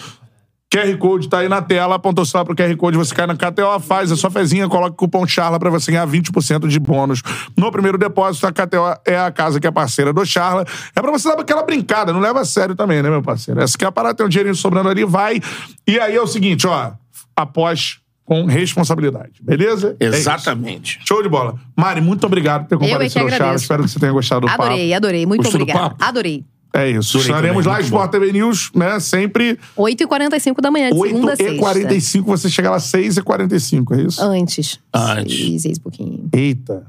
QR 0.74 0.96
Code 0.98 1.28
tá 1.28 1.38
aí 1.38 1.48
na 1.48 1.62
tela, 1.62 1.94
apontou 1.94 2.24
o 2.24 2.26
celular 2.26 2.44
pro 2.44 2.56
QR 2.56 2.76
Code, 2.76 2.96
você 2.96 3.14
cai 3.14 3.28
na 3.28 3.36
KTO, 3.36 3.78
faz 3.78 4.10
a 4.10 4.16
sua 4.16 4.28
fezinha, 4.28 4.68
coloca 4.68 4.90
o 4.90 4.94
cupom 4.94 5.24
Charla 5.24 5.56
pra 5.56 5.70
você 5.70 5.92
ganhar 5.92 6.06
20% 6.06 6.66
de 6.66 6.80
bônus 6.80 7.22
no 7.56 7.70
primeiro 7.70 7.96
depósito. 7.96 8.44
A 8.48 8.52
KTO 8.52 9.01
é 9.06 9.16
a 9.16 9.30
casa 9.30 9.60
que 9.60 9.68
é 9.68 9.70
parceira 9.70 10.12
do 10.12 10.24
Charla. 10.26 10.64
É 10.96 11.01
pra 11.01 11.12
você 11.12 11.28
dar 11.28 11.38
aquela 11.40 11.62
brincada, 11.62 12.12
não 12.12 12.18
leva 12.18 12.40
a 12.40 12.44
sério 12.44 12.74
também, 12.74 13.01
né, 13.02 13.09
meu 13.09 13.22
parceiro? 13.22 13.60
Essa 13.60 13.78
que 13.78 13.84
é 13.84 13.88
a 13.88 13.92
parada, 13.92 14.16
tem 14.16 14.26
um 14.26 14.28
dinheirinho 14.28 14.56
sobrando 14.56 14.88
ali, 14.88 15.05
vai. 15.05 15.40
E 15.86 16.01
aí 16.01 16.16
é 16.16 16.20
o 16.20 16.26
seguinte, 16.26 16.66
ó, 16.66 16.90
após 17.36 17.98
com 18.24 18.46
responsabilidade, 18.46 19.34
beleza? 19.42 19.96
É. 20.01 20.06
Exatamente. 20.06 20.98
Show 21.06 21.22
de 21.22 21.28
bola. 21.28 21.55
Mari, 21.76 22.01
muito 22.01 22.26
obrigado 22.26 22.62
por 22.62 22.78
ter 22.78 22.84
é 22.84 22.88
comparecido 22.88 23.24
ao 23.24 23.30
Charla. 23.30 23.55
Espero 23.55 23.82
que 23.84 23.90
você 23.90 24.01
tenha 24.01 24.12
gostado 24.12 24.40
do 24.40 24.46
papo. 24.48 24.62
Adorei, 24.62 24.92
adorei. 24.94 25.26
Muito 25.26 25.42
Gostou 25.42 25.59
do 25.59 25.62
obrigada. 25.62 25.90
papo? 25.90 26.05
Adorei. 26.05 26.44
É 26.74 26.90
isso. 26.90 27.18
Estaremos 27.18 27.64
lá, 27.64 27.80
Sport 27.80 28.10
TV 28.10 28.32
News, 28.32 28.72
né? 28.74 28.98
Sempre 28.98 29.59
8h45 29.78 30.60
da 30.60 30.72
manhã, 30.72 30.90
de 30.90 31.01
segunda 31.01 31.32
a 31.34 31.36
sexta. 31.36 31.72
8h45, 31.72 32.22
você 32.24 32.51
chega 32.51 32.70
lá 32.70 32.78
6h45, 32.78 33.96
é 33.96 34.02
isso? 34.02 34.20
Antes. 34.20 34.80
Antes. 34.92 35.36
Seis, 35.36 35.62
seis 35.62 35.76
e 35.78 35.80
pouquinho. 35.80 36.28
Eita. 36.32 36.84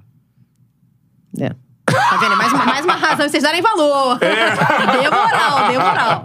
É. 1.39 1.51
Tá 1.95 2.17
vendo? 2.17 2.35
Mais, 2.37 2.53
uma- 2.53 2.65
mais 2.65 2.85
uma 2.85 2.93
razão 2.95 3.15
pra 3.17 3.29
vocês 3.29 3.43
darem 3.43 3.61
valor. 3.61 4.17
É. 4.21 4.51
Dê 4.51 5.09
moral, 5.09 5.67
dê 5.69 5.77
moral. 5.77 6.23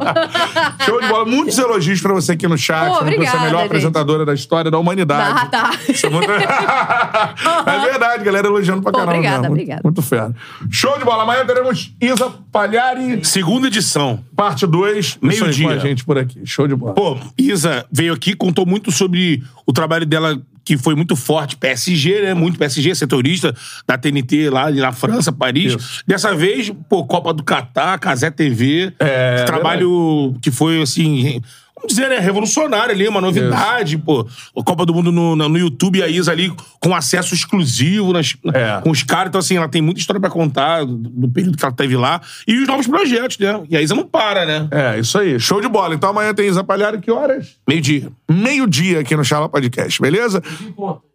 Show 0.85 1.01
de 1.01 1.09
bola. 1.09 1.25
Muitos 1.25 1.59
elogios 1.59 2.01
pra 2.01 2.13
você 2.13 2.33
aqui 2.33 2.47
no 2.49 2.59
chat. 2.59 2.87
Pô, 2.89 2.99
que 2.99 3.05
você 3.05 3.05
é 3.05 3.11
a 3.11 3.15
obrigada, 3.15 3.39
melhor 3.41 3.59
gente. 3.59 3.67
apresentadora 3.67 4.25
da 4.27 4.35
história 4.35 4.71
da 4.71 4.79
humanidade. 4.79 5.35
Tá, 5.35 5.47
tá. 5.47 5.71
É, 6.05 6.09
muito... 6.09 6.31
é 7.67 7.79
verdade, 7.91 8.25
galera 8.25 8.47
elogiando 8.47 8.83
pra 8.83 8.93
Pô, 8.93 8.99
caramba. 8.99 9.17
obrigada, 9.17 9.37
mesmo. 9.43 9.51
muito, 9.51 9.61
obrigada. 9.63 9.81
Muito 9.85 10.03
fera. 10.03 10.35
Show 10.71 10.99
de 10.99 11.05
bola. 11.05 11.23
Amanhã 11.23 11.45
teremos 11.47 11.93
Isa 12.01 12.31
Palhari, 12.53 13.25
Segunda 13.25 13.67
edição. 13.69 14.23
parte 14.37 14.67
2. 14.67 15.19
Meio-dia. 15.23 15.69
com 15.69 15.75
a 15.75 15.79
gente 15.79 16.05
por 16.05 16.19
aqui. 16.19 16.41
Show 16.45 16.67
de 16.67 16.75
bola. 16.75 16.95
Pô, 16.95 17.17
Isa 17.39 17.85
veio 17.91 18.13
aqui, 18.13 18.35
contou 18.35 18.65
muito 18.67 18.91
sobre 18.91 19.43
o 19.67 19.73
trabalho 19.73 20.07
dela, 20.07 20.41
que 20.65 20.77
foi 20.77 20.95
muito 20.95 21.17
forte, 21.17 21.57
PSG, 21.57 22.23
né? 22.23 22.35
Muito 22.35 22.59
PSG, 22.59 22.95
setorista 22.95 23.55
da 23.87 23.97
TNT 23.97 24.51
lá 24.51 24.71
na 24.71 24.93
França, 24.93 25.33
Paris. 25.33 25.75
Isso. 25.75 26.03
Dessa 26.07 26.35
vez, 26.35 26.73
pô, 26.89 27.05
Copa 27.05 27.33
do 27.33 27.43
Catar, 27.43 27.99
Casé 27.99 28.31
TV. 28.31 28.93
É, 28.99 29.45
trabalho 29.45 30.35
que 30.41 30.51
foi, 30.51 30.83
assim. 30.83 31.41
Vamos 31.81 31.95
dizer, 31.97 32.09
né? 32.11 32.19
Revolucionário 32.19 32.95
ali, 32.95 33.09
uma 33.09 33.21
novidade, 33.23 33.97
pô. 33.97 34.27
A 34.57 34.63
Copa 34.63 34.85
do 34.85 34.93
Mundo 34.95 35.11
no, 35.11 35.35
no 35.35 35.59
YouTube, 35.59 36.03
a 36.03 36.09
Isa 36.09 36.31
ali 36.31 36.53
com 36.79 36.95
acesso 36.95 37.35
exclusivo 37.35 38.13
nas- 38.13 38.37
É. 38.53 38.81
com 38.83 38.91
os 38.91 39.03
caras. 39.03 39.29
Então, 39.29 39.39
assim, 39.39 39.57
ela 39.57 39.69
tem 39.69 39.81
muita 39.81 39.99
história 39.99 40.21
pra 40.21 40.29
contar 40.29 40.85
do, 40.85 40.95
do 40.97 41.29
período 41.29 41.57
que 41.57 41.65
ela 41.65 41.75
teve 41.75 41.97
lá. 41.97 42.21
E 42.47 42.59
os 42.61 42.67
novos 42.69 42.87
projetos, 42.87 43.39
né? 43.39 43.63
E 43.69 43.77
a 43.77 43.81
Isa 43.83 43.95
não 43.95 44.07
para, 44.07 44.45
né? 44.45 44.69
É, 44.71 44.99
isso 45.01 45.19
aí. 45.19 45.41
Show 45.41 45.61
de 45.61 45.69
bola. 45.69 45.95
Então 45.95 46.11
amanhã 46.11 46.35
tem 46.35 46.47
Isa 46.49 46.63
Palhari. 46.63 46.99
Que 47.01 47.11
horas? 47.11 47.57
Meio-dia. 47.67 48.11
Meio-dia 48.31 49.01
aqui 49.01 49.17
no 49.17 49.25
Charla 49.25 49.49
Podcast, 49.49 50.01
beleza? 50.03 50.43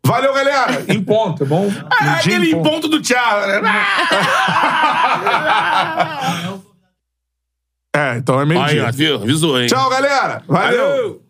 Valeu, 0.03 0.33
galera. 0.33 0.83
Em 0.87 1.01
ponto, 1.01 1.43
é 1.43 1.45
bom? 1.45 1.71
Ah, 1.91 2.19
dia 2.23 2.33
em 2.33 2.37
aquele 2.37 2.51
ponto. 2.55 2.69
ponto 2.69 2.87
do 2.87 3.01
Thiago, 3.01 3.47
né? 3.47 3.61
É, 7.95 8.17
então 8.17 8.35
é 8.39 8.41
Aí, 8.43 8.47
meio-dia. 8.47 8.85
ó, 8.87 8.91
viu? 8.91 9.15
Avisou, 9.15 9.59
hein? 9.59 9.67
Tchau, 9.67 9.89
galera. 9.89 10.41
Valeu. 10.47 10.77
Valeu. 10.77 11.24